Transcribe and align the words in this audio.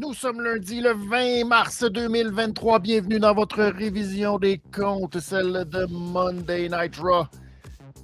Nous 0.00 0.14
sommes 0.14 0.40
lundi 0.40 0.80
le 0.80 0.92
20 0.92 1.48
mars 1.48 1.82
2023. 1.82 2.78
Bienvenue 2.78 3.18
dans 3.18 3.34
votre 3.34 3.64
révision 3.64 4.38
des 4.38 4.58
comptes, 4.72 5.18
celle 5.18 5.64
de 5.68 5.86
Monday 5.90 6.68
Night 6.68 6.94
Raw. 6.98 7.24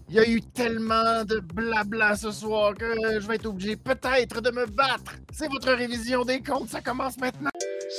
Il 0.09 0.17
y 0.17 0.19
a 0.19 0.29
eu 0.29 0.43
tellement 0.43 1.23
de 1.25 1.39
blabla 1.39 2.17
ce 2.17 2.33
soir 2.33 2.75
que 2.75 3.21
je 3.21 3.29
vais 3.29 3.37
être 3.37 3.47
obligé 3.47 3.77
peut-être 3.77 4.41
de 4.41 4.51
me 4.51 4.67
battre. 4.67 5.15
C'est 5.33 5.47
votre 5.49 5.73
révision 5.73 6.25
des 6.25 6.43
comptes, 6.43 6.69
ça 6.69 6.81
commence 6.81 7.17
maintenant. 7.17 7.51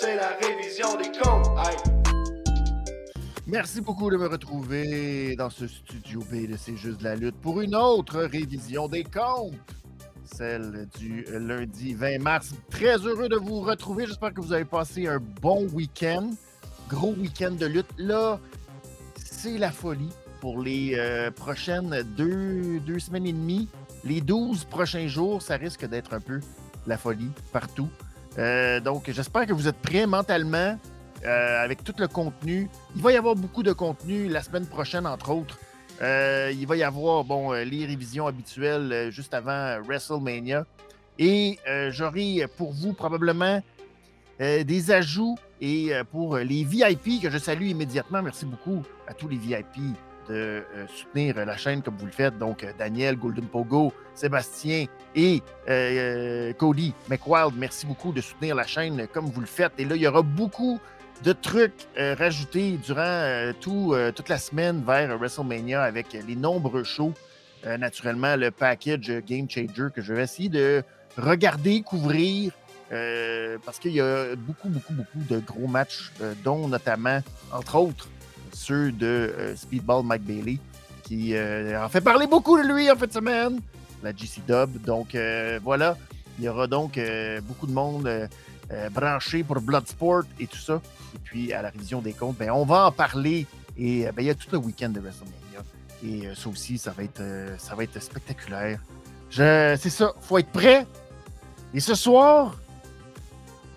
C'est 0.02 0.18
la 0.18 0.32
révision 0.42 0.98
des 0.98 1.18
comptes. 1.18 1.48
Merci 3.48 3.80
beaucoup 3.80 4.12
de 4.12 4.18
me 4.18 4.28
retrouver 4.28 5.38
dans 5.38 5.50
ce 5.50 5.68
studio 5.68 6.20
B 6.30 6.52
de 6.52 6.58
C'est 6.58 6.76
juste 6.76 7.00
de 7.00 7.06
la 7.06 7.16
lutte 7.16 7.40
pour 7.40 7.62
une 7.62 7.76
autre 7.76 8.20
révision 8.24 8.90
des 8.90 9.06
comptes 9.06 9.54
celle 10.26 10.88
du 10.98 11.26
lundi 11.32 11.94
20 11.94 12.20
mars. 12.20 12.54
Très 12.70 12.98
heureux 12.98 13.30
de 13.30 13.36
vous 13.36 13.62
retrouver. 13.62 14.06
J'espère 14.08 14.34
que 14.34 14.42
vous 14.42 14.54
avez 14.54 14.66
passé 14.66 15.08
un 15.08 15.20
bon 15.42 15.68
week-end. 15.74 16.32
Gros 16.90 17.14
week-end 17.14 17.52
de 17.52 17.66
lutte. 17.66 17.88
Là, 17.98 18.40
c'est 19.16 19.58
la 19.58 19.72
folie 19.72 20.12
pour 20.42 20.62
les 20.62 20.94
euh, 20.96 21.32
prochaines 21.32 22.04
deux, 22.18 23.00
semaines 23.00 23.26
et 23.26 23.34
demie. 23.34 23.68
Les 24.04 24.22
12 24.22 24.66
prochains 24.66 25.08
jours, 25.08 25.42
ça 25.42 25.58
risque 25.58 25.86
d'être 25.88 26.14
un 26.14 26.20
peu 26.20 26.40
la 26.88 26.98
folie 26.98 27.32
partout. 27.52 27.90
Euh, 28.38 28.80
donc, 28.80 29.10
j'espère 29.10 29.46
que 29.46 29.54
vous 29.54 29.68
êtes 29.68 29.78
prêts 29.78 30.06
mentalement 30.06 30.78
euh, 31.26 31.64
avec 31.64 31.84
tout 31.84 31.96
le 31.98 32.08
contenu. 32.08 32.70
Il 32.96 33.02
va 33.02 33.12
y 33.12 33.18
avoir 33.18 33.36
beaucoup 33.36 33.64
de 33.64 33.74
contenu 33.74 34.28
la 34.28 34.44
semaine 34.44 34.68
prochaine, 34.68 35.08
entre 35.08 35.32
autres. 35.32 35.58
Euh, 36.02 36.52
il 36.54 36.68
va 36.68 36.76
y 36.76 36.84
avoir 36.84 37.24
bon, 37.24 37.54
euh, 37.54 37.64
les 37.64 37.86
révisions 37.86 38.28
habituelles 38.28 38.92
euh, 38.92 39.12
juste 39.12 39.34
avant 39.34 39.80
WrestleMania. 39.82 40.66
Et 41.18 41.58
j'aurai 41.92 42.46
pour 42.58 42.74
vous 42.74 42.92
probablement 42.92 43.64
des 44.38 44.92
ajouts 44.92 45.38
et 45.62 45.94
pour 46.12 46.36
les 46.36 46.66
VIP 46.66 47.22
que 47.22 47.30
je 47.30 47.38
salue 47.38 47.68
immédiatement. 47.68 48.22
Merci 48.22 48.46
beaucoup 48.46 48.84
à 49.08 49.14
tous 49.14 49.30
les 49.30 49.38
VIP 49.38 49.96
de 50.28 50.62
soutenir 50.94 51.46
la 51.46 51.56
chaîne 51.56 51.82
comme 51.82 51.96
vous 51.96 52.08
le 52.08 52.12
faites. 52.12 52.38
Donc, 52.38 52.68
Daniel, 52.78 53.16
Golden 53.16 53.46
Pogo, 53.46 53.94
Sébastien 54.14 54.88
et 55.16 55.42
Cody 56.58 56.94
McWild, 57.10 57.54
merci 57.56 57.86
beaucoup 57.86 58.12
de 58.12 58.20
soutenir 58.20 58.56
la 58.56 58.68
chaîne 58.68 59.08
comme 59.14 59.28
vous 59.28 59.40
le 59.40 59.48
faites. 59.48 59.72
Et 59.78 59.86
là, 59.86 59.96
il 59.96 60.02
y 60.02 60.08
aura 60.08 60.22
beaucoup 60.22 60.82
de 61.24 61.34
trucs 61.34 61.88
euh, 61.98 62.16
rajoutés 62.18 62.78
durant 62.84 63.02
euh, 63.02 63.54
euh, 63.68 64.12
toute 64.12 64.30
la 64.30 64.38
semaine 64.38 64.84
vers 64.86 65.18
WrestleMania 65.18 65.82
avec 65.82 66.14
les 66.14 66.36
nombreux 66.36 66.84
shows. 66.84 67.14
naturellement, 67.80 68.36
le 68.36 68.52
package 68.52 69.12
Game 69.26 69.50
Changer 69.50 69.88
que 69.94 70.02
je 70.02 70.14
vais 70.14 70.24
essayer 70.24 70.50
de 70.50 70.84
regarder, 71.18 71.82
couvrir, 71.82 72.52
parce 73.66 73.80
qu'il 73.80 73.94
y 73.94 74.02
a 74.02 74.36
beaucoup, 74.36 74.70
beaucoup, 74.70 74.94
beaucoup 74.94 75.24
de 75.28 75.40
gros 75.40 75.68
matchs, 75.68 76.12
dont 76.44 76.68
notamment, 76.68 77.22
entre 77.52 77.76
autres, 77.78 78.08
ceux 78.54 78.92
de 78.92 79.34
Speedball 79.56 80.04
Mike 80.04 80.24
Bailey, 80.24 80.60
qui 81.02 81.34
en 81.36 81.90
fait 81.90 82.02
parler 82.02 82.28
beaucoup 82.28 82.56
de 82.62 82.68
lui 82.72 82.92
en 82.92 82.96
fait 82.96 83.12
semaine, 83.12 83.60
la 84.04 84.12
GC 84.12 84.42
Dub. 84.48 84.80
Donc 84.84 85.18
voilà, 85.64 85.98
il 86.38 86.46
y 86.46 86.50
aura 86.50 86.68
donc 86.68 87.00
beaucoup 87.48 87.66
de 87.66 87.74
monde 87.74 88.30
branché 88.92 89.44
pour 89.44 89.62
Bloodsport 89.62 90.24
et 90.40 90.48
tout 90.48 90.58
ça 90.58 90.82
et 91.16 91.20
puis 91.24 91.54
à 91.54 91.62
la 91.62 91.70
révision 91.70 92.02
des 92.02 92.14
comptes, 92.14 92.38
ben, 92.38 92.52
on 92.52 92.66
va 92.66 92.88
en 92.88 92.92
parler. 92.92 93.48
Et 93.78 94.06
ben, 94.12 94.22
il 94.22 94.26
y 94.26 94.30
a 94.30 94.36
tout 94.36 94.50
le 94.52 94.58
week-end 94.58 94.90
de 94.90 95.00
WrestleMania. 95.00 95.64
Et 96.04 96.28
euh, 96.28 96.36
ça 96.36 96.50
aussi, 96.50 96.78
ça 96.78 96.92
va 96.92 97.04
être, 97.04 97.22
euh, 97.22 97.58
ça 97.58 97.76
va 97.76 97.84
être 97.84 98.00
spectaculaire. 98.02 98.80
C'est 99.32 99.90
ça, 99.90 100.14
faut 100.22 100.38
être 100.38 100.52
prêt. 100.52 100.86
Et 101.74 101.80
ce 101.80 101.96
soir, 101.96 102.58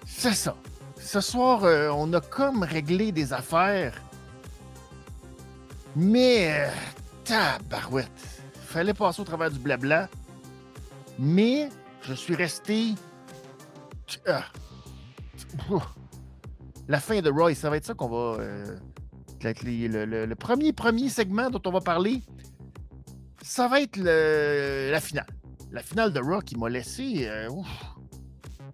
c'est 0.06 0.34
ça. 0.34 0.55
Ce 1.00 1.20
soir, 1.20 1.64
euh, 1.64 1.91
on 1.91 2.12
a 2.12 2.20
comme 2.20 2.62
réglé 2.62 3.12
des 3.12 3.33
affaires. 3.33 3.95
Mais, 5.97 6.70
tabarouette. 7.25 8.11
Fallait 8.67 8.95
passer 8.95 9.23
au 9.23 9.24
travers 9.24 9.51
du 9.51 9.58
blabla. 9.58 10.08
Mais, 11.18 11.70
je 12.02 12.14
suis 12.14 12.35
resté. 12.35 12.95
Ah, 14.27 14.45
la 16.89 17.01
fin 17.01 17.20
de 17.20 17.31
Roy, 17.31 17.55
ça 17.55 17.70
va 17.70 17.77
être 17.77 17.85
ça 17.85 17.95
qu'on 17.95 18.09
va. 18.09 18.41
Euh, 18.41 18.77
le, 19.45 20.35
premier, 20.35 20.73
premier 20.73 21.09
segment 21.09 21.51
dont 21.51 21.61
on 21.67 21.70
va 21.70 21.81
parler, 21.81 22.23
ça 23.42 23.69
va 23.69 23.81
être 23.81 23.98
la 23.98 25.01
finale. 25.01 25.27
La 25.70 25.83
finale 25.83 26.13
de 26.13 26.20
Raw 26.20 26.41
qui 26.41 26.57
m'a 26.57 26.69
laissé. 26.69 27.29
Euh, 27.29 27.48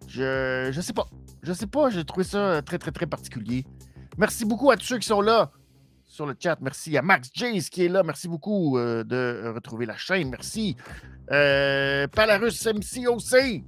je, 0.07 0.71
je 0.73 0.81
sais 0.81 0.93
pas. 0.93 1.07
Je 1.43 1.53
sais 1.53 1.67
pas, 1.67 1.91
j'ai 1.91 2.05
trouvé 2.05 2.25
ça 2.25 2.63
très, 2.63 2.79
très, 2.79 2.93
très 2.93 3.07
particulier. 3.07 3.67
Merci 4.17 4.45
beaucoup 4.45 4.71
à 4.71 4.77
tous 4.77 4.87
ceux 4.87 4.99
qui 4.99 5.07
sont 5.09 5.21
là 5.21 5.51
sur 6.07 6.25
le 6.25 6.35
chat. 6.39 6.57
Merci 6.61 6.97
à 6.97 7.03
Max 7.03 7.31
Jace 7.35 7.69
qui 7.69 7.85
est 7.85 7.89
là. 7.89 8.03
Merci 8.03 8.29
beaucoup 8.29 8.79
euh, 8.79 9.03
de 9.05 9.53
retrouver 9.55 9.85
la 9.85 9.97
chaîne. 9.97 10.31
Merci. 10.31 10.77
Palarus 11.29 12.67
MCOC. 12.67 13.65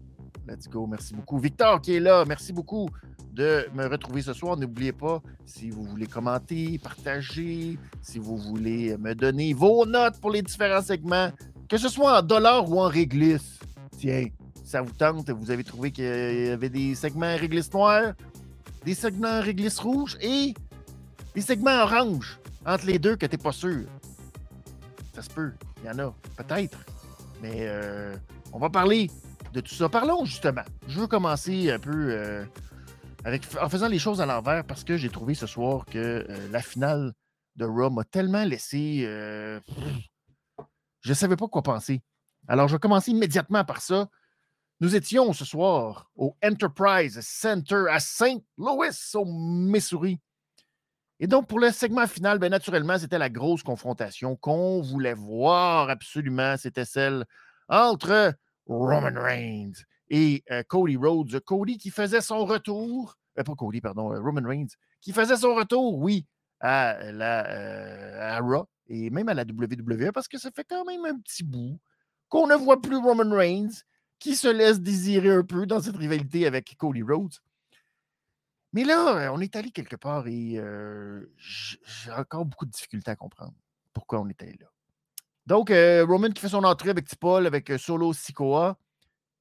Let's 0.48 0.68
go. 0.68 0.86
Merci 0.86 1.14
beaucoup. 1.14 1.38
Victor 1.38 1.80
qui 1.80 1.96
est 1.96 2.00
là. 2.00 2.24
Merci 2.26 2.52
beaucoup 2.52 2.88
de 3.32 3.66
me 3.74 3.86
retrouver 3.86 4.22
ce 4.22 4.32
soir. 4.32 4.56
N'oubliez 4.56 4.92
pas, 4.92 5.20
si 5.44 5.70
vous 5.70 5.84
voulez 5.84 6.06
commenter, 6.06 6.78
partager, 6.78 7.78
si 8.00 8.18
vous 8.18 8.36
voulez 8.36 8.96
me 8.96 9.14
donner 9.14 9.52
vos 9.52 9.84
notes 9.84 10.20
pour 10.20 10.30
les 10.30 10.42
différents 10.42 10.82
segments, 10.82 11.30
que 11.68 11.76
ce 11.76 11.88
soit 11.88 12.20
en 12.20 12.22
dollars 12.22 12.70
ou 12.70 12.80
en 12.80 12.88
réglisse. 12.88 13.58
Tiens, 13.98 14.26
ça 14.64 14.80
vous 14.80 14.92
tente, 14.92 15.28
vous 15.30 15.50
avez 15.50 15.64
trouvé 15.64 15.90
qu'il 15.90 16.04
y 16.04 16.48
avait 16.48 16.70
des 16.70 16.94
segments 16.94 17.34
en 17.34 17.36
réglisse 17.36 17.72
noire, 17.72 18.14
des 18.84 18.94
segments 18.94 19.38
en 19.38 19.40
réglisse 19.40 19.78
rouge 19.78 20.16
et 20.20 20.54
des 21.34 21.40
segments 21.40 21.82
orange 21.82 22.38
entre 22.64 22.86
les 22.86 22.98
deux 22.98 23.16
que 23.16 23.26
t'es 23.26 23.36
pas 23.36 23.52
sûr. 23.52 23.84
Ça 25.14 25.22
se 25.22 25.30
peut, 25.30 25.52
il 25.82 25.86
y 25.86 25.90
en 25.90 25.98
a, 25.98 26.14
peut-être. 26.36 26.78
Mais 27.42 27.66
euh, 27.66 28.16
on 28.52 28.58
va 28.58 28.70
parler 28.70 29.10
de 29.56 29.62
tout 29.62 29.75
ça. 29.75 29.89
Parlons 29.89 30.25
justement. 30.27 30.65
Je 30.87 31.00
veux 31.00 31.06
commencer 31.06 31.71
un 31.71 31.78
peu 31.78 32.11
euh, 32.11 32.44
en 33.61 33.69
faisant 33.71 33.89
les 33.89 33.99
choses 33.99 34.21
à 34.21 34.27
l'envers 34.27 34.65
parce 34.65 34.84
que 34.84 34.99
j'ai 34.99 35.09
trouvé 35.09 35.34
ce 35.34 35.47
soir 35.47 35.87
que 35.87 36.27
euh, 36.28 36.49
la 36.50 36.61
finale 36.61 37.15
de 37.56 37.65
Raw 37.65 37.89
m'a 37.89 38.05
tellement 38.05 38.44
laissé. 38.44 39.05
Euh, 39.06 39.59
je 41.00 41.09
ne 41.09 41.15
savais 41.15 41.37
pas 41.37 41.49
quoi 41.49 41.62
penser. 41.62 42.03
Alors, 42.49 42.69
je 42.69 42.75
vais 42.75 42.78
commencer 42.78 43.12
immédiatement 43.12 43.65
par 43.65 43.81
ça. 43.81 44.09
Nous 44.81 44.94
étions 44.94 45.33
ce 45.33 45.47
soir 45.47 46.11
au 46.17 46.37
Enterprise 46.44 47.19
Center 47.23 47.84
à 47.91 47.99
St. 47.99 48.44
Louis, 48.59 48.91
au 49.15 49.25
Missouri. 49.25 50.21
Et 51.19 51.27
donc, 51.27 51.49
pour 51.49 51.61
le 51.61 51.71
segment 51.71 52.06
final, 52.06 52.38
bien 52.38 52.50
naturellement, 52.50 52.99
c'était 52.99 53.19
la 53.19 53.31
grosse 53.31 53.62
confrontation 53.62 54.37
qu'on 54.37 54.83
voulait 54.83 55.15
voir 55.15 55.88
absolument. 55.88 56.59
C'était 56.59 56.84
celle 56.84 57.25
entre 57.71 58.34
Roman 58.66 59.21
Reigns 59.21 59.84
et 60.09 60.43
euh, 60.50 60.62
Cody 60.65 60.97
Rhodes. 60.97 61.41
Cody 61.41 61.78
qui 61.78 61.91
faisait 61.91 62.21
son 62.21 62.44
retour, 62.44 63.16
euh, 63.38 63.43
pas 63.43 63.54
Cody, 63.54 63.81
pardon, 63.81 64.12
euh, 64.12 64.21
Roman 64.21 64.47
Reigns, 64.47 64.69
qui 65.00 65.12
faisait 65.12 65.37
son 65.37 65.54
retour, 65.54 65.99
oui, 65.99 66.27
à, 66.60 67.12
la, 67.12 68.41
Raw 68.41 68.69
et 68.88 69.10
même 69.10 69.28
à 69.28 69.34
la 69.34 69.43
WWE 69.43 70.12
parce 70.12 70.28
que 70.28 70.38
ça 70.38 70.50
fait 70.50 70.65
quand 70.65 70.84
même 70.84 71.05
un 71.05 71.19
petit 71.19 71.44
bout 71.44 71.78
qu'on 72.28 72.47
ne 72.47 72.55
voit 72.55 72.81
plus 72.81 72.97
Roman 72.97 73.34
Reigns 73.34 73.82
qui 74.19 74.37
se 74.37 74.49
laisse 74.49 74.81
désirer 74.81 75.31
un 75.31 75.43
peu 75.43 75.66
dans 75.66 75.81
cette 75.81 75.97
rivalité 75.97 76.47
avec 76.47 76.75
Cody 76.78 77.03
Rhodes. 77.03 77.34
Mais 78.72 78.84
là, 78.84 79.32
on 79.32 79.41
est 79.41 79.55
allé 79.55 79.71
quelque 79.71 79.97
part 79.97 80.26
et 80.26 80.60
j'ai 81.37 82.10
encore 82.12 82.47
beaucoup 82.47 82.65
de 82.65 82.71
difficultés 82.71 83.10
à 83.10 83.16
comprendre 83.16 83.55
pourquoi 83.93 84.21
on 84.21 84.28
est 84.28 84.43
allé 84.43 84.56
là. 84.60 84.66
Donc, 85.46 85.70
Roman 85.70 86.30
qui 86.30 86.40
fait 86.40 86.48
son 86.48 86.64
entrée 86.64 86.90
avec 86.90 87.06
Tipol, 87.06 87.46
avec 87.46 87.72
Solo 87.78 88.12
Sikoa. 88.12 88.76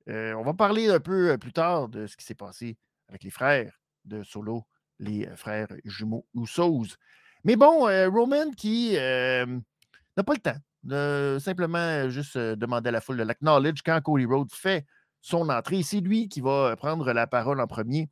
Euh, 0.10 0.34
on 0.34 0.44
va 0.44 0.54
parler 0.54 0.90
un 0.90 1.00
peu 1.00 1.32
euh, 1.32 1.38
plus 1.38 1.54
tard 1.54 1.90
de 1.90 2.06
ce 2.06 2.16
qui 2.16 2.26
s'est 2.26 2.36
passé 2.36 2.78
avec 3.10 3.24
les 3.24 3.32
frères 3.32 3.80
de 4.06 4.22
Solo, 4.24 4.66
les 5.00 5.26
euh, 5.26 5.36
frères 5.36 5.68
jumeaux 5.84 6.28
Usos. 6.36 6.96
Mais 7.44 7.56
bon, 7.56 7.82
Roman 8.12 8.52
qui 8.58 8.94
n'a 8.94 10.24
pas 10.24 10.34
le 10.34 10.40
temps 10.40 10.58
de 10.82 11.38
simplement 11.40 12.10
juste 12.10 12.38
demander 12.38 12.90
à 12.90 12.92
la 12.92 13.02
foule 13.02 13.18
de 13.18 13.24
l'acknowledge 13.24 13.82
quand 13.86 14.02
Cody 14.02 14.26
Rhodes 14.26 14.52
fait 14.52 14.84
son 15.22 15.50
entrée. 15.50 15.84
C'est 15.84 16.00
lui 16.00 16.28
qui 16.28 16.42
va 16.42 16.76
prendre 16.76 17.14
la 17.14 17.28
parole 17.28 17.62
en 17.62 17.68
premier 17.68 18.10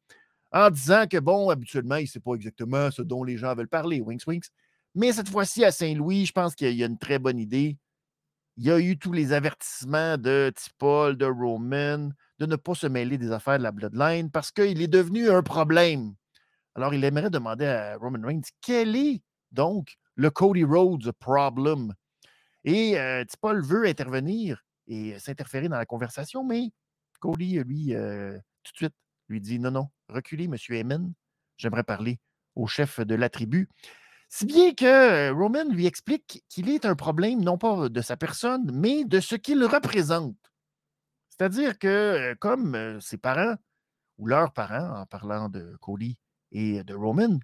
en 0.51 0.69
disant 0.69 1.06
que, 1.10 1.18
bon, 1.18 1.50
habituellement, 1.50 1.96
il 1.96 2.04
ne 2.04 2.07
sait 2.07 2.19
pas 2.19 2.36
exactement 2.36 2.92
ce 2.92 3.01
dont 3.01 3.24
les 3.24 3.38
gens 3.38 3.56
veulent 3.56 3.68
parler, 3.68 4.01
Winks 4.01 4.28
Winks. 4.28 4.46
Mais 4.94 5.12
cette 5.13 5.30
fois-ci, 5.30 5.66
à 5.66 5.72
Saint-Louis, 5.72 6.28
je 6.28 6.31
pense 6.31 6.54
qu'il 6.54 6.75
y 6.75 6.84
a 6.84 6.86
une 6.86 7.00
très 7.00 7.18
bonne 7.18 7.39
idée 7.39 7.80
il 8.58 8.66
y 8.66 8.72
a 8.72 8.80
eu 8.80 8.98
tous 8.98 9.12
les 9.12 9.34
avertissements 9.34 10.18
de 10.18 10.52
Tipol, 10.56 11.18
de 11.18 11.26
Roman, 11.26 12.10
de 12.40 12.46
ne 12.46 12.56
pas 12.56 12.76
se 12.76 12.88
mêler 12.88 13.18
des 13.18 13.32
affaires 13.32 13.58
de 13.58 13.64
la 13.64 13.72
Bloodline 13.72 14.30
parce 14.30 14.52
qu'il 14.52 14.82
est 14.82 14.88
devenu 14.88 15.30
un 15.30 15.42
problème. 15.42 16.14
Alors, 16.76 16.94
il 16.94 17.04
aimerait 17.04 17.30
demander 17.30 17.66
à 17.66 17.98
Roman 17.98 18.26
Reigns 18.26 18.42
quel 18.62 18.96
est 18.96 19.22
donc 19.52 19.96
le 20.16 20.30
Cody 20.30 20.64
Rhodes 20.64 21.12
problem? 21.20 21.94
Et 22.64 23.00
euh, 23.00 23.24
Tipol 23.26 23.64
veut 23.64 23.86
intervenir 23.86 24.64
et 24.88 25.18
s'interférer 25.20 25.70
dans 25.70 25.78
la 25.78 25.86
conversation, 25.86 26.44
mais 26.44 26.72
Cody, 27.20 27.60
lui, 27.60 27.96
euh, 27.96 28.38
tout 28.64 28.72
de 28.74 28.78
suite, 28.78 28.96
lui 29.30 29.42
dit 29.42 29.60
Non, 29.60 29.72
non, 29.72 29.88
reculez, 30.10 30.48
monsieur 30.48 30.76
Heyman. 30.76 31.14
J'aimerais 31.58 31.84
parler 31.84 32.20
au 32.56 32.68
chef 32.68 33.00
de 33.00 33.16
la 33.16 33.30
tribu. 33.30 33.70
Si 34.36 34.48
bien 34.48 34.74
que 34.74 34.86
euh, 34.86 35.32
Roman 35.32 35.66
lui 35.70 35.86
explique 35.86 36.44
qu'il 36.50 36.68
est 36.68 36.86
un 36.86 36.96
problème 36.96 37.44
non 37.44 37.60
pas 37.60 37.88
de 37.88 38.02
sa 38.02 38.18
personne, 38.18 38.68
mais 38.74 39.06
de 39.06 39.20
ce 39.20 39.36
qu'il 39.36 39.64
représente. 39.64 40.36
C'est-à-dire 41.30 41.78
que, 41.78 41.88
euh, 41.88 42.36
comme 42.40 42.74
euh, 42.74 43.00
ses 43.00 43.20
parents, 43.20 43.54
ou 44.18 44.26
leurs 44.26 44.52
parents, 44.52 45.02
en 45.02 45.06
parlant 45.06 45.50
de 45.50 45.78
Cody 45.82 46.18
et 46.52 46.84
de 46.84 46.96
Roman, 46.96 47.38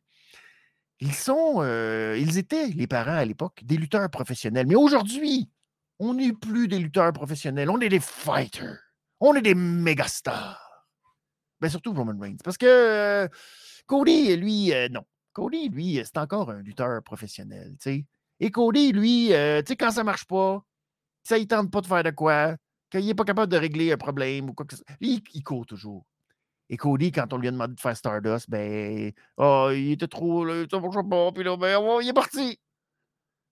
ils 1.00 1.14
sont, 1.14 1.62
ils 1.64 2.40
étaient, 2.40 2.70
les 2.70 2.88
parents 2.88 3.18
à 3.18 3.26
l'époque, 3.26 3.62
des 3.64 3.78
lutteurs 3.78 4.10
professionnels. 4.10 4.66
Mais 4.66 4.76
aujourd'hui, 4.76 5.48
on 6.00 6.16
n'est 6.16 6.34
plus 6.34 6.68
des 6.68 6.80
lutteurs 6.80 7.14
professionnels, 7.14 7.70
on 7.70 7.80
est 7.82 7.90
des 7.90 8.00
fighters. 8.00 8.80
On 9.20 9.36
est 9.36 9.44
des 9.44 9.56
mégastars. 9.56 10.88
Ben 11.62 11.70
surtout 11.70 11.94
Roman 11.94 12.20
Reigns. 12.20 12.38
Parce 12.44 12.58
que 12.58 13.30
Cody, 13.86 14.36
lui, 14.38 14.74
non. 14.90 15.06
Cody, 15.40 15.70
lui, 15.70 16.02
c'est 16.04 16.18
encore 16.18 16.52
un 16.52 16.62
lutteur 16.62 17.02
professionnel. 17.02 17.76
Et 18.42 18.52
Cody, 18.52 18.92
lui, 18.92 19.28
tu 19.28 19.34
sais, 19.34 19.76
quand 19.78 19.92
ça 19.92 20.04
marche 20.04 20.26
pas, 20.26 20.62
ça 21.24 21.38
il 21.38 21.48
tente 21.48 21.72
pas 21.72 21.80
de 21.80 21.88
faire 21.88 22.04
de 22.04 22.12
quoi, 22.12 22.58
qu'il 22.90 23.06
n'est 23.06 23.14
pas 23.14 23.24
capable 23.24 23.50
de 23.50 23.58
régler 23.58 23.94
un 23.94 23.98
problème 23.98 24.50
ou 24.50 24.54
quoi 24.54 24.66
que 24.66 24.76
ce 24.76 24.84
soit, 24.84 24.96
il, 25.00 25.22
il 25.34 25.44
court 25.44 25.66
toujours. 25.66 26.06
Et 26.70 26.76
Cody, 26.76 27.14
quand 27.14 27.32
on 27.32 27.38
lui 27.38 27.48
a 27.48 27.52
demandé 27.52 27.74
de 27.74 27.80
faire 27.80 27.96
Stardust, 27.96 28.50
ben, 28.50 29.14
oh, 29.38 29.70
il 29.74 29.94
était 29.94 30.08
trop, 30.08 30.46
ça 30.46 30.80
marche 30.80 31.10
pas, 31.10 31.32
puis 31.32 31.44
là, 31.44 31.56
ben, 31.56 31.78
oh, 31.82 32.02
il 32.02 32.10
est 32.10 32.14
parti. 32.14 32.60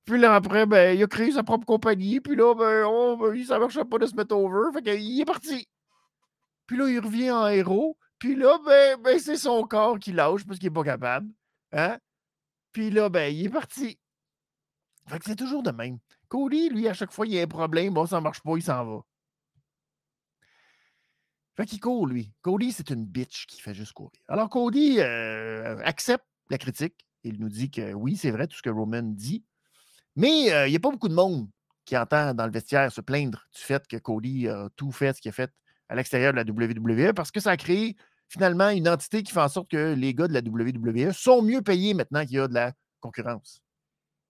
Puis 0.03 0.19
là, 0.19 0.35
après, 0.35 0.65
ben, 0.65 0.97
il 0.97 1.01
a 1.03 1.07
créé 1.07 1.31
sa 1.31 1.43
propre 1.43 1.65
compagnie, 1.65 2.19
puis 2.19 2.35
là, 2.35 2.53
ben, 2.53 2.83
oh, 2.85 3.15
ben, 3.15 3.45
ça 3.45 3.59
marchait 3.59 3.85
pas 3.85 3.97
de 3.97 4.07
se 4.07 4.15
mettre 4.15 4.35
over, 4.35 4.73
fait 4.73 4.81
qu'il 4.81 5.21
est 5.21 5.25
parti. 5.25 5.67
Puis 6.65 6.77
là, 6.77 6.89
il 6.89 6.99
revient 6.99 7.31
en 7.31 7.47
héros, 7.47 7.97
puis 8.19 8.35
là, 8.35 8.57
ben, 8.65 9.01
ben 9.01 9.17
c'est 9.19 9.37
son 9.37 9.63
corps 9.63 9.99
qui 9.99 10.11
lâche 10.11 10.45
parce 10.45 10.59
qu'il 10.59 10.67
n'est 10.67 10.73
pas 10.73 10.83
capable. 10.83 11.29
Hein? 11.71 11.99
Puis 12.71 12.89
là, 12.89 13.09
ben, 13.09 13.33
il 13.33 13.45
est 13.45 13.49
parti. 13.49 13.99
Fait 15.07 15.19
que 15.19 15.25
c'est 15.25 15.35
toujours 15.35 15.63
de 15.63 15.71
même. 15.71 15.99
Cody, 16.27 16.69
lui, 16.69 16.87
à 16.87 16.93
chaque 16.93 17.11
fois, 17.11 17.25
il 17.25 17.33
y 17.33 17.39
a 17.39 17.43
un 17.43 17.47
problème, 17.47 17.93
bon, 17.93 18.05
ça 18.05 18.19
marche 18.19 18.41
pas, 18.41 18.55
il 18.57 18.61
s'en 18.61 18.85
va. 18.85 19.01
Fait 21.55 21.65
qu'il 21.65 21.79
court, 21.79 22.05
lui. 22.05 22.33
Cody, 22.41 22.71
c'est 22.71 22.89
une 22.89 23.05
bitch 23.05 23.47
qui 23.47 23.61
fait 23.61 23.73
juste 23.73 23.93
courir. 23.93 24.21
Alors, 24.27 24.49
Cody 24.49 24.99
euh, 24.99 25.79
accepte 25.83 26.25
la 26.49 26.57
critique. 26.57 27.05
Il 27.23 27.39
nous 27.39 27.49
dit 27.49 27.71
que 27.71 27.93
oui, 27.93 28.15
c'est 28.15 28.31
vrai 28.31 28.47
tout 28.47 28.57
ce 28.57 28.61
que 28.61 28.69
Roman 28.69 29.01
dit. 29.01 29.43
Mais 30.15 30.51
euh, 30.51 30.67
il 30.67 30.71
n'y 30.71 30.75
a 30.75 30.79
pas 30.79 30.91
beaucoup 30.91 31.07
de 31.07 31.13
monde 31.13 31.49
qui 31.85 31.97
entend 31.97 32.33
dans 32.33 32.45
le 32.45 32.51
vestiaire 32.51 32.91
se 32.91 33.01
plaindre 33.01 33.47
du 33.55 33.61
fait 33.61 33.87
que 33.87 33.97
Cody 33.97 34.47
a 34.49 34.69
tout 34.75 34.91
fait 34.91 35.13
ce 35.15 35.21
qu'il 35.21 35.29
a 35.29 35.33
fait 35.33 35.51
à 35.89 35.95
l'extérieur 35.95 36.33
de 36.33 36.37
la 36.37 36.43
WWE 36.43 37.13
parce 37.13 37.31
que 37.31 37.39
ça 37.39 37.51
a 37.51 37.57
créé 37.57 37.95
finalement 38.29 38.69
une 38.69 38.87
entité 38.87 39.23
qui 39.23 39.31
fait 39.31 39.41
en 39.41 39.49
sorte 39.49 39.69
que 39.69 39.93
les 39.93 40.13
gars 40.13 40.27
de 40.27 40.33
la 40.33 40.41
WWE 40.41 41.11
sont 41.11 41.41
mieux 41.41 41.61
payés 41.61 41.93
maintenant 41.93 42.25
qu'il 42.25 42.35
y 42.35 42.39
a 42.39 42.47
de 42.47 42.53
la 42.53 42.73
concurrence. 42.99 43.61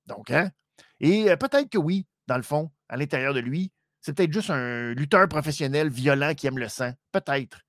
Donc, 0.05 0.31
hein? 0.31 0.51
Et 0.99 1.29
euh, 1.29 1.35
peut-être 1.35 1.69
que 1.69 1.77
oui, 1.77 2.05
dans 2.27 2.37
le 2.37 2.43
fond, 2.43 2.71
à 2.89 2.97
l'intérieur 2.97 3.33
de 3.33 3.39
lui, 3.39 3.71
c'est 4.01 4.15
peut-être 4.15 4.31
juste 4.31 4.49
un 4.49 4.93
lutteur 4.93 5.27
professionnel 5.27 5.89
violent 5.89 6.33
qui 6.33 6.47
aime 6.47 6.57
le 6.57 6.69
sang. 6.69 6.91
Peut-être. 7.11 7.61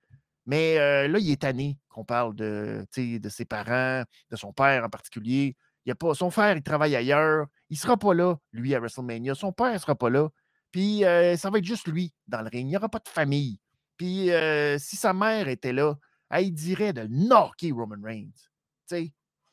Mais 0.46 0.78
euh, 0.78 1.08
là, 1.08 1.18
il 1.18 1.30
est 1.30 1.42
tanné 1.42 1.78
qu'on 1.88 2.04
parle 2.04 2.34
de, 2.34 2.86
de 2.96 3.28
ses 3.28 3.44
parents, 3.44 4.04
de 4.30 4.36
son 4.36 4.52
père 4.52 4.84
en 4.84 4.88
particulier. 4.88 5.56
Il 5.84 5.92
a 5.92 5.94
pas, 5.94 6.14
son 6.14 6.30
frère, 6.30 6.56
il 6.56 6.62
travaille 6.62 6.96
ailleurs. 6.96 7.46
Il 7.70 7.74
ne 7.74 7.78
sera 7.78 7.96
pas 7.96 8.14
là, 8.14 8.36
lui, 8.52 8.74
à 8.74 8.80
WrestleMania. 8.80 9.34
Son 9.34 9.52
père 9.52 9.72
ne 9.72 9.78
sera 9.78 9.94
pas 9.94 10.10
là. 10.10 10.28
Puis 10.70 11.04
euh, 11.04 11.36
ça 11.36 11.50
va 11.50 11.58
être 11.58 11.64
juste 11.64 11.88
lui 11.88 12.12
dans 12.26 12.42
le 12.42 12.48
ring. 12.48 12.66
Il 12.66 12.70
n'y 12.70 12.76
aura 12.76 12.88
pas 12.88 12.98
de 12.98 13.08
famille. 13.08 13.58
Puis 13.96 14.30
si 14.78 14.94
sa 14.94 15.12
mère 15.12 15.48
était 15.48 15.72
là, 15.72 15.96
elle 16.30 16.52
dirait 16.52 16.92
de 16.92 17.06
knocker 17.06 17.72
Roman 17.72 18.02
Reigns. 18.02 18.48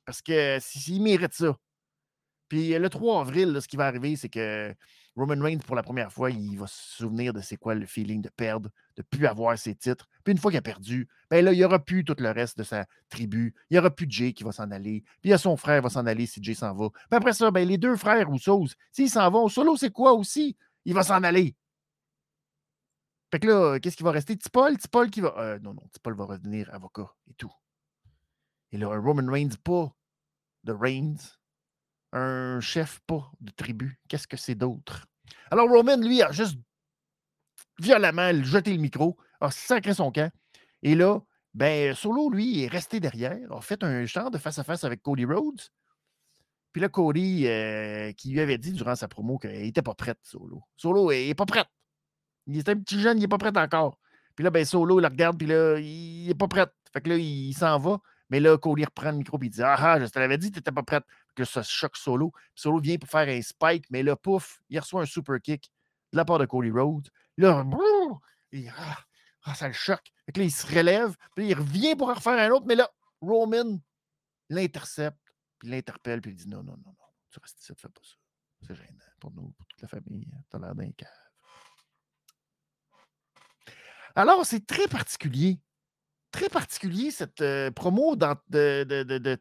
Parce 0.05 0.21
que 0.21 0.57
s'il 0.59 1.01
mérite 1.01 1.33
ça. 1.33 1.57
Puis 2.47 2.77
le 2.77 2.89
3 2.89 3.21
avril, 3.21 3.57
ce 3.59 3.67
qui 3.67 3.75
va 3.75 3.87
arriver, 3.87 4.15
c'est 4.15 4.29
que 4.29 4.73
Roman 5.15 5.41
Reigns, 5.41 5.59
pour 5.59 5.75
la 5.75 5.83
première 5.83 6.11
fois, 6.11 6.29
il 6.29 6.57
va 6.57 6.67
se 6.67 6.97
souvenir 6.97 7.33
de 7.33 7.39
c'est 7.39 7.55
quoi 7.55 7.73
le 7.73 7.85
feeling 7.85 8.21
de 8.21 8.29
perdre, 8.29 8.69
de 8.97 9.01
ne 9.01 9.17
plus 9.17 9.25
avoir 9.25 9.57
ses 9.57 9.73
titres. 9.73 10.07
Puis 10.23 10.33
une 10.33 10.37
fois 10.37 10.51
qu'il 10.51 10.57
a 10.57 10.61
perdu, 10.61 11.07
ben 11.29 11.43
là, 11.43 11.53
il 11.53 11.57
n'y 11.57 11.63
aura 11.63 11.79
plus 11.79 12.03
tout 12.03 12.15
le 12.19 12.31
reste 12.31 12.57
de 12.57 12.63
sa 12.63 12.85
tribu. 13.09 13.55
Il 13.69 13.75
n'y 13.75 13.79
aura 13.79 13.89
plus 13.89 14.07
Jay 14.09 14.33
qui 14.33 14.43
va 14.43 14.51
s'en 14.51 14.69
aller. 14.71 15.01
Puis 15.21 15.29
il 15.29 15.29
y 15.29 15.33
a 15.33 15.37
son 15.37 15.55
frère 15.55 15.79
qui 15.79 15.83
va 15.85 15.89
s'en 15.89 16.05
aller 16.05 16.25
si 16.25 16.43
Jay 16.43 16.53
s'en 16.53 16.73
va. 16.73 16.89
Puis 16.89 17.17
après 17.17 17.33
ça, 17.33 17.49
ben, 17.49 17.67
les 17.67 17.77
deux 17.77 17.95
frères 17.95 18.27
Rousseau, 18.27 18.65
s'ils 18.91 19.09
s'en 19.09 19.29
vont, 19.31 19.47
Solo, 19.47 19.77
c'est 19.77 19.91
quoi 19.91 20.13
aussi? 20.13 20.57
Il 20.83 20.93
va 20.93 21.03
s'en 21.03 21.23
aller. 21.23 21.55
Fait 23.35 23.39
que 23.41 23.47
là, 23.47 23.79
qu'est-ce 23.81 23.97
qui 23.97 24.03
va 24.03 24.11
rester? 24.11 24.37
Tipol? 24.37 24.77
Tipol 24.77 25.09
qui 25.09 25.19
va. 25.19 25.35
Euh, 25.37 25.59
non, 25.59 25.73
non, 25.73 25.85
Tipol 25.91 26.15
va 26.15 26.23
redevenir 26.23 26.73
avocat 26.73 27.13
et 27.29 27.33
tout. 27.33 27.51
Et 28.71 28.77
là, 28.77 28.87
un 28.87 28.97
Roman 28.97 29.29
Reigns 29.29 29.57
pas 29.61 29.93
de 30.63 30.71
Reigns, 30.71 31.17
un 32.13 32.61
chef 32.61 33.01
pas 33.05 33.29
de 33.41 33.51
tribu. 33.51 33.99
Qu'est-ce 34.07 34.25
que 34.25 34.37
c'est 34.37 34.55
d'autre? 34.55 35.05
Alors, 35.51 35.69
Roman, 35.69 35.97
lui, 35.97 36.21
a 36.21 36.31
juste 36.31 36.57
violemment 37.77 38.41
jeté 38.41 38.71
le 38.71 38.79
micro, 38.79 39.17
a 39.41 39.51
sacré 39.51 39.93
son 39.93 40.13
camp. 40.13 40.31
Et 40.81 40.95
là, 40.95 41.19
ben, 41.53 41.93
Solo, 41.93 42.29
lui, 42.29 42.63
est 42.63 42.67
resté 42.67 43.01
derrière, 43.01 43.51
a 43.51 43.59
fait 43.59 43.83
un 43.83 44.05
chant 44.05 44.29
de 44.29 44.37
face-à-face 44.37 44.85
avec 44.85 45.01
Cody 45.01 45.25
Rhodes. 45.25 45.59
Puis 46.71 46.81
là, 46.81 46.87
Cody, 46.87 47.47
euh, 47.47 48.13
qui 48.13 48.31
lui 48.31 48.39
avait 48.39 48.59
dit 48.59 48.71
durant 48.71 48.95
sa 48.95 49.09
promo 49.09 49.37
qu'il 49.37 49.51
n'était 49.51 49.81
pas 49.81 49.93
prêt, 49.93 50.15
Solo. 50.21 50.63
Solo 50.77 51.11
il 51.11 51.27
n'est 51.27 51.35
pas 51.35 51.45
prêt. 51.45 51.65
Il 52.47 52.57
est 52.57 52.69
un 52.69 52.75
petit 52.75 52.99
jeune, 52.99 53.17
il 53.17 53.21
n'est 53.21 53.27
pas 53.27 53.37
prêt 53.37 53.57
encore. 53.57 53.99
Puis 54.35 54.43
là, 54.43 54.49
ben, 54.49 54.65
Solo, 54.65 54.99
il 54.99 55.03
le 55.03 55.07
regarde, 55.07 55.37
puis 55.37 55.47
là, 55.47 55.77
il 55.79 56.27
n'est 56.27 56.35
pas 56.35 56.47
prêt. 56.47 56.67
Fait 56.93 57.01
que 57.01 57.09
là, 57.09 57.15
il 57.17 57.53
s'en 57.53 57.79
va. 57.79 57.99
Mais 58.29 58.39
là, 58.39 58.57
Cody 58.57 58.83
reprend 58.85 59.11
le 59.11 59.17
micro 59.17 59.37
et 59.41 59.45
il 59.45 59.49
dit 59.49 59.61
Ah, 59.61 59.75
ah 59.77 59.99
je 59.99 60.05
te 60.07 60.19
l'avais 60.19 60.37
dit, 60.37 60.51
tu 60.51 60.59
n'étais 60.59 60.71
pas 60.71 60.83
prête. 60.83 61.03
Que 61.35 61.45
ça 61.45 61.61
choque 61.63 61.97
Solo. 61.97 62.31
Solo 62.55 62.79
vient 62.79 62.97
pour 62.97 63.09
faire 63.09 63.27
un 63.27 63.41
spike, 63.41 63.85
mais 63.89 64.03
là, 64.03 64.15
pouf, 64.15 64.61
il 64.69 64.79
reçoit 64.79 65.01
un 65.01 65.05
super 65.05 65.39
kick 65.41 65.71
de 66.11 66.17
la 66.17 66.25
part 66.25 66.39
de 66.39 66.45
Cody 66.45 66.71
Rhodes. 66.71 67.09
Là, 67.37 67.65
ah, 68.77 68.97
ah, 69.43 69.53
ça 69.53 69.67
le 69.67 69.73
choque. 69.73 70.11
Fait 70.25 70.37
là, 70.37 70.43
il 70.43 70.51
se 70.51 70.65
relève, 70.65 71.15
puis 71.35 71.47
il 71.47 71.53
revient 71.53 71.95
pour 71.95 72.09
en 72.09 72.13
refaire 72.13 72.39
un 72.39 72.49
autre, 72.51 72.65
mais 72.65 72.75
là, 72.75 72.89
Roman 73.21 73.79
l'intercepte, 74.49 75.19
puis 75.59 75.69
l'interpelle, 75.69 76.21
puis 76.21 76.31
il 76.31 76.35
dit 76.35 76.47
Non, 76.47 76.63
non, 76.63 76.77
non, 76.77 76.95
non, 76.97 77.05
tu 77.29 77.39
restes 77.39 77.61
ici, 77.61 77.73
fais 77.77 77.89
pas 77.89 78.01
ça. 78.03 78.15
C'est 78.61 78.75
gênant 78.75 78.99
pour 79.19 79.31
nous, 79.33 79.51
pour 79.51 79.67
toute 79.67 79.81
la 79.81 79.87
famille. 79.87 80.27
T'as 80.49 80.59
l'air 80.59 80.73
d'un 80.73 80.91
cave. 80.91 81.24
Alors, 84.15 84.45
c'est 84.45 84.65
très 84.65 84.87
particulier 84.87 85.59
très 86.35 86.49
particulier, 86.49 87.11
cette 87.11 87.41
euh, 87.41 87.71
promo 87.71 88.17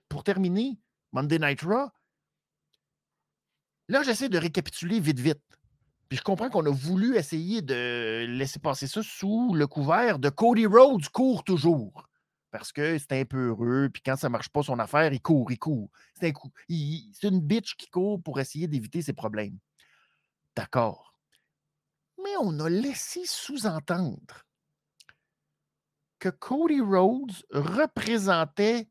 pour 0.08 0.22
terminer 0.22 0.78
Monday 1.12 1.40
Night 1.40 1.62
Raw. 1.62 1.88
Là, 3.88 4.02
j'essaie 4.04 4.28
de 4.28 4.38
récapituler 4.38 5.00
vite, 5.00 5.18
vite. 5.18 5.42
Puis 6.08 6.18
je 6.18 6.22
comprends 6.22 6.50
qu'on 6.50 6.64
a 6.66 6.70
voulu 6.70 7.16
essayer 7.16 7.62
de 7.62 8.26
laisser 8.28 8.60
passer 8.60 8.86
ça 8.86 9.02
sous 9.02 9.54
le 9.54 9.66
couvert 9.66 10.20
de 10.20 10.28
Cody 10.28 10.66
Rhodes 10.66 11.08
court 11.08 11.42
toujours. 11.42 12.08
Parce 12.52 12.70
que 12.70 12.96
c'est 12.98 13.12
un 13.12 13.24
peu 13.24 13.48
heureux, 13.48 13.88
puis 13.92 14.00
quand 14.00 14.14
ça 14.14 14.28
ne 14.28 14.32
marche 14.32 14.48
pas 14.48 14.62
son 14.62 14.78
affaire, 14.78 15.12
il 15.12 15.20
court, 15.20 15.50
il 15.50 15.58
court. 15.58 15.90
C'est 16.14 16.28
un 16.28 16.32
C'est 16.68 17.26
une 17.26 17.40
bitch 17.40 17.74
qui 17.74 17.88
court 17.88 18.22
pour 18.22 18.38
essayer 18.38 18.68
d'éviter 18.68 19.02
ses 19.02 19.12
problèmes. 19.12 19.58
D'accord. 20.54 21.12
Mais 22.22 22.36
on 22.40 22.60
a 22.60 22.70
laissé 22.70 23.26
sous-entendre 23.26 24.44
que 26.24 26.30
Cody 26.30 26.80
Rhodes 26.80 27.44
représentait 27.50 28.88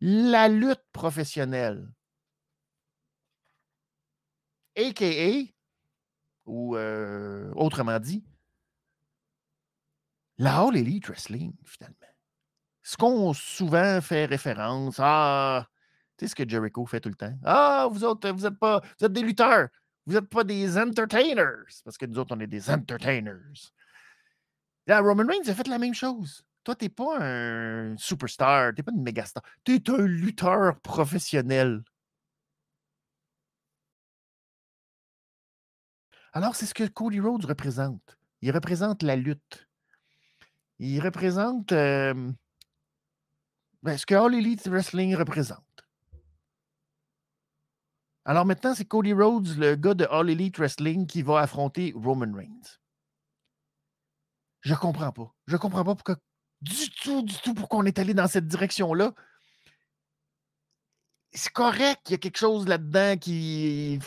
la 0.00 0.46
lutte 0.46 0.84
professionnelle. 0.92 1.92
AKA, 4.76 5.50
ou 6.46 6.76
euh, 6.76 7.52
autrement 7.56 7.98
dit, 7.98 8.24
la 10.36 10.60
All 10.60 10.76
Elite 10.76 11.08
Wrestling, 11.08 11.52
finalement. 11.64 11.96
Ce 12.84 12.96
qu'on 12.96 13.32
souvent 13.32 14.00
fait 14.00 14.26
référence 14.26 15.00
à. 15.00 15.68
Tu 16.16 16.26
sais 16.26 16.28
ce 16.30 16.34
que 16.36 16.48
Jericho 16.48 16.86
fait 16.86 17.00
tout 17.00 17.08
le 17.08 17.16
temps? 17.16 17.36
Ah, 17.44 17.88
vous 17.90 18.04
autres, 18.04 18.30
vous 18.30 18.46
êtes 18.46 18.58
pas. 18.58 18.80
Vous 19.00 19.06
êtes 19.06 19.12
des 19.12 19.22
lutteurs. 19.22 19.68
Vous 20.06 20.14
n'êtes 20.14 20.28
pas 20.28 20.44
des 20.44 20.78
entertainers. 20.78 21.66
Parce 21.84 21.98
que 21.98 22.06
nous 22.06 22.18
autres, 22.20 22.36
on 22.36 22.40
est 22.40 22.46
des 22.46 22.70
entertainers. 22.70 23.72
Roman 24.86 25.26
Reigns 25.26 25.48
a 25.48 25.54
fait 25.54 25.66
la 25.66 25.78
même 25.78 25.92
chose. 25.92 26.47
Toi, 26.68 26.76
tu 26.76 26.84
n'es 26.84 26.90
pas 26.90 27.18
un 27.18 27.96
superstar, 27.96 28.74
tu 28.74 28.80
n'es 28.80 28.82
pas 28.82 28.92
une 28.92 29.02
méga 29.02 29.24
star. 29.24 29.42
Tu 29.64 29.76
es 29.76 29.90
un 29.90 30.04
lutteur 30.04 30.78
professionnel. 30.80 31.82
Alors, 36.34 36.54
c'est 36.54 36.66
ce 36.66 36.74
que 36.74 36.86
Cody 36.86 37.20
Rhodes 37.20 37.46
représente. 37.46 38.18
Il 38.42 38.50
représente 38.50 39.02
la 39.02 39.16
lutte. 39.16 39.66
Il 40.78 41.00
représente 41.00 41.70
ben, 41.70 42.36
ce 43.82 44.04
que 44.04 44.14
All 44.14 44.34
Elite 44.34 44.68
Wrestling 44.68 45.14
représente. 45.14 45.64
Alors 48.26 48.44
maintenant, 48.44 48.74
c'est 48.74 48.84
Cody 48.84 49.14
Rhodes, 49.14 49.56
le 49.56 49.74
gars 49.74 49.94
de 49.94 50.04
All 50.10 50.28
Elite 50.28 50.58
Wrestling, 50.58 51.06
qui 51.06 51.22
va 51.22 51.40
affronter 51.40 51.94
Roman 51.96 52.30
Reigns. 52.36 52.78
Je 54.60 54.74
comprends 54.74 55.12
pas. 55.12 55.34
Je 55.46 55.56
comprends 55.56 55.84
pas 55.84 55.94
pourquoi 55.94 56.16
du 56.60 56.90
tout, 56.90 57.22
du 57.22 57.34
tout 57.36 57.54
pourquoi 57.54 57.80
on 57.80 57.84
est 57.84 57.98
allé 57.98 58.14
dans 58.14 58.26
cette 58.26 58.46
direction-là. 58.46 59.12
C'est 61.32 61.52
correct, 61.52 62.00
il 62.06 62.12
y 62.12 62.14
a 62.14 62.18
quelque 62.18 62.38
chose 62.38 62.66
là-dedans 62.66 63.16
qui, 63.18 63.98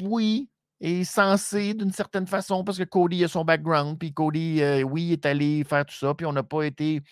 oui, 0.00 0.48
est 0.80 1.04
censé 1.04 1.74
d'une 1.74 1.92
certaine 1.92 2.26
façon, 2.26 2.62
parce 2.62 2.78
que 2.78 2.84
Cody 2.84 3.24
a 3.24 3.28
son 3.28 3.44
background, 3.44 3.98
puis 3.98 4.12
Cody, 4.12 4.62
euh, 4.62 4.82
oui, 4.82 5.12
est 5.12 5.26
allé 5.26 5.64
faire 5.64 5.86
tout 5.86 5.94
ça, 5.94 6.14
puis 6.14 6.26
on 6.26 6.32
n'a 6.32 6.42
pas 6.42 6.64
été 6.64 7.02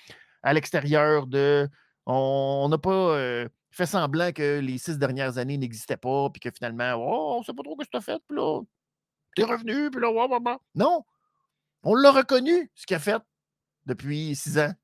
à 0.42 0.52
l'extérieur 0.52 1.26
de. 1.26 1.68
On 2.06 2.68
n'a 2.68 2.76
pas 2.78 2.90
euh, 2.90 3.48
fait 3.70 3.86
semblant 3.86 4.30
que 4.32 4.60
les 4.60 4.76
six 4.78 4.98
dernières 4.98 5.38
années 5.38 5.56
n'existaient 5.56 5.96
pas, 5.96 6.28
puis 6.30 6.40
que 6.40 6.50
finalement, 6.50 6.94
oh, 6.96 7.36
on 7.36 7.38
ne 7.40 7.44
sait 7.44 7.54
pas 7.54 7.62
trop 7.62 7.76
ce 7.80 7.86
que 7.86 7.90
tu 7.90 7.96
as 7.96 8.00
fait, 8.02 8.22
puis 8.28 8.36
là, 8.36 8.60
t'es 9.34 9.44
revenu, 9.44 9.90
puis 9.90 10.00
là, 10.00 10.10
ouais, 10.10 10.56
Non! 10.74 11.04
On 11.82 11.94
l'a 11.94 12.12
reconnu, 12.12 12.70
ce 12.74 12.86
qu'il 12.86 12.96
a 12.96 13.00
fait 13.00 13.22
depuis 13.86 14.34
six 14.34 14.58
ans. 14.58 14.74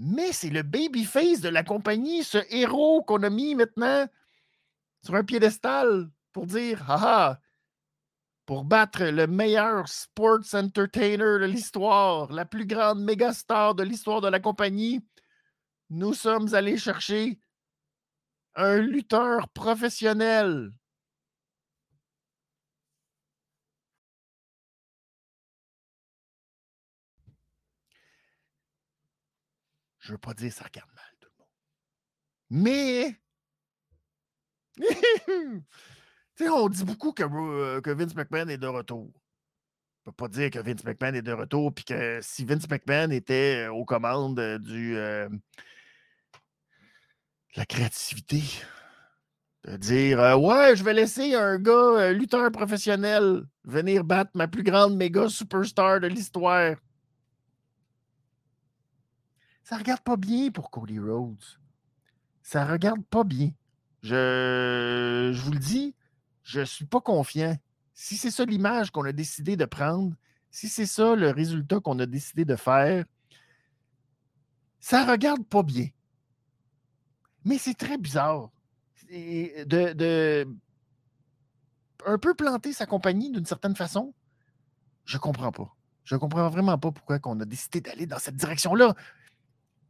Mais 0.00 0.32
c'est 0.32 0.50
le 0.50 0.62
babyface 0.62 1.40
de 1.40 1.48
la 1.48 1.62
compagnie, 1.62 2.24
ce 2.24 2.38
héros 2.50 3.02
qu'on 3.02 3.22
a 3.22 3.30
mis 3.30 3.54
maintenant 3.54 4.06
sur 5.02 5.14
un 5.14 5.24
piédestal 5.24 6.10
pour 6.32 6.46
dire 6.46 6.90
Haha, 6.90 7.40
pour 8.46 8.64
battre 8.64 9.04
le 9.04 9.26
meilleur 9.26 9.88
sports 9.88 10.54
entertainer 10.54 11.16
de 11.16 11.46
l'histoire, 11.46 12.32
la 12.32 12.44
plus 12.44 12.66
grande 12.66 13.02
méga 13.02 13.32
star 13.32 13.74
de 13.74 13.82
l'histoire 13.82 14.20
de 14.20 14.28
la 14.28 14.40
compagnie, 14.40 15.06
nous 15.90 16.12
sommes 16.12 16.54
allés 16.54 16.76
chercher 16.76 17.38
un 18.56 18.78
lutteur 18.78 19.48
professionnel. 19.48 20.72
Je 30.04 30.12
veux 30.12 30.18
pas 30.18 30.34
dire 30.34 30.52
ça 30.52 30.64
regarde 30.64 30.90
mal 30.94 31.04
tout 31.18 31.30
le 31.32 31.38
monde. 31.38 31.48
Mais 32.50 33.18
on 36.50 36.68
dit 36.68 36.84
beaucoup 36.84 37.12
que, 37.12 37.22
euh, 37.22 37.80
que, 37.80 37.88
Vince 37.88 38.14
McMahon 38.14 38.48
est 38.48 38.58
de 38.58 38.66
retour. 38.66 39.10
On 40.06 40.10
ne 40.10 40.12
peut 40.12 40.12
pas 40.12 40.28
dire 40.28 40.50
que 40.50 40.58
Vince 40.58 40.84
McMahon 40.84 41.14
est 41.14 41.22
de 41.22 41.32
retour, 41.32 41.72
puis 41.72 41.86
que 41.86 42.18
si 42.20 42.44
Vince 42.44 42.68
McMahon 42.68 43.10
était 43.12 43.64
euh, 43.66 43.72
aux 43.72 43.86
commandes 43.86 44.38
euh, 44.38 44.58
du 44.58 44.94
la 47.56 47.64
créativité, 47.64 48.42
de 49.64 49.78
dire 49.78 50.18
Ouais, 50.38 50.76
je 50.76 50.84
vais 50.84 50.92
laisser 50.92 51.34
un 51.34 51.58
gars 51.58 52.12
lutteur 52.12 52.52
professionnel 52.52 53.44
venir 53.64 54.04
battre 54.04 54.32
ma 54.34 54.48
plus 54.48 54.64
grande 54.64 54.96
méga 54.96 55.30
superstar 55.30 56.00
de 56.00 56.08
l'histoire. 56.08 56.76
Ça 59.64 59.78
regarde 59.78 60.02
pas 60.02 60.16
bien 60.16 60.50
pour 60.50 60.70
Cody 60.70 60.98
Rhodes. 60.98 61.42
Ça 62.42 62.66
regarde 62.66 63.02
pas 63.06 63.24
bien. 63.24 63.50
Je, 64.02 65.32
vous 65.32 65.52
le 65.52 65.58
dis, 65.58 65.94
je 66.42 66.60
ne 66.60 66.64
suis 66.66 66.84
pas 66.84 67.00
confiant. 67.00 67.56
Si 67.94 68.18
c'est 68.18 68.30
ça 68.30 68.44
l'image 68.44 68.90
qu'on 68.90 69.06
a 69.06 69.12
décidé 69.12 69.56
de 69.56 69.64
prendre, 69.64 70.14
si 70.50 70.68
c'est 70.68 70.84
ça 70.84 71.16
le 71.16 71.30
résultat 71.30 71.80
qu'on 71.80 71.98
a 71.98 72.04
décidé 72.04 72.44
de 72.44 72.56
faire, 72.56 73.06
ça 74.80 75.06
ne 75.06 75.10
regarde 75.10 75.44
pas 75.46 75.62
bien. 75.62 75.88
Mais 77.46 77.56
c'est 77.56 77.74
très 77.74 77.96
bizarre 77.96 78.50
de, 79.10 79.92
de 79.94 80.46
un 82.04 82.18
peu 82.18 82.34
planter 82.34 82.74
sa 82.74 82.84
compagnie 82.84 83.30
d'une 83.30 83.46
certaine 83.46 83.76
façon. 83.76 84.12
Je 85.06 85.16
ne 85.16 85.20
comprends 85.20 85.52
pas. 85.52 85.74
Je 86.04 86.14
ne 86.14 86.20
comprends 86.20 86.50
vraiment 86.50 86.76
pas 86.76 86.92
pourquoi 86.92 87.18
on 87.24 87.40
a 87.40 87.46
décidé 87.46 87.80
d'aller 87.80 88.06
dans 88.06 88.18
cette 88.18 88.36
direction-là. 88.36 88.94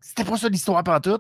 C'était 0.05 0.25
pas 0.25 0.37
ça 0.37 0.51
l'histoire 0.51 0.85
tout. 1.01 1.19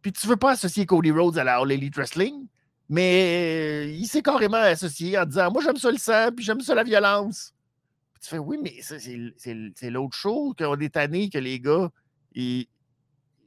Puis 0.00 0.12
tu 0.12 0.28
veux 0.28 0.36
pas 0.36 0.52
associer 0.52 0.86
Cody 0.86 1.10
Rhodes 1.10 1.38
à 1.38 1.44
la 1.44 1.56
All 1.56 1.72
Elite 1.72 1.96
Wrestling, 1.96 2.46
mais 2.88 3.92
il 3.98 4.06
s'est 4.06 4.22
carrément 4.22 4.58
associé 4.58 5.18
en 5.18 5.26
disant 5.26 5.50
Moi, 5.50 5.60
j'aime 5.60 5.76
ça 5.76 5.90
le 5.90 5.98
sang, 5.98 6.30
puis 6.34 6.44
j'aime 6.44 6.60
ça 6.60 6.72
la 6.76 6.84
violence. 6.84 7.52
Puis 8.14 8.22
tu 8.22 8.28
fais 8.28 8.38
Oui, 8.38 8.58
mais 8.62 8.80
c'est 8.80 9.90
l'autre 9.90 10.16
chose 10.16 10.54
qu'on 10.56 10.78
est 10.78 10.94
tanné 10.94 11.30
que 11.30 11.38
les 11.38 11.58
gars, 11.58 11.90
ils, 12.32 12.68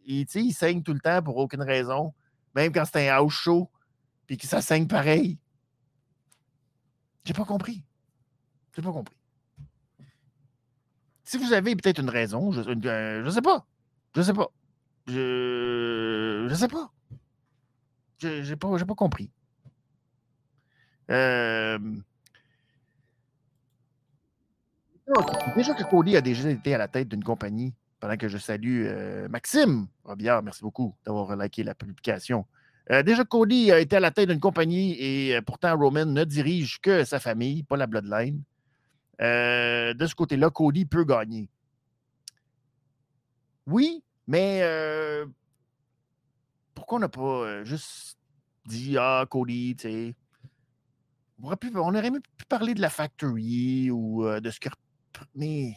ils, 0.06 0.28
ils 0.36 0.54
saignent 0.54 0.84
tout 0.84 0.94
le 0.94 1.00
temps 1.00 1.24
pour 1.24 1.38
aucune 1.38 1.64
raison, 1.64 2.14
même 2.54 2.74
quand 2.74 2.84
c'est 2.84 3.08
un 3.08 3.14
house 3.14 3.34
show, 3.34 3.72
puis 4.28 4.36
que 4.36 4.46
ça 4.46 4.62
saigne 4.62 4.88
pareil. 4.88 5.40
J'ai 7.24 7.34
pas 7.34 7.46
compris. 7.46 7.82
J'ai 8.76 8.82
pas 8.82 8.92
compris. 8.92 9.16
Si 11.24 11.38
vous 11.38 11.54
avez 11.54 11.78
peut-être 11.78 12.02
une 12.02 12.10
raison, 12.10 12.52
je, 12.52 12.62
je 12.62 13.30
sais 13.30 13.42
pas. 13.42 13.66
Je 14.14 14.22
sais 14.22 14.34
pas. 14.34 14.52
Je. 15.08 16.48
Je 16.50 16.56
sais 16.56 16.68
pas. 16.68 16.92
J'ai 18.20 18.56
pas, 18.56 18.78
pas 18.78 18.96
compris. 18.96 19.30
Euh... 21.12 21.78
Déjà 25.56 25.74
que 25.76 25.84
Cody 25.84 26.18
a 26.18 26.22
déjà 26.22 26.50
été 26.50 26.74
à 26.74 26.80
la 26.80 26.88
tête 26.88 27.10
d'une 27.10 27.24
compagnie, 27.24 27.74
pendant 28.00 28.18
que 28.18 28.28
je 28.28 28.40
salue 28.40 28.86
euh, 28.88 29.30
Maxime 29.30 29.88
Robillard, 30.04 30.42
merci 30.42 30.62
beaucoup 30.62 30.96
d'avoir 31.06 31.36
liké 31.36 31.64
la 31.64 31.76
publication. 31.76 32.46
Euh, 32.92 33.04
déjà, 33.04 33.24
Cody 33.24 33.72
a 33.72 33.80
été 33.80 33.98
à 33.98 34.00
la 34.00 34.12
tête 34.12 34.30
d'une 34.30 34.40
compagnie 34.40 34.96
et 35.00 35.40
pourtant 35.42 35.78
Roman 35.78 36.06
ne 36.06 36.24
dirige 36.24 36.80
que 36.82 37.04
sa 37.04 37.20
famille, 37.20 37.64
pas 37.64 37.78
la 37.78 37.86
Bloodline. 37.86 38.42
de 39.20 40.06
ce 40.08 40.16
côté-là, 40.16 40.50
Cody 40.50 40.86
peut 40.86 41.04
gagner. 41.04 41.50
Oui, 43.68 44.04
mais 44.28 44.62
euh, 44.64 45.26
pourquoi 46.74 46.98
on 46.98 47.02
n'a 47.02 47.10
pas 47.10 47.22
euh, 47.22 47.64
juste 47.64 48.18
dit 48.66 48.98
Ah, 48.98 49.26
Cody, 49.30 49.76
tu 49.76 49.90
sais? 49.90 50.16
On 51.42 51.48
aurait, 51.48 51.58
pu, 51.58 51.70
on 51.76 51.90
aurait 51.90 52.10
même 52.10 52.22
pu 52.22 52.46
parler 52.46 52.74
de 52.74 52.82
la 52.82 52.90
factory 52.90 53.92
ou 53.92 54.26
euh, 54.26 54.40
de 54.40 54.50
ce 54.50 54.60
que. 54.60 54.70
Mais 55.36 55.76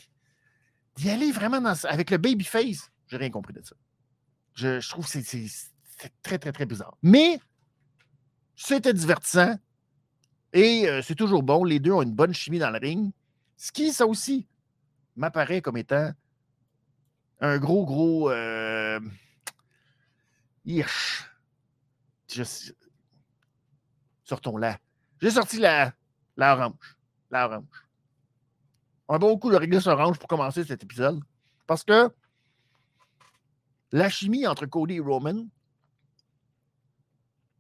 d'y 0.97 1.11
aller 1.11 1.31
vraiment 1.31 1.61
dans, 1.61 1.75
avec 1.85 2.11
le 2.11 2.19
babyface, 2.19 2.91
j'ai 3.09 3.17
rien 3.17 3.31
compris 3.31 3.53
de 3.53 3.63
ça. 3.63 3.77
Je, 4.55 4.81
je 4.81 4.89
trouve 4.89 5.05
que 5.05 5.21
c'est 5.21 5.47
très, 6.23 6.39
très, 6.39 6.53
très 6.53 6.67
bizarre. 6.67 6.97
Mais 7.03 7.41
c'était 8.57 8.95
divertissant 8.95 9.57
et 10.53 10.89
c'est 11.03 11.15
toujours 11.15 11.43
bon. 11.43 11.63
Les 11.63 11.79
deux 11.79 11.93
ont 11.93 12.03
une 12.03 12.15
bonne 12.15 12.35
chimie 12.35 12.59
dans 12.59 12.71
le 12.71 12.79
ring. 12.79 13.13
Ce 13.57 13.71
qui, 13.71 13.93
ça 13.93 14.07
aussi, 14.07 14.49
m'apparaît 15.15 15.61
comme 15.61 15.77
étant 15.77 16.13
un 17.41 17.59
gros, 17.59 17.85
gros. 17.85 18.31
Euh... 18.31 19.01
Sortons 24.25 24.57
là. 24.57 24.79
J'ai 25.21 25.31
sorti 25.31 25.59
la, 25.59 25.93
la 26.37 26.55
orange. 26.57 26.97
La 27.31 27.47
orange. 27.47 27.87
On 29.09 29.15
a 29.15 29.19
beaucoup 29.19 29.51
de 29.51 29.57
réglisse 29.57 29.87
orange 29.87 30.19
pour 30.19 30.29
commencer 30.29 30.65
cet 30.65 30.83
épisode. 30.83 31.21
Parce 31.67 31.83
que 31.85 32.11
la 33.93 34.11
chimie 34.11 34.47
entre 34.47 34.67
Cody 34.67 34.97
et 34.97 35.01
Roman, 35.01 35.47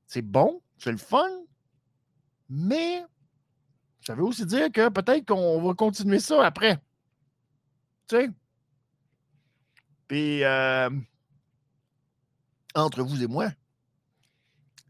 c'est 0.06 0.22
bon, 0.22 0.62
c'est 0.76 0.92
le 0.92 0.98
fun, 0.98 1.28
mais 2.48 3.04
ça 4.02 4.14
veut 4.14 4.24
aussi 4.24 4.46
dire 4.46 4.70
que 4.72 4.88
peut-être 4.88 5.26
qu'on 5.26 5.62
va 5.62 5.74
continuer 5.74 6.18
ça 6.18 6.44
après. 6.44 6.76
Tu 8.08 8.16
sais, 8.16 8.30
puis, 10.08 10.42
euh, 10.42 10.90
entre 12.74 13.02
vous 13.02 13.22
et 13.22 13.26
moi, 13.26 13.50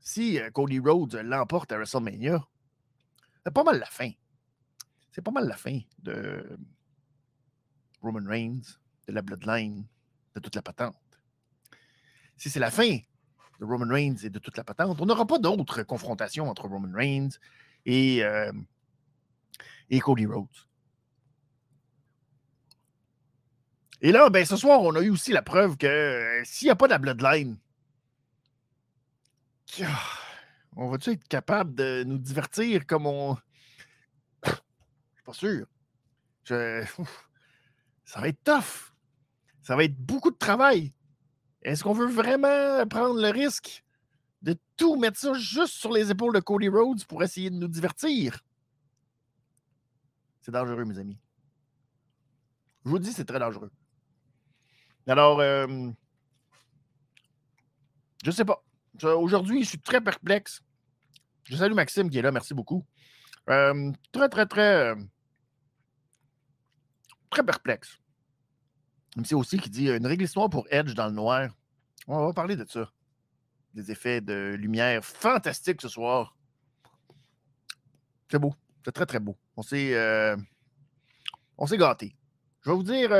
si 0.01 0.39
euh, 0.41 0.51
Cody 0.51 0.79
Rhodes 0.79 1.17
l'emporte 1.17 1.73
à 1.73 1.77
WrestleMania, 1.77 2.47
c'est 3.45 3.53
pas 3.53 3.65
mal 3.65 3.79
la 3.79 3.87
fin. 3.87 4.11
C'est 5.11 5.23
pas 5.23 5.33
mal 5.33 5.49
la 5.49 5.57
fin 5.57 5.81
de 5.99 6.59
Roman 8.01 8.27
Reigns, 8.29 8.63
de 9.09 9.13
la 9.13 9.23
Bloodline, 9.23 9.87
de 10.37 10.41
toute 10.41 10.55
la 10.55 10.63
patente. 10.63 10.95
Si 12.37 12.49
c'est 12.49 12.61
la 12.61 12.71
fin 12.71 12.99
de 13.59 13.65
Roman 13.65 13.93
Reigns 13.93 14.19
et 14.23 14.31
de 14.31 14.39
toute 14.39 14.57
la 14.57 14.63
patente, 14.63 15.01
on 15.01 15.07
n'aura 15.07 15.27
pas 15.27 15.39
d'autres 15.39 15.83
confrontations 15.83 16.49
entre 16.49 16.69
Roman 16.69 16.93
Reigns 16.95 17.31
et, 17.85 18.23
euh, 18.23 18.53
et 19.91 19.99
Cody 19.99 20.27
Rhodes. 20.27 20.68
Et 24.01 24.13
là, 24.13 24.31
ben, 24.31 24.45
ce 24.45 24.57
soir, 24.57 24.81
on 24.83 24.95
a 24.95 25.01
eu 25.01 25.11
aussi 25.11 25.33
la 25.33 25.43
preuve 25.43 25.77
que 25.77 25.87
euh, 25.87 26.43
s'il 26.45 26.67
n'y 26.67 26.71
a 26.71 26.77
pas 26.77 26.87
de 26.87 26.97
Bloodline, 26.97 27.59
on 30.77 30.89
va-tu 30.89 31.11
être 31.11 31.27
capable 31.29 31.75
de 31.75 32.05
nous 32.05 32.19
divertir 32.19 32.87
comme 32.87 33.07
on. 33.07 33.37
Je 34.45 34.51
suis 34.51 35.25
pas 35.25 35.33
sûr. 35.33 35.67
Ça 36.45 38.21
va 38.21 38.29
être 38.29 38.43
tough. 38.45 38.95
Ça 39.63 39.77
va 39.77 39.85
être 39.85 39.97
beaucoup 39.97 40.31
de 40.31 40.37
travail. 40.37 40.93
Est-ce 41.63 41.83
qu'on 41.83 41.93
veut 41.93 42.07
vraiment 42.07 42.87
prendre 42.87 43.21
le 43.21 43.29
risque 43.29 43.85
de 44.43 44.57
tout 44.77 44.97
mettre 44.97 45.19
ça 45.19 45.33
juste 45.35 45.75
sur 45.75 45.93
les 45.93 46.11
épaules 46.11 46.35
de 46.35 46.41
Cody 46.41 46.69
Rhodes 46.69 47.05
pour 47.05 47.23
essayer 47.23 47.51
de 47.51 47.57
nous 47.57 47.69
divertir? 47.69 48.39
C'est 50.41 50.53
dangereux, 50.53 50.85
mes 50.85 50.99
amis. 50.99 51.19
Je 52.85 52.91
vous 52.91 52.99
dis, 52.99 53.13
c'est 53.13 53.27
très 53.27 53.41
dangereux. 53.41 53.71
Alors, 55.09 55.41
euh, 55.41 55.91
je 58.23 58.31
sais 58.31 58.45
pas. 58.45 58.63
Aujourd'hui, 59.03 59.63
je 59.63 59.71
suis 59.71 59.81
très 59.81 60.03
perplexe. 60.03 60.61
Je 61.45 61.57
salue 61.57 61.73
Maxime 61.73 62.11
qui 62.11 62.19
est 62.19 62.23
là, 62.23 62.31
merci 62.31 62.53
beaucoup. 62.53 62.85
Euh, 63.49 63.91
très, 64.13 64.29
très, 64.29 64.45
très, 64.45 64.91
euh, 64.91 64.97
très 67.31 67.43
perplexe. 67.43 67.99
C'est 69.25 69.35
aussi 69.35 69.59
qui 69.59 69.71
dit 69.71 69.89
une 69.89 70.07
règle 70.07 70.25
histoire 70.25 70.51
pour 70.51 70.67
Edge 70.71 70.93
dans 70.93 71.07
le 71.07 71.13
noir. 71.13 71.49
On 72.07 72.27
va 72.27 72.33
parler 72.35 72.57
de 72.57 72.67
ça. 72.69 72.93
Des 73.73 73.91
effets 73.91 74.21
de 74.21 74.55
lumière 74.59 75.03
fantastiques 75.03 75.81
ce 75.81 75.89
soir. 75.89 76.37
C'est 78.31 78.39
beau. 78.39 78.55
C'est 78.85 78.93
très, 78.93 79.07
très 79.07 79.21
beau. 79.21 79.39
On 79.57 79.63
s'est, 79.63 80.37
on 81.57 81.67
s'est 81.67 81.79
gâté. 81.79 82.15
Je 82.61 82.71
vais 82.71 82.77
vous 82.77 82.83
dire, 82.83 83.11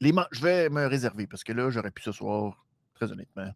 je 0.00 0.42
vais 0.42 0.68
me 0.68 0.86
réserver 0.86 1.26
parce 1.26 1.44
que 1.44 1.52
là, 1.52 1.70
j'aurais 1.70 1.90
pu 1.90 2.02
ce 2.02 2.12
soir, 2.12 2.66
très 2.94 3.10
honnêtement, 3.10 3.50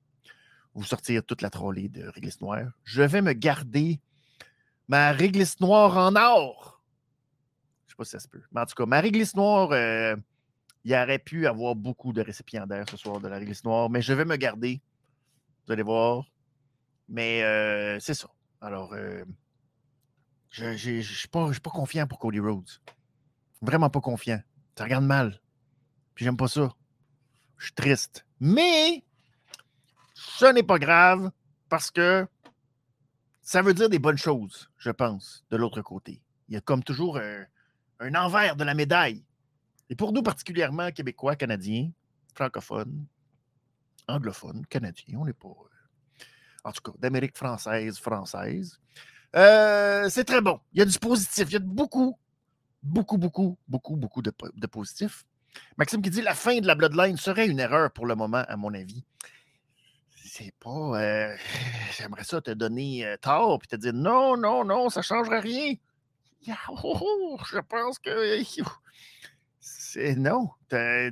vous 0.74 0.84
sortir 0.84 1.24
toute 1.24 1.42
la 1.42 1.50
trolley 1.50 1.88
de 1.88 2.06
réglisse 2.08 2.40
noire. 2.40 2.70
Je 2.84 3.02
vais 3.02 3.22
me 3.22 3.32
garder 3.32 4.00
ma 4.88 5.12
réglisse 5.12 5.60
noire 5.60 5.96
en 5.96 6.16
or. 6.16 6.82
Je 7.86 7.86
ne 7.86 7.90
sais 7.90 7.96
pas 7.96 8.04
si 8.04 8.10
ça 8.10 8.20
se 8.20 8.28
peut. 8.28 8.42
Mais 8.52 8.60
en 8.62 8.66
tout 8.66 8.74
cas, 8.74 8.86
ma 8.86 9.00
réglisse 9.00 9.36
noire, 9.36 9.70
euh, 9.72 10.16
il 10.84 10.94
aurait 10.94 11.18
pu 11.18 11.46
avoir 11.46 11.74
beaucoup 11.74 12.12
de 12.12 12.22
récipiendaires 12.22 12.86
ce 12.90 12.96
soir 12.96 13.20
de 13.20 13.28
la 13.28 13.38
réglisse 13.38 13.64
noire, 13.64 13.90
mais 13.90 14.02
je 14.02 14.12
vais 14.12 14.24
me 14.24 14.36
garder. 14.36 14.80
Vous 15.66 15.72
allez 15.72 15.82
voir. 15.82 16.24
Mais 17.08 17.42
euh, 17.42 18.00
c'est 18.00 18.14
ça. 18.14 18.28
Alors, 18.60 18.94
euh, 18.94 19.24
je 20.50 20.66
ne 20.66 21.02
suis 21.02 21.28
pas 21.28 21.70
confiant 21.70 22.06
pour 22.06 22.18
Cody 22.18 22.40
Rhodes. 22.40 22.70
Vraiment 23.60 23.90
pas 23.90 24.00
confiant. 24.00 24.40
Ça 24.76 24.84
regarde 24.84 25.04
mal. 25.04 25.41
Puis 26.14 26.24
j'aime 26.24 26.36
pas 26.36 26.48
ça. 26.48 26.72
Je 27.58 27.66
suis 27.66 27.74
triste. 27.74 28.26
Mais 28.40 29.04
ce 30.14 30.46
n'est 30.46 30.62
pas 30.62 30.78
grave 30.78 31.30
parce 31.68 31.90
que 31.90 32.26
ça 33.40 33.62
veut 33.62 33.74
dire 33.74 33.88
des 33.88 33.98
bonnes 33.98 34.18
choses, 34.18 34.70
je 34.78 34.90
pense, 34.90 35.44
de 35.50 35.56
l'autre 35.56 35.82
côté. 35.82 36.22
Il 36.48 36.54
y 36.54 36.56
a 36.56 36.60
comme 36.60 36.82
toujours 36.82 37.18
un, 37.18 38.14
envers 38.14 38.56
de 38.56 38.64
la 38.64 38.74
médaille. 38.74 39.24
Et 39.90 39.96
pour 39.96 40.12
nous, 40.12 40.22
particulièrement 40.22 40.90
québécois, 40.90 41.36
canadiens, 41.36 41.90
francophones, 42.34 43.06
anglophones, 44.08 44.66
canadiens, 44.66 45.18
on 45.18 45.24
n'est 45.24 45.32
pas. 45.32 45.48
Euh, 45.48 46.24
en 46.64 46.72
tout 46.72 46.82
cas, 46.82 46.98
d'Amérique 46.98 47.36
française, 47.36 47.98
française. 47.98 48.80
Euh, 49.34 50.08
c'est 50.08 50.24
très 50.24 50.40
bon. 50.40 50.60
Il 50.72 50.78
y 50.78 50.82
a 50.82 50.84
du 50.84 50.98
positif. 50.98 51.48
Il 51.48 51.52
y 51.52 51.56
a 51.56 51.60
beaucoup, 51.60 52.18
beaucoup, 52.82 53.18
beaucoup, 53.18 53.58
beaucoup, 53.66 53.96
beaucoup 53.96 54.22
de, 54.22 54.32
de 54.54 54.66
positif. 54.66 55.24
Maxime 55.76 56.02
qui 56.02 56.10
dit 56.10 56.22
la 56.22 56.34
fin 56.34 56.58
de 56.58 56.66
la 56.66 56.74
Bloodline 56.74 57.16
serait 57.16 57.46
une 57.46 57.60
erreur 57.60 57.90
pour 57.90 58.06
le 58.06 58.14
moment, 58.14 58.44
à 58.48 58.56
mon 58.56 58.74
avis 58.74 59.04
c'est 60.32 60.54
pas. 60.58 60.70
Euh, 60.70 61.36
j'aimerais 61.98 62.24
ça 62.24 62.40
te 62.40 62.50
donner 62.52 63.06
euh, 63.06 63.16
tort 63.18 63.58
puis 63.58 63.68
te 63.68 63.76
dire 63.76 63.92
non, 63.92 64.36
non, 64.36 64.64
non, 64.64 64.88
ça 64.88 65.00
ne 65.00 65.04
changera 65.04 65.40
rien. 65.40 65.74
je 66.46 67.60
pense 67.60 67.98
que. 67.98 68.42
C'est 69.60 70.16
non. 70.16 70.48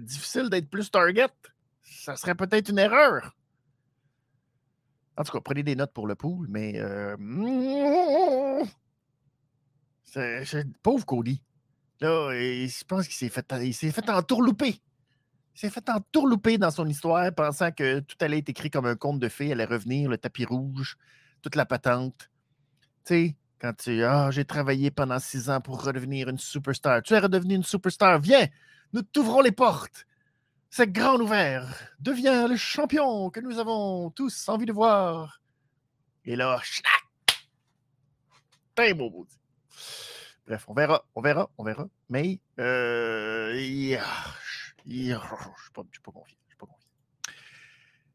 Difficile 0.01 0.49
d'être 0.49 0.71
plus 0.71 0.91
target. 0.91 1.29
Ça 1.83 2.17
serait 2.17 2.35
peut-être 2.35 2.71
une 2.71 2.79
erreur. 2.79 3.37
En 5.19 5.23
tout 5.23 5.33
cas, 5.33 5.41
prenez 5.41 5.63
des 5.63 5.77
notes 5.77 5.93
pour 5.93 6.07
le 6.07 6.15
pool, 6.15 6.47
mais. 6.49 6.73
Euh, 6.77 7.15
pauvre 10.83 11.05
Cody. 11.05 11.43
Là, 12.01 12.33
je 12.33 12.85
pense 12.85 13.07
qu'il 13.07 13.17
s'est 13.17 13.29
fait, 13.29 13.47
il 13.63 13.75
s'est 13.75 13.93
fait 13.93 14.09
entourlouper 14.09 14.81
s'est 15.61 15.71
fait 15.71 15.91
entourlouper 15.91 16.57
dans 16.57 16.71
son 16.71 16.87
histoire, 16.87 17.33
pensant 17.35 17.71
que 17.71 18.01
tout 18.01 18.17
allait 18.21 18.39
être 18.39 18.49
écrit 18.49 18.71
comme 18.71 18.87
un 18.87 18.97
conte 18.97 19.21
de 19.21 19.29
fées, 19.29 19.53
allait 19.53 19.67
revenir, 19.67 20.09
le 20.09 20.17
tapis 20.17 20.47
rouge, 20.47 20.97
toute 21.43 21.55
la 21.55 21.67
patente. 21.67 22.31
Tu 23.05 23.15
sais, 23.15 23.37
quand 23.61 23.75
tu 23.77 24.03
Ah, 24.05 24.31
j'ai 24.31 24.47
travaillé 24.47 24.91
pendant 24.91 25.19
six 25.19 25.51
ans 25.51 25.61
pour 25.61 25.85
redevenir 25.85 26.29
une 26.29 26.39
superstar. 26.39 27.03
Tu 27.03 27.13
es 27.13 27.19
redevenu 27.19 27.57
une 27.57 27.63
superstar. 27.63 28.21
Viens, 28.21 28.49
nous 28.95 29.03
t'ouvrons 29.03 29.43
les 29.43 29.53
portes. 29.53 30.07
C'est 30.71 30.91
grand 30.91 31.21
ouvert. 31.21 31.69
Deviens 31.99 32.49
le 32.49 32.57
champion 32.57 33.29
que 33.29 33.41
nous 33.41 33.59
avons 33.59 34.11
tous 34.11 34.49
envie 34.49 34.67
de 34.67 34.73
voir. 34.73 35.43
Et 36.25 36.37
là, 36.37 36.59
T'es 38.75 38.95
beau, 38.95 39.27
Bref, 40.47 40.65
on 40.69 40.75
verra, 40.75 41.05
on 41.15 41.21
verra, 41.21 41.51
on 41.59 41.65
verra. 41.65 41.89
Mais, 42.09 42.41
euh, 42.59 43.53
je 43.55 43.97
ne 44.87 45.15
suis 45.15 45.15
pas, 45.73 46.13
confiant. 46.13 46.37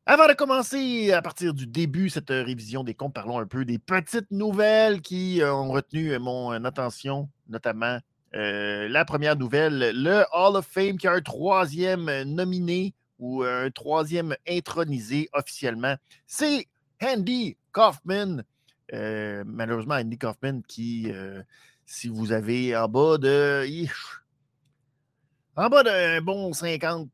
Avant 0.07 0.27
de 0.27 0.33
commencer, 0.33 1.11
à 1.13 1.23
partir 1.23 1.55
du 1.55 1.65
début, 1.65 2.11
cette 2.11 2.29
euh, 2.29 2.43
révision 2.43 2.83
des 2.83 2.93
comptes, 2.93 3.15
parlons 3.15 3.39
un 3.39 3.47
peu 3.47 3.65
des 3.65 3.79
petites 3.79 4.29
nouvelles 4.29 5.01
qui 5.01 5.41
euh, 5.41 5.51
ont 5.51 5.71
retenu 5.71 6.11
euh, 6.13 6.19
mon 6.19 6.51
attention, 6.63 7.27
notamment 7.49 7.97
la 8.33 9.05
première 9.05 9.37
nouvelle, 9.37 9.93
le 9.95 10.25
Hall 10.33 10.57
of 10.57 10.67
Fame 10.67 10.97
qui 10.97 11.07
a 11.07 11.13
un 11.13 11.21
troisième 11.21 12.23
nominé 12.23 12.93
ou 13.17 13.43
un 13.43 13.71
troisième 13.71 14.35
intronisé 14.45 15.29
officiellement. 15.31 15.95
C'est 16.27 16.67
Andy 17.01 17.55
Kaufman. 17.71 18.43
malheureusement, 18.91 19.95
Andy 19.95 20.17
Kaufman 20.17 20.63
qui, 20.67 21.09
si 21.85 22.07
vous 22.07 22.31
avez 22.31 22.75
en 22.75 22.87
bas 22.87 23.17
de 23.17 23.65
en 25.55 25.69
bas 25.69 25.83
d'un 25.83 26.21
bon 26.21 26.51
50-ish 26.51 27.07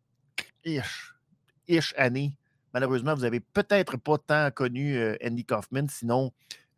années, 1.96 2.34
malheureusement, 2.74 3.14
vous 3.14 3.22
n'avez 3.22 3.40
peut-être 3.40 3.98
pas 3.98 4.18
tant 4.18 4.50
connu 4.52 4.98
euh, 4.98 5.16
Andy 5.24 5.46
Kaufman, 5.46 5.88
sinon 5.88 6.32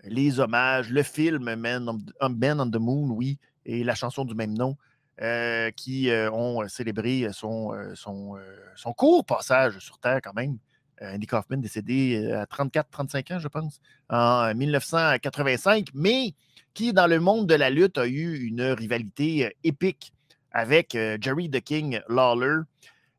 les 0.03 0.41
hommages, 0.41 0.89
le 0.89 1.03
film 1.03 1.55
Men 1.55 1.87
on, 1.87 1.99
on, 2.19 2.69
the 2.69 2.75
Moon, 2.75 3.09
oui, 3.11 3.39
et 3.65 3.85
la 3.85 3.95
chanson 3.95 4.25
du 4.25 4.35
même 4.35 4.53
nom, 4.53 4.75
euh, 5.21 5.71
qui 5.71 6.09
euh, 6.09 6.29
ont 6.31 6.67
célébré 6.67 7.29
son, 7.31 7.71
son, 7.95 8.35
son, 8.75 8.91
court 8.91 9.23
passage 9.25 9.79
sur 9.79 9.99
Terre 9.99 10.19
quand 10.21 10.33
même. 10.33 10.57
Andy 11.01 11.27
Kaufman 11.27 11.57
décédé 11.57 12.31
à 12.33 12.45
34-35 12.45 13.35
ans, 13.35 13.39
je 13.39 13.47
pense, 13.47 13.79
en 14.09 14.53
1985, 14.53 15.87
mais 15.93 16.33
qui, 16.73 16.93
dans 16.93 17.07
le 17.07 17.19
monde 17.19 17.47
de 17.47 17.55
la 17.55 17.69
lutte, 17.69 17.97
a 17.97 18.07
eu 18.07 18.37
une 18.45 18.63
rivalité 18.63 19.55
épique 19.63 20.13
avec 20.51 20.95
euh, 20.95 21.17
Jerry 21.19 21.49
the 21.49 21.61
King 21.61 21.99
Lawler. 22.09 22.61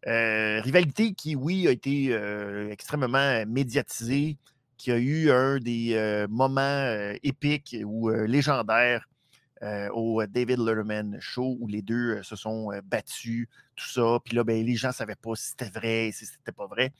Euh, 0.06 0.60
rivalité 0.60 1.14
qui, 1.14 1.34
oui, 1.34 1.66
a 1.66 1.70
été 1.70 2.08
euh, 2.10 2.70
extrêmement 2.70 3.44
médiatisée, 3.46 4.36
qui 4.76 4.92
a 4.92 4.98
eu 4.98 5.30
un 5.30 5.58
des 5.58 6.26
moments 6.28 7.12
épiques 7.22 7.76
ou 7.84 8.10
légendaires 8.10 9.08
au 9.94 10.22
David 10.26 10.58
Letterman 10.58 11.16
Show 11.20 11.56
où 11.58 11.68
les 11.68 11.80
deux 11.80 12.22
se 12.22 12.36
sont 12.36 12.68
battus, 12.84 13.48
tout 13.76 13.88
ça. 13.88 14.18
Puis 14.22 14.36
là, 14.36 14.44
ben, 14.44 14.62
les 14.62 14.74
gens 14.74 14.88
ne 14.88 14.92
savaient 14.92 15.14
pas 15.14 15.34
si 15.36 15.50
c'était 15.50 15.70
vrai, 15.70 16.10
si 16.12 16.26
c'était 16.26 16.52
pas 16.52 16.66
vrai. 16.66 16.92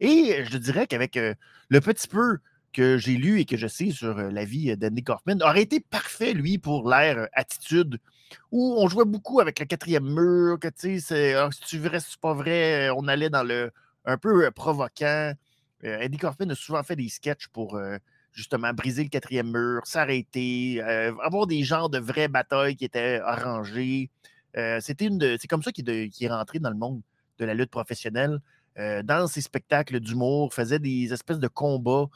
Et 0.00 0.44
je 0.46 0.58
dirais 0.58 0.88
qu'avec 0.88 1.14
le 1.14 1.80
petit 1.80 2.08
peu 2.08 2.38
que 2.72 2.98
j'ai 2.98 3.16
lu 3.16 3.40
et 3.40 3.44
que 3.44 3.56
je 3.56 3.66
sais 3.66 3.90
sur 3.90 4.14
la 4.14 4.44
vie 4.44 4.76
d'Andy 4.76 5.02
Kaufman, 5.02 5.42
aurait 5.42 5.62
été 5.62 5.80
parfait, 5.80 6.32
lui, 6.32 6.58
pour 6.58 6.88
l'ère 6.88 7.28
attitude 7.32 7.98
où 8.52 8.74
on 8.78 8.88
jouait 8.88 9.04
beaucoup 9.04 9.40
avec 9.40 9.58
le 9.58 9.66
quatrième 9.66 10.04
mur, 10.04 10.58
que 10.60 10.68
tu 10.68 11.00
sais, 11.00 11.34
ah, 11.34 11.48
si 11.50 11.60
tu 11.62 11.78
vrai, 11.78 12.00
si 12.00 12.10
c'est 12.10 12.20
pas 12.20 12.34
vrai, 12.34 12.90
on 12.90 13.08
allait 13.08 13.30
dans 13.30 13.42
le 13.42 13.72
un 14.08 14.16
peu 14.18 14.46
euh, 14.46 14.50
provoquant. 14.50 15.34
Euh, 15.84 16.00
Eddie 16.00 16.18
Kaufman 16.18 16.50
a 16.50 16.54
souvent 16.54 16.82
fait 16.82 16.96
des 16.96 17.08
sketchs 17.08 17.48
pour 17.48 17.76
euh, 17.76 17.98
justement 18.32 18.72
briser 18.72 19.04
le 19.04 19.10
quatrième 19.10 19.50
mur, 19.50 19.86
s'arrêter, 19.86 20.80
avoir 20.82 21.46
des 21.46 21.62
genres 21.64 21.88
de 21.88 21.98
vraies 21.98 22.28
batailles 22.28 22.76
qui 22.76 22.84
étaient 22.84 23.20
arrangées. 23.24 24.10
C'est 24.54 25.46
comme 25.48 25.62
ça 25.62 25.72
qu'il 25.72 25.88
est 25.88 26.28
rentré 26.28 26.58
dans 26.58 26.70
le 26.70 26.76
monde 26.76 27.00
de 27.38 27.44
la 27.44 27.54
lutte 27.54 27.70
professionnelle. 27.70 28.40
dans 28.76 29.26
ses 29.26 29.40
spectacles 29.40 29.98
d'humour, 29.98 30.54
faisait 30.54 30.78
des 30.78 31.12
espèces 31.12 31.40
de 31.40 31.48
combats. 31.48 32.06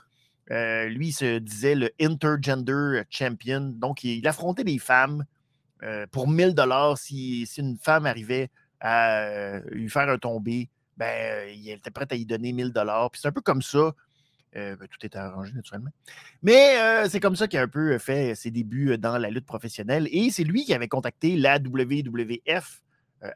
Lui, 0.53 1.09
il 1.09 1.13
se 1.13 1.39
disait 1.39 1.75
le 1.75 1.91
intergender 2.01 3.03
champion. 3.11 3.73
Donc, 3.75 4.05
il 4.05 4.27
affrontait 4.29 4.65
des 4.65 4.79
femmes 4.79 5.25
euh, 5.83 6.07
pour 6.11 6.29
1000 6.29 6.55
dollars, 6.55 6.97
si, 6.97 7.49
une 7.59 7.77
femme 7.77 8.07
arrivait 8.07 8.51
à 8.81 9.25
euh, 9.25 9.61
lui 9.71 9.89
faire 9.89 10.09
un 10.09 10.19
tombé, 10.19 10.69
ben, 10.97 11.07
euh, 11.07 11.53
il 11.53 11.69
était 11.71 11.91
prêt 11.91 12.07
à 12.11 12.15
y 12.15 12.25
donner 12.25 12.53
1000 12.53 12.73
dollars. 12.73 13.11
Puis 13.11 13.21
c'est 13.21 13.29
un 13.29 13.33
peu 13.33 13.41
comme 13.41 13.63
ça. 13.63 13.93
Ben, 14.55 14.77
tout 14.77 15.07
était 15.07 15.17
arrangé 15.17 15.51
naturellement. 15.55 15.91
Mais 16.43 16.77
c'est 17.09 17.21
comme 17.21 17.37
ça 17.37 17.49
qu'il 17.49 17.59
a 17.59 17.63
un 17.63 17.69
peu 17.69 17.97
fait 17.97 18.35
ses 18.35 18.51
débuts 18.51 18.99
dans 18.99 19.17
la 19.17 19.31
lutte 19.31 19.47
professionnelle. 19.47 20.07
Et 20.11 20.31
c'est 20.31 20.45
lui 20.45 20.67
qui 20.67 20.75
avait 20.75 20.89
contacté 20.89 21.37
la 21.37 21.57
WWF 21.57 22.83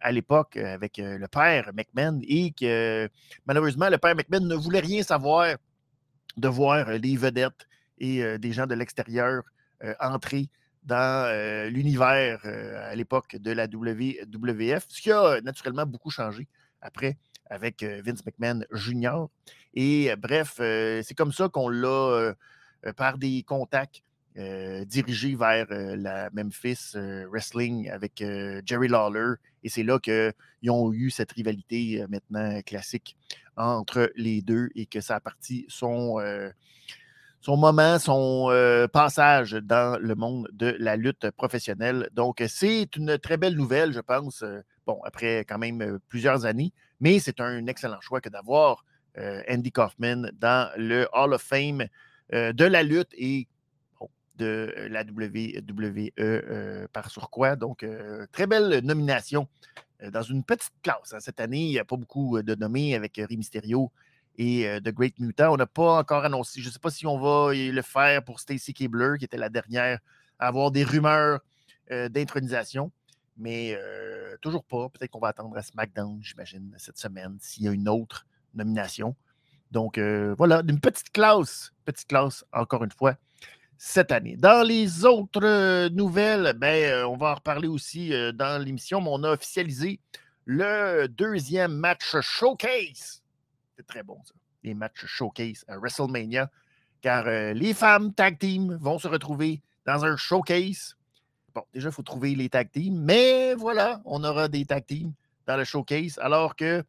à 0.03 0.13
l'époque 0.13 0.59
avec 0.59 0.99
le 0.99 1.27
père 1.27 1.71
McMahon 1.73 2.21
et 2.23 2.51
que 2.51 3.09
malheureusement, 3.47 3.89
le 3.89 3.97
père 3.97 4.15
McMahon 4.15 4.45
ne 4.45 4.57
voulait 4.57 4.81
rien 4.81 5.03
savoir 5.03 5.57
de 6.37 6.49
voir 6.49 6.91
les 6.91 7.17
vedettes 7.17 7.67
et 7.99 8.39
des 8.39 8.53
gens 8.53 8.67
de 8.67 8.75
l'extérieur 8.75 9.43
entrer 10.01 10.49
dans 10.85 11.69
l'univers 11.71 12.41
à 12.45 12.95
l'époque 12.95 13.37
de 13.37 13.51
la 13.51 13.67
WWF, 13.67 14.85
ce 14.89 15.01
qui 15.01 15.11
a 15.11 15.41
naturellement 15.41 15.87
beaucoup 15.87 16.11
changé 16.11 16.47
après 16.81 17.17
avec 17.49 17.83
Vince 17.83 18.25
McMahon 18.27 18.65
Jr. 18.73 19.27
Et 19.75 20.15
bref, 20.17 20.55
c'est 20.57 21.15
comme 21.17 21.33
ça 21.33 21.49
qu'on 21.49 21.69
l'a, 21.69 22.35
par 22.97 23.19
des 23.19 23.43
contacts, 23.43 24.03
dirigé 24.37 25.35
vers 25.35 25.67
la 25.71 26.31
Memphis 26.33 26.93
Wrestling 27.31 27.89
avec 27.91 28.23
Jerry 28.65 28.89
Lawler. 28.89 29.35
Et 29.67 29.69
c'est 29.69 29.83
là 29.83 29.99
qu'ils 29.99 30.71
ont 30.71 30.93
eu 30.93 31.11
cette 31.11 31.33
rivalité 31.33 32.05
maintenant 32.09 32.63
classique 32.63 33.17
entre 33.57 34.13
les 34.15 34.41
deux 34.41 34.69
et 34.77 34.87
que 34.87 35.01
ça 35.01 35.17
a 35.17 35.21
parti 35.21 35.67
son, 35.69 36.21
son 37.41 37.57
moment, 37.57 37.99
son 37.99 38.87
passage 38.93 39.55
dans 39.55 40.01
le 40.01 40.15
monde 40.15 40.49
de 40.53 40.77
la 40.79 40.95
lutte 40.95 41.33
professionnelle. 41.33 42.09
Donc, 42.13 42.45
c'est 42.47 42.95
une 42.95 43.19
très 43.19 43.39
belle 43.39 43.57
nouvelle, 43.57 43.93
je 43.93 43.99
pense. 43.99 44.45
bon, 44.87 45.01
après 45.03 45.41
quand 45.41 45.59
même 45.59 45.99
plusieurs 46.09 46.45
années, 46.45 46.73
mais 47.01 47.19
c'est 47.19 47.41
un 47.41 47.67
excellent 47.67 48.01
choix 48.01 48.21
que 48.21 48.29
d'avoir 48.29 48.85
Andy 49.51 49.73
Kaufman 49.73 50.31
dans 50.39 50.71
le 50.77 51.09
Hall 51.13 51.35
of 51.35 51.43
Fame 51.43 51.87
de 52.33 52.65
la 52.65 52.85
lutte 52.85 53.11
et 53.15 53.49
de 54.37 54.73
la 54.91 55.03
WWE 55.03 56.87
par 56.93 57.11
surcroît. 57.11 57.57
Donc, 57.57 57.87
très 58.33 58.47
belle 58.47 58.81
nomination 58.85 59.49
dans 60.13 60.23
une 60.23 60.45
petite 60.45 60.75
classe. 60.83 61.15
Hein. 61.15 61.21
Cette 61.21 61.41
année, 61.41 61.65
il 61.65 61.71
n'y 61.71 61.79
a 61.79 61.85
pas 61.85 61.97
beaucoup 61.97 62.43
de 62.43 62.55
nommés 62.55 62.95
avec 62.95 63.17
Rey 63.17 63.37
Mysterio 63.37 63.91
et 64.37 64.67
The 64.85 64.91
Great 64.91 65.19
Mutant. 65.19 65.55
On 65.55 65.57
n'a 65.57 65.67
pas 65.67 65.99
encore 65.99 66.25
annoncé, 66.25 66.61
je 66.61 66.69
ne 66.69 66.73
sais 66.73 66.79
pas 66.79 66.91
si 66.91 67.07
on 67.07 67.19
va 67.19 67.55
le 67.55 67.83
faire 67.83 68.23
pour 68.23 68.41
Stacy 68.41 68.75
Keebler, 68.75 69.15
qui 69.19 69.25
était 69.25 69.39
la 69.39 69.49
dernière 69.49 69.99
à 70.39 70.49
avoir 70.49 70.71
des 70.71 70.85
rumeurs 70.85 71.41
d'intronisation, 71.91 72.93
mais 73.39 73.79
toujours 74.43 74.65
pas. 74.65 74.91
Peut-être 74.91 75.11
qu'on 75.11 75.21
va 75.21 75.29
attendre 75.29 75.57
à 75.57 75.63
SmackDown, 75.63 76.19
j'imagine, 76.23 76.75
cette 76.77 76.99
semaine, 76.99 77.39
s'il 77.41 77.65
y 77.65 77.69
a 77.69 77.73
une 77.73 77.89
autre 77.89 78.27
nomination. 78.53 79.17
Donc 79.71 79.99
voilà, 79.99 80.63
une 80.69 80.81
petite 80.81 81.11
classe, 81.11 81.73
petite 81.87 82.07
classe, 82.07 82.45
encore 82.53 82.85
une 82.85 82.93
fois, 82.93 83.17
cette 83.79 84.13
année. 84.13 84.37
Dans 84.37 84.67
les 84.67 85.05
autres 85.05 85.89
nouvelles, 85.89 86.55
ben, 86.57 87.05
on 87.05 87.17
va 87.17 87.33
en 87.33 87.35
reparler 87.35 87.69
aussi 87.69 88.11
dans 88.35 88.63
l'émission, 88.63 89.01
mais 89.01 89.11
on 89.11 89.25
a 89.25 89.33
officialisé 89.33 90.01
le 90.45 91.07
deuxième 91.09 91.75
match 91.75 92.21
showcase. 92.21 93.23
C'est 93.77 93.87
très 93.87 94.03
bon, 94.03 94.19
ça. 94.25 94.35
Les 94.63 94.75
matchs 94.75 95.05
showcase 95.07 95.65
à 95.69 95.79
WrestleMania, 95.79 96.51
car 97.03 97.25
les 97.27 97.75
femmes 97.75 98.13
tag 98.15 98.39
team 98.39 98.77
vont 98.81 98.99
se 98.99 99.09
retrouver 99.09 99.61
dans 99.85 100.05
un 100.05 100.17
showcase. 100.17 100.97
Bon, 101.55 101.63
déjà, 101.73 101.91
il 101.91 101.93
faut 101.93 102.03
trouver 102.03 102.35
les 102.35 102.49
tag 102.49 102.71
teams, 102.71 102.99
mais 102.99 103.55
voilà, 103.55 104.01
on 104.05 104.25
aura 104.25 104.49
des 104.49 104.65
tag 104.65 104.87
teams 104.87 105.13
dans 105.47 105.57
le 105.57 105.65
showcase, 105.65 106.19
alors 106.19 106.57
que 106.57 106.83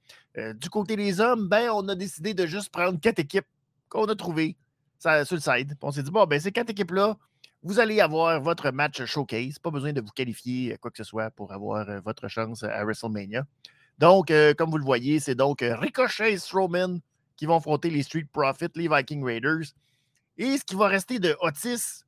du 0.54 0.69
côté 0.69 0.95
des 0.95 1.19
hommes, 1.19 1.47
ben, 1.47 1.69
on 1.71 1.88
a 1.89 1.95
décidé 1.95 2.34
de 2.34 2.45
juste 2.45 2.69
prendre 2.69 3.00
quatre 3.00 3.19
équipes 3.19 3.45
qu'on 3.89 4.06
a 4.06 4.15
trouvées 4.15 4.56
sur 5.00 5.36
le 5.36 5.42
side. 5.42 5.76
On 5.82 5.92
s'est 5.92 6.04
dit, 6.04 6.12
bon, 6.12 6.26
ben, 6.26 6.40
ces 6.40 6.52
quatre 6.52 6.70
équipes-là, 6.70 7.18
vous 7.64 7.80
allez 7.80 8.00
avoir 8.00 8.40
votre 8.42 8.72
match 8.72 9.04
showcase. 9.06 9.60
Pas 9.60 9.72
besoin 9.72 9.94
de 9.94 10.02
vous 10.02 10.12
qualifier 10.12 10.74
euh, 10.74 10.78
quoi 10.78 10.92
que 10.92 10.98
ce 10.98 11.04
soit 11.04 11.32
pour 11.32 11.52
avoir 11.52 11.90
euh, 11.90 12.00
votre 12.02 12.28
chance 12.28 12.64
à 12.64 12.84
WrestleMania. 12.84 13.46
Donc, 13.98 14.30
euh, 14.30 14.54
comme 14.54 14.70
vous 14.70 14.78
le 14.78 14.86
voyez, 14.86 15.20
c'est 15.20 15.36
donc 15.36 15.60
Ricochet 15.62 16.34
et 16.34 16.38
Strowman 16.38 17.00
qui 17.36 17.46
vont 17.46 17.58
affronter 17.58 17.90
les 17.90 18.04
Street 18.04 18.28
Profits, 18.32 18.70
les 18.76 18.88
Viking 18.88 19.24
Raiders. 19.24 19.74
Et 20.38 20.58
ce 20.58 20.64
qui 20.64 20.76
va 20.76 20.88
rester 20.88 21.20
de 21.20 21.36
Otis 21.42 22.04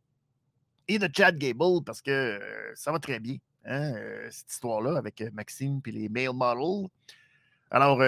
et 0.88 1.00
de 1.00 1.10
Chad 1.16 1.38
Gable, 1.38 1.84
parce 1.86 2.02
que 2.02 2.40
ça 2.76 2.92
va 2.92 3.00
très 3.00 3.20
bien, 3.20 3.38
hein, 3.66 3.94
cette 4.30 4.52
histoire-là, 4.52 4.98
avec 4.98 5.24
Maxime 5.34 5.82
et 5.86 5.92
les 5.92 6.10
male 6.10 6.34
models. 6.34 6.90
Alors, 7.70 8.00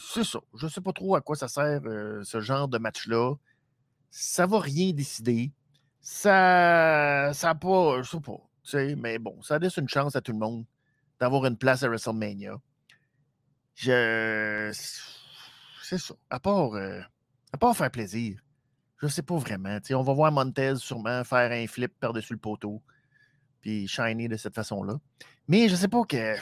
c'est 0.00 0.24
ça. 0.24 0.40
Je 0.54 0.66
ne 0.66 0.70
sais 0.70 0.80
pas 0.80 0.92
trop 0.92 1.14
à 1.14 1.20
quoi 1.20 1.36
ça 1.36 1.46
sert 1.48 1.82
ce 2.22 2.40
genre 2.40 2.66
de 2.66 2.78
match-là 2.78 3.34
ça 4.10 4.46
va 4.46 4.60
rien 4.60 4.92
décider. 4.92 5.52
Ça 6.00 7.30
ça 7.34 7.54
pas, 7.54 8.02
je 8.02 8.10
sais 8.10 8.20
pas, 8.20 8.40
tu 8.62 8.70
sais, 8.70 8.96
mais 8.96 9.18
bon, 9.18 9.42
ça 9.42 9.58
laisse 9.58 9.76
une 9.76 9.88
chance 9.88 10.16
à 10.16 10.20
tout 10.20 10.32
le 10.32 10.38
monde 10.38 10.64
d'avoir 11.20 11.44
une 11.46 11.56
place 11.56 11.82
à 11.82 11.88
WrestleMania. 11.88 12.56
Je. 13.74 14.70
C'est 15.82 15.98
ça. 15.98 16.14
À 16.30 16.40
part, 16.40 16.74
euh, 16.74 17.00
à 17.52 17.58
part 17.58 17.76
faire 17.76 17.90
plaisir, 17.90 18.40
je 19.00 19.06
sais 19.08 19.22
pas 19.22 19.36
vraiment. 19.36 19.78
sais, 19.82 19.94
on 19.94 20.02
va 20.02 20.12
voir 20.12 20.32
Montez 20.32 20.76
sûrement 20.76 21.24
faire 21.24 21.50
un 21.50 21.66
flip 21.66 21.92
par-dessus 22.00 22.34
le 22.34 22.38
poteau, 22.38 22.82
puis 23.60 23.86
shiner 23.88 24.28
de 24.28 24.36
cette 24.36 24.54
façon-là. 24.54 24.98
Mais 25.46 25.68
je 25.68 25.76
sais 25.76 25.88
pas 25.88 26.04
que. 26.04 26.36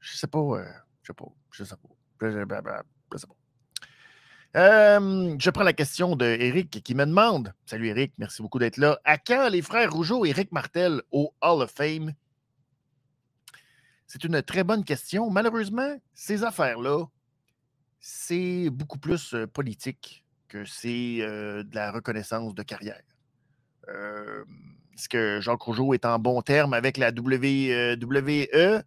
Je 0.00 0.16
sais 0.16 0.26
pas. 0.26 0.38
Euh, 0.38 0.72
je 1.02 1.08
sais 1.08 1.14
pas. 1.14 1.32
Je 1.50 1.64
sais 1.64 1.76
pas. 1.76 1.88
Je 2.20 2.30
sais 2.30 2.46
pas 2.46 2.62
je 3.10 3.41
prends 4.52 5.62
la 5.62 5.72
question 5.72 6.14
de 6.14 6.26
Eric 6.26 6.82
qui 6.82 6.94
me 6.94 7.06
demande 7.06 7.54
Salut 7.64 7.88
Eric, 7.88 8.12
merci 8.18 8.42
beaucoup 8.42 8.58
d'être 8.58 8.76
là. 8.76 8.98
À 9.04 9.16
quand 9.16 9.48
les 9.48 9.62
frères 9.62 9.90
Rougeau 9.92 10.26
et 10.26 10.30
Eric 10.30 10.52
Martel 10.52 11.02
au 11.10 11.32
Hall 11.40 11.62
of 11.62 11.70
Fame? 11.70 12.12
C'est 14.06 14.24
une 14.24 14.42
très 14.42 14.62
bonne 14.62 14.84
question. 14.84 15.30
Malheureusement, 15.30 15.96
ces 16.12 16.44
affaires-là, 16.44 17.06
c'est 17.98 18.68
beaucoup 18.70 18.98
plus 18.98 19.34
politique 19.54 20.24
que 20.48 20.66
c'est 20.66 21.18
de 21.20 21.74
la 21.74 21.90
reconnaissance 21.92 22.54
de 22.54 22.62
carrière. 22.62 23.00
Est-ce 23.88 25.08
que 25.08 25.40
Jacques 25.40 25.62
Rougeau 25.62 25.94
est 25.94 26.04
en 26.04 26.18
bon 26.18 26.42
terme 26.42 26.74
avec 26.74 26.98
la 26.98 27.08
WWE 27.08 28.82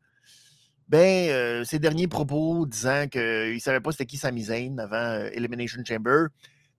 ben, 0.88 1.30
euh, 1.30 1.63
ses 1.63 1.80
derniers 1.80 2.08
propos 2.08 2.65
disant 2.65 3.08
qu'il 3.08 3.54
ne 3.54 3.60
savait 3.60 3.80
pas 3.80 3.91
c'était 3.91 4.06
qui 4.06 4.17
Sami 4.17 4.43
Zayn 4.43 4.78
avant 4.78 4.95
euh, 4.95 5.30
Elimination 5.34 5.82
Chamber 5.84 6.28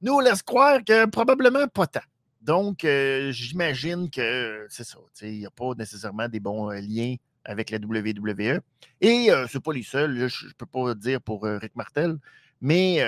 nous 0.00 0.20
laisse 0.20 0.42
croire 0.42 0.84
que 0.84 1.06
probablement 1.06 1.66
pas 1.66 1.86
tant. 1.86 2.00
Donc, 2.40 2.84
euh, 2.84 3.32
j'imagine 3.32 4.08
que 4.08 4.66
c'est 4.68 4.84
ça. 4.84 4.98
Il 5.22 5.38
n'y 5.38 5.46
a 5.46 5.50
pas 5.50 5.74
nécessairement 5.76 6.28
des 6.28 6.38
bons 6.38 6.70
liens 6.70 7.16
avec 7.44 7.70
la 7.70 7.78
WWE. 7.78 8.60
Et 9.00 9.28
ce 9.30 9.56
n'est 9.56 9.60
pas 9.60 9.72
les 9.72 9.82
seuls. 9.82 10.28
je 10.28 10.46
ne 10.46 10.52
peux 10.52 10.66
pas 10.66 10.94
dire 10.94 11.20
pour 11.20 11.44
Rick 11.44 11.74
Martel, 11.74 12.18
mais 12.60 13.02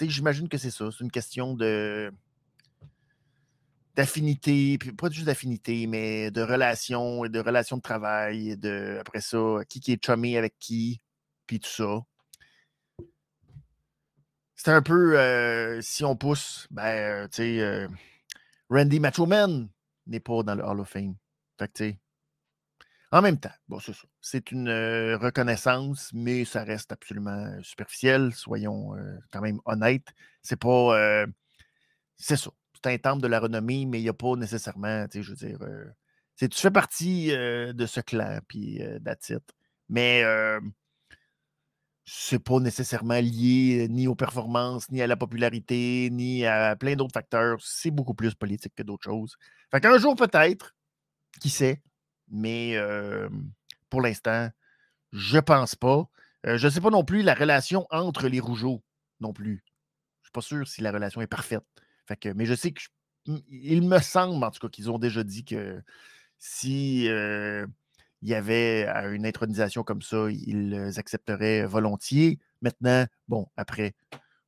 j'imagine 0.00 0.48
que 0.48 0.58
c'est 0.58 0.70
ça. 0.70 0.90
C'est 0.92 1.02
une 1.02 1.10
question 1.10 1.54
de 1.54 2.12
d'affinité, 3.98 4.78
puis 4.78 4.92
pas 4.92 5.10
juste 5.10 5.26
d'affinité, 5.26 5.88
mais 5.88 6.30
de 6.30 6.40
relations 6.40 7.24
et 7.24 7.28
de 7.28 7.40
relations 7.40 7.78
de 7.78 7.82
travail, 7.82 8.50
et 8.50 8.56
de, 8.56 8.96
après 9.00 9.20
ça, 9.20 9.58
qui, 9.68 9.80
qui 9.80 9.90
est 9.92 10.04
chumé 10.04 10.38
avec 10.38 10.54
qui, 10.60 11.00
puis 11.46 11.58
tout 11.58 11.68
ça. 11.68 12.02
C'est 14.54 14.70
un 14.70 14.82
peu, 14.82 15.18
euh, 15.18 15.80
si 15.82 16.04
on 16.04 16.14
pousse, 16.14 16.68
ben, 16.70 16.84
euh, 16.84 17.28
tu 17.28 17.36
sais, 17.38 17.60
euh, 17.60 17.88
Randy 18.70 19.00
Machoman 19.00 19.68
n'est 20.06 20.20
pas 20.20 20.44
dans 20.44 20.54
le 20.54 20.64
Hall 20.64 20.78
of 20.78 20.88
Fame. 20.88 21.16
Fait 21.58 21.66
que, 21.66 21.72
tu 21.72 21.84
sais, 21.90 21.98
en 23.10 23.20
même 23.20 23.40
temps, 23.40 23.50
bon, 23.66 23.80
c'est 23.80 23.94
ça. 23.94 24.06
C'est 24.20 24.52
une 24.52 24.70
reconnaissance, 25.14 26.10
mais 26.12 26.44
ça 26.44 26.62
reste 26.62 26.92
absolument 26.92 27.52
superficiel. 27.62 28.32
Soyons 28.34 28.92
quand 29.32 29.40
même 29.40 29.60
honnêtes. 29.64 30.08
C'est 30.42 30.60
pas. 30.60 31.24
c'est 32.18 32.36
ça 32.36 32.50
c'est 32.82 32.92
un 32.92 32.98
temple 32.98 33.22
de 33.22 33.28
la 33.28 33.40
renommée, 33.40 33.86
mais 33.86 34.00
il 34.00 34.02
n'y 34.02 34.08
a 34.08 34.14
pas 34.14 34.36
nécessairement, 34.36 35.06
tu 35.08 35.18
sais, 35.18 35.22
je 35.22 35.30
veux 35.30 35.36
dire, 35.36 35.58
euh, 35.62 35.84
tu 36.36 36.48
fais 36.52 36.70
partie 36.70 37.32
euh, 37.32 37.72
de 37.72 37.86
ce 37.86 38.00
clan, 38.00 38.38
puis 38.46 38.82
euh, 38.82 38.98
Mais 39.88 40.22
c'est 42.04 42.38
pas 42.38 42.58
nécessairement 42.58 43.20
lié 43.20 43.86
ni 43.90 44.08
aux 44.08 44.14
performances, 44.14 44.90
ni 44.90 45.02
à 45.02 45.06
la 45.06 45.16
popularité, 45.16 46.08
ni 46.10 46.46
à 46.46 46.74
plein 46.76 46.94
d'autres 46.96 47.12
facteurs. 47.12 47.58
C'est 47.60 47.90
beaucoup 47.90 48.14
plus 48.14 48.34
politique 48.34 48.74
que 48.74 48.82
d'autres 48.82 49.04
choses. 49.04 49.36
Fait 49.70 49.80
qu'un 49.80 49.98
jour, 49.98 50.16
peut-être, 50.16 50.74
qui 51.40 51.50
sait, 51.50 51.82
mais 52.30 52.76
pour 53.90 54.00
l'instant, 54.00 54.48
je 55.12 55.38
pense 55.38 55.74
pas. 55.74 56.08
je 56.44 56.66
ne 56.66 56.70
sais 56.70 56.80
pas 56.80 56.90
non 56.90 57.04
plus 57.04 57.22
la 57.22 57.34
relation 57.34 57.86
entre 57.90 58.28
les 58.28 58.40
Rougeaux, 58.40 58.82
non 59.20 59.32
plus. 59.32 59.64
Je 60.22 60.22
ne 60.22 60.24
suis 60.26 60.32
pas 60.32 60.40
sûr 60.40 60.68
si 60.68 60.80
la 60.80 60.92
relation 60.92 61.20
est 61.20 61.26
parfaite 61.26 61.64
mais 62.34 62.46
je 62.46 62.54
sais 62.54 62.72
que 62.72 62.80
il 63.50 63.86
me 63.86 63.98
semble, 64.00 64.42
en 64.42 64.50
tout 64.50 64.60
cas, 64.60 64.68
qu'ils 64.68 64.90
ont 64.90 64.98
déjà 64.98 65.22
dit 65.22 65.44
que 65.44 65.82
si 66.38 67.04
il 67.04 68.28
y 68.28 68.34
avait 68.34 68.86
une 69.12 69.26
intronisation 69.26 69.82
comme 69.82 70.02
ça, 70.02 70.28
ils 70.30 70.98
accepteraient 70.98 71.66
volontiers. 71.66 72.38
Maintenant, 72.62 73.06
bon, 73.28 73.46
après, 73.56 73.94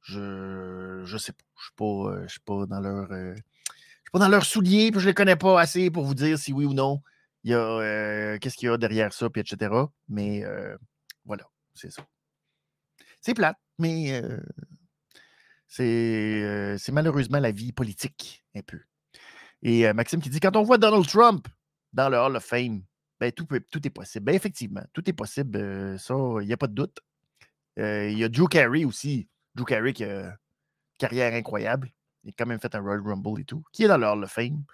je 0.01 1.03
ne 1.03 1.18
sais 1.18 1.33
pas. 1.33 1.44
Je 1.57 2.23
ne 2.23 2.29
suis, 2.29 2.40
pas 2.40 2.66
dans 2.66 2.81
leur. 2.81 3.09
je 3.11 3.35
suis 3.35 4.11
pas 4.12 4.18
dans 4.18 4.29
leur 4.29 4.44
soulier, 4.46 4.90
puis 4.90 5.01
je 5.01 5.05
ne 5.05 5.11
les 5.11 5.14
connais 5.14 5.37
pas 5.37 5.61
assez 5.61 5.90
pour 5.90 6.05
vous 6.05 6.14
dire 6.14 6.38
si 6.38 6.53
oui 6.53 6.64
ou 6.64 6.73
non 6.73 7.03
il 7.44 7.51
y 7.51 7.55
a 7.55 8.38
qu'est-ce 8.38 8.57
qu'il 8.57 8.66
y 8.66 8.70
a 8.70 8.77
derrière 8.77 9.12
ça, 9.12 9.31
puis 9.31 9.40
etc. 9.40 9.73
Mais 10.09 10.44
voilà, 11.25 11.44
c'est 11.75 11.90
ça. 11.90 12.03
C'est 13.20 13.35
plate, 13.35 13.59
mais 13.79 14.23
c'est 15.70 16.92
malheureusement 16.92 17.38
la 17.38 17.52
vie 17.52 17.72
politique, 17.72 18.44
un 18.54 18.62
peu. 18.62 18.80
Et 19.62 19.92
Maxime 19.92 20.20
qui 20.20 20.30
dit 20.30 20.40
quand 20.40 20.56
on 20.56 20.62
voit 20.62 20.78
Donald 20.78 21.06
Trump 21.06 21.46
dans 21.92 22.09
le 22.09 22.18
Hall 22.18 22.37
of 22.37 22.44
Fame, 22.44 22.83
ben, 23.20 23.30
tout, 23.33 23.46
tout 23.70 23.87
est 23.87 23.90
possible. 23.90 24.24
Ben, 24.24 24.35
effectivement, 24.35 24.83
tout 24.94 25.09
est 25.09 25.12
possible. 25.12 25.59
Euh, 25.59 25.98
ça, 25.98 26.14
il 26.40 26.46
n'y 26.46 26.52
a 26.54 26.56
pas 26.56 26.68
de 26.68 26.74
doute. 26.74 26.98
Euh, 27.78 28.09
il 28.09 28.18
y 28.18 28.24
a 28.24 28.28
Drew 28.28 28.48
Carey 28.48 28.85
aussi. 28.85 29.28
Drew 29.54 29.66
Carey 29.66 29.92
qui 29.92 30.04
a 30.04 30.24
une 30.24 30.37
carrière 30.98 31.35
incroyable. 31.35 31.92
Il 32.24 32.30
a 32.30 32.33
quand 32.37 32.46
même 32.46 32.61
fait 32.61 32.74
un 32.74 32.80
Royal 32.80 33.02
Rumble 33.02 33.40
et 33.40 33.44
tout. 33.44 33.62
Qui 33.72 33.85
est 33.85 33.88
dans 33.88 33.98
le 33.98 34.06
Hall 34.06 34.24
of 34.24 34.33
Fame. 34.33 34.64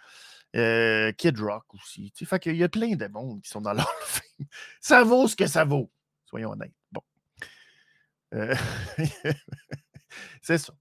Euh, 0.55 1.11
Kid 1.13 1.39
Rock 1.41 1.75
aussi. 1.75 2.13
Tu 2.13 2.25
y 2.25 2.63
a 2.63 2.69
plein 2.69 2.95
de 2.95 3.09
monde 3.09 3.43
qui 3.43 3.51
sont 3.51 3.61
dans 3.61 3.73
le 3.73 3.81
Hall 3.81 3.85
of 3.85 4.23
Fame. 4.23 4.47
Ça 4.81 5.03
vaut 5.03 5.27
ce 5.27 5.35
que 5.35 5.49
ça 5.49 5.65
vaut. 5.65 5.91
Soyons 6.27 6.53
honnêtes. 6.53 6.73
Bon. 6.93 7.03
C'est 10.43 10.59
ça. 10.59 10.73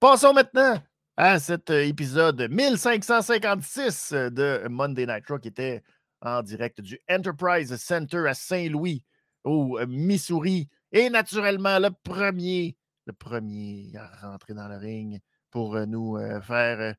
Passons 0.00 0.32
maintenant 0.32 0.82
à 1.16 1.38
cet 1.38 1.70
euh, 1.70 1.84
épisode 1.84 2.48
1556 2.50 4.12
de 4.12 4.66
Monday 4.68 5.06
Night 5.06 5.24
Raw 5.28 5.38
qui 5.38 5.48
était 5.48 5.82
en 6.20 6.42
direct 6.42 6.80
du 6.80 6.98
Enterprise 7.10 7.74
Center 7.76 8.26
à 8.28 8.34
Saint-Louis, 8.34 9.04
au 9.44 9.78
euh, 9.78 9.86
Missouri. 9.86 10.68
Et 10.90 11.10
naturellement, 11.10 11.78
le 11.78 11.90
premier, 11.90 12.76
le 13.06 13.12
premier 13.12 13.92
à 13.96 14.28
rentrer 14.28 14.54
dans 14.54 14.68
le 14.68 14.76
ring 14.76 15.20
pour 15.50 15.76
euh, 15.76 15.86
nous 15.86 16.18
faire 16.42 16.94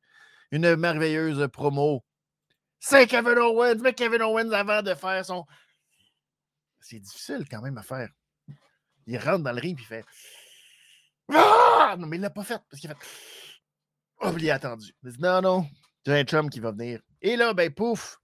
une 0.50 0.76
merveilleuse 0.76 1.48
promo. 1.48 2.04
C'est 2.78 3.06
Kevin 3.06 3.38
Owens, 3.38 3.78
mais 3.82 3.94
Kevin 3.94 4.22
Owens, 4.22 4.52
avant 4.52 4.82
de 4.82 4.94
faire 4.94 5.24
son. 5.24 5.44
C'est 6.80 7.00
difficile 7.00 7.44
quand 7.50 7.62
même 7.62 7.78
à 7.78 7.82
faire. 7.82 8.10
Il 9.06 9.18
rentre 9.18 9.42
dans 9.44 9.52
le 9.52 9.60
ring 9.60 9.78
et 9.78 9.82
il 9.82 9.86
fait. 9.86 10.04
Ah! 11.32 11.96
Non, 11.98 12.06
mais 12.06 12.16
il 12.16 12.20
l'a 12.20 12.30
pas 12.30 12.44
fait 12.44 12.60
parce 12.70 12.80
qu'il 12.80 12.90
a 12.90 12.94
fait. 12.94 14.28
Oublié 14.28 14.50
attendu. 14.52 14.92
Il 15.02 15.10
dit 15.10 15.20
non, 15.20 15.40
non, 15.40 15.66
j'ai 16.06 16.20
un 16.20 16.24
chum 16.24 16.50
qui 16.50 16.60
va 16.60 16.72
venir. 16.72 17.00
Et 17.20 17.36
là, 17.36 17.52
ben 17.54 17.72
pouf, 17.72 18.18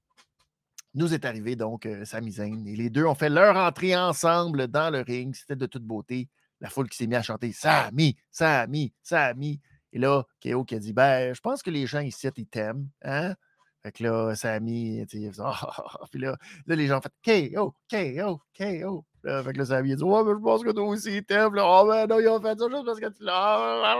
nous 0.94 1.14
est 1.14 1.24
arrivé 1.24 1.56
donc 1.56 1.86
euh, 1.86 2.04
Sami. 2.04 2.34
Et 2.66 2.76
les 2.76 2.90
deux 2.90 3.04
ont 3.04 3.14
fait 3.14 3.28
leur 3.28 3.56
entrée 3.56 3.96
ensemble 3.96 4.68
dans 4.68 4.90
le 4.90 5.00
ring. 5.00 5.34
C'était 5.34 5.56
de 5.56 5.66
toute 5.66 5.84
beauté. 5.84 6.28
La 6.60 6.68
foule 6.68 6.88
qui 6.88 6.96
s'est 6.96 7.06
mise 7.06 7.18
à 7.18 7.22
chanter 7.22 7.52
Sami, 7.52 8.16
Sami, 8.30 8.92
Sami. 9.02 9.60
Et 9.92 9.98
là, 9.98 10.24
K.O. 10.40 10.64
qui 10.64 10.74
a 10.74 10.78
dit 10.78 10.92
Ben, 10.92 11.34
je 11.34 11.40
pense 11.40 11.62
que 11.62 11.70
les 11.70 11.86
gens 11.86 12.00
ici, 12.00 12.28
ils 12.36 12.46
t'aiment. 12.46 12.88
Hein? 13.02 13.34
Fait 13.82 13.92
que 13.92 14.04
là, 14.04 14.34
Sami, 14.34 15.06
tu 15.08 15.32
sais, 15.32 15.40
oh, 15.42 16.06
puis 16.10 16.20
là, 16.20 16.36
là, 16.66 16.76
les 16.76 16.86
gens 16.86 16.98
ont 16.98 17.00
fait 17.00 17.54
KO, 17.54 17.74
KO, 17.90 18.42
KO. 18.56 19.06
Là, 19.22 19.42
fait 19.42 19.52
que 19.52 19.58
là, 19.58 19.76
a 19.76 19.82
dit 19.82 19.94
Ouais, 20.02 20.24
mais 20.24 20.32
je 20.32 20.42
pense 20.42 20.64
que 20.64 20.70
toi 20.70 20.84
aussi, 20.84 21.22
t'aimes. 21.24 21.58
Oh, 21.58 21.84
ben 21.86 22.06
non, 22.06 22.20
ils 22.20 22.28
ont 22.28 22.40
fait 22.40 22.58
ça 22.58 22.68
juste 22.68 22.84
parce 22.86 23.00
que 23.00 23.08
tu 23.08 23.24
l'as. 23.24 23.96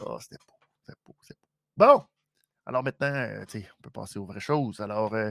Oh, 0.00 0.18
c'était 0.20 0.36
beau, 0.46 0.54
c'était 0.80 0.98
beau, 1.04 1.14
c'était 1.20 1.38
beau. 1.42 1.48
Bon, 1.76 2.04
alors 2.66 2.82
maintenant, 2.82 3.12
euh, 3.12 3.44
on 3.44 3.82
peut 3.82 3.90
passer 3.90 4.18
aux 4.18 4.24
vraies 4.24 4.40
choses. 4.40 4.80
Alors, 4.80 5.14
euh, 5.14 5.30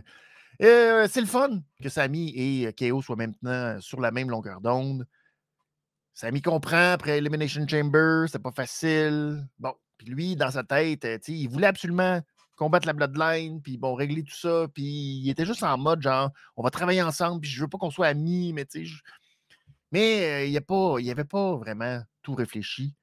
euh, 0.61 1.07
c'est 1.09 1.21
le 1.21 1.27
fun 1.27 1.61
que 1.81 1.89
Samy 1.89 2.33
et 2.35 2.73
KO 2.73 3.01
soient 3.01 3.15
maintenant 3.15 3.79
sur 3.81 3.99
la 3.99 4.11
même 4.11 4.29
longueur 4.29 4.61
d'onde. 4.61 5.07
Samy 6.13 6.41
comprend 6.41 6.91
après 6.91 7.17
Elimination 7.17 7.65
Chamber, 7.67 8.25
c'est 8.29 8.41
pas 8.41 8.51
facile. 8.51 9.47
Bon, 9.57 9.73
puis 9.97 10.07
lui, 10.07 10.35
dans 10.35 10.51
sa 10.51 10.63
tête, 10.63 11.05
il 11.27 11.47
voulait 11.47 11.67
absolument 11.67 12.21
combattre 12.59 12.85
la 12.85 12.93
Bloodline, 12.93 13.61
puis 13.61 13.77
bon, 13.77 13.95
régler 13.95 14.23
tout 14.23 14.35
ça, 14.35 14.67
puis 14.73 14.83
il 14.83 15.29
était 15.29 15.45
juste 15.45 15.63
en 15.63 15.77
mode 15.77 16.01
genre, 16.01 16.29
on 16.57 16.61
va 16.61 16.69
travailler 16.69 17.01
ensemble, 17.01 17.39
puis 17.39 17.49
je 17.49 17.61
veux 17.61 17.69
pas 17.69 17.77
qu'on 17.77 17.89
soit 17.89 18.07
amis, 18.07 18.51
mais 18.53 18.65
tu 18.65 18.85
sais, 18.85 18.93
mais 19.93 20.45
il 20.45 20.51
n'y 20.51 20.57
avait 21.11 21.23
pas 21.23 21.55
vraiment 21.55 22.01
tout 22.21 22.35
réfléchi 22.35 22.93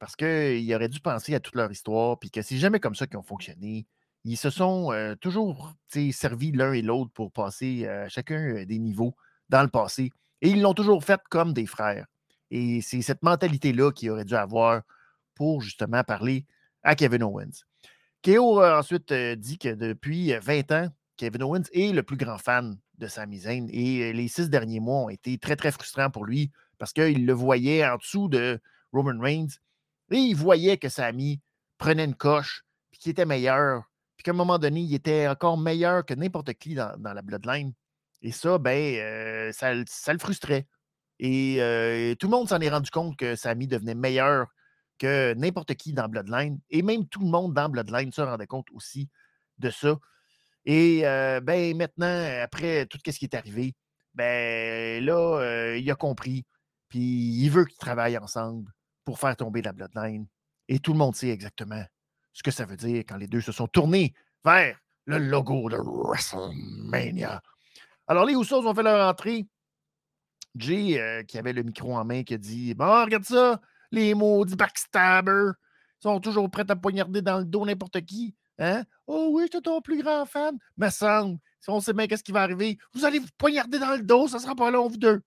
parce 0.00 0.16
qu'il 0.16 0.74
aurait 0.74 0.88
dû 0.88 1.00
penser 1.00 1.34
à 1.34 1.40
toute 1.40 1.54
leur 1.54 1.70
histoire, 1.70 2.18
puis 2.18 2.30
que 2.30 2.42
c'est 2.42 2.58
jamais 2.58 2.80
comme 2.80 2.96
ça 2.96 3.06
qu'ils 3.06 3.16
ont 3.16 3.22
fonctionné. 3.22 3.86
Ils 4.24 4.36
se 4.36 4.50
sont 4.50 4.92
toujours 5.20 5.74
servis 5.88 6.50
l'un 6.50 6.72
et 6.72 6.82
l'autre 6.82 7.12
pour 7.14 7.30
passer 7.30 7.88
chacun 8.08 8.64
des 8.64 8.78
niveaux 8.78 9.14
dans 9.48 9.62
le 9.62 9.68
passé. 9.68 10.10
Et 10.42 10.50
ils 10.50 10.60
l'ont 10.60 10.74
toujours 10.74 11.04
fait 11.04 11.20
comme 11.30 11.52
des 11.52 11.66
frères. 11.66 12.06
Et 12.50 12.80
c'est 12.82 13.00
cette 13.00 13.22
mentalité-là 13.22 13.92
qu'il 13.92 14.10
aurait 14.10 14.24
dû 14.24 14.34
avoir 14.34 14.82
pour 15.34 15.62
justement 15.62 16.02
parler 16.04 16.44
à 16.82 16.94
Kevin 16.94 17.22
Owens. 17.22 17.64
Keo 18.24 18.58
a 18.60 18.78
ensuite 18.78 19.12
dit 19.12 19.58
que 19.58 19.74
depuis 19.74 20.32
20 20.32 20.72
ans, 20.72 20.88
Kevin 21.18 21.42
Owens 21.42 21.64
est 21.74 21.92
le 21.92 22.02
plus 22.02 22.16
grand 22.16 22.38
fan 22.38 22.78
de 22.96 23.06
Sami 23.06 23.40
Zayn. 23.40 23.68
Et 23.70 24.14
les 24.14 24.28
six 24.28 24.48
derniers 24.48 24.80
mois 24.80 25.02
ont 25.02 25.08
été 25.10 25.36
très, 25.36 25.56
très 25.56 25.70
frustrants 25.70 26.10
pour 26.10 26.24
lui 26.24 26.50
parce 26.78 26.94
qu'il 26.94 27.26
le 27.26 27.32
voyait 27.34 27.86
en 27.86 27.98
dessous 27.98 28.28
de 28.28 28.58
Roman 28.94 29.20
Reigns 29.20 29.58
et 30.10 30.16
il 30.16 30.34
voyait 30.36 30.78
que 30.78 30.88
Sami 30.88 31.42
prenait 31.76 32.06
une 32.06 32.14
coche, 32.14 32.64
puis 32.90 32.98
qu'il 32.98 33.10
était 33.10 33.26
meilleur, 33.26 33.82
puis 34.16 34.24
qu'à 34.24 34.30
un 34.30 34.34
moment 34.34 34.58
donné, 34.58 34.80
il 34.80 34.94
était 34.94 35.28
encore 35.28 35.58
meilleur 35.58 36.06
que 36.06 36.14
n'importe 36.14 36.54
qui 36.54 36.74
dans, 36.74 36.96
la 36.98 37.20
Bloodline. 37.20 37.74
Et 38.22 38.32
ça, 38.32 38.56
ben, 38.56 38.94
euh, 38.96 39.52
ça, 39.52 39.74
le 39.74 40.18
frustrait. 40.18 40.66
Et 41.18 41.56
euh, 41.60 42.14
tout 42.14 42.28
le 42.28 42.30
monde 42.30 42.48
s'en 42.48 42.60
est 42.60 42.70
rendu 42.70 42.90
compte 42.90 43.18
que 43.18 43.36
Sami 43.36 43.66
devenait 43.66 43.94
meilleur 43.94 44.46
que 44.98 45.34
n'importe 45.34 45.74
qui 45.74 45.92
dans 45.92 46.08
Bloodline. 46.08 46.58
Et 46.70 46.82
même 46.82 47.06
tout 47.06 47.20
le 47.20 47.28
monde 47.28 47.54
dans 47.54 47.68
Bloodline 47.68 48.12
se 48.12 48.20
rendait 48.20 48.46
compte 48.46 48.68
aussi 48.72 49.08
de 49.58 49.70
ça. 49.70 49.96
Et 50.64 51.06
euh, 51.06 51.40
ben, 51.40 51.76
maintenant, 51.76 52.26
après 52.42 52.86
tout 52.86 52.98
ce 53.04 53.18
qui 53.18 53.24
est 53.24 53.34
arrivé, 53.34 53.74
ben 54.14 55.04
là, 55.04 55.74
il 55.76 55.90
a 55.90 55.94
compris. 55.94 56.44
Puis 56.88 57.00
il 57.00 57.48
veut 57.50 57.64
qu'ils 57.64 57.78
travaillent 57.78 58.18
ensemble 58.18 58.72
pour 59.04 59.18
faire 59.18 59.36
tomber 59.36 59.62
la 59.62 59.72
Bloodline. 59.72 60.26
Et 60.68 60.78
tout 60.78 60.92
le 60.92 60.98
monde 60.98 61.14
sait 61.14 61.28
exactement 61.28 61.84
ce 62.32 62.42
que 62.42 62.50
ça 62.50 62.64
veut 62.64 62.76
dire 62.76 63.04
quand 63.06 63.16
les 63.16 63.26
deux 63.26 63.40
se 63.40 63.52
sont 63.52 63.66
tournés 63.66 64.14
vers 64.44 64.78
le 65.06 65.18
logo 65.18 65.68
de 65.68 65.76
WrestleMania. 65.76 67.42
Alors, 68.06 68.24
les 68.24 68.34
Usos 68.34 68.66
ont 68.66 68.74
fait 68.74 68.82
leur 68.82 69.08
entrée. 69.08 69.46
Jay, 70.56 71.24
qui 71.26 71.38
avait 71.38 71.52
le 71.52 71.62
micro 71.64 71.96
en 71.96 72.04
main, 72.04 72.22
qui 72.22 72.34
a 72.34 72.38
dit 72.38 72.74
Bon, 72.74 73.04
regarde 73.04 73.24
ça, 73.24 73.60
les 73.94 74.14
maudits 74.14 74.56
backstabbers 74.56 75.54
sont 76.00 76.20
toujours 76.20 76.50
prêts 76.50 76.68
à 76.68 76.76
poignarder 76.76 77.22
dans 77.22 77.38
le 77.38 77.44
dos 77.44 77.64
n'importe 77.64 78.00
qui. 78.04 78.34
Hein? 78.58 78.84
Oh 79.06 79.30
oui, 79.32 79.44
je 79.46 79.56
suis 79.56 79.62
ton 79.62 79.80
plus 79.80 80.02
grand 80.02 80.26
fan. 80.26 80.58
Mais 80.76 80.90
semble, 80.90 81.38
si 81.60 81.70
on 81.70 81.80
sait 81.80 81.92
bien 81.92 82.06
qu'est-ce 82.06 82.22
qui 82.22 82.32
va 82.32 82.42
arriver, 82.42 82.78
vous 82.92 83.04
allez 83.04 83.18
vous 83.18 83.28
poignarder 83.38 83.78
dans 83.78 83.96
le 83.96 84.02
dos, 84.02 84.28
ça 84.28 84.38
sera 84.38 84.54
pas 84.54 84.70
long, 84.70 84.88
vous 84.88 84.96
deux. 84.96 85.22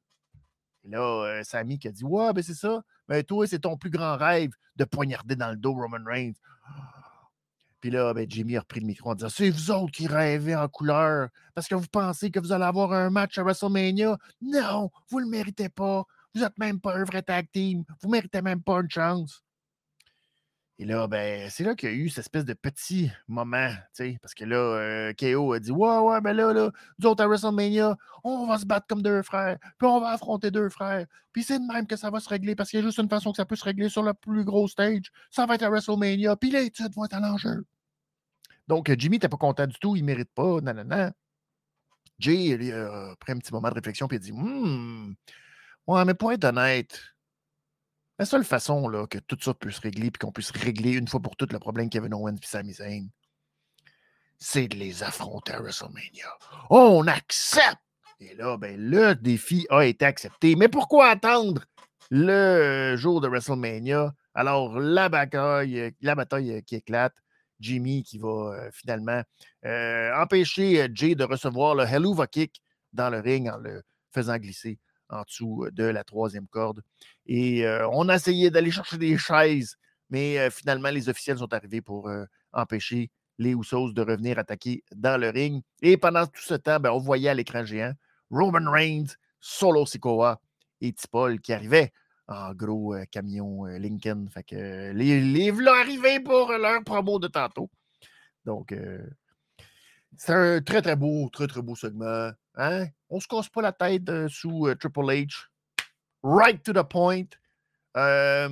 Et 0.84 0.90
là, 0.90 1.00
euh, 1.00 1.44
Sammy 1.44 1.80
qui 1.80 1.88
a 1.88 1.92
dit 1.92 2.04
Ouais, 2.04 2.32
ben 2.34 2.44
c'est 2.44 2.54
ça. 2.54 2.82
Mais 3.10 3.24
toi, 3.24 3.48
c'est 3.48 3.60
ton 3.60 3.78
plus 3.78 3.90
grand 3.90 4.18
rêve 4.18 4.52
de 4.76 4.86
poignarder 4.86 5.36
dans 5.36 5.50
le 5.50 5.58
dos 5.58 5.74
Roman 5.74 6.04
Reigns. 6.06 6.36
Puis 7.80 7.92
là, 7.92 8.14
ben, 8.14 8.26
Jimmy 8.30 8.58
a 8.58 8.62
repris 8.62 8.80
le 8.80 8.86
micro 8.86 9.12
en 9.12 9.16
disant 9.16 9.30
C'est 9.30 9.50
vous 9.50 9.72
autres 9.72 9.92
qui 9.92 10.08
rêvez 10.08 10.56
en 10.56 10.68
couleur 10.68 11.30
parce 11.56 11.68
que 11.68 11.76
vous 11.76 11.88
pensez 11.92 12.32
que 12.32 12.40
vous 12.40 12.52
allez 12.52 12.66
avoir 12.66 12.94
un 12.94 13.10
match 13.10 13.38
à 13.38 13.44
WrestleMania? 13.44 14.18
Non, 14.42 14.90
vous 15.10 15.20
ne 15.20 15.26
le 15.26 15.32
méritez 15.32 15.70
pas. 15.70 16.06
Vous 16.38 16.44
n'êtes 16.44 16.58
même 16.60 16.80
pas 16.80 16.96
un 16.96 17.04
vrai 17.04 17.24
tag 17.24 17.48
team. 17.52 17.84
Vous 18.00 18.10
ne 18.10 18.12
méritez 18.12 18.44
même 18.44 18.62
pas 18.62 18.80
une 18.80 18.92
chance. 18.92 19.44
Et 20.80 20.86
là, 20.86 21.08
ben, 21.08 21.50
c'est 21.50 21.64
là 21.64 21.74
qu'il 21.74 21.90
y 21.90 21.92
a 21.92 21.96
eu 21.96 22.10
cette 22.10 22.20
espèce 22.20 22.46
de 22.46 22.54
petit 22.54 23.10
moment, 23.28 23.72
parce 24.22 24.36
que 24.36 24.46
là, 24.46 24.58
euh, 24.58 25.14
KO 25.14 25.54
a 25.54 25.60
dit 25.60 25.72
Ouais, 25.72 25.98
ouais, 25.98 26.22
ben 26.22 26.34
là, 26.34 26.54
là, 26.54 26.72
nous 27.00 27.10
autres 27.10 27.24
à 27.24 27.28
WrestleMania, 27.28 27.98
on 28.24 28.46
va 28.46 28.60
se 28.60 28.66
battre 28.68 28.86
comme 28.86 29.02
deux 29.02 29.24
frères, 29.24 29.58
puis 29.80 29.88
on 29.88 30.00
va 30.00 30.10
affronter 30.10 30.52
deux 30.52 30.70
frères, 30.70 31.08
puis 31.34 31.42
c'est 31.42 31.58
de 31.58 31.66
même 31.66 31.88
que 31.88 31.96
ça 31.96 32.12
va 32.12 32.20
se 32.20 32.30
régler, 32.30 32.54
parce 32.54 32.70
qu'il 32.70 32.80
y 32.80 32.84
a 32.84 32.86
juste 32.86 33.00
une 33.00 33.10
façon 33.10 33.32
que 33.32 33.38
ça 33.38 33.46
peut 33.46 33.56
se 33.56 33.64
régler 33.64 33.90
sur 33.90 34.04
le 34.04 34.14
plus 34.14 34.44
gros 34.44 34.68
stage, 34.68 35.12
ça 35.32 35.48
va 35.48 35.56
être 35.56 35.64
à 35.64 35.70
WrestleMania, 35.72 36.36
puis 36.36 36.52
l'étude 36.52 36.94
va 36.96 37.06
être 37.06 37.16
à 37.16 37.22
l'enjeu. 37.22 37.66
Donc, 38.68 38.94
Jimmy 39.00 39.16
n'était 39.16 39.30
pas 39.30 39.38
content 39.38 39.66
du 39.66 39.80
tout, 39.80 39.96
il 39.96 40.04
mérite 40.04 40.30
pas, 40.36 40.62
nanana. 40.62 41.12
Jay, 42.20 42.46
il 42.46 42.72
a 42.72 43.16
pris 43.20 43.32
un 43.32 43.40
petit 43.40 43.52
moment 43.52 43.70
de 43.70 43.74
réflexion, 43.74 44.08
puis 44.08 44.18
il 44.18 44.22
a 44.22 44.24
dit 44.24 44.32
Hum, 44.32 45.16
ouais, 45.88 46.06
mais 46.06 46.14
pour 46.14 46.32
être 46.32 46.46
honnête, 46.46 47.00
la 48.20 48.26
seule 48.26 48.44
façon 48.44 48.88
là, 48.88 49.08
que 49.08 49.20
tout 49.20 49.38
ça 49.40 49.54
peut 49.54 49.72
se 49.72 49.82
régler, 49.82 50.12
puis 50.12 50.20
qu'on 50.20 50.32
puisse 50.32 50.52
régler 50.52 50.94
une 50.94 51.08
fois 51.08 51.20
pour 51.20 51.36
toutes 51.36 51.54
le 51.54 51.60
problème 51.60 51.90
Kevin 51.90 52.14
Owens 52.14 52.36
et 52.36 52.46
Sami 52.46 52.74
Zayn, 52.74 53.08
c'est 54.40 54.68
de 54.68 54.76
les 54.76 55.04
affronter 55.04 55.54
à 55.54 55.62
WrestleMania. 55.62 56.28
On 56.70 57.08
accepte! 57.08 57.78
Et 58.20 58.34
là, 58.36 58.58
ben, 58.58 58.76
le 58.80 59.14
défi 59.14 59.68
a 59.70 59.86
été 59.86 60.06
accepté. 60.06 60.56
Mais 60.56 60.68
pourquoi 60.68 61.10
attendre 61.10 61.64
le 62.10 62.96
jour 62.96 63.22
de 63.22 63.28
WrestleMania? 63.28 64.14
Alors, 64.34 64.80
la 64.80 65.10
bataille, 65.10 65.94
la 66.02 66.16
bataille 66.16 66.64
qui 66.64 66.76
éclate, 66.76 67.16
Jimmy 67.60 68.04
qui 68.04 68.18
va 68.20 68.28
euh, 68.54 68.70
finalement 68.72 69.22
euh, 69.66 70.14
empêcher 70.16 70.88
Jay 70.94 71.16
de 71.16 71.24
recevoir 71.24 71.76
le 71.76 71.84
Helluva 71.84 72.28
Kick 72.28 72.62
dans 72.94 73.10
le 73.10 73.20
ring 73.20 73.50
en 73.50 73.58
le 73.58 73.84
faisant 74.12 74.38
glisser 74.38 74.80
en 75.10 75.24
dessous 75.24 75.68
de 75.72 75.84
la 75.84 76.04
troisième 76.04 76.48
corde. 76.48 76.82
Et 77.26 77.66
on 77.92 78.10
a 78.10 78.16
essayé 78.16 78.50
d'aller 78.50 78.72
chercher 78.72 78.98
des 78.98 79.18
chaises, 79.18 79.78
mais 80.10 80.50
finalement, 80.50 80.90
les 80.90 81.10
officiels 81.10 81.38
sont 81.38 81.54
arrivés 81.54 81.82
pour 81.82 82.10
empêcher 82.54 83.10
les 83.38 83.52
Usos 83.52 83.94
de 83.94 84.02
revenir 84.02 84.40
attaquer 84.40 84.84
dans 84.96 85.20
le 85.20 85.30
ring. 85.30 85.62
Et 85.82 85.98
pendant 85.98 86.26
tout 86.26 86.42
ce 86.42 86.56
temps, 86.56 86.80
ben, 86.80 86.92
on 86.92 87.00
voyait 87.00 87.30
à 87.30 87.34
l'écran 87.34 87.64
géant 87.64 87.94
Roman 88.32 88.72
Reigns, 88.72 89.16
Solo 89.40 89.86
Sikoa 89.86 90.42
et 90.82 90.92
Tipol 90.94 91.40
qui 91.40 91.54
arrivaient 91.54 91.92
en 92.28 92.54
gros 92.54 92.96
camion 93.12 93.66
Lincoln. 93.66 94.26
Fait 94.34 94.44
que 94.44 94.92
les, 94.92 95.22
les 95.22 95.68
arrivés 95.68 96.20
pour 96.20 96.52
leur 96.52 96.84
promo 96.84 97.20
de 97.20 97.28
tantôt. 97.28 97.70
Donc, 98.48 98.72
euh, 98.72 99.06
c'est 100.16 100.34
un 100.34 100.62
très, 100.62 100.82
très 100.82 100.96
beau, 100.96 101.30
très, 101.30 101.48
très 101.48 101.62
beau 101.62 101.76
segment. 101.76 102.32
Hein? 102.58 102.88
On 103.10 103.20
se 103.20 103.28
casse 103.28 103.50
pas 103.50 103.62
la 103.62 103.72
tête 103.72 104.10
euh, 104.10 104.28
sous 104.28 104.68
euh, 104.68 104.76
Triple 104.76 105.02
H. 105.02 105.46
Right 106.24 106.62
to 106.64 106.74
the 106.74 106.84
point. 106.84 107.28
Euh, 107.96 108.50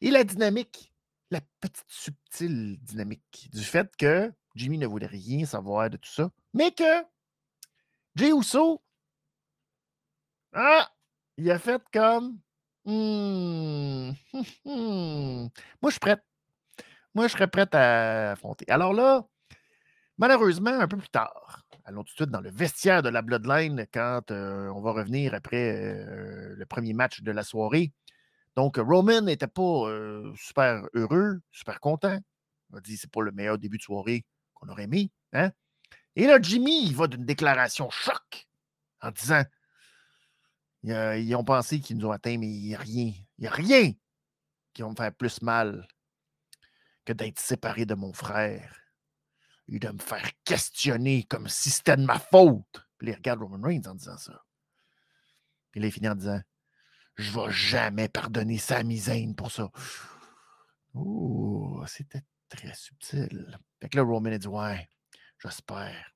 et 0.00 0.10
la 0.10 0.24
dynamique, 0.24 0.92
la 1.30 1.40
petite 1.60 1.84
subtile 1.86 2.78
dynamique 2.80 3.48
du 3.52 3.62
fait 3.62 3.94
que 3.96 4.32
Jimmy 4.56 4.78
ne 4.78 4.86
voulait 4.86 5.06
rien 5.06 5.46
savoir 5.46 5.88
de 5.88 5.96
tout 5.96 6.10
ça, 6.10 6.30
mais 6.52 6.72
que 6.72 7.04
Jay 8.16 8.30
Uso, 8.30 8.82
ah, 10.52 10.90
il 11.36 11.50
a 11.50 11.58
fait 11.58 11.82
comme, 11.92 12.38
hmm, 12.84 14.10
moi 14.64 15.50
je 15.84 15.90
suis 15.90 16.00
prête. 16.00 16.22
Moi 17.14 17.28
je 17.28 17.32
serais 17.32 17.48
prête 17.48 17.74
à 17.74 18.32
affronter. 18.32 18.66
Alors 18.68 18.92
là, 18.92 19.26
malheureusement, 20.18 20.70
un 20.70 20.88
peu 20.88 20.96
plus 20.96 21.08
tard, 21.08 21.61
allons 21.84 22.02
tout 22.04 22.12
de 22.12 22.16
suite 22.16 22.30
dans 22.30 22.40
le 22.40 22.50
vestiaire 22.50 23.02
de 23.02 23.08
la 23.08 23.22
Bloodline 23.22 23.86
quand 23.92 24.30
euh, 24.30 24.68
on 24.68 24.80
va 24.80 24.92
revenir 24.92 25.34
après 25.34 25.76
euh, 25.76 26.54
le 26.56 26.66
premier 26.66 26.92
match 26.92 27.22
de 27.22 27.32
la 27.32 27.42
soirée. 27.42 27.92
Donc, 28.56 28.76
Roman 28.76 29.22
n'était 29.22 29.46
pas 29.46 29.88
euh, 29.88 30.32
super 30.36 30.86
heureux, 30.94 31.40
super 31.50 31.80
content. 31.80 32.18
Il 32.70 32.76
a 32.76 32.80
dit 32.80 32.96
c'est 32.96 33.10
pas 33.10 33.22
le 33.22 33.32
meilleur 33.32 33.58
début 33.58 33.78
de 33.78 33.82
soirée 33.82 34.24
qu'on 34.54 34.68
aurait 34.68 34.84
aimé. 34.84 35.10
Hein? 35.32 35.50
Et 36.16 36.26
là, 36.26 36.38
Jimmy, 36.40 36.86
il 36.86 36.94
va 36.94 37.06
d'une 37.06 37.24
déclaration 37.24 37.88
choc 37.90 38.46
en 39.00 39.10
disant 39.10 39.42
ils 40.84 41.34
ont 41.36 41.44
pensé 41.44 41.80
qu'ils 41.80 41.96
nous 41.96 42.08
ont 42.08 42.12
atteints, 42.12 42.38
mais 42.38 42.48
il 42.48 42.66
n'y 42.66 42.74
a 42.74 42.78
rien. 42.78 43.12
Il 43.38 43.42
n'y 43.42 43.46
a 43.46 43.52
rien 43.52 43.92
qui 44.72 44.82
va 44.82 44.88
me 44.88 44.96
faire 44.96 45.14
plus 45.14 45.40
mal 45.40 45.86
que 47.04 47.12
d'être 47.12 47.38
séparé 47.38 47.86
de 47.86 47.94
mon 47.94 48.12
frère 48.12 48.81
et 49.68 49.78
de 49.78 49.88
me 49.88 49.98
faire 49.98 50.28
questionner 50.44 51.24
comme 51.24 51.48
si 51.48 51.70
c'était 51.70 51.96
de 51.96 52.04
ma 52.04 52.18
faute. 52.18 52.86
Puis 52.98 53.08
il 53.08 53.14
regarde 53.14 53.40
Roman 53.40 53.66
Reigns 53.66 53.86
en 53.86 53.94
disant 53.94 54.16
ça. 54.16 54.44
Puis 55.70 55.80
là, 55.80 55.86
il 55.86 55.92
finit 55.92 56.08
en 56.08 56.14
disant 56.14 56.40
Je 57.16 57.30
ne 57.30 57.44
vais 57.44 57.52
jamais 57.52 58.08
pardonner 58.08 58.58
Sami 58.58 58.98
Zayn 58.98 59.34
pour 59.34 59.50
ça. 59.50 59.70
Oh, 60.94 61.82
c'était 61.86 62.22
très 62.48 62.74
subtil. 62.74 63.58
Fait 63.80 63.88
que 63.88 63.96
là, 63.96 64.02
Roman 64.02 64.32
a 64.32 64.38
dit 64.38 64.48
Ouais, 64.48 64.88
j'espère. 65.38 66.12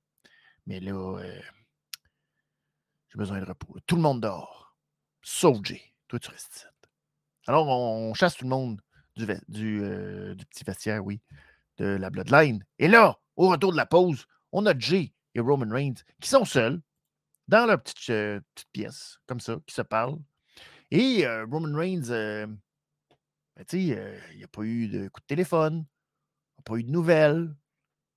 Mais 0.66 0.80
là, 0.80 1.18
euh, 1.18 1.40
j'ai 3.08 3.18
besoin 3.18 3.40
de 3.40 3.46
repos. 3.46 3.78
Tout 3.86 3.96
le 3.96 4.02
monde 4.02 4.20
dort. 4.20 4.76
Sauf 5.22 5.58
Jay. 5.64 5.82
Toi, 6.08 6.18
tu 6.18 6.30
restes 6.30 6.56
ici. 6.56 6.64
Alors, 7.48 7.68
on, 7.68 8.12
chasse 8.14 8.36
tout 8.36 8.44
le 8.44 8.50
monde 8.50 8.80
euh, 9.20 10.34
du 10.34 10.44
petit 10.46 10.64
vestiaire, 10.64 11.04
oui, 11.04 11.20
de 11.78 11.84
la 11.84 12.10
Bloodline. 12.10 12.64
Et 12.78 12.88
là, 12.88 13.18
au 13.36 13.48
retour 13.48 13.72
de 13.72 13.76
la 13.76 13.86
pause, 13.86 14.26
on 14.52 14.66
a 14.66 14.78
Jay 14.78 15.12
et 15.34 15.40
Roman 15.40 15.72
Reigns 15.72 16.02
qui 16.20 16.28
sont 16.28 16.44
seuls 16.44 16.80
dans 17.48 17.66
leur 17.66 17.82
petite, 17.82 18.10
euh, 18.10 18.40
pièce, 18.72 19.18
comme 19.26 19.40
ça, 19.40 19.56
qui 19.66 19.74
se 19.74 19.82
parlent. 19.82 20.18
Et 20.90 21.26
euh, 21.26 21.46
Roman 21.50 21.76
Reigns, 21.76 22.08
ben, 22.08 22.58
tu 23.58 23.64
sais, 23.68 24.22
il 24.32 24.36
n'y 24.36 24.44
a 24.44 24.48
pas 24.48 24.62
eu 24.62 24.88
de 24.88 25.08
coup 25.08 25.20
de 25.20 25.26
téléphone, 25.26 25.86
il 26.56 26.60
n'a 26.60 26.62
pas 26.64 26.76
eu 26.76 26.84
de 26.84 26.90
nouvelles. 26.90 27.54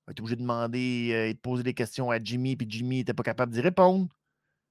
Il 0.07 0.09
a 0.09 0.11
été 0.13 0.21
obligé 0.21 0.35
de 0.37 0.41
demander 0.41 1.27
et 1.29 1.33
de 1.35 1.39
poser 1.39 1.61
des 1.61 1.75
questions 1.75 2.09
à 2.09 2.17
Jimmy, 2.21 2.55
puis 2.55 2.65
Jimmy 2.69 2.97
n'était 2.97 3.13
pas 3.13 3.21
capable 3.21 3.53
d'y 3.53 3.61
répondre. 3.61 4.09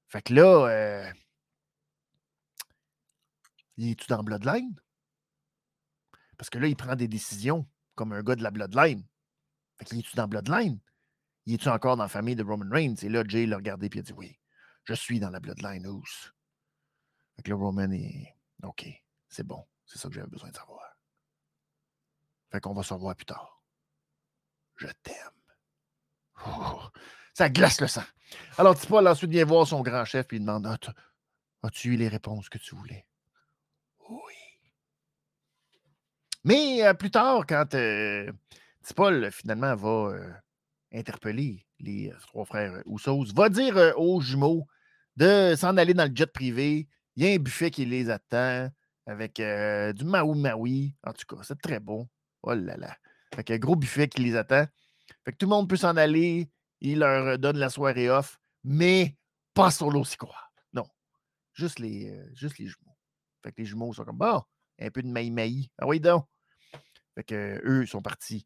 Fait 0.09 0.21
que 0.21 0.33
là, 0.33 0.67
euh, 0.67 1.11
il 3.77 3.91
est-tu 3.91 4.07
dans 4.07 4.23
Bloodline? 4.23 4.75
Parce 6.37 6.49
que 6.49 6.57
là, 6.57 6.67
il 6.67 6.75
prend 6.75 6.95
des 6.95 7.07
décisions 7.07 7.67
comme 7.95 8.11
un 8.11 8.23
gars 8.23 8.35
de 8.35 8.43
la 8.43 8.51
Bloodline. 8.51 9.05
Fait 9.79 9.85
qu'il 9.85 9.99
est-tu 9.99 10.15
dans 10.15 10.27
Bloodline? 10.27 10.79
Il 11.45 11.55
est-tu 11.55 11.69
encore 11.69 11.97
dans 11.97 12.03
la 12.03 12.09
famille 12.09 12.35
de 12.35 12.43
Roman 12.43 12.69
Reigns? 12.69 12.95
Et 13.01 13.09
là, 13.09 13.23
Jay 13.27 13.45
l'a 13.45 13.57
regardé 13.57 13.87
et 13.87 13.89
il 13.93 13.99
a 13.99 14.01
dit 14.03 14.13
Oui, 14.13 14.37
je 14.83 14.93
suis 14.93 15.19
dans 15.19 15.29
la 15.29 15.39
Bloodline 15.39 15.85
House. 15.85 16.33
Fait 17.35 17.43
que 17.43 17.53
Roman 17.53 17.91
est 17.91 18.35
OK, 18.63 18.87
c'est 19.29 19.45
bon. 19.45 19.65
C'est 19.85 19.97
ça 19.97 20.09
que 20.09 20.13
j'avais 20.13 20.27
besoin 20.27 20.49
de 20.49 20.55
savoir. 20.55 20.83
Fait 22.51 22.59
qu'on 22.59 22.73
va 22.73 22.83
se 22.83 22.93
revoir 22.93 23.15
plus 23.15 23.25
tard. 23.25 23.63
Je 24.75 24.87
t'aime. 25.03 25.15
Ça 27.33 27.49
glace 27.49 27.79
le 27.81 27.87
sang. 27.87 28.03
Alors, 28.57 28.75
Paul 28.87 29.07
ensuite 29.07 29.31
vient 29.31 29.45
voir 29.45 29.65
son 29.65 29.81
grand 29.81 30.05
chef 30.05 30.31
et 30.31 30.35
il 30.35 30.41
demande 30.41 30.67
As-tu 31.63 31.93
eu 31.93 31.95
les 31.95 32.07
réponses 32.07 32.49
que 32.49 32.57
tu 32.57 32.75
voulais? 32.75 33.05
Oui. 34.09 34.33
Mais 36.43 36.83
euh, 36.83 36.93
plus 36.93 37.11
tard, 37.11 37.45
quand 37.47 37.75
euh, 37.75 38.31
Paul 38.95 39.29
finalement 39.31 39.75
va 39.75 40.13
euh, 40.13 40.33
interpeller 40.93 41.65
les 41.79 42.11
trois 42.27 42.45
frères 42.45 42.81
Oussos, 42.85 43.33
va 43.33 43.49
dire 43.49 43.93
aux 43.97 44.19
jumeaux 44.21 44.67
de 45.15 45.55
s'en 45.55 45.77
aller 45.77 45.93
dans 45.93 46.09
le 46.09 46.15
jet 46.15 46.31
privé. 46.31 46.87
Il 47.15 47.23
y 47.23 47.27
a 47.27 47.33
un 47.33 47.37
buffet 47.37 47.71
qui 47.71 47.85
les 47.85 48.09
attend 48.09 48.69
avec 49.05 49.35
du 49.35 50.05
Maui 50.05 50.39
Maui. 50.39 50.95
En 51.03 51.13
tout 51.13 51.35
cas, 51.35 51.43
c'est 51.43 51.61
très 51.61 51.79
bon. 51.79 52.07
Oh 52.43 52.53
là 52.53 52.77
là. 52.77 52.95
Fait 53.35 53.43
que 53.43 53.57
gros 53.57 53.75
buffet 53.75 54.07
qui 54.07 54.21
les 54.21 54.35
attend. 54.35 54.65
Fait 55.25 55.31
que 55.31 55.37
tout 55.37 55.45
le 55.45 55.49
monde 55.49 55.69
peut 55.69 55.77
s'en 55.77 55.97
aller 55.97 56.49
il 56.81 56.99
leur 56.99 57.37
donne 57.37 57.57
la 57.57 57.69
soirée 57.69 58.09
off, 58.09 58.39
mais 58.63 59.17
pas 59.53 59.71
sur 59.71 59.91
quoi. 60.17 60.35
Non. 60.73 60.87
Juste 61.53 61.79
les, 61.79 62.09
euh, 62.09 62.29
juste 62.33 62.57
les 62.57 62.67
jumeaux. 62.67 62.95
Fait 63.43 63.51
que 63.51 63.61
les 63.61 63.65
jumeaux 63.65 63.93
sont 63.93 64.05
comme 64.05 64.17
bon, 64.17 64.41
un 64.79 64.89
peu 64.89 65.01
de 65.01 65.07
maï-maï. 65.07 65.69
Ah 65.77 65.87
oui, 65.87 65.99
donc. 65.99 66.25
Fait 67.15 67.23
que 67.23 67.61
eux 67.65 67.85
sont 67.85 68.01
partis. 68.01 68.45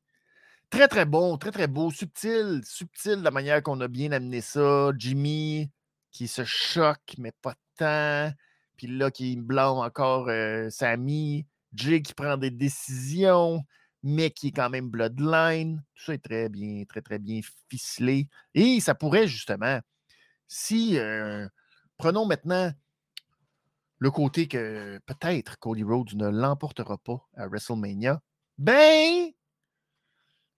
Très, 0.73 0.87
très 0.87 1.05
bon, 1.05 1.37
très, 1.37 1.51
très 1.51 1.67
beau, 1.67 1.91
subtil, 1.91 2.61
subtil 2.65 3.21
la 3.21 3.29
manière 3.29 3.61
qu'on 3.61 3.79
a 3.81 3.87
bien 3.87 4.11
amené 4.11 4.41
ça. 4.41 4.89
Jimmy 4.97 5.69
qui 6.09 6.27
se 6.27 6.43
choque, 6.45 7.13
mais 7.19 7.31
pas 7.43 7.53
tant. 7.77 8.31
Puis 8.75 8.87
là, 8.87 9.11
qui 9.11 9.35
blâme 9.35 9.77
encore 9.77 10.29
euh, 10.29 10.71
Sammy. 10.71 11.45
Jay 11.75 12.01
qui 12.01 12.15
prend 12.15 12.37
des 12.37 12.49
décisions 12.49 13.63
mais 14.01 14.31
qui 14.31 14.47
est 14.47 14.51
quand 14.51 14.71
même 14.71 14.89
bloodline. 14.89 15.83
Tout 15.93 16.05
ça 16.05 16.15
est 16.15 16.23
très 16.23 16.49
bien, 16.49 16.83
très, 16.89 17.03
très 17.03 17.19
bien 17.19 17.41
ficelé. 17.69 18.27
Et 18.55 18.79
ça 18.79 18.95
pourrait 18.95 19.27
justement, 19.27 19.79
si, 20.47 20.97
euh, 20.97 21.47
prenons 21.97 22.25
maintenant 22.25 22.71
le 23.99 24.09
côté 24.09 24.47
que 24.47 24.99
peut-être 25.05 25.59
Cody 25.59 25.83
Rhodes 25.83 26.15
ne 26.15 26.29
l'emportera 26.29 26.97
pas 26.97 27.23
à 27.37 27.47
WrestleMania, 27.47 28.19
ben, 28.57 29.32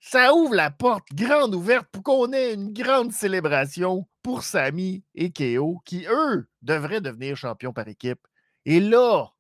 ça 0.06 0.36
ouvre 0.36 0.54
la 0.54 0.70
porte 0.70 1.08
grande 1.14 1.56
ouverte 1.56 1.88
pour 1.92 2.04
qu'on 2.04 2.32
ait 2.32 2.54
une 2.54 2.72
grande 2.72 3.12
célébration 3.12 4.08
pour 4.22 4.44
Sami 4.44 5.04
et 5.16 5.34
KO, 5.34 5.82
qui, 5.84 6.06
eux, 6.08 6.48
devraient 6.62 7.02
devenir 7.02 7.36
champions 7.36 7.74
par 7.74 7.88
équipe. 7.88 8.20
Et 8.66 8.80
là, 8.80 9.32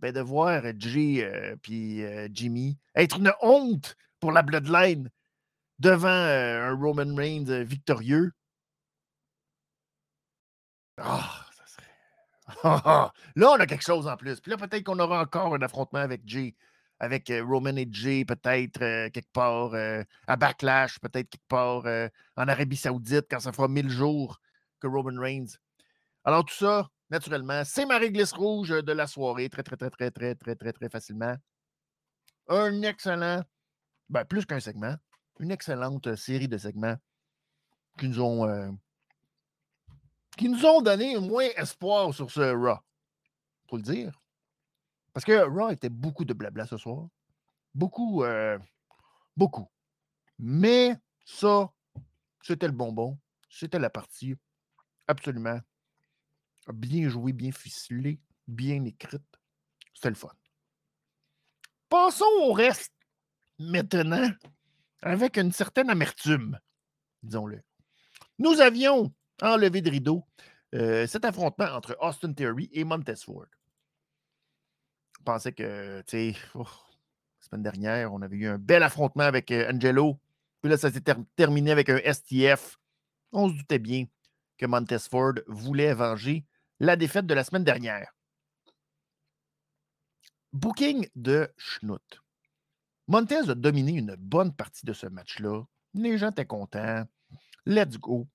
ben, 0.00 0.12
de 0.12 0.20
voir 0.20 0.62
Jay 0.78 1.14
et 1.14 2.04
euh, 2.04 2.28
Jimmy 2.30 2.78
être 2.94 3.18
une 3.18 3.32
honte 3.40 3.96
pour 4.20 4.30
la 4.30 4.42
Bloodline 4.42 5.08
devant 5.78 6.08
euh, 6.08 6.68
un 6.68 6.76
Roman 6.76 7.14
Reigns 7.14 7.48
euh, 7.48 7.64
victorieux. 7.64 8.32
Ah, 10.98 11.46
ça 11.56 11.64
serait. 11.66 12.60
là, 13.36 13.50
on 13.50 13.58
a 13.58 13.66
quelque 13.66 13.82
chose 13.82 14.06
en 14.06 14.18
plus. 14.18 14.38
Puis 14.42 14.50
là, 14.50 14.58
peut-être 14.58 14.84
qu'on 14.84 14.98
aura 14.98 15.22
encore 15.22 15.54
un 15.54 15.62
affrontement 15.62 16.00
avec 16.00 16.20
Jay, 16.26 16.54
avec 17.00 17.32
Roman 17.46 17.76
et 17.76 17.88
Jay, 17.90 18.24
peut-être 18.24 18.78
quelque 19.10 19.32
part 19.32 19.74
à 20.26 20.36
Backlash, 20.36 20.98
peut-être 21.00 21.28
quelque 21.28 21.48
part 21.48 21.84
en 22.36 22.48
Arabie 22.48 22.76
Saoudite 22.76 23.26
quand 23.28 23.40
ça 23.40 23.52
fera 23.52 23.68
mille 23.68 23.90
jours 23.90 24.40
que 24.80 24.86
Roman 24.86 25.20
Reigns. 25.20 25.58
Alors, 26.24 26.44
tout 26.44 26.54
ça, 26.54 26.88
naturellement. 27.10 27.62
C'est 27.64 27.84
ma 27.84 27.98
réglisse 27.98 28.32
rouge 28.32 28.70
de 28.70 28.92
la 28.92 29.06
soirée, 29.06 29.48
très, 29.48 29.62
très, 29.62 29.76
très, 29.76 29.90
très, 29.90 30.10
très, 30.10 30.34
très, 30.34 30.54
très, 30.54 30.72
très 30.72 30.88
facilement. 30.88 31.36
Un 32.48 32.82
excellent, 32.82 33.42
ben, 34.08 34.24
plus 34.24 34.46
qu'un 34.46 34.60
segment, 34.60 34.96
une 35.40 35.50
excellente 35.50 36.14
série 36.16 36.48
de 36.48 36.58
segments 36.58 36.96
qui 37.98 38.08
nous 38.08 38.20
ont, 38.20 38.78
qui 40.36 40.48
nous 40.48 40.64
ont 40.64 40.80
donné 40.80 41.18
moins 41.18 41.48
espoir 41.56 42.12
sur 42.14 42.30
ce 42.30 42.54
Raw. 42.54 42.78
Faut 43.68 43.76
le 43.76 43.82
dire. 43.82 44.20
Parce 45.14 45.24
que 45.24 45.48
Raw 45.48 45.70
était 45.70 45.88
beaucoup 45.88 46.24
de 46.24 46.34
blabla 46.34 46.66
ce 46.66 46.76
soir. 46.76 47.08
Beaucoup, 47.72 48.24
euh, 48.24 48.58
beaucoup. 49.36 49.68
Mais 50.38 50.96
ça, 51.24 51.72
c'était 52.42 52.66
le 52.66 52.72
bonbon. 52.72 53.18
C'était 53.48 53.78
la 53.78 53.90
partie 53.90 54.34
absolument 55.06 55.60
bien 56.72 57.08
joué, 57.08 57.32
bien 57.32 57.52
ficelé, 57.52 58.20
bien 58.48 58.84
écrite. 58.84 59.22
C'était 59.94 60.10
le 60.10 60.16
fun. 60.16 60.32
Passons 61.88 62.24
au 62.42 62.52
reste 62.52 62.92
maintenant 63.58 64.28
avec 65.00 65.36
une 65.36 65.52
certaine 65.52 65.90
amertume, 65.90 66.58
disons-le. 67.22 67.62
Nous 68.38 68.60
avions 68.60 69.14
enlevé 69.40 69.80
de 69.80 69.90
rideau 69.90 70.26
euh, 70.74 71.06
cet 71.06 71.24
affrontement 71.24 71.66
entre 71.66 71.96
Austin 72.00 72.32
Theory 72.32 72.68
et 72.72 72.82
Montez 72.82 73.16
Ford. 73.16 73.46
Pensais 75.24 75.52
que, 75.52 76.00
tu 76.02 76.34
sais, 76.34 76.36
la 76.54 76.64
semaine 77.40 77.62
dernière, 77.62 78.12
on 78.12 78.22
avait 78.22 78.36
eu 78.36 78.46
un 78.46 78.58
bel 78.58 78.82
affrontement 78.82 79.24
avec 79.24 79.50
euh, 79.50 79.70
Angelo 79.72 80.18
Puis 80.60 80.70
là, 80.70 80.76
ça 80.76 80.90
s'est 80.90 81.02
terminé 81.36 81.70
avec 81.70 81.88
un 81.88 81.98
STF. 81.98 82.78
On 83.32 83.48
se 83.48 83.54
doutait 83.54 83.78
bien 83.78 84.06
que 84.58 84.66
Montesford 84.66 85.34
voulait 85.46 85.94
venger 85.94 86.44
la 86.80 86.96
défaite 86.96 87.26
de 87.26 87.34
la 87.34 87.44
semaine 87.44 87.64
dernière. 87.64 88.14
Booking 90.52 91.08
de 91.16 91.52
Schnout. 91.56 92.22
Montez 93.08 93.50
a 93.50 93.54
dominé 93.54 93.92
une 93.92 94.14
bonne 94.16 94.54
partie 94.54 94.86
de 94.86 94.92
ce 94.92 95.06
match-là. 95.06 95.64
Les 95.94 96.16
gens 96.16 96.30
étaient 96.30 96.46
contents. 96.46 97.04
Let's 97.66 97.98
go. 97.98 98.26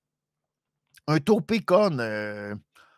Un 1.06 1.18
topé-con 1.18 1.98
euh, 1.98 2.54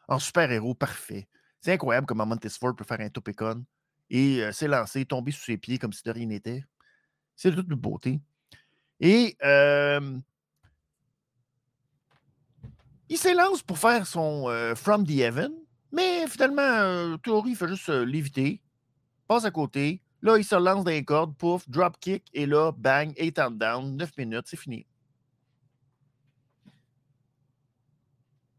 en 0.08 0.18
super-héros 0.18 0.74
parfait. 0.74 1.28
C'est 1.60 1.72
incroyable 1.72 2.06
comment 2.06 2.26
Montesford 2.26 2.74
peut 2.74 2.84
faire 2.84 3.00
un 3.00 3.08
topé-con 3.08 3.64
et 4.12 4.42
euh, 4.42 4.52
s'est 4.52 4.68
lancé, 4.68 5.04
tomber 5.06 5.32
sous 5.32 5.42
ses 5.42 5.56
pieds 5.56 5.78
comme 5.78 5.92
si 5.92 6.02
de 6.04 6.10
rien 6.12 6.26
n'était. 6.26 6.64
C'est 7.34 7.52
toute 7.52 7.66
beauté. 7.68 8.20
Et 9.00 9.36
euh, 9.42 10.18
il 13.08 13.16
s'élance 13.16 13.62
pour 13.62 13.78
faire 13.78 14.06
son 14.06 14.74
From 14.76 15.04
the 15.04 15.10
Heaven, 15.10 15.52
mais 15.90 16.28
finalement, 16.28 17.18
Theory 17.18 17.54
fait 17.54 17.68
juste 17.68 17.88
l'éviter, 17.88 18.62
passe 19.26 19.44
à 19.44 19.50
côté. 19.50 20.02
Là, 20.20 20.38
il 20.38 20.44
se 20.44 20.54
lance 20.54 20.84
dans 20.84 20.90
les 20.90 21.04
cordes, 21.04 21.34
pouf, 21.36 21.68
drop 21.68 21.98
kick, 21.98 22.24
et 22.32 22.46
là, 22.46 22.70
bang, 22.70 23.12
8 23.18 23.38
and 23.40 23.50
down, 23.52 23.96
9 23.96 24.16
minutes, 24.18 24.46
c'est 24.46 24.56
fini. 24.56 24.86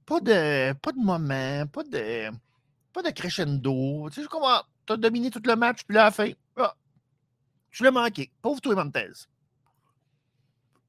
Pas 0.06 0.20
de, 0.20 0.74
pas 0.74 0.92
de 0.92 1.00
moment, 1.00 1.66
pas 1.68 1.84
de, 1.84 2.30
pas 2.92 3.02
de 3.02 3.10
crescendo. 3.12 4.10
Tu 4.12 4.22
sais 4.22 4.28
comment 4.30 4.60
tu 4.60 4.73
as 4.90 4.98
dominé 4.98 5.30
tout 5.32 5.42
le 5.46 5.56
match, 5.56 5.84
puis 5.88 5.96
là, 5.96 6.02
à 6.02 6.06
la 6.06 6.12
fin, 6.12 6.32
ah, 6.58 6.76
tu 7.72 7.84
l'as 7.84 7.92
manqué. 7.92 8.32
Pauvre 8.42 8.62
toi, 8.62 8.76
Montez. 8.76 9.12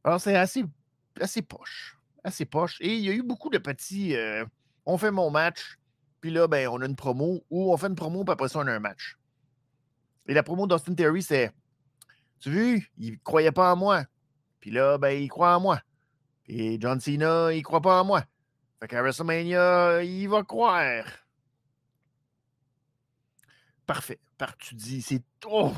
Alors, 0.03 0.21
c'est 0.21 0.37
assez, 0.37 0.65
assez 1.21 1.43
poche. 1.43 1.99
Assez 2.23 2.45
poche. 2.45 2.77
Et 2.81 2.95
il 2.95 3.05
y 3.05 3.11
a 3.11 3.13
eu 3.13 3.23
beaucoup 3.23 3.51
de 3.51 3.59
petits. 3.59 4.15
Euh, 4.15 4.45
on 4.85 4.99
fait 4.99 5.11
mon 5.11 5.31
match, 5.31 5.79
puis 6.21 6.31
là, 6.31 6.47
ben, 6.47 6.69
on 6.69 6.81
a 6.81 6.87
une 6.87 6.97
promo, 6.97 7.45
ou 7.51 7.73
on 7.73 7.77
fait 7.77 7.87
une 7.87 7.95
promo, 7.95 8.25
puis 8.25 8.33
après 8.33 8.49
ça, 8.49 8.59
on 8.59 8.67
a 8.67 8.73
un 8.73 8.81
match. 8.81 9.17
Et 10.27 10.35
la 10.35 10.43
promo 10.43 10.67
d'Austin 10.67 10.95
Terry, 10.95 11.23
c'est 11.23 11.53
Tu 12.41 12.51
vu, 12.51 12.91
il 12.99 13.19
croyait 13.21 13.53
pas 13.53 13.73
en 13.73 13.77
moi. 13.77 14.05
Puis 14.61 14.71
là, 14.71 14.99
ben, 14.99 15.11
il 15.11 15.29
croit 15.29 15.57
en 15.57 15.61
moi. 15.61 15.81
Et 16.47 16.79
John 16.81 17.01
Cena, 17.01 17.53
il 17.53 17.63
croit 17.63 17.81
pas 17.81 18.01
en 18.01 18.05
moi. 18.05 18.25
Fait 18.81 18.89
qu'à 18.89 19.03
WrestleMania, 19.03 20.03
il 20.03 20.29
va 20.29 20.43
croire. 20.43 21.05
Parfait. 23.87 24.19
Par 24.39 24.57
tu 24.57 24.75
dis, 24.75 25.03
c'est. 25.03 25.23
Oh! 25.47 25.73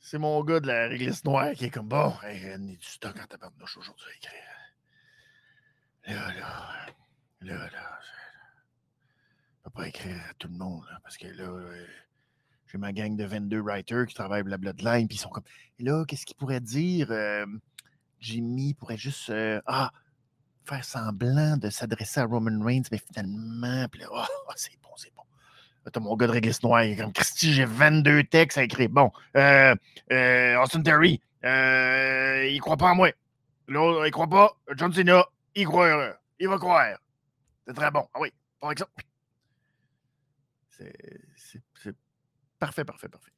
C'est 0.00 0.18
mon 0.18 0.42
gars 0.44 0.60
de 0.60 0.66
la 0.66 0.86
réglisse 0.86 1.24
noire 1.24 1.52
qui 1.52 1.64
est 1.64 1.70
comme 1.70 1.88
bon. 1.88 2.14
Hey, 2.22 2.44
est 2.44 2.58
du 2.58 2.86
stock 2.86 3.18
en 3.18 3.26
tabarnouche 3.26 3.78
aujourd'hui 3.78 4.06
à 4.12 4.16
écrire. 4.16 4.54
Là, 6.06 6.34
là. 6.34 6.86
Là, 7.40 7.70
là. 7.70 7.98
Je 9.56 9.62
peux 9.64 9.70
pas 9.70 9.88
écrire 9.88 10.20
à 10.28 10.34
tout 10.34 10.48
le 10.48 10.54
monde, 10.54 10.84
là, 10.90 10.98
parce 11.02 11.16
que 11.16 11.26
là. 11.26 11.44
Euh, 11.44 11.86
j'ai 12.66 12.78
ma 12.78 12.92
gang 12.92 13.16
de 13.16 13.24
22 13.24 13.60
writers 13.60 14.06
qui 14.06 14.14
travaillent 14.14 14.42
la 14.46 14.58
Bloodline, 14.58 15.08
puis 15.08 15.16
ils 15.16 15.20
sont 15.20 15.30
comme. 15.30 15.44
Et 15.78 15.84
là, 15.84 16.04
qu'est-ce 16.06 16.26
qu'ils 16.26 16.36
pourraient 16.36 16.60
dire? 16.60 17.10
Euh, 17.10 17.46
Jimmy 18.20 18.74
pourrait 18.74 18.96
juste. 18.96 19.30
Euh, 19.30 19.60
ah, 19.66 19.90
faire 20.64 20.84
semblant 20.84 21.56
de 21.56 21.70
s'adresser 21.70 22.20
à 22.20 22.24
Roman 22.24 22.64
Reigns, 22.64 22.84
mais 22.90 22.98
finalement, 22.98 23.86
là, 23.98 24.06
oh, 24.10 24.24
c'est 24.56 24.80
bon, 24.82 24.90
c'est 24.96 25.14
bon. 25.14 25.23
T'as 25.92 26.00
mon 26.00 26.16
gars 26.16 26.26
de 26.26 26.32
réglisse 26.32 26.62
noire, 26.62 26.84
comme 26.96 27.12
Christy, 27.12 27.52
j'ai 27.52 27.66
22 27.66 28.24
textes 28.24 28.58
à 28.58 28.62
écrire. 28.62 28.88
Bon, 28.88 29.12
euh, 29.36 29.74
euh, 30.10 30.62
Austin 30.62 30.82
Terry, 30.82 31.20
euh, 31.44 32.46
il 32.46 32.60
croit 32.60 32.76
pas 32.76 32.90
en 32.90 32.94
moi. 32.94 33.10
L'autre, 33.68 34.06
il 34.06 34.10
croit 34.10 34.28
pas. 34.28 34.56
John 34.76 34.92
Cena, 34.92 35.24
il 35.54 35.66
croit. 35.66 36.16
Il 36.40 36.48
va 36.48 36.58
croire. 36.58 36.98
C'est 37.66 37.74
très 37.74 37.90
bon. 37.90 38.06
Ah 38.14 38.20
oui, 38.20 38.32
par 38.60 38.72
exemple. 38.72 38.92
C'est 40.70 41.62
parfait, 42.58 42.84
parfait, 42.84 43.08
parfait. 43.08 43.30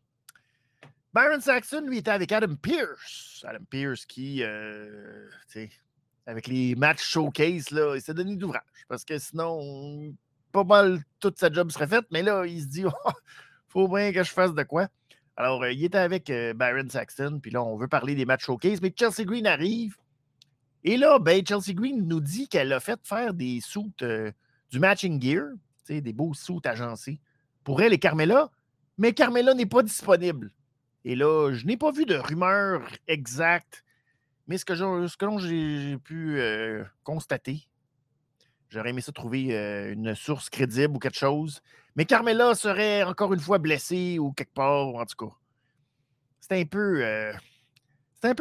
Byron 1.13 1.41
Saxon, 1.41 1.81
lui, 1.87 1.99
était 1.99 2.11
avec 2.11 2.31
Adam 2.31 2.55
Pierce. 2.57 3.45
Adam 3.47 3.65
Pierce 3.71 4.05
qui, 4.05 4.43
euh, 4.43 5.29
tu 5.51 5.69
sais, 5.69 5.71
avec 6.27 6.47
les 6.47 6.75
matchs 6.75 7.03
showcase, 7.03 7.71
là, 7.71 7.97
il 7.97 8.03
s'est 8.03 8.15
donné 8.15 8.37
d'ouvrage. 8.37 8.63
Parce 8.89 9.05
que 9.05 9.19
sinon, 9.19 10.15
pas 10.65 10.83
mal 10.83 11.01
toute 11.21 11.39
sa 11.39 11.51
job 11.51 11.71
serait 11.71 11.87
faite. 11.87 12.07
Mais 12.11 12.23
là, 12.23 12.47
il 12.47 12.63
se 12.63 12.67
dit, 12.67 12.85
oh, 12.87 13.11
faut 13.69 13.89
bien 13.89 14.13
que 14.13 14.23
je 14.23 14.31
fasse 14.31 14.55
de 14.55 14.63
quoi. 14.63 14.89
Alors, 15.37 15.63
euh, 15.63 15.73
il 15.73 15.85
était 15.85 15.99
avec 15.99 16.31
euh, 16.31 16.55
Byron 16.55 16.89
Saxton. 16.89 17.41
Puis 17.41 17.51
là, 17.51 17.63
on 17.63 17.77
veut 17.77 17.89
parler 17.89 18.15
des 18.15 18.25
matchs 18.25 18.47
showcase. 18.47 18.81
Mais 18.81 18.93
Chelsea 18.97 19.25
Green 19.25 19.47
arrive. 19.47 19.97
Et 20.85 20.97
là, 20.97 21.19
ben, 21.19 21.45
Chelsea 21.47 21.75
Green 21.75 22.07
nous 22.07 22.21
dit 22.21 22.49
qu'elle 22.49 22.73
a 22.73 22.81
fait 22.81 23.01
faire 23.03 23.35
des 23.35 23.61
soutes, 23.61 24.03
euh, 24.03 24.31
du 24.71 24.79
matching 24.79 25.21
gear, 25.21 25.49
des 25.89 26.13
beaux 26.13 26.35
soutes 26.35 26.67
agencés 26.67 27.21
pour 27.65 27.81
elle 27.83 27.93
et 27.93 27.99
Carmela. 27.99 28.51
Mais 28.99 29.13
Carmela 29.13 29.55
n'est 29.55 29.67
pas 29.67 29.83
disponible. 29.83 30.53
Et 31.05 31.15
là, 31.15 31.53
je 31.53 31.67
n'ai 31.67 31.77
pas 31.77 31.93
vu 31.93 32.07
de 32.07 32.17
rumeur 32.17 32.83
exacte 33.07 33.85
mais 34.47 34.59
ce 34.59 34.65
que 34.65 34.75
j'ai 34.75 35.99
pu 35.99 36.39
euh, 36.39 36.85
constater, 37.03 37.67
j'aurais 38.69 38.91
aimé 38.91 39.01
ça 39.01 39.13
trouver 39.13 39.55
une 39.93 40.15
source 40.15 40.51
crédible 40.51 40.97
ou 40.97 40.99
quelque 40.99 41.19
chose. 41.19 41.63
Mais 41.95 42.05
Carmela 42.05 42.55
serait 42.55 43.03
encore 43.03 43.33
une 43.33 43.41
fois 43.41 43.59
blessée 43.59 44.19
ou 44.19 44.33
quelque 44.33 44.53
part, 44.55 44.89
en 44.89 45.05
tout 45.07 45.27
cas. 45.27 45.35
C'est 46.41 46.61
un 46.61 46.65
peu. 46.65 47.03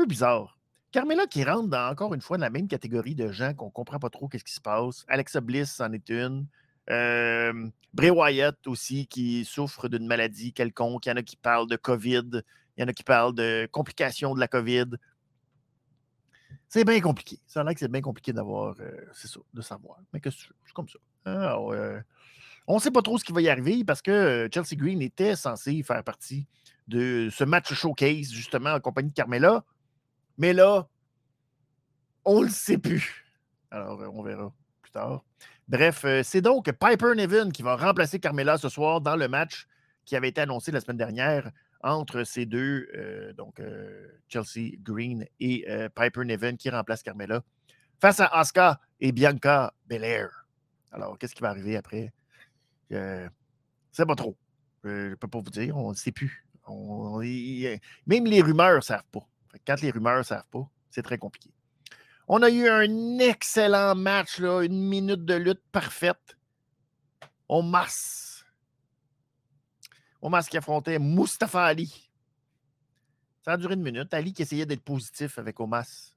Bizarre. 0.08 0.58
Carmela 0.92 1.28
qui 1.28 1.44
rentre 1.44 1.78
encore 1.78 2.14
une 2.14 2.22
fois 2.22 2.38
dans 2.38 2.46
la 2.46 2.50
même 2.50 2.68
catégorie 2.68 3.16
de 3.16 3.32
gens 3.32 3.54
qu'on 3.54 3.66
ne 3.66 3.72
comprend 3.72 4.00
pas 4.00 4.10
trop 4.10 4.28
qu'est-ce 4.28 4.44
qui 4.44 4.54
se 4.54 4.62
passe. 4.62 5.06
Alexa 5.08 5.42
Bliss 5.42 5.80
en 5.80 5.92
est 5.94 6.10
une. 6.10 6.48
Bray 6.88 8.10
Wyatt 8.10 8.68
aussi 8.68 9.08
qui 9.08 9.46
souffre 9.46 9.88
d'une 9.88 10.08
maladie 10.08 10.54
quelconque. 10.54 11.06
Il 11.06 11.10
y 11.10 11.12
en 11.12 11.18
a 11.18 11.24
qui 11.24 11.36
parlent 11.36 11.68
de 11.68 11.76
COVID. 11.76 12.42
Il 12.78 12.82
y 12.82 12.84
en 12.84 12.88
a 12.88 12.94
qui 12.94 13.04
parlent 13.04 13.36
de 13.36 13.70
complications 13.72 14.34
de 14.34 14.40
la 14.40 14.48
COVID. 14.48 14.86
C'est 16.68 16.84
bien 16.84 17.00
compliqué. 17.00 17.40
Ça 17.46 17.62
a 17.62 17.74
que 17.74 17.80
c'est 17.80 17.92
bien 17.92 18.02
compliqué 18.02 18.34
d'avoir, 18.34 18.76
euh, 18.80 18.92
c'est 19.14 19.28
ça, 19.28 19.40
de 19.54 19.62
savoir. 19.62 20.00
Mais 20.14 20.20
que 20.20 20.30
c'est 20.30 20.74
comme 20.74 20.90
ça. 20.90 21.00
Ah, 21.26 21.58
on 22.68 22.76
ne 22.76 22.80
sait 22.80 22.92
pas 22.92 23.02
trop 23.02 23.18
ce 23.18 23.24
qui 23.24 23.32
va 23.32 23.42
y 23.42 23.50
arriver 23.50 23.84
parce 23.84 24.02
que 24.02 24.12
euh, 24.12 24.48
Chelsea 24.52 24.76
Green 24.76 25.02
était 25.02 25.36
censé 25.36 25.84
faire 25.84 26.04
partie 26.04 26.48
de 26.88 27.30
ce 27.32 27.44
match 27.44 27.74
showcase, 27.74 28.32
justement, 28.32 28.74
en 28.74 28.80
compagnie 28.80 29.10
de 29.10 29.16
Carmela. 29.16 29.64
Mais 30.38 30.54
là, 30.54 30.88
on 32.26 32.42
ne 32.42 32.46
le 32.46 32.52
sait 32.52 32.78
plus. 32.78 33.26
Alors, 33.72 34.02
euh, 34.02 34.10
on 34.12 34.24
verra 34.24 34.52
plus 34.82 34.92
tard. 34.92 35.24
Bref, 35.68 36.06
c'est 36.24 36.42
donc 36.42 36.72
Piper 36.72 37.16
Nevin 37.16 37.50
qui 37.50 37.64
va 37.64 37.76
remplacer 37.76 38.20
Carmela 38.20 38.58
ce 38.58 38.70
soir 38.70 39.02
dans 39.02 39.16
le 39.16 39.28
match 39.28 39.68
qui 40.06 40.16
avait 40.16 40.30
été 40.30 40.42
annoncé 40.42 40.72
la 40.72 40.80
semaine 40.80 40.98
dernière 40.98 41.52
entre 41.86 42.24
ces 42.24 42.48
deux, 42.48 42.90
euh, 42.96 43.32
donc 43.34 43.60
euh, 43.60 44.08
Chelsea 44.28 44.72
Green 44.80 45.26
et 45.40 45.66
euh, 45.70 45.88
Piper 45.90 46.26
Neven 46.26 46.58
qui 46.58 46.70
remplace 46.70 47.04
Carmela, 47.04 47.44
face 48.02 48.20
à 48.20 48.26
Asuka 48.26 48.82
et 49.00 49.12
Bianca 49.12 49.72
Belair. 49.86 50.48
Alors, 50.92 51.18
qu'est-ce 51.20 51.36
qui 51.36 51.42
va 51.42 51.50
arriver 51.50 51.78
après? 51.78 52.12
c'est 52.90 54.06
pas 54.06 54.16
trop. 54.16 54.38
je 54.84 55.10
ne 55.10 55.16
peux 55.16 55.28
pas 55.28 55.40
vous 55.40 55.50
dire, 55.50 55.76
on 55.76 55.90
ne 55.90 55.96
sait 55.96 56.12
plus. 56.12 56.46
même 58.06 58.26
les 58.26 58.42
rumeurs 58.42 58.76
ne 58.76 58.82
savent 58.82 59.04
pas. 59.12 59.28
Quand 59.66 59.82
les 59.82 59.92
rumeurs 59.92 60.20
ne 60.20 60.24
savent 60.24 60.48
pas, 60.52 60.70
c'est 60.90 61.02
très 61.02 61.18
compliqué. 61.18 61.50
On 62.28 62.42
a 62.42 62.50
eu 62.50 62.68
un 62.68 63.20
excellent 63.20 63.96
match, 63.96 64.40
une 64.40 64.88
minute 64.88 65.26
de 65.26 65.36
lutte 65.36 65.64
parfaite. 65.72 66.38
On 67.50 67.64
masse 67.64 68.25
Omas 70.26 70.48
qui 70.50 70.58
affrontait 70.58 70.98
Mustafa 70.98 71.64
Ali. 71.64 72.10
Ça 73.44 73.52
a 73.52 73.58
duré 73.58 73.76
une 73.76 73.84
minute. 73.84 74.12
Ali 74.12 74.34
qui 74.34 74.42
essayait 74.42 74.66
d'être 74.66 74.84
positif 74.84 75.38
avec 75.38 75.60
Omas. 75.60 76.16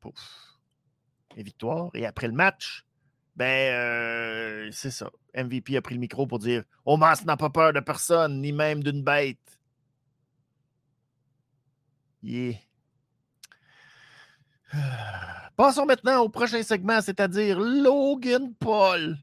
Pouf. 0.00 0.58
Et 1.36 1.44
victoire. 1.44 1.90
Et 1.94 2.04
après 2.06 2.26
le 2.26 2.32
match, 2.32 2.84
ben, 3.36 3.72
euh, 3.72 4.68
c'est 4.72 4.90
ça. 4.90 5.12
MVP 5.32 5.76
a 5.76 5.80
pris 5.80 5.94
le 5.94 6.00
micro 6.00 6.26
pour 6.26 6.40
dire 6.40 6.64
Omas 6.84 7.22
n'a 7.24 7.36
pas 7.36 7.50
peur 7.50 7.72
de 7.72 7.78
personne, 7.78 8.40
ni 8.40 8.50
même 8.50 8.82
d'une 8.82 9.04
bête. 9.04 9.60
Yeah. 12.20 12.58
Passons 15.56 15.86
maintenant 15.86 16.22
au 16.22 16.28
prochain 16.28 16.64
segment, 16.64 17.00
c'est-à-dire 17.00 17.60
Logan 17.60 18.52
Paul. 18.54 19.16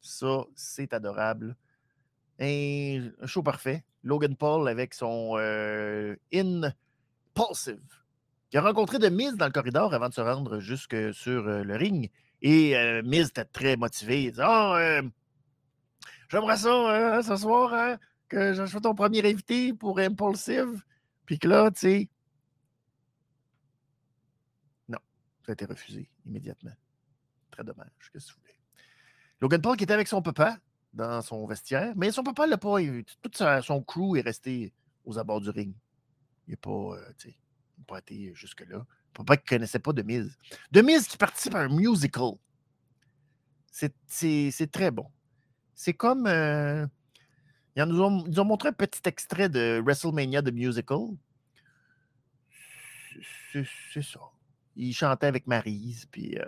Ça, 0.00 0.44
c'est 0.56 0.92
adorable. 0.92 1.56
Un, 2.40 3.10
show 3.26 3.42
parfait. 3.42 3.84
Logan 4.02 4.36
Paul 4.36 4.68
avec 4.68 4.94
son 4.94 5.34
euh, 5.38 6.14
Impulsive, 6.32 7.80
qui 8.50 8.56
a 8.56 8.62
rencontré 8.62 8.98
de 8.98 9.08
Miz 9.08 9.36
dans 9.36 9.46
le 9.46 9.52
corridor 9.52 9.92
avant 9.92 10.08
de 10.08 10.14
se 10.14 10.20
rendre 10.20 10.60
jusque 10.60 11.12
sur 11.12 11.48
euh, 11.48 11.64
le 11.64 11.76
ring. 11.76 12.10
Et 12.40 12.76
euh, 12.76 13.02
Miz 13.02 13.28
était 13.28 13.44
très 13.44 13.76
motivé. 13.76 14.24
Il 14.24 14.32
dit 14.32 14.40
Ah, 14.42 15.00
j'aimerais 16.28 16.56
ça 16.56 17.22
ce 17.22 17.36
soir, 17.36 17.74
hein, 17.74 17.98
que 18.28 18.52
je 18.52 18.66
sois 18.66 18.80
ton 18.80 18.94
premier 18.94 19.28
invité 19.28 19.72
pour 19.74 19.98
Impulsive. 19.98 20.82
Puis 21.26 21.38
que 21.38 21.48
là, 21.48 21.70
tu 21.70 21.80
sais, 21.80 22.08
Ça 25.48 25.52
a 25.52 25.54
été 25.54 25.64
refusé 25.64 26.10
immédiatement. 26.26 26.74
Très 27.50 27.64
dommage. 27.64 27.88
Qu'est-ce 28.12 28.26
que 28.26 28.32
vous 28.34 28.40
voulez? 28.42 28.58
Logan 29.40 29.62
Paul 29.62 29.78
qui 29.78 29.84
était 29.84 29.94
avec 29.94 30.06
son 30.06 30.20
papa 30.20 30.58
dans 30.92 31.22
son 31.22 31.46
vestiaire, 31.46 31.92
mais 31.96 32.10
son 32.10 32.22
papa 32.22 32.46
l'a 32.46 32.58
pas. 32.58 32.76
Tout 33.22 33.30
son 33.62 33.82
crew 33.82 34.16
est 34.16 34.22
resté 34.22 34.72
aux 35.04 35.18
abords 35.18 35.40
du 35.40 35.50
ring. 35.50 35.74
Il 36.46 36.52
n'a 36.52 36.56
pas, 36.56 36.70
euh, 36.70 37.32
pas 37.86 37.98
été 37.98 38.32
jusque-là. 38.34 38.84
Papa 39.12 39.36
qui 39.36 39.44
ne 39.44 39.58
connaissait 39.58 39.78
pas 39.78 39.92
de 39.92 40.02
mise. 40.02 40.36
De 40.70 40.80
mise 40.80 41.06
qui 41.06 41.16
participe 41.16 41.54
à 41.54 41.60
un 41.60 41.68
musical. 41.68 42.32
C'est 44.06 44.72
très 44.72 44.90
bon. 44.90 45.06
C'est 45.74 45.94
comme. 45.94 46.26
Euh, 46.26 46.86
ils, 47.76 47.84
nous 47.84 48.00
ont, 48.00 48.24
ils, 48.26 48.40
ont, 48.40 48.44
montré 48.44 48.70
un 48.70 48.72
petit 48.72 49.02
extrait 49.04 49.48
de 49.48 49.80
WrestleMania 49.84 50.42
de 50.42 50.50
musical. 50.50 51.00
C'est 53.52 54.02
ça. 54.02 54.20
Il 54.76 54.92
chantait 54.94 55.26
avec 55.26 55.46
Maryse, 55.46 56.06
puis 56.10 56.38
euh, 56.38 56.44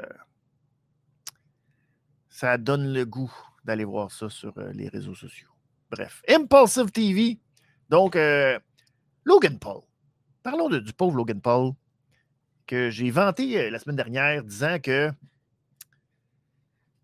ça 2.30 2.56
donne 2.56 2.92
le 2.92 3.04
goût 3.04 3.32
d'aller 3.64 3.84
voir 3.84 4.10
ça 4.10 4.30
sur 4.30 4.56
euh, 4.56 4.72
les 4.72 4.88
réseaux 4.88 5.14
sociaux. 5.14 5.50
Bref, 5.90 6.22
Impulsive 6.28 6.90
TV. 6.90 7.38
Donc, 7.90 8.16
Logan 9.24 9.58
Paul. 9.58 9.82
Parlons 10.44 10.68
de, 10.68 10.78
du 10.78 10.92
pauvre 10.92 11.16
Logan 11.16 11.40
Paul 11.40 11.72
que 12.68 12.88
j'ai 12.88 13.10
vanté 13.10 13.68
la 13.68 13.78
semaine 13.80 13.96
dernière 13.96 14.44
disant 14.44 14.78
que 14.78 15.10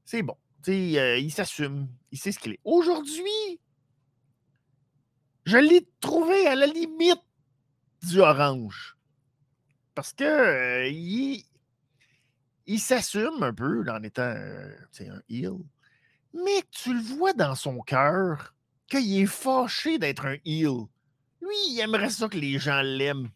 c'est 0.04 0.22
bon. 0.22 0.36
Euh, 0.68 1.18
il 1.18 1.30
s'assume, 1.30 1.88
il 2.10 2.18
sait 2.18 2.32
ce 2.32 2.38
qu'il 2.38 2.52
est. 2.52 2.60
Aujourd'hui, 2.64 3.60
je 5.44 5.58
l'ai 5.58 5.86
trouvé 6.00 6.46
à 6.46 6.54
la 6.54 6.66
limite 6.66 7.22
du 8.02 8.20
orange. 8.20 8.96
Parce 9.94 10.12
que 10.12 10.24
euh, 10.24 10.88
il, 10.88 11.44
il 12.66 12.80
s'assume 12.80 13.42
un 13.42 13.54
peu 13.54 13.84
en 13.88 14.02
étant 14.02 14.22
euh, 14.22 14.70
un 15.00 15.20
heel. 15.28 15.58
Mais 16.34 16.62
tu 16.70 16.92
le 16.94 17.00
vois 17.00 17.32
dans 17.32 17.54
son 17.54 17.80
cœur 17.80 18.54
qu'il 18.88 19.20
est 19.20 19.26
fâché 19.26 19.98
d'être 19.98 20.26
un 20.26 20.36
heel. 20.44 20.86
Lui, 21.40 21.56
il 21.70 21.80
aimerait 21.80 22.10
ça 22.10 22.28
que 22.28 22.36
les 22.36 22.58
gens 22.58 22.82
l'aiment. 22.82 23.30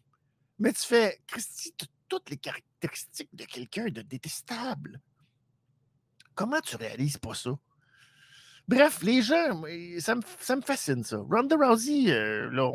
Mais 0.59 0.73
tu 0.73 0.85
fais, 0.85 1.19
Christy, 1.27 1.73
toutes 2.07 2.29
les 2.29 2.37
caractéristiques 2.37 3.33
de 3.33 3.45
quelqu'un 3.45 3.85
de 3.85 4.01
détestable. 4.01 4.99
Comment 6.35 6.59
tu 6.61 6.75
réalises 6.75 7.17
pas 7.17 7.33
ça? 7.33 7.57
Bref, 8.67 9.01
les 9.01 9.21
gens, 9.21 9.63
ça 9.99 10.15
me, 10.15 10.61
fascine 10.61 11.03
ça. 11.03 11.17
Ronda 11.17 11.55
Rousey, 11.55 12.11
euh, 12.11 12.49
là, 12.51 12.71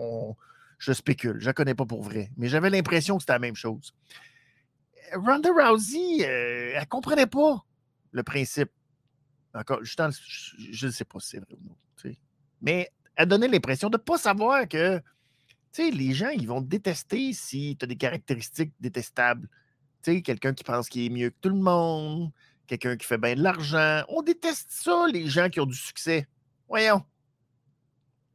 je 0.79 0.93
spécule, 0.93 1.37
je 1.39 1.47
la 1.47 1.53
connais 1.53 1.75
pas 1.75 1.87
pour 1.87 2.03
vrai, 2.03 2.31
mais 2.37 2.49
j'avais 2.49 2.71
l'impression 2.71 3.17
que 3.17 3.23
c'était 3.23 3.33
la 3.35 3.39
même 3.39 3.57
chose. 3.57 3.95
Ronda 5.15 5.51
Rousey, 5.51 6.27
euh, 6.27 6.73
elle 6.75 6.87
comprenait 6.89 7.27
pas 7.27 7.65
le 8.13 8.23
principe. 8.23 8.71
Encore, 9.55 9.81
je 9.83 10.87
ne 10.87 10.91
sais 10.91 11.05
pas 11.05 11.19
si 11.21 11.29
c'est 11.31 11.39
vrai 11.39 11.55
ou 11.55 11.69
non. 11.69 11.77
Mais 12.63 12.91
elle 13.15 13.29
donnait 13.29 13.49
l'impression 13.49 13.89
de 13.89 13.97
ne 13.97 14.03
pas 14.03 14.19
savoir 14.19 14.67
que 14.69 15.01
les 15.79 16.13
gens, 16.13 16.31
ils 16.31 16.47
vont 16.47 16.63
te 16.63 16.69
détester 16.69 17.33
si 17.33 17.77
tu 17.79 17.85
as 17.85 17.87
des 17.87 17.97
caractéristiques 17.97 18.73
détestables. 18.81 19.49
quelqu'un 20.03 20.55
qui 20.55 20.65
pense 20.65 20.89
qu'il 20.89 21.05
est 21.05 21.11
mieux 21.11 21.31
que 21.31 21.37
tout 21.41 21.49
le 21.49 21.57
monde, 21.57 22.31
quelqu'un 22.67 22.97
qui 22.97 23.07
fait 23.07 23.19
bien 23.19 23.35
de 23.35 23.43
l'argent. 23.43 24.03
On 24.09 24.23
déteste 24.23 24.71
ça, 24.71 25.07
les 25.13 25.27
gens 25.27 25.49
qui 25.49 25.61
ont 25.61 25.67
du 25.67 25.77
succès. 25.77 26.29
Voyons. 26.69 27.05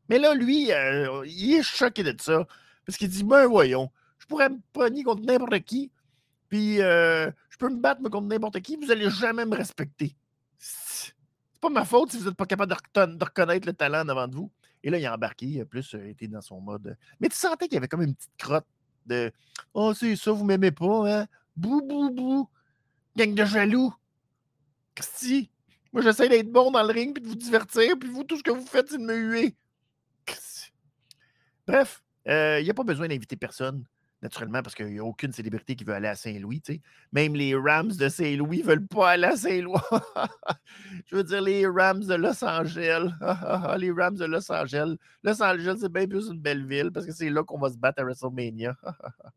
Mais 0.10 0.20
là, 0.20 0.34
lui, 0.34 0.72
euh, 0.72 1.24
il 1.26 1.56
est 1.56 1.64
choqué 1.64 2.04
de 2.04 2.16
ça. 2.20 2.46
Parce 2.86 2.98
qu'il 2.98 3.10
dit 3.10 3.24
Ben 3.24 3.48
voyons, 3.48 3.90
je 4.20 4.26
pourrais 4.26 4.50
me 4.50 4.60
pogner 4.74 5.04
contre 5.04 5.24
n'importe 5.24 5.60
qui. 5.62 5.92
Puis 6.52 6.82
euh, 6.82 7.32
je 7.50 7.58
peux 7.58 7.70
me 7.70 7.78
battre 7.78 8.04
contre 8.04 8.28
n'importe 8.28 8.60
qui. 8.60 8.76
Vous 8.76 8.88
n'allez 8.88 9.10
jamais 9.10 9.46
me 9.46 9.56
respecter. 9.56 10.18
C'est 10.60 11.14
pas 11.62 11.70
ma 11.70 11.86
faute 11.86 12.12
si 12.12 12.18
vous 12.18 12.26
n'êtes 12.26 12.36
pas 12.36 12.46
capable 12.46 12.74
de, 12.74 13.24
reconnaître 13.24 13.66
le 13.66 13.74
talent 13.74 14.04
devant 14.04 14.28
de 14.28 14.36
vous. 14.36 14.52
Et 14.84 14.90
là, 14.90 15.00
il 15.00 15.06
a 15.06 15.14
embarqué, 15.14 15.64
plus 15.64 15.96
euh, 15.96 16.10
été 16.10 16.28
dans 16.28 16.42
son 16.42 16.60
mode. 16.60 16.98
Mais 17.22 17.30
tu 17.30 17.38
sentais 17.38 17.68
qu'il 17.68 17.76
y 17.76 17.78
avait 17.78 17.88
comme 17.88 18.02
une 18.02 18.14
petite 18.14 18.38
crotte 18.38 18.68
de 19.06 19.32
Oh, 19.74 19.94
c'est 19.94 20.18
ça, 20.18 20.34
vous 20.34 20.44
m'aimez 20.44 20.72
pas, 20.72 21.22
hein? 21.22 21.28
Bou, 21.56 21.82
bou, 21.82 22.12
bou. 22.12 22.50
Gang 23.16 23.34
de 23.34 23.46
jaloux. 23.46 23.94
Si, 25.00 25.50
moi 25.94 26.04
j'essaie 26.04 26.30
d'être 26.30 26.52
bon 26.52 26.70
dans 26.70 26.84
le 26.84 26.94
ring 26.94 27.14
puis 27.14 27.24
de 27.24 27.28
vous 27.28 27.36
divertir, 27.36 27.98
puis 27.98 28.10
vous, 28.10 28.24
tout 28.24 28.38
ce 28.38 28.44
que 28.44 28.52
vous 28.52 28.66
faites, 28.66 28.90
c'est 28.90 28.98
de 28.98 29.04
me 29.04 29.16
huer. 29.16 29.56
Bref, 31.66 32.04
euh, 32.28 32.60
il 32.60 32.66
n'y 32.66 32.70
a 32.70 32.74
pas 32.74 32.84
besoin 32.84 33.08
d'inviter 33.08 33.38
personne, 33.38 33.86
naturellement, 34.22 34.62
parce 34.62 34.76
qu'il 34.76 34.88
n'y 34.88 35.00
a 35.00 35.04
aucune 35.04 35.32
célébrité 35.32 35.76
qui 35.76 35.84
veut 35.84 35.94
aller 35.94 36.08
à 36.08 36.16
Saint-Louis. 36.16 36.62
Même 37.12 37.36
les 37.36 37.56
Rams 37.56 37.92
de 37.92 38.10
Saint-Louis 38.10 38.60
ne 38.60 38.64
veulent 38.64 38.88
pas 38.88 39.12
aller 39.12 39.28
à 39.28 39.36
Saint-Louis. 39.36 39.80
Je 41.08 41.16
veux 41.16 41.24
dire, 41.24 41.42
les 41.42 41.66
Rams 41.66 42.06
de 42.06 42.16
Los 42.16 42.44
Angeles. 42.44 43.10
les 43.78 43.92
Rams 43.92 44.18
de 44.18 44.26
Los 44.26 44.52
Angeles. 44.52 44.96
Los 45.24 45.42
Angeles, 45.42 45.78
c'est 45.82 45.92
bien 45.92 46.08
plus 46.08 46.28
une 46.28 46.40
belle 46.40 46.66
ville 46.66 46.92
parce 46.92 47.06
que 47.06 47.12
c'est 47.12 47.30
là 47.30 47.44
qu'on 47.44 47.60
va 47.60 47.70
se 47.70 47.78
battre 47.78 48.02
à 48.02 48.06
WrestleMania. 48.06 48.76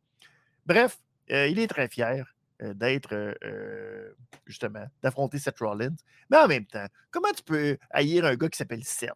Bref, 0.67 0.99
euh, 1.31 1.47
il 1.49 1.59
est 1.59 1.69
très 1.69 1.89
fier. 1.89 2.35
Euh, 2.63 2.73
d'être 2.73 3.13
euh, 3.13 4.15
justement, 4.47 4.87
d'affronter 5.03 5.41
Seth 5.41 5.59
Rollins. 5.59 5.97
Mais 6.31 6.37
en 6.37 6.47
même 6.47 6.67
temps, 6.67 6.87
comment 7.11 7.33
tu 7.33 7.43
peux 7.43 7.77
haïr 7.91 8.25
un 8.25 8.37
gars 8.37 8.49
qui 8.49 8.57
s'appelle 8.57 8.85
Seth? 8.85 9.11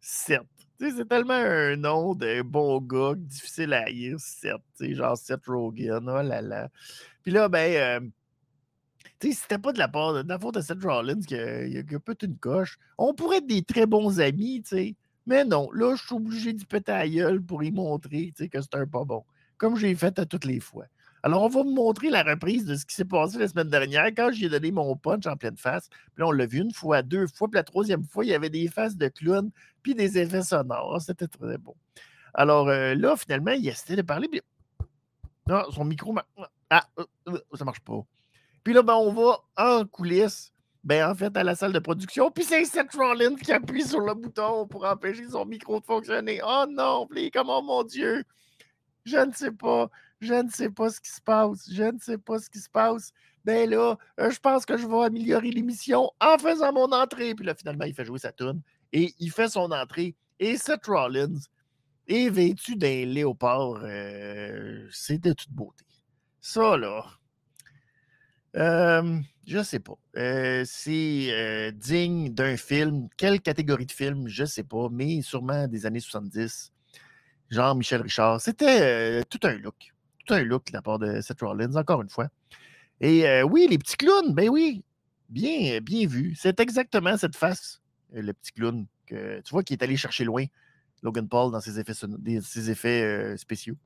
Seth. 0.00 0.42
C'est 0.90 1.08
tellement 1.08 1.34
un 1.34 1.76
nom 1.76 2.14
de 2.14 2.42
bon 2.42 2.80
gars 2.80 3.14
difficile 3.16 3.72
à 3.72 3.84
haïr, 3.84 4.18
Seth. 4.18 4.60
Genre 4.80 5.16
Seth 5.16 5.46
Rogen. 5.46 6.08
Oh 6.08 6.22
là 6.22 6.42
là. 6.42 6.68
Puis 7.22 7.32
là, 7.32 7.48
ben. 7.48 8.12
Tu 9.20 9.32
sais, 9.32 9.38
c'était 9.42 9.58
pas 9.58 9.72
de 9.72 9.78
la 9.78 9.88
part 9.88 10.12
de, 10.12 10.28
la 10.28 10.38
faute 10.38 10.56
de 10.56 10.60
Seth 10.60 10.82
Rollins 10.82 11.20
qu'il 11.20 11.38
y 11.72 11.78
a, 11.78 11.98
peut-être 12.00 12.24
une 12.24 12.36
coche. 12.36 12.78
On 12.98 13.14
pourrait 13.14 13.38
être 13.38 13.46
des 13.46 13.62
très 13.62 13.86
bons 13.86 14.20
amis, 14.20 14.62
tu 14.62 14.76
sais. 14.76 14.96
Mais 15.26 15.44
non, 15.44 15.70
là, 15.72 15.94
je 15.96 16.04
suis 16.04 16.14
obligé 16.14 16.52
d'y 16.52 16.66
péter 16.66 16.92
à 16.92 17.08
gueule 17.08 17.40
pour 17.40 17.62
y 17.62 17.70
montrer 17.70 18.32
que 18.36 18.60
c'est 18.60 18.74
un 18.74 18.86
pas 18.86 19.04
bon. 19.04 19.24
Comme 19.56 19.76
j'ai 19.76 19.94
fait 19.94 20.18
à 20.18 20.26
toutes 20.26 20.44
les 20.44 20.60
fois. 20.60 20.86
Alors, 21.24 21.42
on 21.42 21.48
va 21.48 21.62
vous 21.62 21.70
montrer 21.70 22.10
la 22.10 22.22
reprise 22.22 22.66
de 22.66 22.74
ce 22.76 22.84
qui 22.84 22.94
s'est 22.94 23.06
passé 23.06 23.38
la 23.38 23.48
semaine 23.48 23.70
dernière 23.70 24.08
quand 24.08 24.30
j'ai 24.30 24.50
donné 24.50 24.70
mon 24.70 24.94
punch 24.94 25.26
en 25.26 25.38
pleine 25.38 25.56
face. 25.56 25.88
Puis 25.88 26.18
là, 26.18 26.26
on 26.26 26.32
l'a 26.32 26.44
vu 26.44 26.58
une 26.58 26.70
fois, 26.70 27.00
deux 27.00 27.26
fois, 27.26 27.48
puis 27.48 27.56
la 27.56 27.62
troisième 27.62 28.04
fois, 28.04 28.26
il 28.26 28.28
y 28.28 28.34
avait 28.34 28.50
des 28.50 28.68
faces 28.68 28.98
de 28.98 29.08
clown, 29.08 29.50
puis 29.82 29.94
des 29.94 30.18
effets 30.18 30.42
sonores. 30.42 31.00
C'était 31.00 31.26
très 31.26 31.56
bon. 31.56 31.74
Alors 32.34 32.68
euh, 32.68 32.94
là, 32.94 33.16
finalement, 33.16 33.52
il 33.52 33.66
essayé 33.66 33.96
de 33.96 34.02
parler, 34.02 34.28
puis. 34.28 34.42
Non, 35.48 35.62
son 35.70 35.86
micro. 35.86 36.14
Ah, 36.68 36.86
euh, 36.98 37.04
euh, 37.28 37.38
ça 37.54 37.64
marche 37.64 37.80
pas. 37.80 38.04
Puis 38.62 38.74
là, 38.74 38.82
ben, 38.82 38.92
on 38.92 39.10
va 39.10 39.38
en 39.56 39.86
coulisses, 39.86 40.52
ben, 40.82 41.10
en 41.10 41.14
fait, 41.14 41.34
à 41.38 41.42
la 41.42 41.54
salle 41.54 41.72
de 41.72 41.78
production, 41.78 42.30
puis 42.30 42.44
c'est 42.44 42.66
Seth 42.66 42.92
Rollins 42.92 43.36
qui 43.36 43.50
appuie 43.50 43.84
sur 43.84 44.00
le 44.00 44.12
bouton 44.12 44.66
pour 44.66 44.84
empêcher 44.84 45.26
son 45.30 45.46
micro 45.46 45.80
de 45.80 45.86
fonctionner. 45.86 46.42
Oh 46.46 46.66
non, 46.68 47.08
comment, 47.32 47.62
mon 47.62 47.82
Dieu, 47.82 48.24
je 49.06 49.16
ne 49.16 49.32
sais 49.32 49.52
pas. 49.52 49.88
Je 50.24 50.42
ne 50.42 50.48
sais 50.48 50.70
pas 50.70 50.88
ce 50.88 51.00
qui 51.00 51.10
se 51.10 51.20
passe. 51.20 51.70
Je 51.70 51.82
ne 51.82 51.98
sais 51.98 52.18
pas 52.18 52.38
ce 52.38 52.48
qui 52.48 52.58
se 52.58 52.70
passe. 52.70 53.12
Ben 53.44 53.68
là, 53.68 53.98
euh, 54.20 54.30
je 54.30 54.40
pense 54.40 54.64
que 54.64 54.78
je 54.78 54.86
vais 54.86 55.04
améliorer 55.04 55.50
l'émission 55.50 56.10
en 56.18 56.38
faisant 56.38 56.72
mon 56.72 56.90
entrée. 56.92 57.34
Puis 57.34 57.44
là, 57.44 57.54
finalement, 57.54 57.84
il 57.84 57.94
fait 57.94 58.06
jouer 58.06 58.18
sa 58.18 58.32
tune 58.32 58.62
et 58.92 59.14
il 59.18 59.30
fait 59.30 59.48
son 59.48 59.70
entrée. 59.70 60.14
Et 60.40 60.56
Seth 60.56 60.86
Rollins 60.86 61.40
est 62.08 62.30
vêtu 62.30 62.76
d'un 62.76 63.04
léopard. 63.04 63.80
Euh, 63.82 64.88
c'est 64.90 65.18
de 65.18 65.34
toute 65.34 65.50
beauté. 65.50 65.84
Ça, 66.40 66.76
là, 66.78 67.04
euh, 68.56 69.18
je 69.46 69.62
sais 69.62 69.80
pas. 69.80 69.98
c'est 70.64 71.72
digne 71.76 72.32
d'un 72.32 72.56
film. 72.56 73.08
Quelle 73.18 73.42
catégorie 73.42 73.86
de 73.86 73.92
film, 73.92 74.26
je 74.26 74.46
sais 74.46 74.64
pas, 74.64 74.88
mais 74.90 75.20
sûrement 75.20 75.68
des 75.68 75.84
années 75.84 76.00
70. 76.00 76.72
Genre 77.50 77.74
Michel 77.74 78.00
Richard. 78.00 78.40
C'était 78.40 79.22
tout 79.24 79.40
un 79.42 79.52
look 79.58 79.93
tout 80.24 80.34
un 80.34 80.42
look 80.42 80.66
de 80.66 80.72
la 80.72 80.82
part 80.82 80.98
de 80.98 81.20
Seth 81.20 81.40
Rollins, 81.40 81.74
encore 81.76 82.02
une 82.02 82.08
fois. 82.08 82.28
Et 83.00 83.26
euh, 83.26 83.42
oui, 83.42 83.66
les 83.68 83.78
petits 83.78 83.96
clowns, 83.96 84.34
ben 84.34 84.48
oui, 84.48 84.82
bien, 85.28 85.80
bien 85.80 86.06
vu. 86.06 86.34
C'est 86.36 86.60
exactement 86.60 87.16
cette 87.16 87.36
face, 87.36 87.80
euh, 88.14 88.22
le 88.22 88.32
petit 88.32 88.52
clown, 88.52 88.86
que 89.06 89.40
tu 89.40 89.50
vois 89.50 89.62
qui 89.62 89.74
est 89.74 89.82
allé 89.82 89.96
chercher 89.96 90.24
loin, 90.24 90.44
Logan 91.02 91.28
Paul, 91.28 91.52
dans 91.52 91.60
ses 91.60 91.78
effets, 91.78 91.92
ses 91.94 92.70
effets 92.70 93.02
euh, 93.02 93.36
spéciaux. 93.36 93.76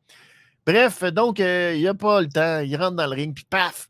Bref, 0.67 1.03
donc, 1.05 1.39
il 1.39 1.83
n'a 1.83 1.95
pas 1.95 2.21
le 2.21 2.29
temps. 2.29 2.61
Il 2.61 2.77
rentre 2.77 2.97
dans 2.97 3.07
le 3.07 3.15
ring, 3.15 3.35
puis 3.35 3.47
paf, 3.49 3.89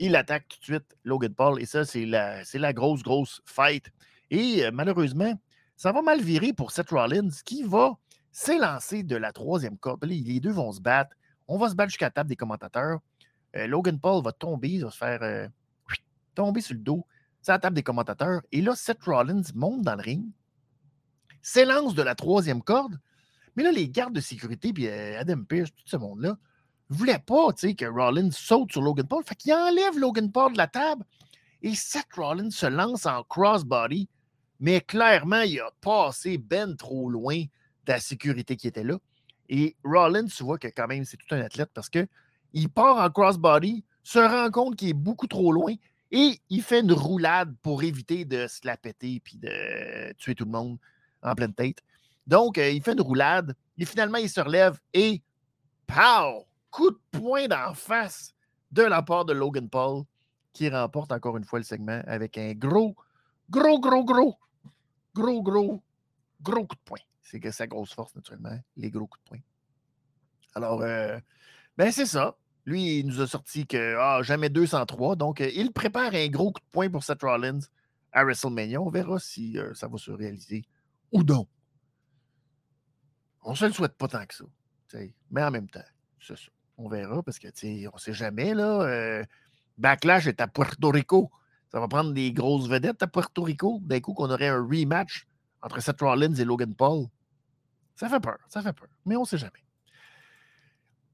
il 0.00 0.16
attaque 0.16 0.48
tout 0.48 0.58
de 0.58 0.64
suite 0.64 0.96
Logan 1.04 1.32
Paul. 1.32 1.62
Et 1.62 1.66
ça, 1.66 1.84
c'est 1.84 2.04
la, 2.04 2.42
la 2.52 2.72
grosse, 2.72 3.02
grosse 3.02 3.40
fight. 3.44 3.86
Et 4.30 4.68
malheureusement, 4.72 5.38
ça 5.76 5.92
va 5.92 6.02
mal 6.02 6.20
virer 6.20 6.52
pour 6.52 6.72
Seth 6.72 6.90
Rollins, 6.90 7.30
qui 7.44 7.62
va 7.62 7.96
s'élancer 8.32 9.04
de 9.04 9.14
la 9.14 9.32
troisième 9.32 9.78
corde. 9.78 10.04
Les 10.04 10.40
deux 10.40 10.50
vont 10.50 10.72
se 10.72 10.80
battre. 10.80 11.14
On 11.48 11.58
va 11.58 11.68
se 11.68 11.74
battre 11.74 11.90
jusqu'à 11.90 12.06
la 12.06 12.10
table 12.10 12.28
des 12.28 12.36
commentateurs. 12.36 13.00
Euh, 13.56 13.66
Logan 13.66 13.98
Paul 13.98 14.22
va 14.22 14.32
tomber, 14.32 14.70
il 14.70 14.84
va 14.84 14.90
se 14.90 14.98
faire 14.98 15.22
euh, 15.22 15.48
tomber 16.34 16.60
sur 16.60 16.74
le 16.74 16.80
dos. 16.80 17.06
C'est 17.40 17.52
la 17.52 17.58
table 17.58 17.76
des 17.76 17.82
commentateurs. 17.82 18.42
Et 18.52 18.60
là, 18.60 18.74
Seth 18.74 19.04
Rollins 19.04 19.42
monte 19.54 19.82
dans 19.82 19.94
le 19.94 20.02
ring, 20.02 20.24
s'élance 21.42 21.94
de 21.94 22.02
la 22.02 22.14
troisième 22.14 22.62
corde. 22.62 22.98
Mais 23.54 23.62
là, 23.62 23.72
les 23.72 23.88
gardes 23.88 24.14
de 24.14 24.20
sécurité, 24.20 24.72
puis 24.72 24.88
euh, 24.88 25.20
Adam 25.20 25.42
Pearce, 25.44 25.70
tout 25.70 25.86
ce 25.86 25.96
monde-là, 25.96 26.36
ne 26.90 26.96
voulait 26.96 27.18
pas 27.18 27.52
que 27.52 27.86
Rollins 27.86 28.30
saute 28.30 28.72
sur 28.72 28.82
Logan 28.82 29.06
Paul. 29.06 29.24
Fait 29.24 29.34
qu'il 29.34 29.52
enlève 29.52 29.98
Logan 29.98 30.30
Paul 30.30 30.52
de 30.52 30.58
la 30.58 30.66
table 30.66 31.04
et 31.62 31.74
Seth 31.74 32.12
Rollins 32.14 32.50
se 32.50 32.66
lance 32.66 33.06
en 33.06 33.22
crossbody, 33.24 34.08
mais 34.60 34.80
clairement, 34.80 35.40
il 35.40 35.60
a 35.60 35.70
passé 35.80 36.38
ben 36.38 36.76
trop 36.76 37.08
loin 37.08 37.38
de 37.38 37.92
la 37.92 38.00
sécurité 38.00 38.56
qui 38.56 38.68
était 38.68 38.84
là. 38.84 38.98
Et 39.48 39.76
Rollins, 39.84 40.26
tu 40.26 40.42
vois 40.42 40.58
que 40.58 40.68
quand 40.68 40.86
même, 40.86 41.04
c'est 41.04 41.16
tout 41.16 41.34
un 41.34 41.40
athlète 41.40 41.70
parce 41.72 41.88
qu'il 41.88 42.68
part 42.74 42.98
en 42.98 43.10
crossbody, 43.10 43.84
se 44.02 44.18
rend 44.18 44.50
compte 44.50 44.76
qu'il 44.76 44.90
est 44.90 44.94
beaucoup 44.94 45.26
trop 45.26 45.52
loin 45.52 45.74
et 46.12 46.40
il 46.48 46.62
fait 46.62 46.80
une 46.80 46.92
roulade 46.92 47.54
pour 47.62 47.82
éviter 47.82 48.24
de 48.24 48.46
se 48.46 48.60
la 48.64 48.76
péter 48.76 49.20
puis 49.20 49.36
de 49.36 50.12
tuer 50.14 50.34
tout 50.34 50.44
le 50.44 50.52
monde 50.52 50.78
en 51.22 51.34
pleine 51.34 51.54
tête. 51.54 51.82
Donc, 52.26 52.58
euh, 52.58 52.70
il 52.70 52.82
fait 52.82 52.92
une 52.92 53.00
roulade 53.00 53.54
et 53.78 53.84
finalement, 53.84 54.18
il 54.18 54.30
se 54.30 54.40
relève 54.40 54.78
et 54.92 55.22
pow! 55.86 56.46
Coup 56.70 56.90
de 56.90 57.00
poing 57.10 57.48
d'en 57.48 57.74
face 57.74 58.34
de 58.70 58.82
la 58.82 59.02
part 59.02 59.24
de 59.24 59.32
Logan 59.32 59.68
Paul 59.68 60.04
qui 60.52 60.68
remporte 60.68 61.12
encore 61.12 61.36
une 61.36 61.44
fois 61.44 61.58
le 61.58 61.64
segment 61.64 62.02
avec 62.06 62.38
un 62.38 62.52
gros, 62.52 62.94
gros, 63.50 63.80
gros, 63.80 64.04
gros, 64.04 64.38
gros, 65.14 65.42
gros, 65.42 65.82
gros 66.42 66.66
coup 66.66 66.76
de 66.76 66.80
poing. 66.84 66.98
C'est 67.26 67.40
que 67.40 67.50
sa 67.50 67.66
grosse 67.66 67.92
force, 67.92 68.14
naturellement, 68.14 68.56
les 68.76 68.88
gros 68.88 69.08
coups 69.08 69.24
de 69.24 69.28
poing. 69.28 69.40
Alors, 70.54 70.82
euh, 70.82 71.18
ben 71.76 71.90
c'est 71.90 72.06
ça. 72.06 72.38
Lui, 72.64 73.00
il 73.00 73.06
nous 73.06 73.20
a 73.20 73.26
sorti 73.26 73.66
que 73.66 73.96
ah, 73.98 74.22
jamais 74.22 74.48
203. 74.48 75.16
Donc, 75.16 75.40
euh, 75.40 75.50
il 75.54 75.72
prépare 75.72 76.14
un 76.14 76.28
gros 76.28 76.52
coup 76.52 76.60
de 76.60 76.70
poing 76.70 76.88
pour 76.88 77.02
Seth 77.02 77.22
Rollins 77.22 77.58
à 78.12 78.22
WrestleMania. 78.22 78.80
On 78.80 78.90
verra 78.90 79.18
si 79.18 79.58
euh, 79.58 79.74
ça 79.74 79.88
va 79.88 79.98
se 79.98 80.12
réaliser 80.12 80.64
ou 81.10 81.24
non. 81.24 81.48
On 83.42 83.50
ne 83.50 83.56
se 83.56 83.64
le 83.64 83.72
souhaite 83.72 83.96
pas 83.96 84.08
tant 84.08 84.24
que 84.24 84.34
ça. 84.34 84.44
Mais 85.30 85.42
en 85.42 85.50
même 85.50 85.68
temps, 85.68 85.80
c'est 86.20 86.36
ça. 86.36 86.50
On 86.78 86.88
verra 86.88 87.24
parce 87.24 87.40
que 87.40 87.48
on 87.88 87.94
ne 87.94 88.00
sait 88.00 88.12
jamais. 88.12 88.54
Là, 88.54 89.24
Backlash 89.78 90.28
est 90.28 90.40
à 90.40 90.46
Puerto 90.46 90.90
Rico. 90.90 91.30
Ça 91.72 91.80
va 91.80 91.88
prendre 91.88 92.12
des 92.12 92.32
grosses 92.32 92.68
vedettes 92.68 93.02
à 93.02 93.08
Puerto 93.08 93.42
Rico. 93.42 93.80
D'un 93.82 94.00
coup, 94.00 94.14
qu'on 94.14 94.30
aurait 94.30 94.48
un 94.48 94.62
rematch 94.62 95.26
entre 95.60 95.80
Seth 95.80 96.00
Rollins 96.00 96.34
et 96.34 96.44
Logan 96.44 96.74
Paul. 96.74 97.08
Ça 97.96 98.08
fait 98.08 98.20
peur, 98.20 98.38
ça 98.48 98.62
fait 98.62 98.74
peur, 98.74 98.88
mais 99.04 99.16
on 99.16 99.22
ne 99.22 99.26
sait 99.26 99.38
jamais. 99.38 99.64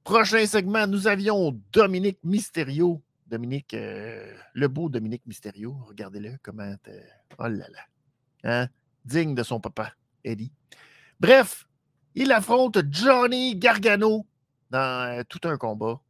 Prochain 0.05 0.45
segment, 0.47 0.87
nous 0.87 1.07
avions 1.07 1.59
Dominique 1.73 2.19
Mysterio. 2.25 3.01
Dominique, 3.29 3.73
euh, 3.73 4.37
le 4.53 4.69
beau 4.69 4.89
Dominique 4.89 5.25
Mysterio. 5.27 5.75
Regardez-le, 5.87 6.37
comment. 6.43 6.75
Oh 7.39 7.47
là 7.47 7.67
là. 7.69 7.85
Hein? 8.45 8.69
Digne 9.05 9.35
de 9.35 9.43
son 9.43 9.61
papa, 9.61 9.95
Eddie. 10.25 10.53
Bref, 11.19 11.67
il 12.15 12.33
affronte 12.33 12.79
Johnny 12.91 13.57
Gargano 13.57 14.27
dans 14.71 15.19
euh, 15.19 15.23
tout 15.29 15.41
un 15.45 15.57
combat. 15.57 16.01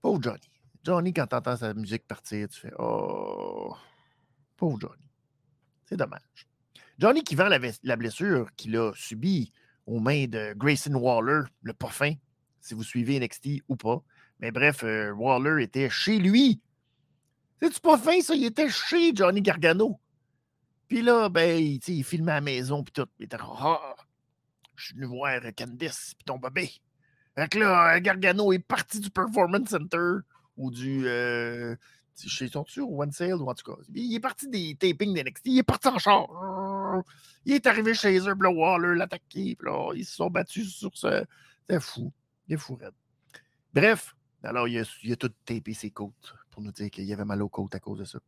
Pauvre 0.00 0.22
Johnny. 0.22 0.50
Johnny, 0.84 1.12
quand 1.12 1.26
tu 1.26 1.36
entends 1.36 1.56
sa 1.56 1.74
musique 1.74 2.06
partir, 2.06 2.48
tu 2.48 2.60
fais 2.60 2.72
Oh, 2.78 3.76
pauvre 4.56 4.78
Johnny. 4.80 5.10
C'est 5.84 5.96
dommage. 5.96 6.46
Johnny 7.02 7.24
qui 7.24 7.34
vend 7.34 7.48
la, 7.48 7.96
blessure 7.96 8.48
qu'il 8.56 8.76
a 8.76 8.92
subie 8.94 9.52
aux 9.86 9.98
mains 9.98 10.28
de 10.28 10.54
Grayson 10.54 10.94
Waller, 10.94 11.48
le 11.62 11.72
parfum, 11.72 12.12
si 12.60 12.74
vous 12.74 12.84
suivez 12.84 13.18
NXT 13.18 13.64
ou 13.66 13.74
pas. 13.74 14.00
Mais 14.38 14.52
bref, 14.52 14.84
euh, 14.84 15.10
Waller 15.10 15.64
était 15.64 15.90
chez 15.90 16.18
lui. 16.18 16.60
C'est-tu 17.60 17.80
pas 17.80 17.98
fin, 17.98 18.20
ça? 18.20 18.36
Il 18.36 18.44
était 18.44 18.68
chez 18.68 19.12
Johnny 19.12 19.42
Gargano. 19.42 19.98
Puis 20.86 21.02
là, 21.02 21.28
ben, 21.28 21.58
il 21.60 22.04
filmait 22.04 22.30
à 22.30 22.36
la 22.36 22.40
maison, 22.40 22.84
puis 22.84 22.92
tout. 22.92 23.08
Il 23.18 23.24
était 23.24 23.36
ah, 23.40 23.96
je 24.76 24.84
suis 24.84 24.94
venu 24.94 25.06
voir 25.06 25.40
Candice, 25.58 26.14
puis 26.16 26.24
ton 26.24 26.38
bébé. 26.38 26.70
Fait 27.34 27.48
que 27.48 27.58
là, 27.58 27.98
Gargano 27.98 28.52
est 28.52 28.60
parti 28.60 29.00
du 29.00 29.10
Performance 29.10 29.70
Center 29.70 30.18
ou 30.56 30.70
du. 30.70 31.02
Euh, 31.08 31.74
chez 32.16 32.48
son 32.48 32.64
ou 32.78 33.02
One 33.02 33.12
Sale, 33.12 33.34
ou 33.34 33.48
en 33.48 33.54
tout 33.54 33.70
cas. 33.70 33.80
Il 33.94 34.14
est 34.14 34.20
parti 34.20 34.48
des 34.48 34.74
tapings 34.74 35.14
d'NXT, 35.14 35.46
il 35.46 35.58
est 35.58 35.62
parti 35.62 35.88
en 35.88 35.98
char. 35.98 36.28
Il 37.44 37.54
est 37.54 37.66
arrivé 37.66 37.94
chez 37.94 38.18
eux, 38.18 38.36
puis 38.38 38.48
Waller 38.48 38.94
l'attaqué, 38.94 39.56
ils 39.94 40.04
se 40.04 40.16
sont 40.16 40.30
battus 40.30 40.74
sur 40.74 40.90
ce. 40.94 41.24
C'est 41.68 41.80
fou. 41.80 42.12
Il 42.48 42.54
est 42.54 42.58
fou, 42.58 42.74
Red. 42.74 42.92
Bref, 43.72 44.14
alors 44.42 44.68
il 44.68 44.78
a, 44.78 44.84
il 45.02 45.12
a, 45.12 45.16
tout 45.16 45.30
tapé 45.44 45.72
ses 45.72 45.90
côtes 45.90 46.34
pour 46.50 46.62
nous 46.62 46.72
dire 46.72 46.90
qu'il 46.90 47.04
y 47.04 47.12
avait 47.12 47.24
mal 47.24 47.40
aux 47.42 47.48
côtes 47.48 47.74
à 47.74 47.80
cause 47.80 48.00
de 48.00 48.04
ça. 48.04 48.18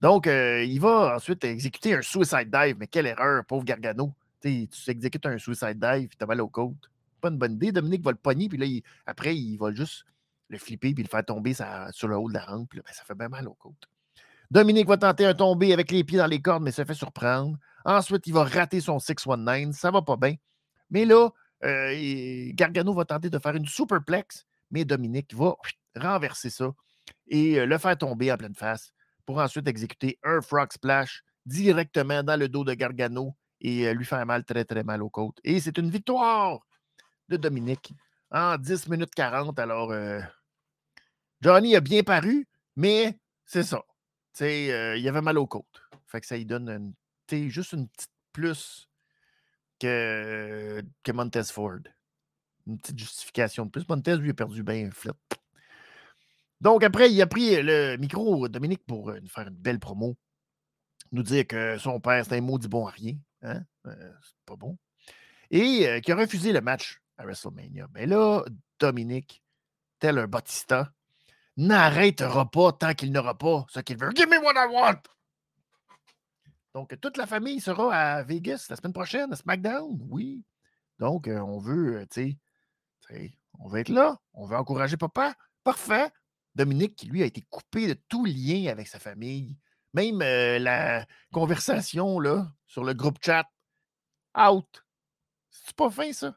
Donc, 0.00 0.26
euh, 0.26 0.62
il 0.62 0.80
va 0.80 1.16
ensuite 1.16 1.44
exécuter 1.44 1.94
un 1.94 2.02
suicide 2.02 2.50
dive, 2.50 2.76
mais 2.78 2.86
quelle 2.86 3.06
erreur, 3.06 3.44
pauvre 3.44 3.64
Gargano. 3.64 4.12
tu 4.40 4.68
exécutes 4.86 5.26
un 5.26 5.38
suicide 5.38 5.78
dive, 5.78 6.08
puis 6.08 6.16
t'as 6.18 6.26
mal 6.26 6.40
aux 6.40 6.48
côtes. 6.48 6.90
Pas 7.20 7.30
une 7.30 7.38
bonne 7.38 7.54
idée. 7.54 7.72
Dominique 7.72 8.04
va 8.04 8.10
le 8.10 8.18
pogner, 8.18 8.48
puis 8.48 8.58
là, 8.58 8.66
après, 9.06 9.34
il 9.34 9.56
va 9.56 9.72
juste 9.72 10.04
le 10.54 10.60
flipper, 10.60 10.94
puis 10.94 11.04
le 11.04 11.08
faire 11.08 11.24
tomber 11.24 11.54
sur 11.90 12.08
le 12.08 12.16
haut 12.16 12.28
de 12.28 12.34
la 12.34 12.44
rampe. 12.44 12.72
Là, 12.74 12.82
ben, 12.84 12.92
ça 12.92 13.04
fait 13.04 13.14
bien 13.14 13.28
mal 13.28 13.46
aux 13.48 13.54
côtes. 13.54 13.88
Dominique 14.50 14.86
va 14.86 14.96
tenter 14.96 15.26
un 15.26 15.34
tombé 15.34 15.72
avec 15.72 15.90
les 15.90 16.04
pieds 16.04 16.18
dans 16.18 16.26
les 16.26 16.40
cordes, 16.40 16.62
mais 16.62 16.70
se 16.70 16.84
fait 16.84 16.94
surprendre. 16.94 17.56
Ensuite, 17.84 18.26
il 18.26 18.32
va 18.32 18.44
rater 18.44 18.80
son 18.80 18.98
619. 18.98 19.74
Ça 19.74 19.90
va 19.90 20.02
pas 20.02 20.16
bien. 20.16 20.36
Mais 20.90 21.04
là, 21.04 21.30
euh, 21.64 22.50
Gargano 22.52 22.92
va 22.94 23.04
tenter 23.04 23.30
de 23.30 23.38
faire 23.38 23.56
une 23.56 23.66
superplex, 23.66 24.46
mais 24.70 24.84
Dominique 24.84 25.34
va 25.34 25.56
renverser 25.96 26.50
ça 26.50 26.72
et 27.26 27.58
euh, 27.58 27.66
le 27.66 27.78
faire 27.78 27.96
tomber 27.96 28.32
en 28.32 28.36
pleine 28.36 28.54
face 28.54 28.92
pour 29.26 29.38
ensuite 29.38 29.66
exécuter 29.66 30.18
un 30.22 30.40
frog 30.40 30.72
splash 30.72 31.22
directement 31.46 32.22
dans 32.22 32.38
le 32.38 32.48
dos 32.48 32.64
de 32.64 32.74
Gargano 32.74 33.34
et 33.60 33.88
euh, 33.88 33.94
lui 33.94 34.04
faire 34.04 34.24
mal, 34.26 34.44
très, 34.44 34.64
très 34.64 34.84
mal 34.84 35.02
aux 35.02 35.10
côtes. 35.10 35.38
Et 35.42 35.60
c'est 35.60 35.78
une 35.78 35.90
victoire 35.90 36.60
de 37.28 37.36
Dominique 37.36 37.94
en 38.30 38.56
10 38.56 38.88
minutes 38.88 39.14
40. 39.14 39.58
Alors, 39.58 39.92
Johnny 41.44 41.76
a 41.76 41.80
bien 41.80 42.02
paru, 42.02 42.48
mais 42.74 43.18
c'est 43.44 43.64
ça. 43.64 43.84
Euh, 44.40 44.96
il 44.96 45.06
avait 45.06 45.20
mal 45.20 45.36
aux 45.36 45.46
côtes. 45.46 45.82
Fait 46.06 46.24
ça 46.24 46.38
lui 46.38 46.46
donne 46.46 46.94
juste 47.30 47.72
une 47.72 47.86
petite 47.86 48.10
plus 48.32 48.88
que, 49.78 50.82
que 51.02 51.12
Montez 51.12 51.44
Ford. 51.44 51.80
Une 52.66 52.78
petite 52.78 52.98
justification 52.98 53.66
de 53.66 53.70
plus. 53.70 53.86
Montez, 53.86 54.16
lui, 54.16 54.30
a 54.30 54.34
perdu 54.34 54.62
bien 54.62 54.90
flip. 54.90 55.18
Donc, 56.62 56.82
après, 56.82 57.12
il 57.12 57.20
a 57.20 57.26
pris 57.26 57.60
le 57.62 57.96
micro, 57.98 58.48
Dominique, 58.48 58.86
pour 58.86 59.10
euh, 59.10 59.20
nous 59.20 59.28
faire 59.28 59.46
une 59.46 59.54
belle 59.54 59.78
promo. 59.78 60.16
Nous 61.12 61.22
dire 61.22 61.46
que 61.46 61.76
son 61.76 62.00
père, 62.00 62.24
c'est 62.24 62.38
un 62.38 62.40
maudit 62.40 62.68
bon 62.68 62.86
à 62.86 62.90
rien. 62.90 63.16
Hein? 63.42 63.60
Euh, 63.86 64.12
c'est 64.22 64.46
pas 64.46 64.56
bon. 64.56 64.78
Et 65.50 66.00
qu'il 66.00 66.14
a 66.14 66.16
refusé 66.16 66.54
le 66.54 66.62
match 66.62 67.02
à 67.18 67.24
WrestleMania. 67.24 67.86
Mais 67.92 68.06
là, 68.06 68.42
Dominique, 68.80 69.42
tel 69.98 70.18
un 70.18 70.26
Batista, 70.26 70.90
n'arrêtera 71.56 72.50
pas 72.50 72.72
tant 72.72 72.94
qu'il 72.94 73.12
n'aura 73.12 73.36
pas 73.36 73.66
ce 73.68 73.80
qu'il 73.80 73.96
veut. 73.96 74.10
Give 74.14 74.28
me 74.28 74.38
what 74.38 74.54
I 74.56 74.66
want! 74.70 75.00
Donc, 76.74 76.98
toute 77.00 77.16
la 77.16 77.26
famille 77.26 77.60
sera 77.60 77.94
à 77.94 78.22
Vegas 78.24 78.66
la 78.68 78.76
semaine 78.76 78.92
prochaine, 78.92 79.32
à 79.32 79.36
SmackDown, 79.36 79.96
oui. 80.10 80.42
Donc, 80.98 81.28
euh, 81.28 81.38
on 81.38 81.58
veut, 81.58 82.00
euh, 82.00 82.06
tu 82.10 82.36
sais, 83.08 83.38
on 83.60 83.68
veut 83.68 83.80
être 83.80 83.90
là, 83.90 84.18
on 84.32 84.46
veut 84.46 84.56
encourager 84.56 84.96
papa. 84.96 85.34
Parfait. 85.62 86.10
Dominique, 86.56 86.96
qui 86.96 87.06
lui 87.06 87.22
a 87.22 87.26
été 87.26 87.42
coupé 87.42 87.86
de 87.86 87.94
tout 88.08 88.24
lien 88.24 88.70
avec 88.70 88.88
sa 88.88 88.98
famille. 88.98 89.56
Même 89.92 90.20
euh, 90.22 90.58
la 90.58 91.06
conversation 91.32 92.18
là, 92.18 92.52
sur 92.66 92.82
le 92.82 92.94
groupe 92.94 93.18
chat, 93.22 93.48
out. 94.36 94.84
C'est 95.50 95.76
pas 95.76 95.90
fin, 95.90 96.12
ça? 96.12 96.36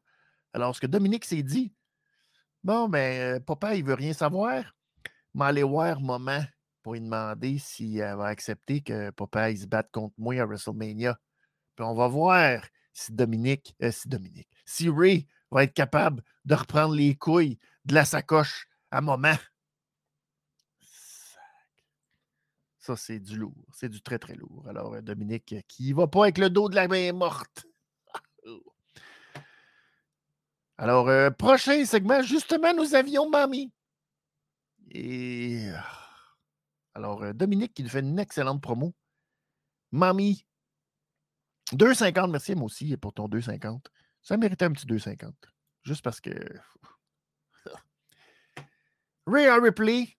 Alors, 0.54 0.76
ce 0.76 0.82
que 0.82 0.88
Dominique 0.88 1.26
s'est 1.26 1.44
dit, 1.44 1.74
bon, 2.64 2.88
ben, 2.90 3.44
papa, 3.44 3.76
il 3.76 3.84
veut 3.84 3.96
rien 3.96 4.14
savoir 4.14 4.77
aller 5.40 5.64
voir 5.64 6.02
maman 6.02 6.42
pour 6.88 6.94
lui 6.94 7.02
demander 7.02 7.60
si 7.60 7.98
elle 7.98 8.16
va 8.16 8.28
accepter 8.28 8.82
que 8.82 9.10
papa 9.10 9.52
il 9.52 9.60
se 9.60 9.66
batte 9.66 9.92
contre 9.92 10.16
moi 10.18 10.36
à 10.36 10.46
WrestleMania. 10.46 11.20
Puis 11.76 11.86
on 11.86 11.94
va 11.94 12.08
voir 12.08 12.62
si 12.94 13.12
Dominique, 13.12 13.76
euh, 13.84 13.92
si 13.92 14.08
Dominique, 14.08 14.50
si 14.66 14.90
Ray 14.90 15.28
va 15.52 15.64
être 15.64 15.74
capable 15.74 16.24
de 16.46 16.56
reprendre 16.56 16.96
les 16.96 17.16
couilles 17.16 17.60
de 17.86 17.94
la 17.94 18.06
sacoche 18.06 18.68
à 18.90 19.02
maman. 19.02 19.36
Ça, 22.80 22.96
c'est 22.96 23.20
du 23.20 23.38
lourd. 23.38 23.68
C'est 23.74 23.90
du 23.90 24.02
très, 24.02 24.18
très 24.18 24.36
lourd. 24.36 24.66
Alors, 24.68 24.94
euh, 24.94 25.02
Dominique, 25.02 25.54
euh, 25.54 25.62
qui 25.68 25.94
va 25.94 26.08
pas 26.08 26.24
avec 26.24 26.38
le 26.38 26.50
dos 26.50 26.70
de 26.70 26.76
la 26.76 26.88
main 26.88 27.12
morte. 27.12 27.68
Alors, 30.78 31.34
prochain 31.36 31.84
segment, 31.86 32.22
justement, 32.22 32.74
nous 32.74 32.96
avions 32.96 33.30
Mamie. 33.30 33.72
Et 34.92 35.70
alors, 36.98 37.22
euh, 37.24 37.34
Dominique 37.34 37.76
qui 37.76 37.84
nous 37.84 37.90
fait 37.90 38.00
une 38.00 38.18
excellente 38.18 38.62
promo. 38.62 38.96
Mamie, 39.92 40.46
2,50, 41.74 42.32
merci 42.32 42.56
moi 42.56 42.66
aussi 42.66 42.98
pour 42.98 43.14
ton 43.14 43.28
2,50. 43.28 43.86
Ça 44.24 44.36
méritait 44.36 44.66
un 44.66 44.72
petit 44.72 44.88
2,50. 44.88 45.32
Juste 45.84 46.02
parce 46.02 46.20
que. 46.20 46.32
Rhea 49.28 49.60
Ripley, 49.62 50.18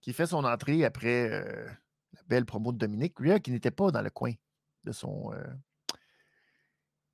qui 0.00 0.12
fait 0.12 0.26
son 0.26 0.44
entrée 0.44 0.84
après 0.84 1.30
euh, 1.30 1.66
la 2.12 2.22
belle 2.26 2.44
promo 2.44 2.70
de 2.70 2.78
Dominique. 2.78 3.18
Rhea 3.18 3.40
qui 3.40 3.50
n'était 3.50 3.70
pas 3.70 3.90
dans 3.90 4.02
le 4.02 4.10
coin 4.10 4.32
de 4.84 4.92
son, 4.92 5.32
euh, 5.32 5.44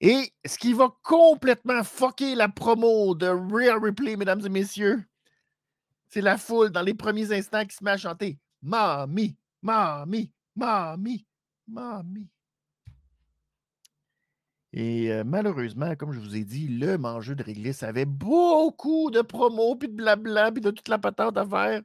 Et 0.00 0.34
ce 0.44 0.58
qui 0.58 0.74
va 0.74 0.94
complètement 1.02 1.82
fucker 1.82 2.34
la 2.34 2.48
promo 2.48 3.14
de 3.14 3.28
Real 3.28 3.78
Replay, 3.82 4.16
mesdames 4.16 4.44
et 4.44 4.48
messieurs, 4.50 5.07
c'est 6.08 6.20
la 6.20 6.38
foule 6.38 6.70
dans 6.70 6.82
les 6.82 6.94
premiers 6.94 7.32
instants 7.32 7.64
qui 7.64 7.76
se 7.76 7.84
met 7.84 7.92
à 7.92 7.96
chanter 7.96 8.38
Mami, 8.62 9.36
Mami, 9.62 10.32
Mami, 10.56 11.26
Mami. 11.66 12.28
Et 14.72 15.10
euh, 15.10 15.24
malheureusement, 15.24 15.96
comme 15.96 16.12
je 16.12 16.18
vous 16.18 16.36
ai 16.36 16.44
dit, 16.44 16.68
le 16.68 16.98
mangeux 16.98 17.34
de 17.34 17.42
réglisse 17.42 17.82
avait 17.82 18.04
beaucoup 18.04 19.10
de 19.10 19.22
promos, 19.22 19.76
puis 19.76 19.88
de 19.88 19.94
blabla, 19.94 20.52
puis 20.52 20.60
de 20.60 20.70
toute 20.70 20.88
la 20.88 20.98
patente 20.98 21.38
à 21.38 21.46
faire. 21.46 21.82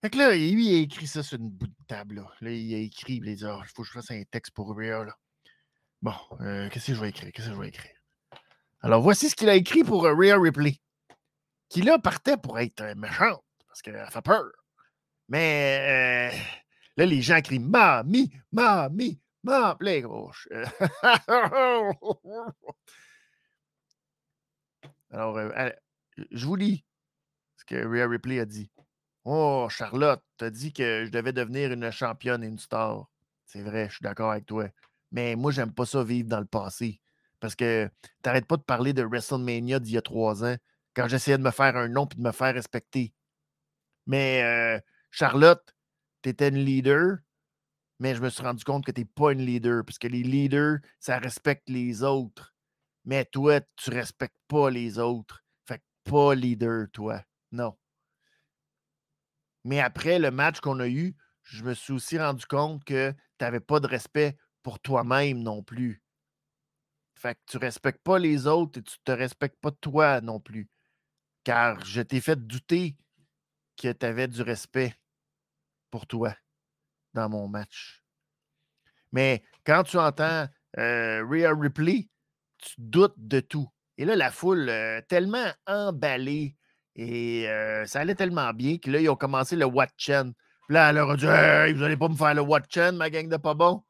Fait 0.00 0.10
que 0.10 0.18
là, 0.18 0.30
lui, 0.30 0.68
il 0.68 0.74
a 0.76 0.78
écrit 0.82 1.08
ça 1.08 1.24
sur 1.24 1.38
une 1.38 1.50
bout 1.50 1.66
de 1.66 1.74
table. 1.88 2.24
Là, 2.40 2.50
il 2.50 2.74
a 2.74 2.78
écrit, 2.78 3.16
il 3.16 3.28
a 3.28 3.34
dit 3.34 3.44
oh, 3.44 3.60
il 3.64 3.68
faut 3.74 3.82
que 3.82 3.88
je 3.88 3.92
fasse 3.92 4.10
un 4.12 4.22
texte 4.30 4.54
pour 4.54 4.76
Rhea. 4.76 5.06
Bon, 6.00 6.14
euh, 6.40 6.68
qu'est-ce 6.70 6.88
que 6.88 6.94
je 6.94 7.00
vais 7.00 7.08
écrire? 7.08 7.32
Qu'est-ce 7.32 7.48
que 7.48 7.54
je 7.54 7.60
vais 7.60 7.68
écrire? 7.68 7.90
Alors, 8.80 9.02
voici 9.02 9.28
ce 9.28 9.34
qu'il 9.34 9.48
a 9.48 9.54
écrit 9.56 9.82
pour 9.82 10.06
euh, 10.06 10.14
Rhea 10.14 10.38
Ripley. 10.38 10.78
Qui 11.68 11.82
là 11.82 11.98
partait 11.98 12.36
pour 12.36 12.58
être 12.58 12.82
méchante, 12.96 13.44
parce 13.66 13.82
qu'elle 13.82 14.06
fait 14.10 14.22
peur. 14.22 14.44
Mais 15.28 16.30
là, 16.96 17.06
les 17.06 17.20
gens 17.20 17.40
crient 17.40 17.58
Mamie, 17.58 18.32
Mamie, 18.52 19.20
Mamie. 19.42 20.02
Gauche. 20.02 20.48
Alors, 25.10 25.38
je 26.30 26.46
vous 26.46 26.56
lis 26.56 26.84
ce 27.56 27.64
que 27.64 27.86
Rhea 27.86 28.08
Ripley 28.08 28.40
a 28.40 28.44
dit. 28.44 28.70
Oh, 29.24 29.68
Charlotte, 29.70 30.22
t'as 30.38 30.50
dit 30.50 30.72
que 30.72 31.04
je 31.04 31.10
devais 31.10 31.32
devenir 31.32 31.72
une 31.72 31.90
championne 31.90 32.42
et 32.42 32.46
une 32.46 32.58
star. 32.58 33.06
C'est 33.44 33.62
vrai, 33.62 33.88
je 33.88 33.96
suis 33.96 34.02
d'accord 34.02 34.32
avec 34.32 34.46
toi. 34.46 34.68
Mais 35.12 35.36
moi, 35.36 35.52
j'aime 35.52 35.72
pas 35.72 35.86
ça 35.86 36.02
vivre 36.02 36.28
dans 36.28 36.40
le 36.40 36.46
passé. 36.46 37.00
Parce 37.40 37.54
que 37.54 37.90
t'arrêtes 38.22 38.46
pas 38.46 38.56
de 38.56 38.62
parler 38.62 38.92
de 38.92 39.02
WrestleMania 39.02 39.80
d'il 39.80 39.94
y 39.94 39.98
a 39.98 40.02
trois 40.02 40.44
ans, 40.44 40.56
quand 40.98 41.06
j'essayais 41.06 41.38
de 41.38 41.44
me 41.44 41.52
faire 41.52 41.76
un 41.76 41.86
nom 41.86 42.06
et 42.06 42.16
de 42.16 42.20
me 42.20 42.32
faire 42.32 42.54
respecter. 42.54 43.14
Mais 44.06 44.42
euh, 44.42 44.80
Charlotte, 45.12 45.62
tu 46.22 46.30
étais 46.30 46.48
une 46.48 46.56
leader, 46.56 47.18
mais 48.00 48.16
je 48.16 48.20
me 48.20 48.28
suis 48.28 48.42
rendu 48.42 48.64
compte 48.64 48.84
que 48.84 48.90
tu 48.90 49.02
n'es 49.02 49.04
pas 49.04 49.30
une 49.30 49.42
leader, 49.42 49.84
parce 49.84 49.98
que 49.98 50.08
les 50.08 50.24
leaders, 50.24 50.78
ça 50.98 51.20
respecte 51.20 51.68
les 51.68 52.02
autres. 52.02 52.52
Mais 53.04 53.24
toi, 53.26 53.60
tu 53.76 53.90
respectes 53.90 54.40
pas 54.48 54.70
les 54.70 54.98
autres. 54.98 55.44
Fait 55.68 55.78
que 55.78 56.10
pas 56.10 56.34
leader, 56.34 56.88
toi. 56.92 57.22
Non. 57.52 57.76
Mais 59.62 59.78
après 59.78 60.18
le 60.18 60.32
match 60.32 60.58
qu'on 60.58 60.80
a 60.80 60.88
eu, 60.88 61.14
je 61.44 61.62
me 61.62 61.74
suis 61.74 61.92
aussi 61.92 62.18
rendu 62.18 62.44
compte 62.46 62.82
que 62.82 63.12
tu 63.12 63.44
n'avais 63.44 63.60
pas 63.60 63.78
de 63.78 63.86
respect 63.86 64.36
pour 64.64 64.80
toi-même 64.80 65.44
non 65.44 65.62
plus. 65.62 66.02
Fait 67.14 67.36
que 67.36 67.40
tu 67.46 67.56
respectes 67.56 68.02
pas 68.02 68.18
les 68.18 68.48
autres 68.48 68.80
et 68.80 68.82
tu 68.82 68.98
te 69.04 69.12
respectes 69.12 69.60
pas 69.60 69.70
toi 69.70 70.20
non 70.20 70.40
plus. 70.40 70.68
Car 71.48 71.82
je 71.82 72.02
t'ai 72.02 72.20
fait 72.20 72.36
douter 72.46 72.94
que 73.78 73.90
tu 73.90 74.04
avais 74.04 74.28
du 74.28 74.42
respect 74.42 74.94
pour 75.90 76.06
toi 76.06 76.36
dans 77.14 77.30
mon 77.30 77.48
match. 77.48 78.04
Mais 79.12 79.42
quand 79.64 79.82
tu 79.84 79.96
entends 79.96 80.46
euh, 80.76 81.24
Rhea 81.26 81.54
Ripley, 81.58 82.10
tu 82.58 82.74
doutes 82.76 83.14
de 83.16 83.40
tout. 83.40 83.66
Et 83.96 84.04
là, 84.04 84.14
la 84.14 84.30
foule, 84.30 84.68
euh, 84.68 85.00
tellement 85.08 85.50
emballée, 85.66 86.54
et 86.94 87.48
euh, 87.48 87.86
ça 87.86 88.00
allait 88.00 88.14
tellement 88.14 88.52
bien 88.52 88.76
que 88.76 88.90
là, 88.90 89.00
ils 89.00 89.08
ont 89.08 89.16
commencé 89.16 89.56
le 89.56 89.64
What 89.64 89.88
Chen. 89.96 90.34
Là, 90.68 90.90
elle 90.90 90.96
leur 90.96 91.12
a 91.12 91.16
dit 91.16 91.24
Hey, 91.24 91.72
vous 91.72 91.80
n'allez 91.80 91.96
pas 91.96 92.10
me 92.10 92.14
faire 92.14 92.34
le 92.34 92.42
What 92.42 92.64
Chen, 92.68 92.94
ma 92.94 93.08
gang 93.08 93.26
de 93.26 93.38
pas 93.38 93.54
bon. 93.54 93.82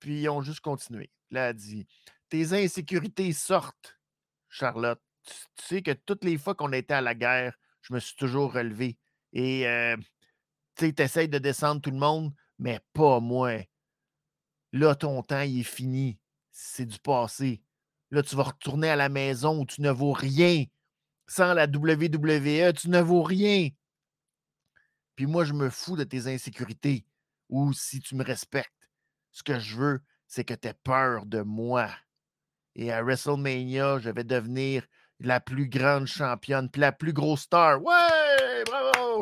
Puis 0.00 0.22
ils 0.22 0.28
ont 0.28 0.42
juste 0.42 0.62
continué. 0.62 1.12
Là, 1.30 1.42
elle 1.42 1.50
a 1.50 1.52
dit 1.52 1.86
Tes 2.28 2.54
insécurités 2.54 3.32
sortent, 3.32 4.00
Charlotte. 4.48 5.00
Tu, 5.24 5.34
sais 5.56 5.82
que 5.82 5.92
toutes 5.92 6.24
les 6.24 6.38
fois 6.38 6.54
qu'on 6.54 6.72
était 6.72 6.94
à 6.94 7.00
la 7.00 7.14
guerre, 7.14 7.54
je 7.82 7.94
me 7.94 8.00
suis 8.00 8.16
toujours 8.16 8.52
relevé. 8.52 8.98
Et 9.32 9.66
euh, 9.66 9.96
tu 10.76 10.92
essayes 10.98 11.28
de 11.28 11.38
descendre 11.38 11.80
tout 11.80 11.90
le 11.90 11.98
monde, 11.98 12.32
mais 12.58 12.80
pas 12.92 13.20
moi. 13.20 13.58
Là, 14.72 14.94
ton 14.94 15.22
temps, 15.22 15.42
il 15.42 15.60
est 15.60 15.64
fini. 15.64 16.18
C'est 16.50 16.86
du 16.86 16.98
passé. 16.98 17.62
Là, 18.10 18.22
tu 18.22 18.34
vas 18.36 18.44
retourner 18.44 18.88
à 18.88 18.96
la 18.96 19.08
maison 19.08 19.60
où 19.60 19.66
tu 19.66 19.82
ne 19.82 19.90
vaux 19.90 20.12
rien 20.12 20.64
sans 21.30 21.54
la 21.54 21.66
WWE, 21.66 22.72
tu 22.72 22.90
ne 22.90 23.00
vaux 23.00 23.22
rien. 23.22 23.68
Puis 25.14 25.26
moi, 25.26 25.44
je 25.44 25.52
me 25.52 25.70
fous 25.70 25.96
de 25.96 26.02
tes 26.02 26.26
insécurités 26.26 27.06
ou 27.48 27.72
si 27.72 28.00
tu 28.00 28.16
me 28.16 28.24
respectes. 28.24 28.90
Ce 29.30 29.44
que 29.44 29.60
je 29.60 29.76
veux, 29.76 30.00
c'est 30.26 30.44
que 30.44 30.54
tu 30.54 30.66
aies 30.66 30.74
peur 30.74 31.26
de 31.26 31.42
moi. 31.42 31.88
Et 32.74 32.90
à 32.90 33.00
WrestleMania, 33.02 34.00
je 34.00 34.10
vais 34.10 34.24
devenir 34.24 34.84
la 35.20 35.38
plus 35.40 35.68
grande 35.68 36.06
championne, 36.06 36.68
puis 36.68 36.80
la 36.80 36.92
plus 36.92 37.12
grosse 37.12 37.42
star. 37.42 37.82
Ouais, 37.82 38.64
bravo! 38.66 39.20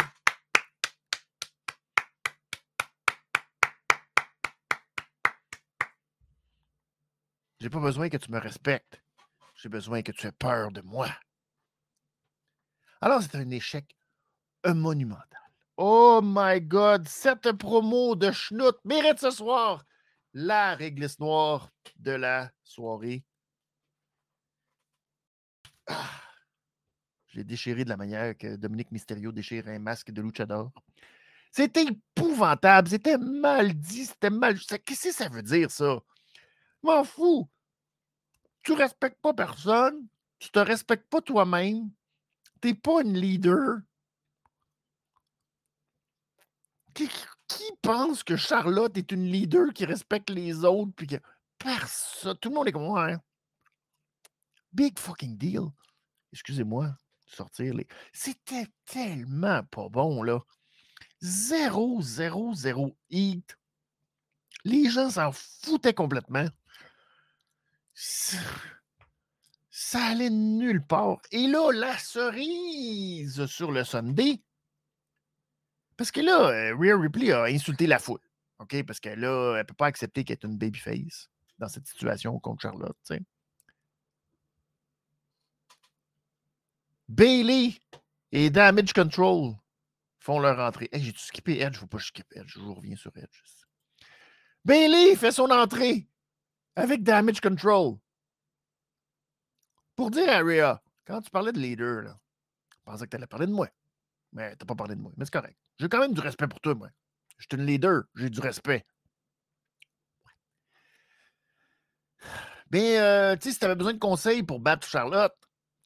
J'ai 7.60 7.70
pas 7.70 7.80
besoin 7.80 8.08
que 8.08 8.16
tu 8.16 8.30
me 8.30 8.38
respectes. 8.38 9.02
J'ai 9.56 9.68
besoin 9.68 10.02
que 10.02 10.12
tu 10.12 10.26
aies 10.28 10.32
peur 10.32 10.70
de 10.70 10.80
moi. 10.80 11.08
Alors, 13.00 13.20
c'est 13.20 13.36
un 13.36 13.50
échec 13.50 13.96
monumental. 14.64 15.26
Oh 15.76 16.20
my 16.22 16.60
God, 16.60 17.08
cette 17.08 17.52
promo 17.52 18.14
de 18.14 18.30
Schnout 18.30 18.76
mérite 18.84 19.18
ce 19.18 19.30
soir 19.30 19.84
la 20.34 20.74
réglisse 20.74 21.18
noire 21.18 21.70
de 21.96 22.12
la 22.12 22.50
soirée. 22.62 23.24
Ah, 25.88 26.20
je 27.28 27.38
l'ai 27.38 27.44
déchiré 27.44 27.84
de 27.84 27.88
la 27.88 27.96
manière 27.96 28.36
que 28.36 28.56
Dominique 28.56 28.92
Mysterio 28.92 29.32
déchire 29.32 29.68
un 29.68 29.78
masque 29.78 30.10
de 30.10 30.22
luchador. 30.22 30.70
C'était 31.50 31.84
épouvantable, 31.84 32.88
c'était 32.88 33.18
mal 33.18 33.74
dit, 33.74 34.06
c'était 34.06 34.30
mal. 34.30 34.58
Qu'est-ce 34.58 35.08
que 35.08 35.14
ça 35.14 35.28
veut 35.28 35.42
dire, 35.42 35.70
ça? 35.70 35.98
M'en 36.82 37.04
fous. 37.04 37.48
Tu 38.62 38.72
respectes 38.72 39.20
pas 39.20 39.34
personne, 39.34 40.06
tu 40.38 40.50
te 40.50 40.58
respectes 40.58 41.08
pas 41.08 41.20
toi-même, 41.20 41.90
t'es 42.60 42.74
pas 42.74 43.02
une 43.02 43.14
leader. 43.14 43.78
Qui, 46.94 47.08
pense 47.80 48.24
que 48.24 48.36
Charlotte 48.36 48.96
est 48.96 49.12
une 49.12 49.24
leader 49.24 49.72
qui 49.72 49.84
respecte 49.84 50.30
les 50.30 50.64
autres 50.64 50.92
puis 50.96 51.06
que 51.06 51.16
personne, 51.56 52.36
tout 52.38 52.48
le 52.50 52.56
monde 52.56 52.68
est 52.68 52.72
comme 52.72 52.82
moi. 52.82 53.16
Big 54.72 54.98
fucking 54.98 55.36
deal. 55.36 55.68
Excusez-moi 56.32 56.94
sortir 57.26 57.74
les. 57.74 57.86
C'était 58.12 58.66
tellement 58.86 59.62
pas 59.64 59.88
bon, 59.88 60.22
là. 60.22 60.40
Zéro, 61.20 62.00
zéro, 62.00 62.54
zéro 62.54 62.96
hit. 63.10 63.56
Les 64.64 64.88
gens 64.90 65.10
s'en 65.10 65.32
foutaient 65.32 65.94
complètement 65.94 66.48
ça 69.70 70.06
allait 70.06 70.30
nulle 70.30 70.84
part. 70.84 71.20
Et 71.32 71.46
là, 71.46 71.72
la 71.72 71.96
cerise 71.98 73.46
sur 73.46 73.72
le 73.72 73.84
Sunday, 73.84 74.42
parce 75.96 76.10
que 76.12 76.20
là, 76.20 76.50
euh, 76.50 76.76
Rhea 76.76 76.96
Ripley 76.96 77.32
a 77.32 77.44
insulté 77.44 77.86
la 77.86 77.98
foule. 77.98 78.20
OK? 78.60 78.84
Parce 78.84 79.00
que 79.00 79.08
là, 79.08 79.54
elle 79.54 79.58
ne 79.58 79.62
peut 79.64 79.74
pas 79.74 79.86
accepter 79.86 80.24
qu'elle 80.24 80.36
est 80.40 80.44
une 80.44 80.58
babyface 80.58 81.28
dans 81.58 81.68
cette 81.68 81.86
situation 81.86 82.38
contre 82.38 82.62
Charlotte. 82.62 82.96
Bailey 87.08 87.74
et 88.32 88.50
Damage 88.50 88.92
Control 88.92 89.54
font 90.18 90.38
leur 90.38 90.58
entrée. 90.58 90.88
Hey, 90.92 91.02
J'ai-tu 91.02 91.20
skippé 91.20 91.60
Edge? 91.60 91.76
Je 91.76 91.82
ne 91.82 91.86
pas 91.86 91.98
skipper 91.98 92.38
Edge. 92.38 92.52
Je 92.54 92.60
reviens 92.60 92.96
sur 92.96 93.16
Edge. 93.16 93.42
Bailey 94.64 95.16
fait 95.16 95.32
son 95.32 95.50
entrée 95.50 96.06
avec 96.76 97.02
Damage 97.02 97.40
Control. 97.40 97.96
Pour 99.96 100.10
dire 100.10 100.28
à 100.30 100.82
quand 101.04 101.22
tu 101.22 101.30
parlais 101.30 101.52
de 101.52 101.58
leader, 101.58 102.02
là, 102.02 102.18
je 102.70 102.76
pensais 102.84 103.04
que 103.06 103.10
tu 103.10 103.16
allais 103.16 103.26
parler 103.26 103.46
de 103.46 103.52
moi. 103.52 103.68
Mais 104.32 104.54
tu 104.56 104.58
n'as 104.60 104.66
pas 104.66 104.74
parlé 104.74 104.94
de 104.94 105.00
moi. 105.00 105.10
Mais 105.16 105.24
c'est 105.24 105.32
correct. 105.32 105.56
J'ai 105.78 105.88
quand 105.88 106.00
même 106.00 106.12
du 106.12 106.20
respect 106.20 106.46
pour 106.46 106.60
toi, 106.60 106.74
moi. 106.74 106.90
Je 107.38 107.46
suis 107.50 107.58
une 107.58 107.66
leader, 107.66 108.02
j'ai 108.14 108.28
du 108.28 108.40
respect. 108.40 108.84
Mais, 112.70 112.98
euh, 112.98 113.34
tu 113.36 113.44
sais, 113.44 113.52
si 113.52 113.58
tu 113.58 113.64
avais 113.64 113.74
besoin 113.76 113.94
de 113.94 113.98
conseils 113.98 114.42
pour 114.42 114.60
battre 114.60 114.86
Charlotte, 114.86 115.34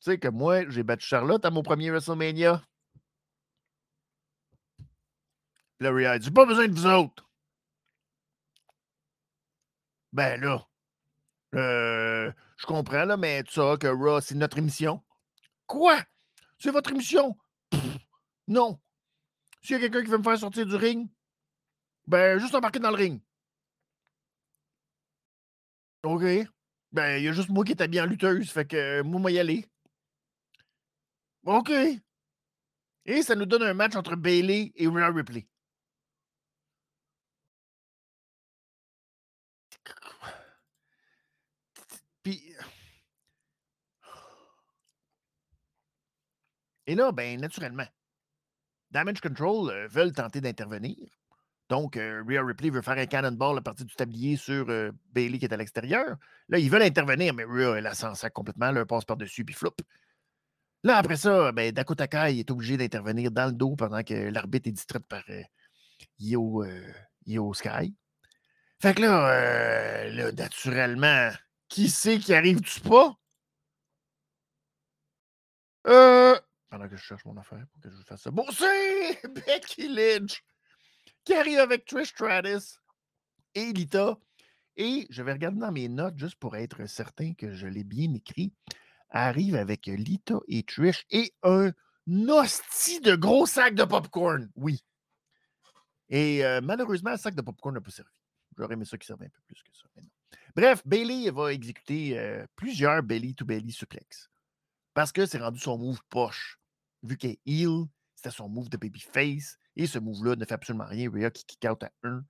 tu 0.02 0.10
sais 0.10 0.18
que 0.18 0.26
moi, 0.26 0.68
j'ai 0.68 0.82
battu 0.82 1.06
Charlotte 1.06 1.44
à 1.44 1.50
mon 1.50 1.62
premier 1.62 1.90
WrestleMania. 1.90 2.60
Là, 5.78 5.90
Rhea 5.92 6.18
dit 6.18 6.32
pas 6.32 6.44
besoin 6.44 6.66
de 6.66 6.72
vous 6.74 6.86
autres. 6.86 7.30
Ben 10.12 10.40
là, 10.40 10.68
euh, 11.54 12.32
je 12.56 12.66
comprends, 12.66 13.04
là, 13.04 13.16
mais 13.16 13.44
tu 13.44 13.52
sais 13.52 13.76
que 13.80 13.86
Raw, 13.86 14.20
c'est 14.20 14.34
notre 14.34 14.58
émission. 14.58 15.00
Quoi? 15.66 16.02
C'est 16.58 16.72
votre 16.72 16.90
émission? 16.90 17.36
non. 18.48 18.80
S'il 19.62 19.76
y 19.76 19.78
a 19.78 19.80
quelqu'un 19.80 20.02
qui 20.02 20.10
veut 20.10 20.18
me 20.18 20.24
faire 20.24 20.38
sortir 20.38 20.66
du 20.66 20.74
ring, 20.74 21.08
ben, 22.08 22.40
juste 22.40 22.56
embarquer 22.56 22.80
dans 22.80 22.90
le 22.90 22.96
ring. 22.96 23.20
OK. 26.02 26.24
Ben, 26.90 27.18
il 27.18 27.24
y 27.24 27.28
a 27.28 27.32
juste 27.32 27.50
moi 27.50 27.64
qui 27.64 27.70
est 27.70 27.80
habillé 27.80 28.02
en 28.02 28.06
lutteuse, 28.06 28.50
fait 28.50 28.66
que 28.66 28.76
euh, 28.76 29.04
moi, 29.04 29.20
moi 29.20 29.30
y 29.30 29.38
aller. 29.38 29.71
OK. 31.44 31.70
Et 33.04 33.22
ça 33.22 33.34
nous 33.34 33.46
donne 33.46 33.62
un 33.62 33.74
match 33.74 33.96
entre 33.96 34.16
Bailey 34.16 34.72
et 34.76 34.86
Rhea 34.86 35.10
Ripley. 35.10 35.46
Puis. 42.22 42.54
Et 46.86 46.94
là, 46.94 47.12
ben, 47.12 47.40
naturellement, 47.40 47.86
Damage 48.90 49.20
Control 49.20 49.70
euh, 49.70 49.88
veulent 49.88 50.12
tenter 50.12 50.40
d'intervenir. 50.40 50.96
Donc, 51.68 51.96
euh, 51.96 52.22
Rhea 52.28 52.44
Ripley 52.44 52.70
veut 52.70 52.82
faire 52.82 52.98
un 52.98 53.06
cannonball 53.06 53.58
à 53.58 53.62
partir 53.62 53.86
du 53.86 53.94
tablier 53.94 54.36
sur 54.36 54.68
euh, 54.68 54.92
Bailey 55.12 55.38
qui 55.38 55.46
est 55.46 55.54
à 55.54 55.56
l'extérieur. 55.56 56.16
Là, 56.48 56.58
ils 56.58 56.70
veulent 56.70 56.82
intervenir, 56.82 57.32
mais 57.34 57.44
Rhea, 57.44 57.78
elle 57.78 57.94
s'en 57.94 58.14
sac 58.14 58.32
complètement. 58.32 58.70
Leur 58.70 58.86
passe 58.86 59.04
par-dessus, 59.04 59.44
puis 59.44 59.54
flop. 59.54 59.74
Là, 60.84 60.96
après 60.96 61.16
ça, 61.16 61.52
ben, 61.52 61.70
Dakota 61.72 62.08
Kai 62.08 62.40
est 62.40 62.50
obligé 62.50 62.76
d'intervenir 62.76 63.30
dans 63.30 63.46
le 63.46 63.52
dos 63.52 63.76
pendant 63.76 64.02
que 64.02 64.14
l'arbitre 64.14 64.68
est 64.68 64.72
distrait 64.72 65.00
par 65.00 65.22
euh, 65.28 65.42
Yo, 66.18 66.64
euh, 66.64 66.92
Yo 67.24 67.54
Sky. 67.54 67.94
Fait 68.80 68.94
que 68.94 69.02
là, 69.02 69.30
euh, 69.30 70.10
là, 70.10 70.32
naturellement, 70.32 71.30
qui 71.68 71.88
c'est 71.88 72.18
qui 72.18 72.34
arrive 72.34 72.60
du 72.60 72.68
spa? 72.68 73.16
Euh, 75.86 76.38
pendant 76.68 76.88
que 76.88 76.96
je 76.96 77.02
cherche 77.02 77.24
mon 77.24 77.36
affaire 77.36 77.64
pour 77.72 77.80
que 77.80 77.90
je 77.90 77.94
vous 77.94 78.02
fasse 78.02 78.22
ça. 78.22 78.30
Bon, 78.30 78.46
c'est 78.50 79.20
Becky 79.46 79.88
Lynch 79.88 80.42
qui 81.24 81.34
arrive 81.34 81.58
avec 81.58 81.84
Trish 81.84 82.08
Stratus 82.08 82.80
et 83.54 83.72
Lita. 83.72 84.18
Et 84.76 85.06
je 85.10 85.22
vais 85.22 85.32
regarder 85.32 85.60
dans 85.60 85.70
mes 85.70 85.88
notes 85.88 86.18
juste 86.18 86.36
pour 86.36 86.56
être 86.56 86.86
certain 86.86 87.34
que 87.34 87.52
je 87.52 87.66
l'ai 87.66 87.84
bien 87.84 88.12
écrit. 88.14 88.52
Arrive 89.12 89.56
avec 89.56 89.86
Lita 89.86 90.40
et 90.48 90.62
Trish 90.62 91.04
et 91.10 91.32
un 91.42 91.72
hostie 92.08 93.00
de 93.00 93.14
gros 93.14 93.46
sac 93.46 93.74
de 93.74 93.84
popcorn. 93.84 94.50
Oui. 94.56 94.82
Et 96.08 96.44
euh, 96.44 96.60
malheureusement, 96.62 97.12
le 97.12 97.18
sac 97.18 97.34
de 97.34 97.42
popcorn 97.42 97.74
n'a 97.74 97.80
pas 97.80 97.90
servi. 97.90 98.10
J'aurais 98.56 98.74
aimé 98.74 98.84
ça 98.84 98.98
qui 98.98 99.06
servait 99.06 99.26
un 99.26 99.30
peu 99.30 99.40
plus 99.46 99.62
que 99.62 99.70
ça. 99.76 99.82
Bref, 100.54 100.82
Bailey 100.86 101.30
va 101.30 101.52
exécuter 101.52 102.18
euh, 102.18 102.44
plusieurs 102.56 103.02
belly-to-belly 103.02 103.72
suplex. 103.72 104.30
Parce 104.94 105.12
que 105.12 105.24
c'est 105.24 105.38
rendu 105.38 105.58
son 105.58 105.78
move 105.78 106.00
poche. 106.10 106.58
Vu 107.02 107.16
qu'elle 107.16 107.32
est 107.32 107.40
heel, 107.46 107.86
c'était 108.14 108.30
son 108.30 108.48
move 108.48 108.68
de 108.68 108.76
babyface. 108.76 109.58
Et 109.76 109.86
ce 109.86 109.98
move-là 109.98 110.36
ne 110.36 110.44
fait 110.44 110.54
absolument 110.54 110.84
rien. 110.84 111.10
Rhea 111.10 111.30
qui 111.30 111.44
kick 111.46 111.64
out 111.70 111.82
à 111.82 111.90
1. 112.02 112.22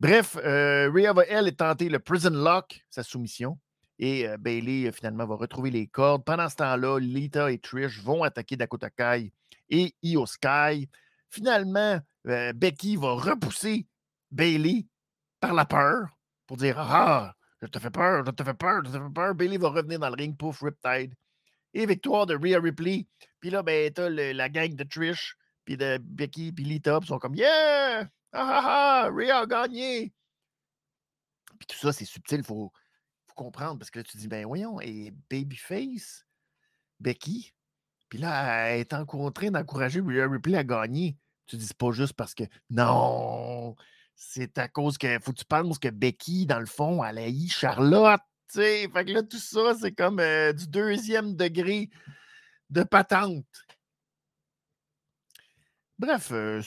Bref, 0.00 0.36
euh, 0.36 0.90
Rhea 0.90 1.12
va, 1.12 1.24
elle, 1.26 1.54
tenter 1.54 1.88
le 1.88 1.98
Prison 1.98 2.30
Lock, 2.30 2.84
sa 2.88 3.02
soumission. 3.02 3.58
Et 3.98 4.26
Bailey, 4.38 4.90
finalement, 4.92 5.26
va 5.26 5.36
retrouver 5.36 5.70
les 5.70 5.86
cordes. 5.86 6.24
Pendant 6.24 6.48
ce 6.48 6.56
temps-là, 6.56 6.98
Lita 6.98 7.52
et 7.52 7.58
Trish 7.58 8.00
vont 8.00 8.22
attaquer 8.24 8.56
Dakota 8.56 8.90
Kai 8.90 9.32
et 9.68 9.94
Io 10.02 10.26
Sky. 10.26 10.88
Finalement, 11.30 12.00
Becky 12.24 12.96
va 12.96 13.12
repousser 13.12 13.86
Bailey 14.30 14.86
par 15.40 15.54
la 15.54 15.64
peur 15.64 16.08
pour 16.46 16.56
dire 16.56 16.78
Ah, 16.78 17.34
je 17.62 17.68
te 17.68 17.78
fais 17.78 17.90
peur, 17.90 18.24
je 18.26 18.30
te 18.30 18.42
fais 18.42 18.54
peur, 18.54 18.82
je 18.84 18.90
te 18.90 18.98
fais 18.98 19.14
peur. 19.14 19.34
Bailey 19.34 19.58
va 19.58 19.68
revenir 19.68 19.98
dans 19.98 20.08
le 20.08 20.14
ring, 20.14 20.36
pouf, 20.36 20.60
Riptide. 20.60 21.14
Et 21.72 21.86
victoire 21.86 22.26
de 22.26 22.36
Rhea 22.36 22.60
Ripley. 22.60 23.06
Puis 23.40 23.50
là, 23.50 23.62
ben, 23.62 23.92
t'as 23.92 24.08
la 24.08 24.48
gang 24.48 24.74
de 24.74 24.84
Trish, 24.84 25.36
puis 25.64 25.76
de 25.76 25.98
Becky, 26.00 26.52
puis 26.52 26.64
Lita, 26.64 26.98
ils 27.02 27.06
sont 27.06 27.18
comme 27.18 27.34
Yeah! 27.34 28.02
Ah 28.02 28.08
ah 28.32 28.62
ah! 28.64 29.10
Rhea 29.12 29.40
a 29.40 29.46
gagné! 29.46 30.12
Puis 31.58 31.66
tout 31.66 31.76
ça, 31.76 31.92
c'est 31.92 32.04
subtil, 32.04 32.38
il 32.38 32.44
faut, 32.44 32.72
comprendre, 33.34 33.78
parce 33.78 33.90
que 33.90 33.98
là, 33.98 34.04
tu 34.04 34.16
dis, 34.16 34.28
ben 34.28 34.46
voyons, 34.46 34.80
et 34.80 35.12
Babyface, 35.30 36.24
Becky, 37.00 37.54
puis 38.08 38.18
là, 38.18 38.68
elle 38.68 38.80
est 38.80 38.92
en 38.94 39.04
train 39.32 39.50
d'encourager 39.50 40.00
Rhea 40.00 40.28
Ripley 40.28 40.56
à 40.56 40.64
gagner. 40.64 41.16
Tu 41.46 41.56
dis, 41.56 41.74
pas 41.74 41.90
juste 41.90 42.12
parce 42.12 42.34
que. 42.34 42.44
Non! 42.70 43.74
C'est 44.14 44.56
à 44.58 44.68
cause 44.68 44.96
que 44.96 45.18
faut 45.20 45.32
que 45.32 45.38
tu 45.38 45.44
penses 45.44 45.78
que 45.78 45.88
Becky, 45.88 46.46
dans 46.46 46.60
le 46.60 46.66
fond, 46.66 47.02
elle 47.02 47.18
a 47.18 47.28
eu 47.28 47.48
Charlotte. 47.48 48.20
tu 48.48 48.60
sais. 48.60 48.88
Fait 48.92 49.04
que 49.04 49.10
là, 49.10 49.22
tout 49.24 49.38
ça, 49.38 49.74
c'est 49.80 49.92
comme 49.92 50.20
euh, 50.20 50.52
du 50.52 50.68
deuxième 50.68 51.34
degré 51.34 51.90
de 52.70 52.84
patente. 52.84 53.44
Bref, 55.98 56.30
euh, 56.32 56.62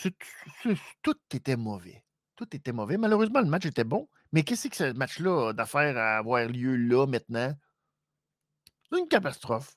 tout 1.01 1.17
était 1.33 1.55
mauvais. 1.55 2.03
Tout 2.35 2.53
était 2.53 2.73
mauvais. 2.73 2.97
Malheureusement, 2.97 3.39
le 3.39 3.47
match 3.47 3.65
était 3.65 3.83
bon. 3.83 4.09
Mais 4.31 4.43
qu'est-ce 4.43 4.67
que 4.67 4.75
ce 4.75 4.93
match-là 4.93 5.53
a 5.57 5.61
à 5.61 6.17
avoir 6.17 6.45
lieu 6.45 6.75
là, 6.75 7.05
maintenant? 7.05 7.53
C'est 8.89 8.99
une 8.99 9.07
catastrophe. 9.07 9.75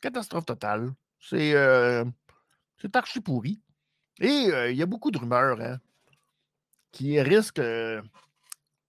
Catastrophe 0.00 0.46
totale. 0.46 0.92
C'est 1.20 1.54
euh, 1.54 2.04
archi 2.94 3.20
pourri. 3.20 3.60
Et 4.20 4.48
euh, 4.52 4.70
il 4.70 4.76
y 4.76 4.82
a 4.82 4.86
beaucoup 4.86 5.10
de 5.10 5.18
rumeurs 5.18 5.60
hein, 5.60 5.78
qui 6.92 7.20
risquent 7.20 7.58
euh, 7.58 8.02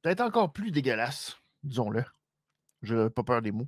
d'être 0.03 0.21
encore 0.21 0.51
plus 0.51 0.71
dégueulasses, 0.71 1.37
disons-le. 1.63 2.03
Je 2.81 2.95
n'ai 2.95 3.09
pas 3.09 3.23
peur 3.23 3.41
des 3.41 3.51
mots. 3.51 3.67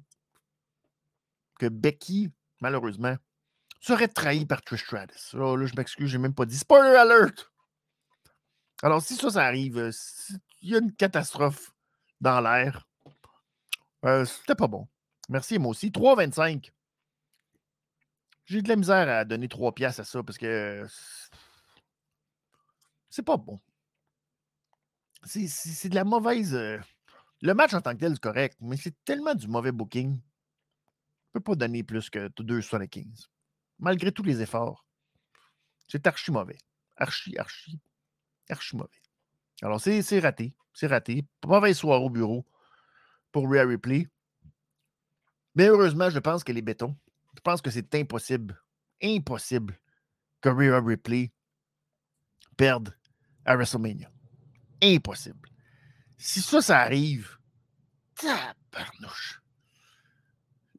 Que 1.60 1.68
Becky, 1.68 2.32
malheureusement, 2.60 3.16
serait 3.80 4.08
trahi 4.08 4.46
par 4.46 4.62
Trish 4.62 4.84
Stratus. 4.84 5.34
Là, 5.34 5.56
là, 5.56 5.66
je 5.66 5.76
m'excuse, 5.76 6.10
j'ai 6.10 6.18
même 6.18 6.34
pas 6.34 6.46
dit. 6.46 6.58
Spoiler 6.58 6.96
alert! 6.96 7.52
Alors, 8.82 9.02
si 9.02 9.16
ça, 9.16 9.30
ça 9.30 9.44
arrive, 9.44 9.92
il 10.64 10.72
y 10.72 10.76
a 10.76 10.80
une 10.80 10.94
catastrophe 10.96 11.72
dans 12.22 12.42
l'air, 12.42 12.88
euh, 14.06 14.26
c'était 14.26 14.56
pas 14.56 14.68
bon. 14.68 14.88
Merci, 15.30 15.60
moi 15.60 15.70
aussi. 15.72 15.92
3,25. 15.92 16.72
J'ai 18.46 18.62
de 18.62 18.68
la 18.70 18.76
misère 18.76 19.08
à 19.10 19.24
donner 19.26 19.48
3 19.48 19.74
piastres 19.74 20.02
à 20.02 20.04
ça 20.04 20.24
parce 20.24 20.38
que 20.38 20.86
c'est 23.10 23.24
pas 23.24 23.38
bon. 23.38 23.62
C'est- 25.26 25.90
de 25.90 25.96
la 25.96 26.04
mauvaise. 26.04 26.54
euh, 26.54 26.80
Le 27.42 27.54
match 27.54 27.74
en 27.74 27.82
tant 27.82 27.94
que 27.94 28.00
tel, 28.00 28.14
c'est 28.14 28.20
correct, 28.22 28.58
mais 28.62 28.78
c'est 28.78 28.96
tellement 29.06 29.36
du 29.36 29.48
mauvais 29.48 29.72
booking. 29.74 30.16
Je 30.16 31.32
peux 31.34 31.40
pas 31.42 31.56
donner 31.56 31.84
plus 31.84 32.10
que 32.10 32.30
2,75. 32.30 33.30
Malgré 33.80 34.12
tous 34.12 34.24
les 34.24 34.42
efforts. 34.42 34.86
C'est 35.90 36.08
archi 36.08 36.32
mauvais. 36.32 36.58
Archi, 36.96 37.38
archi, 37.38 37.80
archi 38.50 38.76
mauvais. 38.78 39.03
Alors, 39.64 39.80
c'est 39.80 40.20
raté. 40.20 40.54
C'est 40.74 40.88
raté. 40.88 41.26
Mauvaise 41.46 41.78
soirée 41.78 42.04
au 42.04 42.10
bureau 42.10 42.46
pour 43.32 43.50
Rhea 43.50 43.66
Ripley. 43.66 44.10
Mais 45.56 45.68
heureusement, 45.68 46.10
je 46.10 46.20
pense 46.20 46.44
qu'elle 46.44 46.58
est 46.58 46.62
béton. 46.62 46.98
Je 47.36 47.40
pense 47.40 47.62
que 47.62 47.72
c'est 47.72 47.96
impossible, 47.96 48.62
impossible 49.02 49.80
que 50.42 50.50
Rhea 50.50 50.82
Ripley 50.82 51.32
perde 52.58 52.94
à 53.46 53.56
WrestleMania. 53.56 54.12
Impossible. 54.82 55.50
Si 56.18 56.42
ça, 56.42 56.62
ça 56.62 56.80
arrive, 56.80 57.38
tabarnouche. 58.16 59.42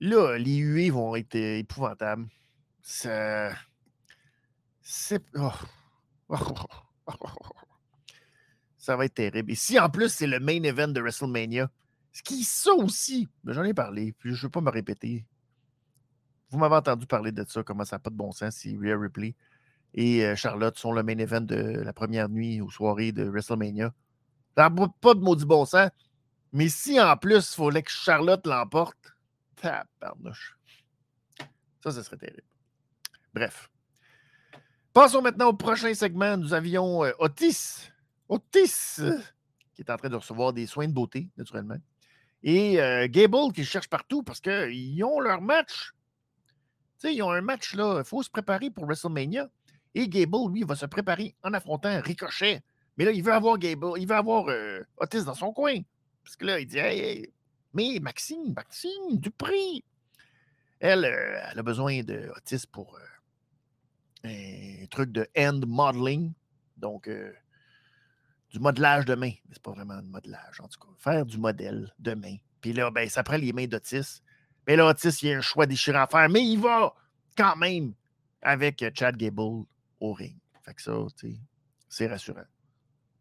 Là, 0.00 0.36
les 0.36 0.56
huées 0.56 0.90
vont 0.90 1.16
être 1.16 1.36
euh, 1.36 1.58
épouvantables. 1.58 2.28
Ça. 2.82 3.54
C'est. 4.82 5.24
oh. 5.36 5.52
Ça 8.84 8.96
va 8.96 9.06
être 9.06 9.14
terrible. 9.14 9.50
Et 9.50 9.54
si 9.54 9.78
en 9.78 9.88
plus 9.88 10.10
c'est 10.10 10.26
le 10.26 10.40
main 10.40 10.62
event 10.62 10.88
de 10.88 11.00
WrestleMania, 11.00 11.70
ce 12.12 12.22
qui 12.22 12.44
ça 12.44 12.74
aussi, 12.74 13.30
mais 13.42 13.54
j'en 13.54 13.64
ai 13.64 13.72
parlé, 13.72 14.12
puis 14.12 14.34
je 14.34 14.36
ne 14.36 14.42
veux 14.42 14.50
pas 14.50 14.60
me 14.60 14.70
répéter. 14.70 15.24
Vous 16.50 16.58
m'avez 16.58 16.74
entendu 16.74 17.06
parler 17.06 17.32
de 17.32 17.46
ça, 17.48 17.62
comment 17.62 17.86
ça 17.86 17.96
n'a 17.96 18.00
pas 18.00 18.10
de 18.10 18.14
bon 18.14 18.30
sens 18.30 18.56
si 18.56 18.76
Rhea 18.76 18.98
Ripley 18.98 19.36
et 19.94 20.26
euh, 20.26 20.36
Charlotte 20.36 20.76
sont 20.78 20.92
le 20.92 21.02
main 21.02 21.16
event 21.16 21.40
de 21.40 21.54
la 21.54 21.94
première 21.94 22.28
nuit 22.28 22.60
ou 22.60 22.70
soirée 22.70 23.10
de 23.10 23.24
WrestleMania. 23.24 23.94
Ça 24.54 24.68
n'a 24.68 24.88
pas 25.00 25.14
de 25.14 25.20
maudit 25.20 25.46
bon 25.46 25.64
sens. 25.64 25.88
Mais 26.52 26.68
si 26.68 27.00
en 27.00 27.16
plus 27.16 27.54
il 27.54 27.56
fallait 27.56 27.82
que 27.82 27.90
Charlotte 27.90 28.46
l'emporte, 28.46 29.14
tabarnouche. 29.56 30.58
Ça, 31.82 31.90
ce 31.90 32.02
serait 32.02 32.18
terrible. 32.18 32.42
Bref. 33.32 33.70
Passons 34.92 35.22
maintenant 35.22 35.48
au 35.48 35.54
prochain 35.54 35.94
segment. 35.94 36.36
Nous 36.36 36.52
avions 36.52 37.02
euh, 37.02 37.12
Otis. 37.18 37.93
Otis, 38.28 39.00
qui 39.74 39.82
est 39.82 39.90
en 39.90 39.96
train 39.96 40.08
de 40.08 40.16
recevoir 40.16 40.52
des 40.52 40.66
soins 40.66 40.88
de 40.88 40.92
beauté, 40.92 41.28
naturellement. 41.36 41.78
Et 42.42 42.80
euh, 42.80 43.08
Gable 43.08 43.52
qui 43.54 43.64
cherche 43.64 43.88
partout 43.88 44.22
parce 44.22 44.40
qu'ils 44.40 45.02
ont 45.02 45.18
leur 45.18 45.40
match. 45.40 45.92
Tu 46.98 47.08
sais, 47.08 47.14
ils 47.14 47.22
ont 47.22 47.30
un 47.30 47.40
match 47.40 47.74
là. 47.74 47.98
Il 47.98 48.04
faut 48.04 48.22
se 48.22 48.30
préparer 48.30 48.70
pour 48.70 48.84
WrestleMania. 48.84 49.48
Et 49.94 50.08
Gable, 50.08 50.52
lui, 50.52 50.62
va 50.62 50.76
se 50.76 50.86
préparer 50.86 51.34
en 51.42 51.54
affrontant 51.54 52.00
Ricochet. 52.02 52.62
Mais 52.96 53.06
là, 53.06 53.12
il 53.12 53.22
veut 53.22 53.32
avoir 53.32 53.58
Gable, 53.58 53.94
il 53.98 54.06
veut 54.06 54.14
avoir 54.14 54.48
euh, 54.48 54.80
Otis 54.98 55.24
dans 55.24 55.34
son 55.34 55.52
coin. 55.52 55.80
Parce 56.22 56.36
que 56.36 56.44
là, 56.44 56.60
il 56.60 56.66
dit 56.66 56.78
Hey, 56.78 57.00
hey, 57.00 57.32
mais 57.72 57.98
Maxime, 58.00 58.52
Maxime, 58.54 59.18
Dupré. 59.18 59.82
Elle, 60.80 61.06
euh, 61.06 61.40
elle 61.50 61.58
a 61.58 61.62
besoin 61.62 62.02
de 62.02 62.30
Otis 62.36 62.66
pour 62.70 62.98
un 64.22 64.86
truc 64.90 65.12
de 65.12 65.26
hand 65.36 65.64
modeling. 65.66 66.32
Donc, 66.76 67.08
du 68.54 68.60
modelage 68.60 69.04
de 69.04 69.16
main. 69.16 69.32
Mais 69.48 69.54
c'est 69.54 69.62
pas 69.62 69.72
vraiment 69.72 70.00
du 70.00 70.08
modelage, 70.08 70.60
en 70.60 70.68
tout 70.68 70.78
cas. 70.78 70.92
Faire 70.96 71.26
du 71.26 71.38
modèle 71.38 71.92
de 71.98 72.14
main. 72.14 72.36
Puis 72.60 72.72
là, 72.72 72.88
ben, 72.92 73.08
ça 73.08 73.24
prend 73.24 73.36
les 73.36 73.52
mains 73.52 73.66
d'Otis. 73.66 74.22
Mais 74.68 74.76
là, 74.76 74.86
Otis, 74.86 75.18
il 75.22 75.28
y 75.28 75.32
a 75.32 75.38
un 75.38 75.40
choix 75.40 75.66
déchirant 75.66 76.04
à 76.04 76.06
faire, 76.06 76.28
mais 76.28 76.40
il 76.40 76.60
va 76.60 76.94
quand 77.36 77.56
même 77.56 77.94
avec 78.40 78.84
Chad 78.94 79.16
Gable 79.16 79.64
au 79.98 80.12
ring. 80.12 80.38
Fait 80.64 80.72
que 80.72 80.80
ça, 80.80 80.92
c'est 81.88 82.06
rassurant. 82.06 82.44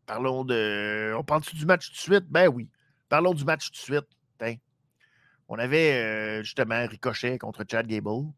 Parlons 0.05 0.45
de. 0.45 1.15
On 1.17 1.23
parle-tu 1.23 1.55
du 1.55 1.65
match 1.65 1.87
tout 1.87 1.93
de 1.93 1.97
suite? 1.97 2.25
Ben 2.29 2.47
oui. 2.47 2.69
Parlons 3.09 3.33
du 3.33 3.43
match 3.43 3.71
tout 3.71 3.71
de 3.71 3.77
suite. 3.77 4.07
Tiens. 4.37 4.57
On 5.47 5.57
avait 5.57 5.93
euh, 5.93 6.43
justement 6.43 6.85
Ricochet 6.87 7.39
contre 7.39 7.65
Chad 7.69 7.87
Gable. 7.87 8.31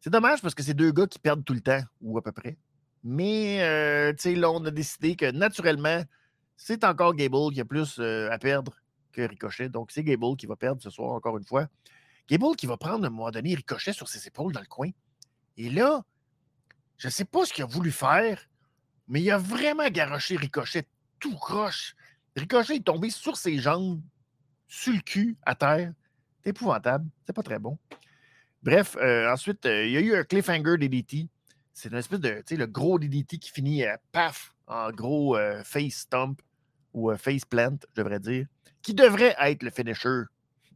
C'est 0.00 0.10
dommage 0.10 0.40
parce 0.40 0.54
que 0.54 0.62
c'est 0.62 0.74
deux 0.74 0.92
gars 0.92 1.08
qui 1.08 1.18
perdent 1.18 1.44
tout 1.44 1.52
le 1.52 1.60
temps, 1.60 1.82
ou 2.00 2.16
à 2.16 2.22
peu 2.22 2.30
près. 2.30 2.56
Mais, 3.02 3.62
euh, 3.62 4.12
tu 4.12 4.22
sais, 4.22 4.34
là, 4.34 4.50
on 4.50 4.64
a 4.64 4.70
décidé 4.70 5.16
que 5.16 5.30
naturellement, 5.30 6.02
c'est 6.56 6.84
encore 6.84 7.14
Gable 7.14 7.52
qui 7.52 7.60
a 7.60 7.64
plus 7.64 7.98
euh, 7.98 8.30
à 8.30 8.38
perdre 8.38 8.76
que 9.12 9.22
Ricochet. 9.22 9.68
Donc, 9.70 9.90
c'est 9.90 10.04
Gable 10.04 10.36
qui 10.36 10.46
va 10.46 10.56
perdre 10.56 10.82
ce 10.82 10.90
soir, 10.90 11.12
encore 11.12 11.38
une 11.38 11.44
fois. 11.44 11.66
Gable 12.28 12.54
qui 12.56 12.66
va 12.66 12.76
prendre 12.76 13.04
à 13.04 13.06
un 13.06 13.10
moment 13.10 13.30
donné 13.30 13.54
Ricochet 13.54 13.92
sur 13.92 14.08
ses 14.08 14.26
épaules 14.26 14.52
dans 14.52 14.60
le 14.60 14.66
coin. 14.66 14.90
Et 15.56 15.70
là, 15.70 16.02
je 16.98 17.08
ne 17.08 17.10
sais 17.10 17.24
pas 17.24 17.44
ce 17.46 17.52
qu'il 17.52 17.64
a 17.64 17.66
voulu 17.66 17.90
faire, 17.90 18.46
mais 19.08 19.22
il 19.22 19.30
a 19.30 19.38
vraiment 19.38 19.88
garoché 19.88 20.36
Ricochet 20.36 20.86
tout 21.18 21.34
croche. 21.34 21.94
Ricochet 22.36 22.76
est 22.76 22.84
tombé 22.84 23.10
sur 23.10 23.36
ses 23.36 23.58
jambes, 23.58 24.02
sur 24.68 24.92
le 24.92 25.00
cul, 25.00 25.36
à 25.44 25.54
terre. 25.54 25.92
C'est 26.42 26.50
épouvantable. 26.50 27.08
C'est 27.26 27.32
pas 27.32 27.42
très 27.42 27.58
bon. 27.58 27.78
Bref, 28.62 28.96
euh, 29.00 29.32
ensuite, 29.32 29.64
il 29.64 29.90
y 29.90 29.96
a 29.96 30.00
eu 30.00 30.14
un 30.14 30.24
cliffhanger 30.24 30.76
DDT. 30.76 31.28
C'est 31.80 31.88
une 31.88 31.96
espèce 31.96 32.20
de, 32.20 32.28
tu 32.28 32.42
sais, 32.44 32.56
le 32.56 32.66
gros 32.66 32.98
DDT 32.98 33.38
qui 33.38 33.50
finit 33.50 33.86
à 33.86 33.96
paf, 34.12 34.52
en 34.66 34.90
gros 34.90 35.34
euh, 35.38 35.62
face 35.64 35.94
stomp 35.94 36.38
ou 36.92 37.10
face 37.16 37.46
plant, 37.46 37.78
je 37.88 38.02
devrais 38.02 38.20
dire, 38.20 38.44
qui 38.82 38.92
devrait 38.92 39.34
être 39.40 39.62
le 39.62 39.70
finisher 39.70 40.24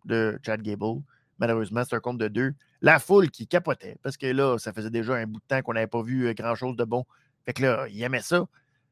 de 0.06 0.40
Chad 0.42 0.62
Gable. 0.62 1.02
Malheureusement, 1.38 1.82
c'est 1.86 1.94
un 1.94 2.00
compte 2.00 2.16
de 2.16 2.28
deux. 2.28 2.54
La 2.80 2.98
foule 2.98 3.30
qui 3.30 3.46
capotait, 3.46 3.98
parce 4.02 4.16
que 4.16 4.24
là, 4.24 4.56
ça 4.56 4.72
faisait 4.72 4.88
déjà 4.88 5.16
un 5.16 5.26
bout 5.26 5.40
de 5.40 5.44
temps 5.46 5.60
qu'on 5.60 5.74
n'avait 5.74 5.86
pas 5.86 6.00
vu 6.00 6.32
grand-chose 6.32 6.74
de 6.74 6.84
bon. 6.84 7.04
Fait 7.44 7.52
que 7.52 7.60
là, 7.60 7.86
il 7.90 8.02
aimait 8.02 8.22
ça. 8.22 8.46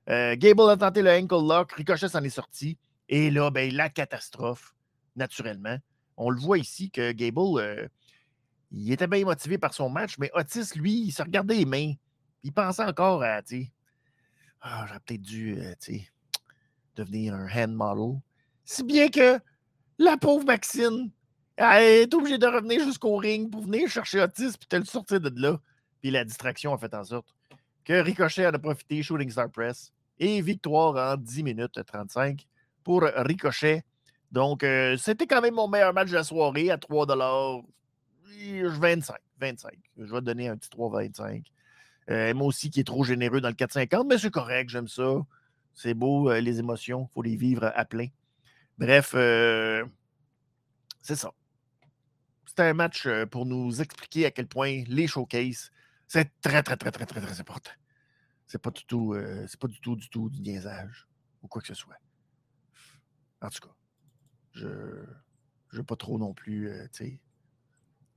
Gable 0.06 0.68
a 0.68 0.76
tenté 0.76 1.00
le 1.00 1.12
ankle 1.12 1.36
lock, 1.36 1.72
Ricochet 1.72 2.08
s'en 2.08 2.22
est 2.22 2.28
sorti. 2.28 2.76
Et 3.08 3.30
là, 3.30 3.50
ben, 3.50 3.72
la 3.72 3.88
catastrophe, 3.88 4.74
naturellement. 5.16 5.78
On 6.18 6.28
le 6.28 6.38
voit 6.38 6.58
ici 6.58 6.90
que 6.90 7.12
Gable, 7.12 7.88
il 8.70 8.92
était 8.92 9.06
bien 9.06 9.24
motivé 9.24 9.56
par 9.56 9.72
son 9.72 9.88
match, 9.88 10.16
mais 10.18 10.30
Otis, 10.34 10.74
lui, 10.76 11.04
il 11.06 11.10
se 11.12 11.22
regardait 11.22 11.56
les 11.56 11.64
mains. 11.64 11.92
Il 12.42 12.52
pensait 12.52 12.84
encore 12.84 13.22
à, 13.22 13.40
ah, 14.60 14.84
j'aurais 14.86 15.00
peut-être 15.00 15.22
dû, 15.22 15.58
sais, 15.80 16.08
devenir 16.96 17.34
un 17.34 17.48
hand 17.48 17.74
model. 17.74 18.20
Si 18.64 18.84
bien 18.84 19.08
que 19.08 19.38
la 19.98 20.16
pauvre 20.16 20.44
Maxine, 20.44 21.10
elle 21.56 21.82
est 21.82 22.14
obligée 22.14 22.38
de 22.38 22.46
revenir 22.46 22.84
jusqu'au 22.84 23.16
ring 23.16 23.50
pour 23.50 23.62
venir 23.62 23.88
chercher 23.88 24.20
Otis 24.20 24.52
puis 24.58 24.68
te 24.68 24.76
le 24.76 24.84
sortir 24.84 25.20
de 25.20 25.32
là. 25.40 25.60
Puis 26.00 26.10
la 26.10 26.24
distraction 26.24 26.72
a 26.72 26.78
fait 26.78 26.92
en 26.94 27.04
sorte 27.04 27.34
que 27.84 27.92
Ricochet 27.92 28.44
a 28.44 28.58
profité, 28.58 29.02
Shooting 29.02 29.30
Star 29.30 29.50
Press, 29.50 29.92
et 30.18 30.40
victoire 30.40 31.14
en 31.14 31.16
10 31.16 31.42
minutes 31.42 31.78
35 31.84 32.46
pour 32.84 33.02
Ricochet. 33.02 33.84
Donc, 34.30 34.64
c'était 34.98 35.26
quand 35.26 35.40
même 35.40 35.54
mon 35.54 35.68
meilleur 35.68 35.92
match 35.92 36.10
de 36.10 36.14
la 36.14 36.24
soirée 36.24 36.70
à 36.70 36.78
3 36.78 37.06
25. 37.06 39.16
25. 39.38 39.72
Je 39.98 40.04
vais 40.04 40.20
te 40.20 40.24
donner 40.24 40.48
un 40.48 40.56
petit 40.56 40.70
3,25. 40.70 41.44
Euh, 42.12 42.34
moi 42.34 42.46
aussi, 42.46 42.70
qui 42.70 42.80
est 42.80 42.84
trop 42.84 43.04
généreux 43.04 43.40
dans 43.40 43.48
le 43.48 43.54
4,50, 43.54 44.06
mais 44.06 44.18
c'est 44.18 44.30
correct, 44.30 44.68
j'aime 44.68 44.88
ça. 44.88 45.22
C'est 45.72 45.94
beau, 45.94 46.30
euh, 46.30 46.40
les 46.40 46.58
émotions, 46.58 47.08
il 47.10 47.12
faut 47.14 47.22
les 47.22 47.36
vivre 47.36 47.72
à 47.74 47.84
plein. 47.86 48.08
Bref, 48.76 49.12
euh, 49.14 49.84
c'est 51.00 51.16
ça. 51.16 51.32
C'était 52.46 52.64
un 52.64 52.74
match 52.74 53.08
pour 53.30 53.46
nous 53.46 53.80
expliquer 53.80 54.26
à 54.26 54.30
quel 54.30 54.46
point 54.46 54.84
les 54.86 55.06
showcases, 55.06 55.70
c'est 56.06 56.30
très, 56.42 56.62
très, 56.62 56.76
très, 56.76 56.90
très, 56.90 57.06
très, 57.06 57.20
très 57.22 57.40
important. 57.40 57.70
C'est 58.46 58.60
pas 58.60 58.70
du 58.70 58.84
tout, 58.84 59.16
c'est 59.46 59.58
pas 59.58 59.68
du 59.68 59.80
tout, 59.80 59.96
du 59.96 60.10
tout 60.10 60.28
du 60.28 60.42
niaisage 60.42 61.08
ou 61.42 61.48
quoi 61.48 61.62
que 61.62 61.68
ce 61.68 61.74
soit. 61.74 61.96
En 63.40 63.48
tout 63.48 63.60
cas, 63.66 63.74
je 64.52 64.66
ne 64.66 65.06
veux 65.72 65.84
pas 65.84 65.96
trop 65.96 66.18
non 66.18 66.34
plus, 66.34 66.70
tu 66.92 67.04
sais, 67.04 67.20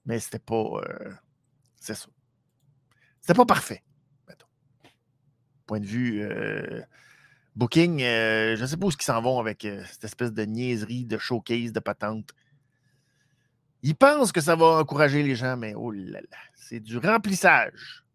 mais 0.06 0.20
c'était 0.20 0.40
pas. 0.40 0.82
C'est 1.80 1.96
ça. 1.96 2.10
C'était 3.26 3.38
pas 3.38 3.46
parfait. 3.48 3.82
Point 5.66 5.80
de 5.80 5.88
vue 5.88 6.22
euh, 6.22 6.84
booking, 7.56 8.04
euh, 8.04 8.56
je 8.56 8.62
ne 8.62 8.68
sais 8.68 8.78
pas 8.78 8.86
où 8.86 8.92
ils 8.92 9.02
s'en 9.02 9.20
vont 9.20 9.40
avec 9.40 9.68
cette 9.90 10.04
espèce 10.04 10.32
de 10.32 10.44
niaiserie, 10.44 11.06
de 11.06 11.18
showcase, 11.18 11.72
de 11.72 11.80
patente. 11.80 12.36
Ils 13.82 13.96
pensent 13.96 14.32
que 14.32 14.42
ça 14.42 14.56
va 14.56 14.78
encourager 14.78 15.24
les 15.24 15.36
gens, 15.36 15.58
mais 15.58 15.74
oh 15.74 15.90
là 15.90 16.22
là, 16.22 16.38
c'est 16.54 16.80
du 16.80 17.00
remplissage. 17.00 18.06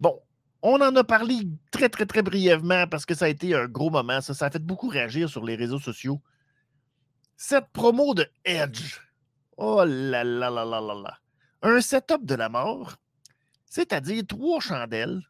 Bon, 0.00 0.22
on 0.62 0.80
en 0.80 0.96
a 0.96 1.04
parlé 1.04 1.46
très, 1.70 1.90
très, 1.90 2.06
très 2.06 2.22
brièvement 2.22 2.86
parce 2.86 3.04
que 3.04 3.14
ça 3.14 3.26
a 3.26 3.28
été 3.28 3.54
un 3.54 3.66
gros 3.66 3.90
moment. 3.90 4.22
Ça, 4.22 4.32
ça 4.32 4.46
a 4.46 4.50
fait 4.50 4.64
beaucoup 4.64 4.88
réagir 4.88 5.28
sur 5.28 5.44
les 5.44 5.54
réseaux 5.54 5.80
sociaux. 5.80 6.22
Cette 7.36 7.68
promo 7.74 8.14
de 8.14 8.26
Edge. 8.46 9.00
Oh 9.62 9.84
là 9.84 10.24
là 10.24 10.48
là 10.48 10.64
là 10.64 10.80
là 10.80 10.94
là. 10.94 11.18
Un 11.60 11.82
setup 11.82 12.24
de 12.24 12.34
la 12.34 12.48
mort, 12.48 12.96
c'est-à-dire 13.66 14.22
trois 14.26 14.58
chandelles 14.58 15.20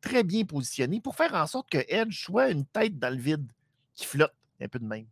très 0.00 0.24
bien 0.24 0.44
positionnées 0.44 1.00
pour 1.00 1.14
faire 1.14 1.32
en 1.32 1.46
sorte 1.46 1.70
que 1.70 1.78
Edge 1.86 2.24
soit 2.24 2.50
une 2.50 2.66
tête 2.66 2.98
dans 2.98 3.10
le 3.10 3.20
vide 3.20 3.46
qui 3.94 4.04
flotte 4.04 4.34
un 4.60 4.66
peu 4.66 4.80
de 4.80 4.84
même. 4.84 5.06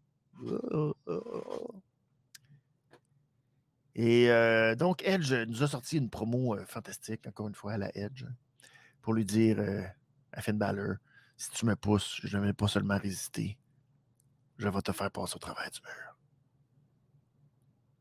Et 3.94 4.28
euh, 4.32 4.74
donc, 4.74 5.04
Edge 5.04 5.32
nous 5.32 5.62
a 5.62 5.68
sorti 5.68 5.98
une 5.98 6.10
promo 6.10 6.56
euh, 6.56 6.64
fantastique, 6.66 7.28
encore 7.28 7.46
une 7.46 7.54
fois, 7.54 7.74
à 7.74 7.78
la 7.78 7.96
Edge, 7.96 8.24
pour 9.00 9.14
lui 9.14 9.24
dire 9.24 9.60
euh, 9.60 9.84
à 10.32 10.42
Finn 10.42 10.58
Balor 10.58 10.96
si 11.36 11.50
tu 11.50 11.66
me 11.66 11.76
pousses, 11.76 12.20
je 12.24 12.36
ne 12.36 12.46
vais 12.46 12.52
pas 12.52 12.66
seulement 12.66 12.98
résister, 12.98 13.56
je 14.58 14.68
vais 14.68 14.82
te 14.82 14.90
faire 14.90 15.12
passer 15.12 15.36
au 15.36 15.38
travers 15.38 15.70
du 15.70 15.80
mur. 15.82 16.13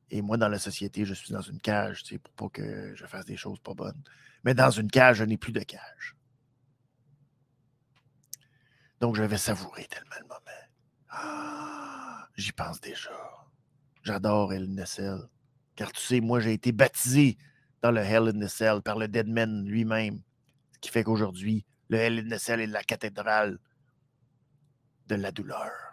Et 0.09 0.21
moi, 0.21 0.37
dans 0.37 0.49
la 0.49 0.59
société, 0.59 1.05
je 1.05 1.13
suis 1.13 1.33
dans 1.33 1.41
une 1.41 1.59
cage, 1.59 2.03
tu 2.03 2.15
sais, 2.15 2.19
pour 2.19 2.33
pas 2.33 2.49
que 2.49 2.93
je 2.95 3.05
fasse 3.05 3.25
des 3.25 3.37
choses 3.37 3.59
pas 3.59 3.73
bonnes. 3.73 4.01
Mais 4.43 4.53
dans 4.53 4.69
une 4.69 4.89
cage, 4.89 5.17
je 5.17 5.23
n'ai 5.23 5.37
plus 5.37 5.53
de 5.53 5.61
cage. 5.61 6.15
Donc, 8.99 9.15
je 9.15 9.23
vais 9.23 9.37
savourer 9.37 9.85
tellement 9.85 10.15
le 10.19 10.27
moment. 10.27 10.39
Ah, 11.09 12.27
j'y 12.35 12.51
pense 12.51 12.79
déjà. 12.79 13.11
J'adore 14.03 14.53
Hell 14.53 14.69
in. 14.77 15.27
Car 15.75 15.91
tu 15.91 16.01
sais, 16.01 16.21
moi, 16.21 16.39
j'ai 16.39 16.53
été 16.53 16.71
baptisé 16.71 17.37
dans 17.81 17.91
le 17.91 18.01
Hell 18.01 18.29
in 18.29 18.39
the 18.39 18.47
Cell 18.47 18.81
par 18.81 18.97
le 18.97 19.07
Deadman 19.07 19.65
lui-même. 19.65 20.21
Ce 20.73 20.79
qui 20.79 20.89
fait 20.89 21.03
qu'aujourd'hui, 21.03 21.65
le 21.89 21.97
Hell 21.97 22.19
in 22.19 22.35
the 22.35 22.39
Cell 22.39 22.59
est 22.59 22.67
la 22.67 22.83
cathédrale 22.83 23.59
de 25.07 25.15
la 25.15 25.31
douleur. 25.31 25.92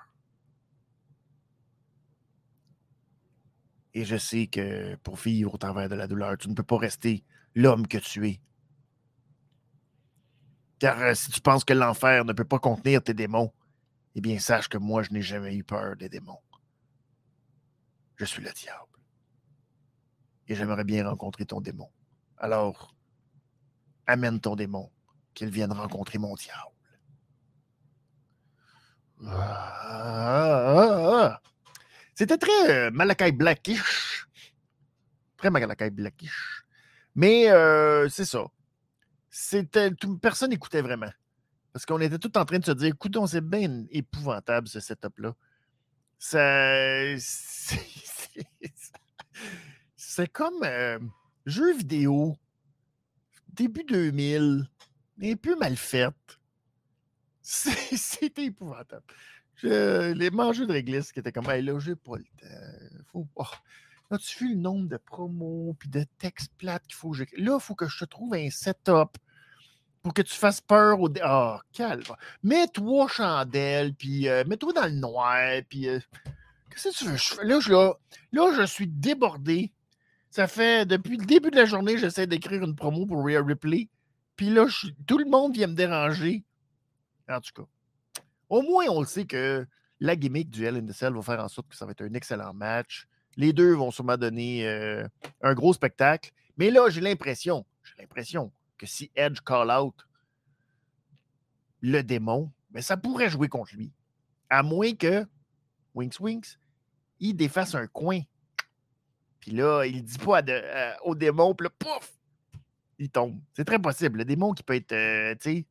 Et 3.95 4.05
je 4.05 4.17
sais 4.17 4.47
que 4.47 4.95
pour 4.97 5.17
vivre 5.17 5.55
au 5.55 5.59
travers 5.59 5.89
de 5.89 5.95
la 5.95 6.07
douleur, 6.07 6.37
tu 6.39 6.49
ne 6.49 6.55
peux 6.55 6.63
pas 6.63 6.79
rester 6.79 7.25
l'homme 7.55 7.87
que 7.87 7.99
tu 7.99 8.29
es. 8.29 8.41
Car 10.79 10.99
euh, 11.01 11.15
si 11.15 11.31
tu 11.31 11.41
penses 11.41 11.65
que 11.65 11.73
l'enfer 11.73 12.25
ne 12.25 12.33
peut 12.33 12.45
pas 12.45 12.59
contenir 12.59 13.03
tes 13.03 13.15
démons, 13.15 13.53
eh 14.15 14.21
bien 14.21 14.39
sache 14.39 14.69
que 14.69 14.79
moi, 14.79 15.03
je 15.03 15.13
n'ai 15.13 15.23
jamais 15.23 15.55
eu 15.55 15.65
peur 15.65 15.97
des 15.97 16.09
démons. 16.09 16.41
Je 18.17 18.25
suis 18.25 18.43
le 18.43 18.51
diable. 18.53 18.87
Et 20.49 20.55
j'aimerais 20.55 20.85
bien 20.85 21.09
rencontrer 21.09 21.45
ton 21.47 21.61
démon. 21.61 21.91
Alors, 22.39 22.95
amène 24.07 24.41
ton 24.41 24.57
démon, 24.57 24.91
qu'il 25.35 25.51
vienne 25.51 25.73
rencontrer 25.73 26.19
mon 26.19 26.35
diable. 26.35 26.73
Ah, 29.27 29.75
ah, 30.63 31.41
ah, 31.43 31.43
c'était 32.21 32.37
très 32.37 32.71
euh, 32.71 32.91
Malakai 32.91 33.33
Blackish. 33.33 34.27
Très 35.39 35.49
Malakai 35.49 35.89
Blackish. 35.89 36.67
Mais 37.15 37.49
euh, 37.49 38.11
c'est 38.11 38.27
ça. 38.27 38.45
C'était, 39.31 39.91
personne 40.21 40.51
n'écoutait 40.51 40.83
vraiment. 40.83 41.11
Parce 41.73 41.87
qu'on 41.87 41.99
était 41.99 42.19
tout 42.19 42.37
en 42.37 42.45
train 42.45 42.59
de 42.59 42.65
se 42.67 42.73
dire, 42.73 42.89
écoute, 42.89 43.17
c'est 43.27 43.41
bien 43.41 43.87
épouvantable 43.91 44.69
ce 44.69 44.81
setup-là. 44.81 45.35
C'est, 46.19 47.17
comme 50.31 50.63
euh, 50.63 50.99
jeu 51.47 51.75
vidéo, 51.75 52.37
début 53.49 53.85
2000, 53.85 54.69
un 55.23 55.37
peu 55.37 55.57
mal 55.57 55.75
fait. 55.75 56.13
C'était 57.41 58.45
épouvantable 58.45 59.07
les 59.63 60.31
mangeurs 60.31 60.67
de 60.67 60.73
réglisse 60.73 61.13
qui 61.13 61.21
étaient 61.21 61.33
comme, 61.33 61.49
hey, 61.51 61.63
là, 61.63 61.79
j'ai 61.79 61.97
pas 61.97 62.17
le 62.17 62.25
temps. 62.25 63.05
Faut 63.13 63.27
Là, 64.11 64.19
tu 64.19 64.45
vu 64.45 64.55
le 64.55 64.61
nombre 64.61 64.89
de 64.89 64.97
promos 64.97 65.77
puis 65.79 65.89
de 65.89 66.05
textes 66.19 66.53
plates 66.59 66.85
qu'il 66.87 66.97
faut 66.97 67.11
que 67.13 67.23
Là, 67.37 67.59
il 67.59 67.61
faut 67.61 67.77
que 67.77 67.87
je 67.87 67.99
te 67.99 68.05
trouve 68.05 68.35
un 68.35 68.51
setup 68.51 69.17
pour 70.03 70.15
que 70.15 70.23
tu 70.23 70.35
fasses 70.35 70.61
peur 70.61 71.01
au. 71.01 71.09
Ah, 71.23 71.61
calme. 71.73 72.03
Mets-toi 72.43 73.07
chandelle, 73.09 73.95
puis 73.95 74.29
euh, 74.29 74.43
mets-toi 74.47 74.73
dans 74.73 74.87
le 74.87 74.93
noir, 74.99 75.61
puis. 75.69 75.89
euh, 75.89 76.01
Qu'est-ce 76.71 76.89
que 76.91 76.95
tu 76.97 77.05
veux? 77.05 77.17
je? 77.17 77.41
Là, 77.43 77.61
je, 77.61 77.93
là, 78.33 78.53
je 78.57 78.67
suis 78.67 78.87
débordé. 78.89 79.73
Ça 80.31 80.47
fait 80.47 80.87
depuis 80.87 81.17
le 81.17 81.27
début 81.27 81.51
de 81.51 81.57
la 81.57 81.65
journée, 81.65 81.99
j'essaie 81.99 82.27
d'écrire 82.27 82.63
une 82.65 82.77
promo 82.77 83.05
pour 83.07 83.25
Rhea 83.25 83.43
Ripley. 83.43 83.89
Puis 84.37 84.49
là, 84.51 84.67
je- 84.69 84.89
tout 85.07 85.19
le 85.19 85.25
monde 85.25 85.55
vient 85.55 85.67
me 85.67 85.75
déranger. 85.75 86.45
En 87.29 87.41
tout 87.41 87.51
cas, 87.55 87.69
au 88.51 88.63
moins, 88.63 88.87
on 88.89 89.01
le 89.01 89.07
sait 89.07 89.25
que 89.25 89.67
la 90.01 90.17
gimmick 90.17 90.51
du 90.51 90.65
Hell 90.65 90.77
in 90.77 90.87
the 90.87 90.93
Cell 90.93 91.15
va 91.15 91.23
faire 91.23 91.41
en 91.43 91.49
sorte 91.49 91.69
que 91.69 91.77
ça 91.77 91.87
va 91.87 91.93
être 91.93 92.03
un 92.03 92.13
excellent 92.15 92.53
match. 92.53 93.07
Les 93.37 93.53
deux 93.53 93.73
vont 93.75 93.91
sûrement 93.91 94.17
donner 94.17 94.67
euh, 94.67 95.07
un 95.41 95.55
gros 95.55 95.73
spectacle. 95.73 96.33
Mais 96.57 96.71
là, 96.71 96.89
j'ai 96.91 97.01
l'impression, 97.01 97.65
j'ai 97.85 98.03
l'impression 98.03 98.53
que 98.77 98.87
si 98.87 99.11
Edge 99.15 99.41
call 99.41 99.71
out 99.71 99.95
le 101.81 102.03
démon, 102.03 102.51
ben, 102.71 102.83
ça 102.83 102.97
pourrait 102.97 103.31
jouer 103.31 103.49
contre 103.49 103.75
lui. 103.75 103.93
À 104.49 104.63
moins 104.63 104.93
que, 104.95 105.27
Winks 105.95 106.19
Winks, 106.21 106.59
il 107.19 107.35
défasse 107.35 107.75
un 107.75 107.87
coin. 107.87 108.21
Puis 109.41 109.53
là, 109.53 109.85
il 109.85 110.03
dit 110.03 110.19
pas 110.19 110.43
de- 110.43 110.53
à- 110.53 111.05
au 111.05 111.15
démon, 111.15 111.55
puis 111.55 111.67
là, 111.67 111.71
pouf, 111.79 112.13
il 112.99 113.09
tombe. 113.11 113.41
C'est 113.55 113.65
très 113.65 113.79
possible. 113.79 114.19
Le 114.19 114.25
démon 114.25 114.53
qui 114.53 114.63
peut 114.63 114.75
être, 114.75 114.93
euh, 114.93 115.35
tu 115.41 115.59
sais, 115.59 115.67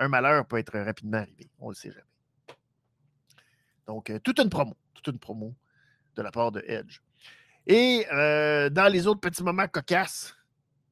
un 0.00 0.08
malheur 0.08 0.46
peut 0.46 0.58
être 0.58 0.76
rapidement 0.78 1.18
arrivé. 1.18 1.48
On 1.60 1.68
le 1.68 1.74
sait 1.74 1.90
jamais. 1.90 2.04
Donc, 3.86 4.10
euh, 4.10 4.18
toute 4.18 4.38
une 4.40 4.48
promo, 4.48 4.74
toute 4.94 5.08
une 5.08 5.18
promo 5.18 5.54
de 6.16 6.22
la 6.22 6.32
part 6.32 6.50
de 6.50 6.64
Edge. 6.66 7.00
Et 7.66 8.06
euh, 8.12 8.70
dans 8.70 8.90
les 8.90 9.06
autres 9.06 9.20
petits 9.20 9.42
moments 9.42 9.68
cocasses, 9.68 10.34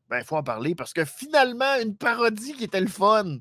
ben, 0.09 0.19
il 0.19 0.25
faut 0.25 0.37
en 0.37 0.43
parler 0.43 0.75
parce 0.75 0.93
que 0.93 1.05
finalement, 1.05 1.77
une 1.83 1.97
parodie 1.97 2.53
qui 2.53 2.65
était 2.65 2.81
le 2.81 2.87
fun, 2.87 3.39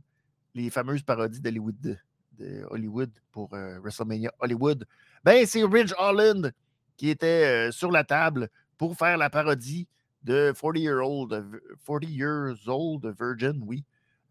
les 0.55 0.69
fameuses 0.69 1.03
parodies 1.03 1.41
d'Hollywood 1.41 1.97
de, 2.37 3.09
pour 3.31 3.53
euh, 3.53 3.79
WrestleMania 3.79 4.31
Hollywood, 4.39 4.85
ben, 5.23 5.45
c'est 5.45 5.63
Ridge 5.63 5.93
Holland 5.97 6.53
qui 6.95 7.09
était 7.09 7.71
sur 7.71 7.91
la 7.91 8.03
table 8.03 8.49
pour 8.77 8.97
faire 8.97 9.17
la 9.17 9.29
parodie 9.29 9.87
de 10.23 10.53
40 10.59 10.77
Year 10.77 11.05
Old, 11.05 11.61
40 11.85 12.09
Years 12.09 12.67
Old 12.67 13.05
Virgin, 13.19 13.61
oui, 13.65 13.83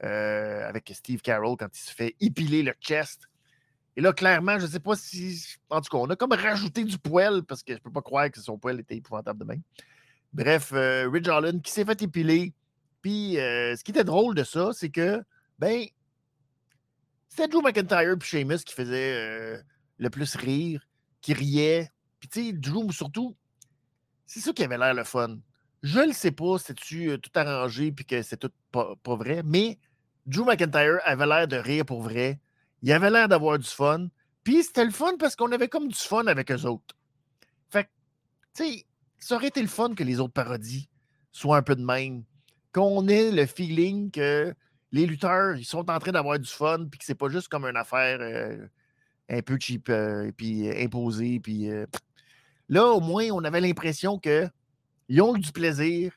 euh, 0.05 0.68
avec 0.68 0.92
Steve 0.94 1.20
Carroll 1.20 1.57
quand 1.57 1.68
il 1.74 1.80
se 1.80 1.92
fait 1.92 2.14
épiler 2.20 2.62
le 2.62 2.74
chest. 2.80 3.28
Et 3.97 4.03
là, 4.03 4.12
clairement, 4.12 4.59
je 4.59 4.66
ne 4.66 4.70
sais 4.70 4.80
pas 4.80 4.94
si. 4.94 5.57
En 5.70 5.80
tout 5.80 5.88
cas, 5.90 5.99
on 5.99 6.11
a 6.11 6.16
comme 6.16 6.32
rajouté 6.32 6.84
du 6.84 6.99
poil 6.99 7.42
parce 7.44 7.62
que 7.62 7.72
je 7.72 7.78
ne 7.78 7.82
peux 7.82 7.90
pas 7.90 8.03
croire 8.03 8.30
que 8.30 8.40
son 8.40 8.59
poil 8.59 8.78
était 8.78 8.97
épouvantable 8.97 9.47
de. 9.47 9.55
Bref, 10.34 10.72
euh, 10.74 11.09
Ridge 11.11 11.28
Holland 11.28 11.62
qui 11.62 11.72
s'est 11.72 11.84
fait 11.84 12.03
épiler. 12.03 12.53
Puis, 13.01 13.38
euh, 13.38 13.74
ce 13.74 13.82
qui 13.82 13.92
était 13.92 14.05
drôle 14.05 14.34
de 14.34 14.44
ça, 14.44 14.72
c'est 14.74 14.90
que, 14.90 15.22
ben, 15.59 15.86
c'était 17.28 17.49
Drew 17.49 17.62
McIntyre 17.62 18.16
puis 18.18 18.28
Sheamus 18.28 18.59
qui 18.59 18.74
faisait 18.74 19.14
euh, 19.14 19.62
le 19.99 20.11
plus 20.11 20.34
rire, 20.36 20.86
qui 21.22 21.32
riait. 21.32 21.90
Puis, 22.20 22.28
tu 22.28 22.47
sais, 22.47 22.53
Drew, 22.53 22.90
surtout, 22.92 23.34
c'est 24.26 24.40
ça 24.40 24.53
qui 24.53 24.64
avait 24.64 24.76
l'air 24.76 24.92
le 24.92 25.05
fun. 25.05 25.38
Je 25.82 26.00
ne 26.00 26.12
sais 26.12 26.32
pas 26.32 26.58
si 26.58 26.74
tu 26.74 27.18
tout 27.20 27.30
arrangé 27.34 27.92
puis 27.92 28.04
que 28.04 28.22
c'est 28.22 28.36
tout 28.36 28.50
pas, 28.72 28.96
vrai, 29.04 29.42
mais 29.44 29.78
Drew 30.26 30.44
McIntyre 30.44 30.98
avait 31.04 31.26
l'air 31.26 31.46
de 31.48 31.56
rire 31.56 31.84
pour 31.84 32.02
vrai. 32.02 32.40
Il 32.82 32.92
avait 32.92 33.10
l'air 33.10 33.28
d'avoir 33.28 33.58
du 33.58 33.68
fun. 33.68 34.08
Puis 34.42 34.62
c'était 34.62 34.84
le 34.84 34.90
fun 34.90 35.16
parce 35.18 35.36
qu'on 35.36 35.52
avait 35.52 35.68
comme 35.68 35.88
du 35.88 35.98
fun 35.98 36.26
avec 36.26 36.50
eux 36.50 36.64
autres. 36.64 36.96
Fait 37.68 37.84
que, 37.84 37.88
tu 38.54 38.64
sais, 38.64 38.86
ça 39.18 39.36
aurait 39.36 39.48
été 39.48 39.60
le 39.60 39.68
fun 39.68 39.94
que 39.94 40.04
les 40.04 40.20
autres 40.20 40.32
parodies 40.32 40.88
soient 41.32 41.56
un 41.56 41.62
peu 41.62 41.76
de 41.76 41.84
même. 41.84 42.24
Qu'on 42.72 43.08
ait 43.08 43.30
le 43.30 43.46
feeling 43.46 44.10
que 44.10 44.54
les 44.92 45.06
lutteurs, 45.06 45.56
ils 45.56 45.64
sont 45.64 45.90
en 45.90 45.98
train 45.98 46.12
d'avoir 46.12 46.38
du 46.38 46.48
fun, 46.48 46.86
puis 46.90 46.98
que 46.98 47.04
c'est 47.04 47.14
pas 47.14 47.28
juste 47.28 47.48
comme 47.48 47.64
une 47.64 47.76
affaire 47.76 48.68
un 49.28 49.42
peu 49.42 49.58
cheap, 49.58 49.88
euh, 49.88 50.30
puis 50.36 50.70
imposée, 50.70 51.40
puis... 51.40 51.68
Là, 52.68 52.86
au 52.86 53.00
moins, 53.00 53.28
on 53.30 53.44
avait 53.44 53.60
l'impression 53.60 54.18
que 54.18 54.48
ils 55.09 55.22
ont 55.22 55.36
eu 55.36 55.40
du 55.40 55.52
plaisir, 55.52 56.12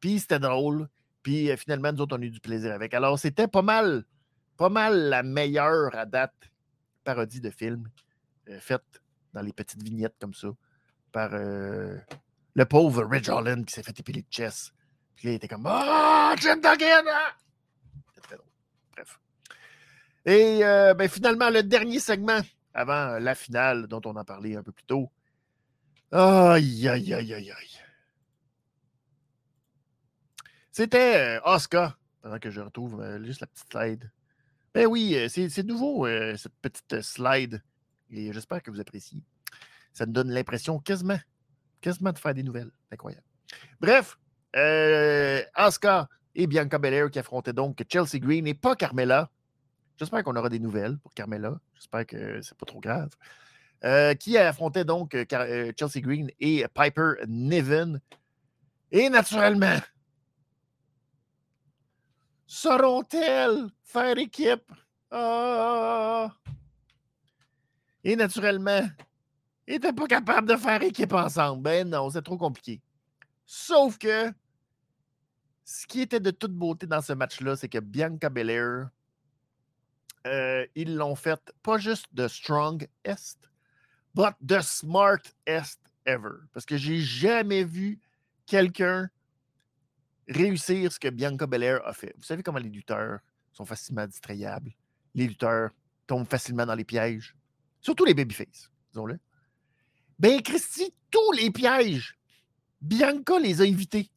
puis 0.00 0.20
c'était 0.20 0.38
drôle, 0.38 0.88
puis 1.22 1.50
euh, 1.50 1.56
finalement, 1.56 1.92
nous 1.92 2.02
autres, 2.02 2.16
on 2.16 2.20
a 2.20 2.24
eu 2.24 2.30
du 2.30 2.40
plaisir 2.40 2.72
avec. 2.72 2.94
Alors, 2.94 3.18
c'était 3.18 3.48
pas 3.48 3.62
mal, 3.62 4.04
pas 4.56 4.68
mal 4.68 5.08
la 5.08 5.22
meilleure 5.22 5.94
à 5.96 6.04
date 6.06 6.34
parodie 7.02 7.40
de 7.40 7.50
film 7.50 7.88
euh, 8.48 8.60
faite 8.60 9.02
dans 9.32 9.40
les 9.40 9.52
petites 9.52 9.82
vignettes 9.82 10.16
comme 10.20 10.34
ça 10.34 10.48
par 11.10 11.30
euh, 11.32 11.96
le 12.54 12.64
pauvre 12.66 13.04
Ridge 13.04 13.28
Holland 13.28 13.64
qui 13.64 13.72
s'est 13.72 13.82
fait 13.82 13.98
épiler 13.98 14.22
de 14.22 14.26
chess. 14.30 14.72
Puis 15.16 15.28
là, 15.28 15.32
il 15.32 15.36
était 15.36 15.48
comme 15.48 15.66
Ah, 15.66 16.34
Jim 16.38 16.56
Duggan! 16.56 17.04
ah! 17.10 17.34
C'était 18.08 18.20
très 18.28 18.36
drôle. 18.36 18.50
Bref. 18.94 19.20
Et 20.26 20.60
ben, 20.60 21.08
finalement, 21.08 21.50
le 21.50 21.62
dernier 21.62 22.00
segment 22.00 22.40
avant 22.74 23.18
la 23.18 23.34
finale 23.34 23.86
dont 23.86 24.00
on 24.04 24.16
a 24.16 24.24
parlé 24.24 24.56
un 24.56 24.62
peu 24.62 24.72
plus 24.72 24.84
tôt. 24.84 25.10
Aïe, 26.10 26.88
aïe, 26.88 27.14
aïe, 27.14 27.34
aïe, 27.34 27.50
aïe. 27.52 27.73
C'était 30.74 31.36
euh, 31.36 31.40
Oscar, 31.44 32.00
pendant 32.20 32.40
que 32.40 32.50
je 32.50 32.60
retrouve 32.60 33.00
euh, 33.00 33.22
juste 33.22 33.40
la 33.40 33.46
petite 33.46 33.70
slide. 33.70 34.10
Ben 34.74 34.86
oui, 34.86 35.14
euh, 35.14 35.28
c'est 35.28 35.62
nouveau, 35.62 36.04
cette 36.36 36.56
petite 36.60 37.00
slide. 37.00 37.62
Et 38.10 38.32
j'espère 38.32 38.60
que 38.60 38.72
vous 38.72 38.80
appréciez. 38.80 39.22
Ça 39.92 40.04
nous 40.04 40.10
donne 40.10 40.32
l'impression 40.32 40.80
quasiment, 40.80 41.20
quasiment 41.80 42.10
de 42.10 42.18
faire 42.18 42.34
des 42.34 42.42
nouvelles. 42.42 42.72
Incroyable. 42.90 43.22
Bref, 43.80 44.18
euh, 44.56 45.44
Asuka 45.54 46.08
et 46.34 46.48
Bianca 46.48 46.78
Belair 46.78 47.08
qui 47.08 47.20
affrontaient 47.20 47.52
donc 47.52 47.80
Chelsea 47.88 48.18
Green 48.18 48.44
et 48.48 48.54
pas 48.54 48.74
Carmella. 48.74 49.30
J'espère 49.96 50.24
qu'on 50.24 50.34
aura 50.34 50.48
des 50.48 50.58
nouvelles 50.58 50.98
pour 50.98 51.14
Carmella. 51.14 51.56
J'espère 51.74 52.04
que 52.04 52.42
c'est 52.42 52.58
pas 52.58 52.66
trop 52.66 52.80
grave. 52.80 53.10
Qui 54.18 54.36
affrontait 54.38 54.84
donc 54.84 55.16
Chelsea 55.30 56.00
Green 56.00 56.32
et 56.40 56.66
Piper 56.74 57.12
Niven. 57.28 58.00
Et 58.90 59.08
naturellement, 59.08 59.78
sauront-elles 62.54 63.68
faire 63.82 64.16
équipe? 64.16 64.72
Ah! 65.10 66.32
Et 68.04 68.14
naturellement, 68.14 68.88
ils 69.66 69.74
n'étaient 69.74 69.92
pas 69.92 70.06
capables 70.06 70.48
de 70.48 70.56
faire 70.56 70.82
équipe 70.82 71.12
ensemble. 71.12 71.62
Ben 71.62 71.88
non, 71.88 72.10
c'est 72.10 72.22
trop 72.22 72.36
compliqué. 72.36 72.80
Sauf 73.44 73.98
que 73.98 74.32
ce 75.64 75.86
qui 75.86 76.02
était 76.02 76.20
de 76.20 76.30
toute 76.30 76.52
beauté 76.52 76.86
dans 76.86 77.00
ce 77.00 77.12
match-là, 77.12 77.56
c'est 77.56 77.68
que 77.68 77.78
Bianca 77.78 78.28
Belair, 78.28 78.88
euh, 80.26 80.66
ils 80.74 80.94
l'ont 80.94 81.16
fait 81.16 81.40
pas 81.62 81.78
juste 81.78 82.06
de 82.12 82.28
strongest, 82.28 83.50
but 84.14 84.34
the 84.46 84.60
smartest 84.60 85.80
ever. 86.06 86.46
Parce 86.52 86.66
que 86.66 86.76
j'ai 86.76 87.00
jamais 87.00 87.64
vu 87.64 88.00
quelqu'un 88.46 89.10
réussir 90.28 90.92
ce 90.92 90.98
que 90.98 91.08
Bianca 91.08 91.46
Belair 91.46 91.80
a 91.86 91.92
fait. 91.92 92.14
Vous 92.16 92.24
savez 92.24 92.42
comment 92.42 92.58
les 92.58 92.68
lutteurs 92.68 93.20
sont 93.52 93.64
facilement 93.64 94.06
distrayables? 94.06 94.72
Les 95.14 95.26
lutteurs 95.26 95.70
tombent 96.06 96.28
facilement 96.28 96.66
dans 96.66 96.74
les 96.74 96.84
pièges. 96.84 97.36
Surtout 97.80 98.04
les 98.04 98.14
babyface, 98.14 98.70
disons-le. 98.92 99.18
Ben, 100.18 100.40
Christy, 100.42 100.94
tous 101.10 101.32
les 101.32 101.50
pièges, 101.50 102.16
Bianca 102.80 103.38
les 103.38 103.60
a 103.60 103.64
évités. 103.64 104.10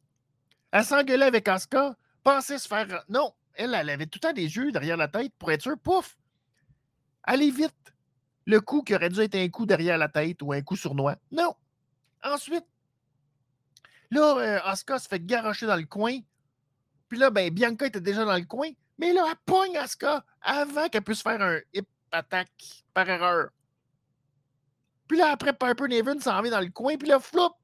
Elle 0.70 0.84
s'engueulait 0.84 1.26
avec 1.26 1.48
Asuka, 1.48 1.96
pensait 2.22 2.58
se 2.58 2.68
faire. 2.68 3.04
Non, 3.08 3.32
elle, 3.54 3.74
elle 3.74 3.90
avait 3.90 4.06
tout 4.06 4.18
le 4.22 4.28
temps 4.28 4.32
des 4.32 4.42
yeux 4.56 4.70
derrière 4.70 4.96
la 4.96 5.08
tête 5.08 5.32
pour 5.38 5.50
être 5.50 5.62
sûre, 5.62 5.78
pouf! 5.78 6.16
Allez 7.24 7.50
vite! 7.50 7.74
Le 8.46 8.60
coup 8.60 8.82
qui 8.82 8.94
aurait 8.94 9.10
dû 9.10 9.20
être 9.20 9.34
un 9.34 9.48
coup 9.48 9.66
derrière 9.66 9.98
la 9.98 10.08
tête 10.08 10.40
ou 10.42 10.52
un 10.52 10.62
coup 10.62 10.76
sournois. 10.76 11.16
Non! 11.30 11.54
Ensuite, 12.22 12.66
là, 14.10 14.38
euh, 14.38 14.60
Asuka 14.64 14.98
se 14.98 15.08
fait 15.08 15.24
garocher 15.24 15.66
dans 15.66 15.76
le 15.76 15.84
coin. 15.86 16.18
Puis 17.08 17.18
là, 17.18 17.30
ben, 17.30 17.52
Bianca 17.52 17.86
était 17.86 18.00
déjà 18.00 18.24
dans 18.24 18.36
le 18.36 18.44
coin. 18.44 18.68
Mais 18.98 19.12
là, 19.12 19.24
elle 19.30 19.36
pogne 19.46 19.76
Asuka 19.76 20.24
avant 20.40 20.88
qu'elle 20.88 21.02
puisse 21.02 21.22
faire 21.22 21.40
un 21.40 21.58
hip 21.72 21.86
attack 22.10 22.50
par 22.92 23.08
erreur. 23.08 23.50
Puis 25.06 25.18
là, 25.18 25.30
après, 25.30 25.52
Piper 25.52 25.88
Niven 25.88 26.20
s'en 26.20 26.42
vient 26.42 26.50
dans 26.50 26.60
le 26.60 26.70
coin. 26.70 26.96
Puis 26.96 27.08
là, 27.08 27.18
flop! 27.18 27.54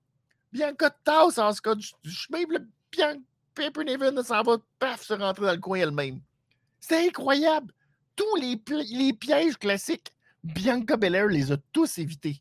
Bianca 0.52 0.90
tasse 0.90 1.38
Asuka 1.38 1.74
du, 1.74 1.86
du 2.02 2.10
chemin. 2.10 2.44
Puis 2.44 2.56
là, 2.56 2.64
Bian- 3.14 3.22
Piper 3.54 3.84
Niven 3.84 4.22
s'en 4.22 4.42
va, 4.42 4.56
paf, 4.78 5.02
se 5.02 5.14
rentrer 5.14 5.46
dans 5.46 5.52
le 5.52 5.58
coin 5.60 5.78
elle-même. 5.78 6.20
C'est 6.80 7.06
incroyable! 7.08 7.72
Tous 8.16 8.36
les, 8.36 8.60
les 8.92 9.12
pièges 9.12 9.56
classiques, 9.56 10.12
Bianca 10.42 10.96
Belair 10.96 11.26
les 11.26 11.50
a 11.50 11.56
tous 11.72 11.98
évités. 11.98 12.40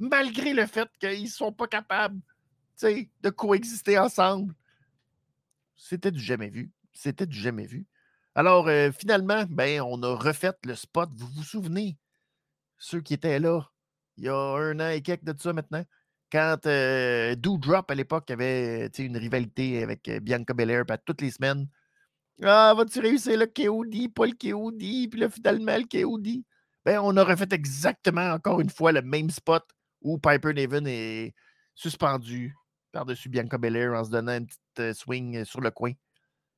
Malgré 0.00 0.52
le 0.52 0.66
fait 0.66 0.88
qu'ils 0.98 1.22
ne 1.22 1.28
sont 1.28 1.52
pas 1.52 1.68
capables 1.68 2.20
de 2.82 3.30
coexister 3.30 3.98
ensemble. 3.98 4.54
C'était 5.76 6.10
du 6.10 6.20
jamais 6.20 6.50
vu. 6.50 6.70
C'était 6.92 7.26
du 7.26 7.38
jamais 7.38 7.66
vu. 7.66 7.86
Alors, 8.34 8.68
euh, 8.68 8.90
finalement, 8.90 9.44
ben, 9.48 9.80
on 9.82 10.02
a 10.02 10.14
refait 10.14 10.52
le 10.64 10.74
spot. 10.74 11.08
Vous 11.14 11.26
vous 11.28 11.42
souvenez, 11.42 11.96
ceux 12.78 13.00
qui 13.00 13.14
étaient 13.14 13.38
là, 13.38 13.62
il 14.16 14.24
y 14.24 14.28
a 14.28 14.36
un 14.36 14.80
an 14.80 14.88
et 14.88 15.02
quelques 15.02 15.24
de 15.24 15.34
ça 15.40 15.52
maintenant, 15.52 15.84
quand 16.32 16.66
euh, 16.66 17.36
Doudrop, 17.36 17.90
à 17.90 17.94
l'époque, 17.94 18.30
avait 18.30 18.86
une 18.98 19.16
rivalité 19.16 19.82
avec 19.82 20.08
euh, 20.08 20.20
Bianca 20.20 20.52
Belair, 20.52 20.84
puis 20.86 20.96
toutes 21.04 21.20
les 21.20 21.30
semaines, 21.30 21.68
Ah, 22.42 22.74
vas-tu 22.76 23.00
réussir 23.00 23.38
le 23.38 23.46
KOD, 23.46 24.12
pas 24.12 24.26
le 24.26 24.32
KOD, 24.32 25.10
puis 25.10 25.20
là, 25.20 25.28
finalement, 25.28 25.76
le 25.76 25.84
KOD? 25.84 26.42
Ben, 26.84 26.98
on 27.00 27.16
aurait 27.16 27.36
fait 27.36 27.52
exactement, 27.52 28.32
encore 28.32 28.60
une 28.60 28.70
fois, 28.70 28.92
le 28.92 29.02
même 29.02 29.30
spot 29.30 29.64
où 30.02 30.18
Piper 30.18 30.52
Niven 30.52 30.86
est 30.86 31.34
suspendu 31.74 32.54
par-dessus 32.94 33.28
Bianca 33.28 33.58
Belair 33.58 33.92
en 33.92 34.04
se 34.04 34.10
donnant 34.10 34.36
une 34.38 34.46
petite 34.46 34.78
euh, 34.78 34.94
swing 34.94 35.38
euh, 35.38 35.44
sur 35.44 35.60
le 35.60 35.70
coin. 35.72 35.92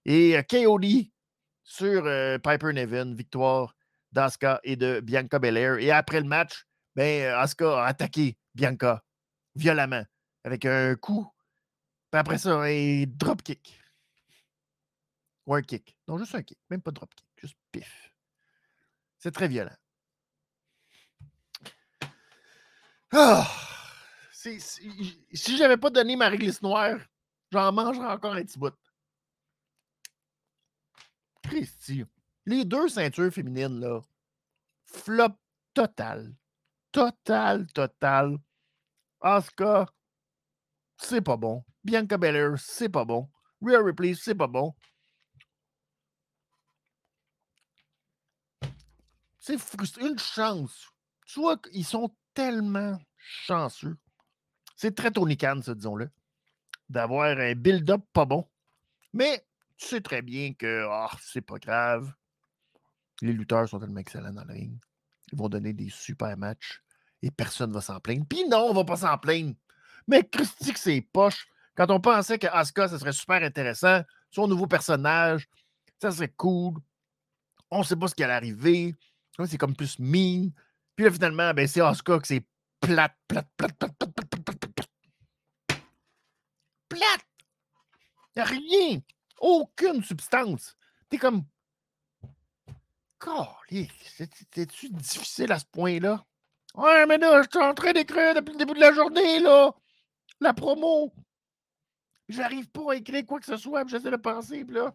Et 0.05 0.37
euh, 0.37 0.43
KOD 0.43 1.11
sur 1.65 2.05
Piper 2.43 2.73
Niven, 2.73 3.17
victoire 3.17 3.75
d'Asuka 4.13 4.61
et 4.63 4.77
de 4.77 5.01
Bianca 5.01 5.41
Belair. 5.41 5.79
Et 5.79 5.91
après 5.91 6.21
le 6.21 6.29
match, 6.29 6.65
ben, 6.95 7.35
Asuka 7.35 7.83
a 7.83 7.87
attaqué 7.87 8.39
Bianca 8.55 9.03
violemment 9.57 10.05
avec 10.45 10.65
un 10.65 10.95
coup. 10.95 11.27
Puis 12.13 12.21
après 12.21 12.39
ça, 12.39 12.55
un 12.55 13.05
drop 13.09 13.43
kick. 13.43 13.81
Ou 15.47 15.55
un 15.55 15.63
kick. 15.63 15.97
Non, 16.07 16.19
juste 16.19 16.37
un 16.37 16.43
kick. 16.43 16.59
Même 16.71 16.83
pas 16.83 16.93
drop 16.93 17.13
kick. 17.17 17.27
Juste 17.41 17.57
pif. 17.73 18.13
C'est 19.19 19.33
très 19.33 19.49
violent. 19.49 19.75
Ah! 23.11 23.66
Si, 24.59 25.57
j'avais 25.57 25.77
pas 25.77 25.91
donné 25.91 26.15
ma 26.15 26.29
réglisse 26.29 26.63
noire, 26.63 26.99
j'en 27.51 27.73
mangerais 27.73 28.07
encore 28.07 28.35
un 28.35 28.45
petit 28.45 28.59
bout. 28.59 28.75
Christy. 31.43 32.05
Les 32.45 32.65
deux 32.65 32.89
ceintures 32.89 33.33
féminines, 33.33 33.81
là, 33.81 34.01
flop 34.85 35.37
total. 35.75 36.35
Total, 36.93 37.67
total. 37.73 38.39
Asuka, 39.21 39.87
c'est 40.97 41.21
pas 41.21 41.37
bon. 41.37 41.65
Bianca 41.83 42.17
Belair, 42.17 42.59
c'est 42.59 42.89
pas 42.89 43.05
bon. 43.05 43.29
Real 43.61 43.83
Ripley, 43.83 44.15
c'est 44.15 44.35
pas 44.35 44.47
bon. 44.47 44.75
C'est 49.39 49.59
frustrant. 49.59 50.07
Une 50.07 50.19
chance. 50.19 50.89
Tu 51.27 51.41
vois 51.41 51.59
qu'ils 51.59 51.85
sont 51.85 52.15
tellement 52.35 52.99
chanceux. 53.17 53.97
C'est 54.77 54.95
très 54.95 55.11
Tony 55.11 55.37
Khan, 55.37 55.61
ça, 55.63 55.75
disons-le, 55.75 56.11
d'avoir 56.89 57.37
un 57.39 57.55
build-up 57.55 58.03
pas 58.13 58.27
bon. 58.27 58.47
Mais 59.13 59.45
tu 59.77 59.87
sais 59.87 60.01
très 60.01 60.23
bien 60.23 60.53
que 60.53 60.87
oh, 60.89 61.17
c'est 61.21 61.41
pas 61.41 61.59
grave. 61.59 62.13
Les 63.23 63.33
lutteurs 63.33 63.69
sont 63.69 63.81
tellement 63.81 64.01
excellents 64.01 64.33
dans 64.33 64.45
le 64.45 64.53
ring. 64.53 64.79
Ils 65.33 65.39
vont 65.39 65.49
donner 65.49 65.73
des 65.73 65.89
super 65.89 66.37
matchs 66.37 66.83
et 67.23 67.31
personne 67.31 67.71
ne 67.71 67.75
va 67.75 67.81
s'en 67.81 67.99
plaindre. 67.99 68.27
Puis 68.29 68.47
non, 68.47 68.69
on 68.71 68.75
va 68.75 68.85
pas 68.85 68.97
s'en 68.97 69.17
plaindre. 69.19 69.55
Mais 70.07 70.23
Christy, 70.23 70.73
que 70.73 70.79
c'est 70.79 71.01
poche. 71.01 71.49
Quand 71.75 71.91
on 71.91 72.01
pensait 72.01 72.39
que 72.39 72.47
Asuka, 72.47 72.89
ça 72.89 72.99
serait 72.99 73.13
super 73.13 73.43
intéressant, 73.43 74.03
son 74.31 74.47
nouveau 74.47 74.67
personnage, 74.67 75.49
ça 76.01 76.11
serait 76.11 76.33
cool. 76.37 76.75
On 77.71 77.81
ne 77.81 77.85
sait 77.85 77.97
pas 77.97 78.09
ce 78.09 78.15
qui 78.15 78.23
allait 78.23 78.35
arriver. 78.35 78.95
C'est 79.47 79.59
comme 79.59 79.75
plus 79.75 79.99
mine. 79.99 80.53
Puis 80.95 81.05
là, 81.05 81.11
finalement, 81.11 81.53
ben, 81.53 81.67
c'est 81.67 81.81
Asuka 81.81 82.19
que 82.19 82.27
c'est 82.27 82.47
plate, 82.81 83.15
plate, 83.29 83.49
plate, 83.57 83.77
plate, 83.77 83.97
plate, 83.99 84.13
plate, 84.15 84.26
Y 88.37 88.41
a 88.41 88.45
rien. 88.45 89.01
Aucune 89.41 90.03
substance. 90.05 90.77
T'es 91.09 91.19
comme. 91.19 91.45
C'est-tu 94.53 94.91
difficile 94.91 95.51
à 95.53 95.59
ce 95.59 95.65
point-là? 95.73 96.25
Ouais, 96.75 97.07
mais 97.07 97.17
là, 97.17 97.43
je 97.43 97.49
suis 97.51 97.67
en 97.67 97.75
train 97.75 97.93
d'écrire 97.93 98.35
depuis 98.35 98.53
le 98.53 98.59
début 98.59 98.75
de 98.75 98.81
la 98.81 98.93
journée, 98.93 99.41
là. 99.41 99.73
La 100.41 100.53
promo. 100.53 101.15
J'arrive 102.29 102.69
pas 102.69 102.93
à 102.93 102.97
écrire 102.97 103.25
quoi 103.25 103.41
que 103.41 103.47
ce 103.47 103.57
soit, 103.57 103.87
j'essaie 103.89 104.11
de 104.11 104.17
penser, 104.17 104.65
là. 104.65 104.95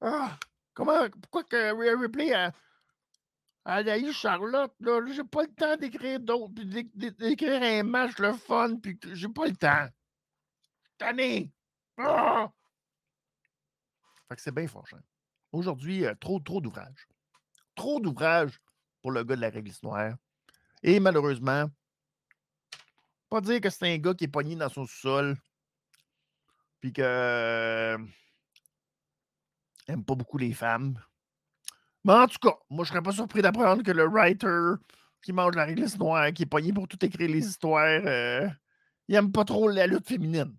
Ah, 0.00 0.36
comment, 0.74 1.08
pourquoi 1.22 1.44
que 1.44 2.00
Ripley 2.00 2.32
a, 2.34 2.52
a 3.64 4.12
Charlotte, 4.12 4.74
là? 4.80 5.00
J'ai 5.12 5.24
pas 5.24 5.42
le 5.42 5.54
temps 5.54 5.76
d'écrire 5.76 6.18
d'autres, 6.18 6.52
d'écrire 6.54 7.62
un 7.62 7.84
match 7.84 8.18
le 8.18 8.32
fun, 8.32 8.76
puis 8.76 8.98
j'ai 9.12 9.28
pas 9.28 9.46
le 9.46 9.56
temps. 9.56 9.86
Tanné! 10.98 11.52
Ah! 11.98 12.50
Fait 14.28 14.36
que 14.36 14.42
c'est 14.42 14.54
bien 14.54 14.68
fort, 14.68 14.86
Aujourd'hui, 15.52 16.04
euh, 16.04 16.14
trop, 16.20 16.38
trop 16.40 16.60
d'ouvrages. 16.60 17.08
Trop 17.74 18.00
d'ouvrages 18.00 18.60
pour 19.00 19.10
le 19.10 19.24
gars 19.24 19.36
de 19.36 19.40
la 19.40 19.50
réglisse 19.50 19.82
noire. 19.82 20.14
Et 20.82 21.00
malheureusement, 21.00 21.66
pas 23.28 23.40
dire 23.40 23.60
que 23.60 23.70
c'est 23.70 23.92
un 23.92 23.98
gars 23.98 24.14
qui 24.14 24.24
est 24.24 24.28
pogné 24.28 24.54
dans 24.54 24.68
son 24.68 24.86
sol, 24.86 25.36
puis 26.80 26.92
que 26.92 27.02
euh, 27.02 27.98
aime 29.88 30.04
pas 30.04 30.14
beaucoup 30.14 30.38
les 30.38 30.52
femmes. 30.52 31.00
Mais 32.04 32.12
en 32.12 32.26
tout 32.26 32.38
cas, 32.38 32.56
moi, 32.70 32.84
je 32.84 32.90
serais 32.90 33.02
pas 33.02 33.12
surpris 33.12 33.42
d'apprendre 33.42 33.82
que 33.82 33.90
le 33.90 34.06
writer 34.06 34.74
qui 35.22 35.32
mange 35.32 35.56
la 35.56 35.64
réglisse 35.64 35.98
noire, 35.98 36.32
qui 36.32 36.44
est 36.44 36.46
pogné 36.46 36.72
pour 36.72 36.86
tout 36.86 37.02
écrire 37.04 37.28
les 37.28 37.46
histoires, 37.46 38.02
euh, 38.04 38.48
il 39.08 39.14
aime 39.14 39.32
pas 39.32 39.44
trop 39.44 39.68
la 39.68 39.86
lutte 39.86 40.06
féminine. 40.06 40.56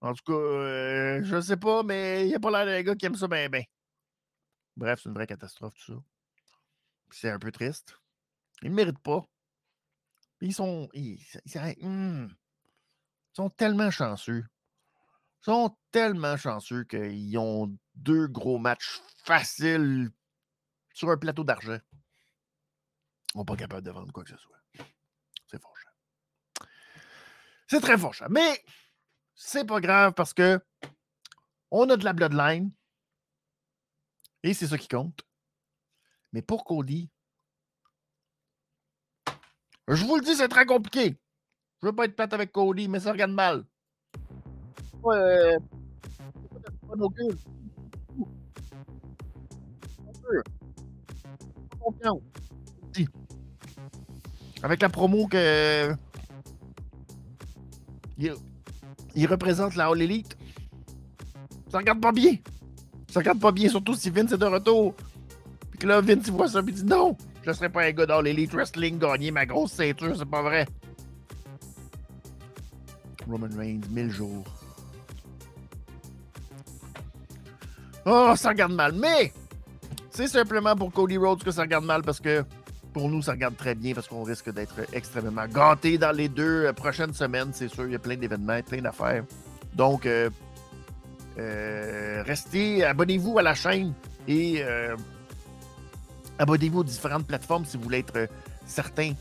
En 0.00 0.14
tout 0.14 0.24
cas, 0.24 0.32
euh, 0.32 1.20
je 1.24 1.40
sais 1.40 1.56
pas, 1.56 1.82
mais 1.82 2.24
il 2.24 2.28
n'y 2.28 2.34
a 2.34 2.40
pas 2.40 2.50
l'air 2.50 2.66
d'un 2.66 2.82
gars 2.82 2.94
qui 2.94 3.06
aime 3.06 3.16
ça 3.16 3.26
bien, 3.26 3.48
bien. 3.48 3.64
Bref, 4.76 5.00
c'est 5.02 5.08
une 5.08 5.14
vraie 5.14 5.26
catastrophe, 5.26 5.74
tout 5.74 5.94
ça. 5.94 6.00
C'est 7.10 7.30
un 7.30 7.38
peu 7.38 7.50
triste. 7.50 7.98
Ils 8.62 8.70
ne 8.70 8.76
méritent 8.76 9.00
pas. 9.00 9.26
Ils 10.40 10.54
sont. 10.54 10.88
Ils, 10.92 11.18
hmm. 11.80 12.28
sont 13.32 13.50
tellement 13.50 13.90
chanceux. 13.90 14.44
Ils 15.40 15.44
sont 15.44 15.76
tellement 15.90 16.36
chanceux 16.36 16.84
qu'ils 16.84 17.36
ont 17.38 17.76
deux 17.94 18.28
gros 18.28 18.58
matchs 18.58 19.00
faciles 19.24 20.10
sur 20.94 21.10
un 21.10 21.16
plateau 21.16 21.42
d'argent. 21.42 21.78
Ils 23.34 23.38
sont 23.38 23.44
pas 23.44 23.56
capables 23.56 23.84
de 23.84 23.90
vendre 23.90 24.12
quoi 24.12 24.22
que 24.22 24.30
ce 24.30 24.36
soit. 24.36 24.56
C'est 25.50 25.60
fort 25.60 25.74
C'est 27.66 27.80
très 27.80 27.98
fort 27.98 28.14
Mais 28.30 28.62
c'est 29.38 29.64
pas 29.64 29.80
grave 29.80 30.12
parce 30.14 30.34
que 30.34 30.60
on 31.70 31.88
a 31.88 31.96
de 31.96 32.04
la 32.04 32.12
bloodline. 32.12 32.72
Et 34.42 34.52
c'est 34.52 34.66
ça 34.66 34.76
qui 34.76 34.88
compte. 34.88 35.20
Mais 36.32 36.42
pour 36.42 36.64
Cody, 36.64 37.08
je 39.86 40.04
vous 40.04 40.16
le 40.16 40.22
dis, 40.22 40.34
c'est 40.34 40.48
très 40.48 40.66
compliqué. 40.66 41.16
Je 41.80 41.86
veux 41.86 41.94
pas 41.94 42.04
être 42.04 42.16
plate 42.16 42.32
avec 42.32 42.52
Cody, 42.52 42.88
mais 42.88 43.00
ça 43.00 43.12
regarde 43.12 43.30
mal. 43.30 43.64
Avec 54.62 54.82
la 54.82 54.88
promo 54.88 55.28
que. 55.28 55.94
Il, 59.14 59.26
représente 59.26 59.74
la 59.76 59.86
All 59.86 60.00
Elite. 60.00 60.36
Ça 61.70 61.78
regarde 61.78 62.00
pas 62.00 62.12
bien. 62.12 62.36
Ça 63.10 63.20
regarde 63.20 63.40
pas 63.40 63.52
bien, 63.52 63.68
surtout 63.68 63.94
si 63.94 64.10
Vince 64.10 64.32
est 64.32 64.38
de 64.38 64.46
retour. 64.46 64.94
Puis 65.70 65.80
que 65.80 65.86
là, 65.86 66.00
Vince, 66.00 66.26
il 66.26 66.32
voit 66.32 66.48
ça, 66.48 66.62
puis 66.62 66.74
il 66.74 66.82
dit 66.82 66.88
non. 66.88 67.16
Je 67.44 67.52
serais 67.52 67.70
pas 67.70 67.84
un 67.84 67.92
gars 67.92 68.06
dans 68.06 68.20
l'Elite 68.20 68.52
Wrestling 68.52 68.98
gagner 68.98 69.30
ma 69.30 69.46
grosse 69.46 69.72
ceinture, 69.72 70.14
c'est 70.16 70.28
pas 70.28 70.42
vrai. 70.42 70.66
Roman 73.28 73.48
Reigns, 73.56 73.80
1000 73.90 74.10
jours. 74.10 74.44
Oh, 78.06 78.32
ça 78.36 78.50
regarde 78.50 78.72
mal. 78.72 78.92
Mais 78.92 79.32
c'est 80.10 80.28
simplement 80.28 80.74
pour 80.74 80.92
Cody 80.92 81.16
Rhodes 81.16 81.42
que 81.42 81.50
ça 81.50 81.62
regarde 81.62 81.84
mal 81.84 82.02
parce 82.02 82.20
que 82.20 82.44
pour 82.92 83.08
nous, 83.08 83.22
ça 83.22 83.32
regarde 83.32 83.56
très 83.56 83.74
bien 83.74 83.94
parce 83.94 84.08
qu'on 84.08 84.22
risque 84.22 84.52
d'être 84.52 84.80
extrêmement 84.92 85.46
gâtés 85.46 85.98
dans 85.98 86.12
les 86.12 86.28
deux 86.28 86.66
euh, 86.66 86.72
prochaines 86.72 87.14
semaines. 87.14 87.50
C'est 87.52 87.68
sûr, 87.68 87.86
il 87.86 87.92
y 87.92 87.96
a 87.96 87.98
plein 87.98 88.16
d'événements, 88.16 88.60
plein 88.62 88.80
d'affaires. 88.80 89.24
Donc, 89.74 90.06
euh, 90.06 90.30
euh, 91.38 92.22
restez, 92.26 92.84
abonnez-vous 92.84 93.38
à 93.38 93.42
la 93.42 93.54
chaîne 93.54 93.92
et 94.26 94.62
Abonnez-vous 96.40 96.80
aux 96.80 96.84
différentes 96.84 97.26
plateformes 97.26 97.64
si 97.64 97.76
vous 97.76 97.82
voulez 97.82 97.98
être 97.98 98.28
certain 98.64 99.12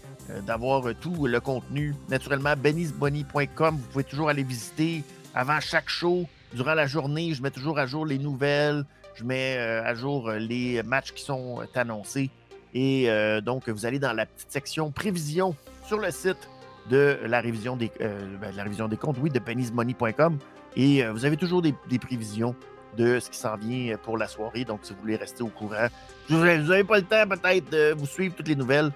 d'avoir 0.46 0.94
tout 1.02 1.26
le 1.26 1.40
contenu. 1.40 1.96
Naturellement, 2.10 2.54
benny'sbonny.com, 2.56 3.76
vous 3.76 3.88
pouvez 3.88 4.04
toujours 4.04 4.30
aller 4.30 4.44
visiter 4.44 5.04
avant 5.34 5.60
chaque 5.60 5.90
show. 5.90 6.28
Durant 6.54 6.76
la 6.76 6.86
journée, 6.86 7.34
je 7.34 7.42
mets 7.42 7.50
toujours 7.50 7.80
à 7.80 7.88
jour 7.88 8.06
les 8.06 8.20
nouvelles, 8.20 8.86
je 9.16 9.24
mets 9.24 9.58
à 9.58 9.96
jour 9.96 10.30
les 10.30 10.84
matchs 10.84 11.12
qui 11.14 11.24
sont 11.24 11.64
annoncés. 11.74 12.30
Et 12.74 13.10
donc, 13.44 13.70
vous 13.70 13.86
allez 13.86 14.00
dans 14.00 14.14
la 14.14 14.26
petite 14.26 14.52
section 14.52 14.92
prévision 14.92 15.56
sur 15.86 15.98
le 15.98 16.12
site 16.12 16.50
de 16.90 17.18
la 17.26 17.42
révision 17.42 17.76
des, 17.76 17.92
ben, 18.00 18.56
la 18.56 18.64
révision 18.64 18.88
des 18.88 18.98
comptes, 18.98 19.18
oui, 19.20 19.30
de 19.30 19.40
benny'smoney.com. 19.40 20.38
Et 20.76 21.04
vous 21.08 21.26
avez 21.26 21.38
toujours 21.38 21.62
des 21.62 22.00
prévisions 22.00 22.56
de 22.98 23.20
ce 23.20 23.30
qui 23.30 23.38
s'en 23.38 23.56
vient 23.56 23.98
pour 23.98 24.18
la 24.18 24.28
soirée. 24.28 24.66
Donc, 24.66 24.80
si 24.84 24.94
vous 24.94 25.00
voulez 25.00 25.16
rester 25.16 25.44
au 25.44 25.48
courant, 25.48 25.88
vous 26.30 26.38
n'avez 26.38 26.84
pas 26.84 26.98
le 26.98 27.04
temps 27.04 27.28
peut-être 27.28 27.70
de 27.72 27.94
vous 27.94 28.08
suivre 28.08 28.36
toutes 28.36 28.48
les 28.48 28.56
nouvelles, 28.56 28.92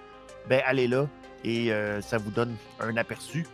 ben 0.50 0.62
allez 0.66 0.88
là 0.88 1.08
et 1.44 1.72
euh, 1.72 2.02
ça 2.02 2.18
vous 2.18 2.32
donne 2.32 2.56
un 2.80 2.96
aperçu 2.98 3.46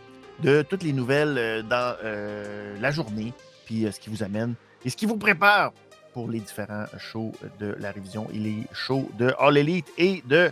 de 0.42 0.62
toutes 0.62 0.82
les 0.82 0.92
nouvelles 0.92 1.36
euh, 1.38 1.62
dans 1.62 1.96
euh, 2.04 2.76
la 2.80 2.90
journée, 2.90 3.32
puis 3.66 3.86
ce 3.90 3.98
qui 3.98 4.10
vous 4.10 4.22
amène 4.22 4.54
et 4.84 4.90
ce 4.90 4.96
qui 4.96 5.06
vous 5.06 5.16
prépare 5.16 5.72
pour 6.18 6.28
les 6.28 6.40
différents 6.40 6.86
shows 6.98 7.32
de 7.60 7.76
la 7.78 7.92
révision 7.92 8.26
et 8.34 8.38
les 8.38 8.64
shows 8.72 9.08
de 9.20 9.32
All 9.38 9.56
Elite 9.56 9.86
et 9.96 10.20
de 10.26 10.50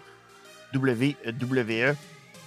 WWE. 0.72 1.96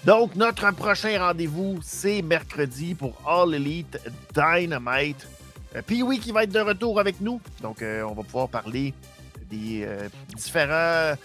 Donc, 0.05 0.37
notre 0.37 0.71
prochain 0.71 1.19
rendez-vous, 1.19 1.79
c'est 1.83 2.21
mercredi 2.21 2.95
pour 2.95 3.21
All 3.27 3.53
Elite 3.53 3.99
Dynamite. 4.33 5.27
Euh, 5.75 5.81
Puis 5.85 6.01
oui, 6.01 6.19
qui 6.19 6.31
va 6.31 6.45
être 6.45 6.53
de 6.53 6.61
retour 6.61 6.97
avec 6.97 7.19
nous. 7.19 7.41
Donc, 7.61 7.81
euh, 7.81 8.03
on 8.03 8.13
va 8.13 8.23
pouvoir 8.23 8.47
parler 8.47 8.93
des 9.51 9.83
euh, 9.83 10.07
différents, 10.33 11.17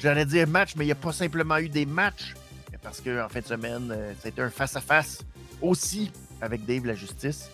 j'allais 0.00 0.26
dire 0.26 0.48
matchs, 0.48 0.74
mais 0.74 0.82
il 0.82 0.88
n'y 0.88 0.92
a 0.92 0.96
pas 0.96 1.12
simplement 1.12 1.58
eu 1.58 1.68
des 1.68 1.86
matchs. 1.86 2.34
Parce 2.82 3.00
qu'en 3.00 3.28
fin 3.28 3.38
de 3.38 3.46
semaine, 3.46 3.96
c'était 4.20 4.42
un 4.42 4.50
face-à-face 4.50 5.22
aussi 5.62 6.10
avec 6.40 6.66
Dave 6.66 6.86
la 6.86 6.94
Justice. 6.94 7.50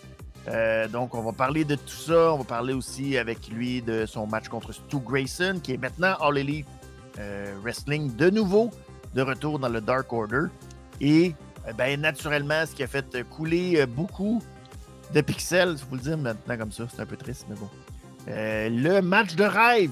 Donc, 0.91 1.15
on 1.15 1.21
va 1.21 1.31
parler 1.31 1.63
de 1.63 1.75
tout 1.75 1.87
ça. 1.87 2.33
On 2.33 2.39
va 2.39 2.43
parler 2.43 2.73
aussi 2.73 3.17
avec 3.17 3.47
lui 3.47 3.81
de 3.81 4.05
son 4.05 4.27
match 4.27 4.49
contre 4.49 4.73
Stu 4.73 4.97
Grayson, 4.99 5.59
qui 5.61 5.73
est 5.73 5.77
maintenant 5.77 6.15
All 6.19 6.37
Elite 6.37 6.67
Wrestling 7.61 8.15
de 8.15 8.29
nouveau, 8.29 8.69
de 9.13 9.21
retour 9.21 9.59
dans 9.59 9.69
le 9.69 9.81
Dark 9.81 10.11
Order. 10.11 10.47
Et 10.99 11.33
ben, 11.77 12.01
naturellement, 12.01 12.65
ce 12.65 12.75
qui 12.75 12.83
a 12.83 12.87
fait 12.87 13.23
couler 13.29 13.85
beaucoup 13.85 14.41
de 15.13 15.21
pixels, 15.21 15.77
je 15.77 15.85
vous 15.85 15.95
le 15.95 16.01
dire 16.01 16.17
maintenant 16.17 16.57
comme 16.57 16.71
ça, 16.71 16.85
c'est 16.93 17.01
un 17.01 17.05
peu 17.05 17.17
triste, 17.17 17.45
mais 17.49 17.55
bon. 17.55 17.69
Euh, 18.27 18.69
le 18.69 19.01
match 19.01 19.35
de 19.35 19.43
rêve, 19.43 19.91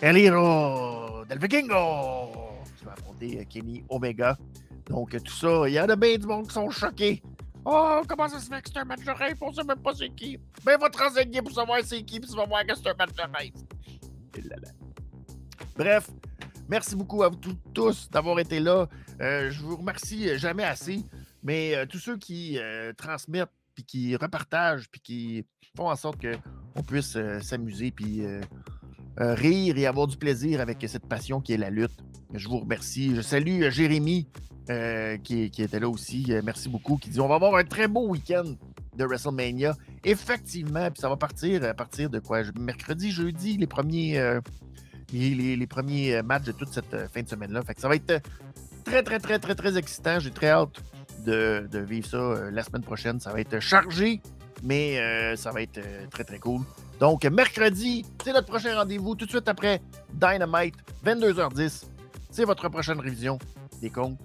El 0.00 0.18
Hero 0.18 1.24
del 1.28 1.38
Vikingo, 1.38 2.30
qui 2.78 2.84
va 2.84 2.92
affronter 2.92 3.40
euh, 3.40 3.44
Kenny 3.48 3.82
Omega. 3.88 4.36
Donc, 4.86 5.16
tout 5.22 5.32
ça, 5.32 5.66
il 5.66 5.72
y 5.72 5.80
en 5.80 5.88
a 5.88 5.96
bien 5.96 6.16
du 6.18 6.26
monde 6.26 6.46
qui 6.46 6.52
sont 6.52 6.70
choqués. 6.70 7.22
Oh, 7.64 8.02
comment 8.06 8.28
ça 8.28 8.40
se 8.40 8.48
fait 8.48 8.60
que 8.62 8.68
c'est 8.70 8.78
un 8.78 8.84
match 8.84 9.04
de 9.04 9.10
rêve? 9.10 9.36
On 9.40 9.52
sait 9.52 9.64
même 9.64 9.78
pas 9.78 9.94
c'est 9.94 10.10
qui. 10.10 10.38
Ben, 10.64 10.78
va 10.78 10.90
te 10.90 10.98
renseigner 10.98 11.40
pour 11.40 11.52
savoir 11.52 11.78
c'est 11.82 12.02
qui, 12.02 12.20
puis 12.20 12.28
tu 12.28 12.36
vas 12.36 12.46
voir 12.46 12.66
que 12.66 12.74
c'est 12.74 12.88
un 12.88 12.94
match 12.94 13.12
de 13.12 13.22
rêve. 13.22 13.52
Bref, 15.76 16.10
merci 16.68 16.94
beaucoup 16.94 17.22
à 17.22 17.28
vous 17.28 17.38
tous 17.72 18.10
d'avoir 18.10 18.38
été 18.38 18.60
là. 18.60 18.86
Euh, 19.20 19.50
je 19.50 19.62
vous 19.62 19.76
remercie 19.76 20.36
jamais 20.38 20.64
assez, 20.64 21.04
mais 21.42 21.86
tous 21.86 21.98
ceux 21.98 22.16
qui 22.16 22.58
transmettent 22.96 23.50
puis 23.74 23.84
qui 23.84 24.16
repartagent, 24.16 24.88
puis 24.90 25.00
qui 25.00 25.44
font 25.76 25.90
en 25.90 25.96
sorte 25.96 26.18
qu'on 26.20 26.82
puisse 26.82 27.16
euh, 27.16 27.40
s'amuser, 27.40 27.90
puis 27.90 28.24
euh, 28.24 28.40
euh, 29.20 29.34
rire 29.34 29.76
et 29.76 29.86
avoir 29.86 30.06
du 30.06 30.16
plaisir 30.16 30.60
avec 30.60 30.84
cette 30.86 31.06
passion 31.06 31.40
qui 31.40 31.52
est 31.52 31.58
la 31.58 31.70
lutte. 31.70 31.98
Je 32.32 32.48
vous 32.48 32.58
remercie. 32.58 33.14
Je 33.14 33.20
salue 33.20 33.68
Jérémy 33.70 34.28
qui, 34.66 35.44
était 35.58 35.80
là 35.80 35.88
aussi. 35.88 36.32
merci 36.44 36.68
beaucoup. 36.68 36.96
Qui 36.96 37.10
dit 37.10 37.20
on 37.20 37.28
va 37.28 37.36
avoir 37.36 37.56
un 37.56 37.64
très 37.64 37.88
beau 37.88 38.08
week-end 38.08 38.54
de 38.96 39.04
WrestleMania. 39.04 39.74
Effectivement, 40.04 40.90
puis 40.90 41.00
ça 41.00 41.08
va 41.08 41.16
partir 41.16 41.64
à 41.64 41.74
partir 41.74 42.10
de 42.10 42.18
quoi? 42.18 42.42
Mercredi, 42.58 43.10
jeudi, 43.10 43.56
les 43.56 43.66
premiers, 43.66 44.38
les, 45.12 45.66
premiers 45.66 46.22
matchs 46.22 46.44
de 46.44 46.52
toute 46.52 46.72
cette 46.72 46.96
fin 47.12 47.22
de 47.22 47.28
semaine-là. 47.28 47.62
Fait 47.62 47.74
que 47.74 47.80
ça 47.80 47.88
va 47.88 47.96
être 47.96 48.22
très, 48.84 49.02
très, 49.02 49.18
très, 49.18 49.38
très, 49.38 49.54
très 49.54 49.76
excitant. 49.76 50.20
J'ai 50.20 50.30
très 50.30 50.50
hâte 50.50 50.80
de, 51.24 51.78
vivre 51.78 52.06
ça 52.06 52.16
euh, 52.16 52.50
la 52.50 52.62
semaine 52.62 52.82
prochaine. 52.82 53.20
Ça 53.20 53.32
va 53.32 53.40
être 53.40 53.60
chargé, 53.60 54.20
mais 54.62 54.98
euh, 54.98 55.36
ça 55.36 55.50
va 55.50 55.62
être 55.62 55.78
euh, 55.78 56.06
très, 56.10 56.24
très 56.24 56.38
cool. 56.38 56.62
Donc, 57.00 57.24
mercredi, 57.24 58.04
c'est 58.22 58.32
notre 58.32 58.46
prochain 58.46 58.76
rendez-vous 58.76 59.14
tout 59.14 59.24
de 59.24 59.30
suite 59.30 59.48
après 59.48 59.80
Dynamite, 60.12 60.76
22h10. 61.04 61.86
C'est 62.30 62.44
votre 62.44 62.68
prochaine 62.68 63.00
révision 63.00 63.38
des 63.80 63.90
comptes. 63.90 64.18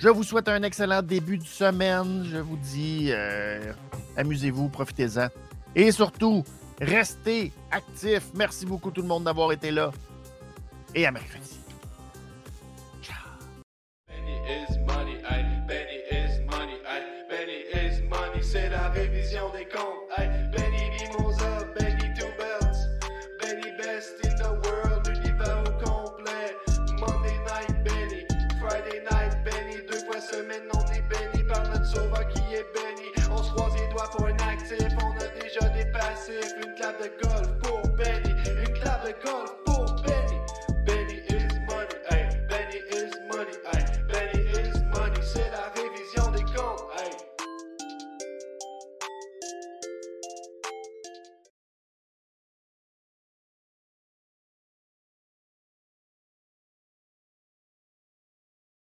Je 0.00 0.08
vous 0.08 0.22
souhaite 0.22 0.48
un 0.48 0.62
excellent 0.62 1.02
début 1.02 1.36
de 1.36 1.44
semaine. 1.44 2.24
Je 2.24 2.38
vous 2.38 2.56
dis, 2.56 3.12
amusez-vous, 4.16 4.70
profitez-en. 4.70 5.28
Et 5.76 5.92
surtout, 5.92 6.42
restez 6.80 7.52
actifs. 7.70 8.28
Merci 8.34 8.64
beaucoup 8.64 8.90
tout 8.90 9.02
le 9.02 9.08
monde 9.08 9.24
d'avoir 9.24 9.52
été 9.52 9.70
là. 9.70 9.92
Et 10.94 11.04
à 11.04 11.12
mercredi. 11.12 11.59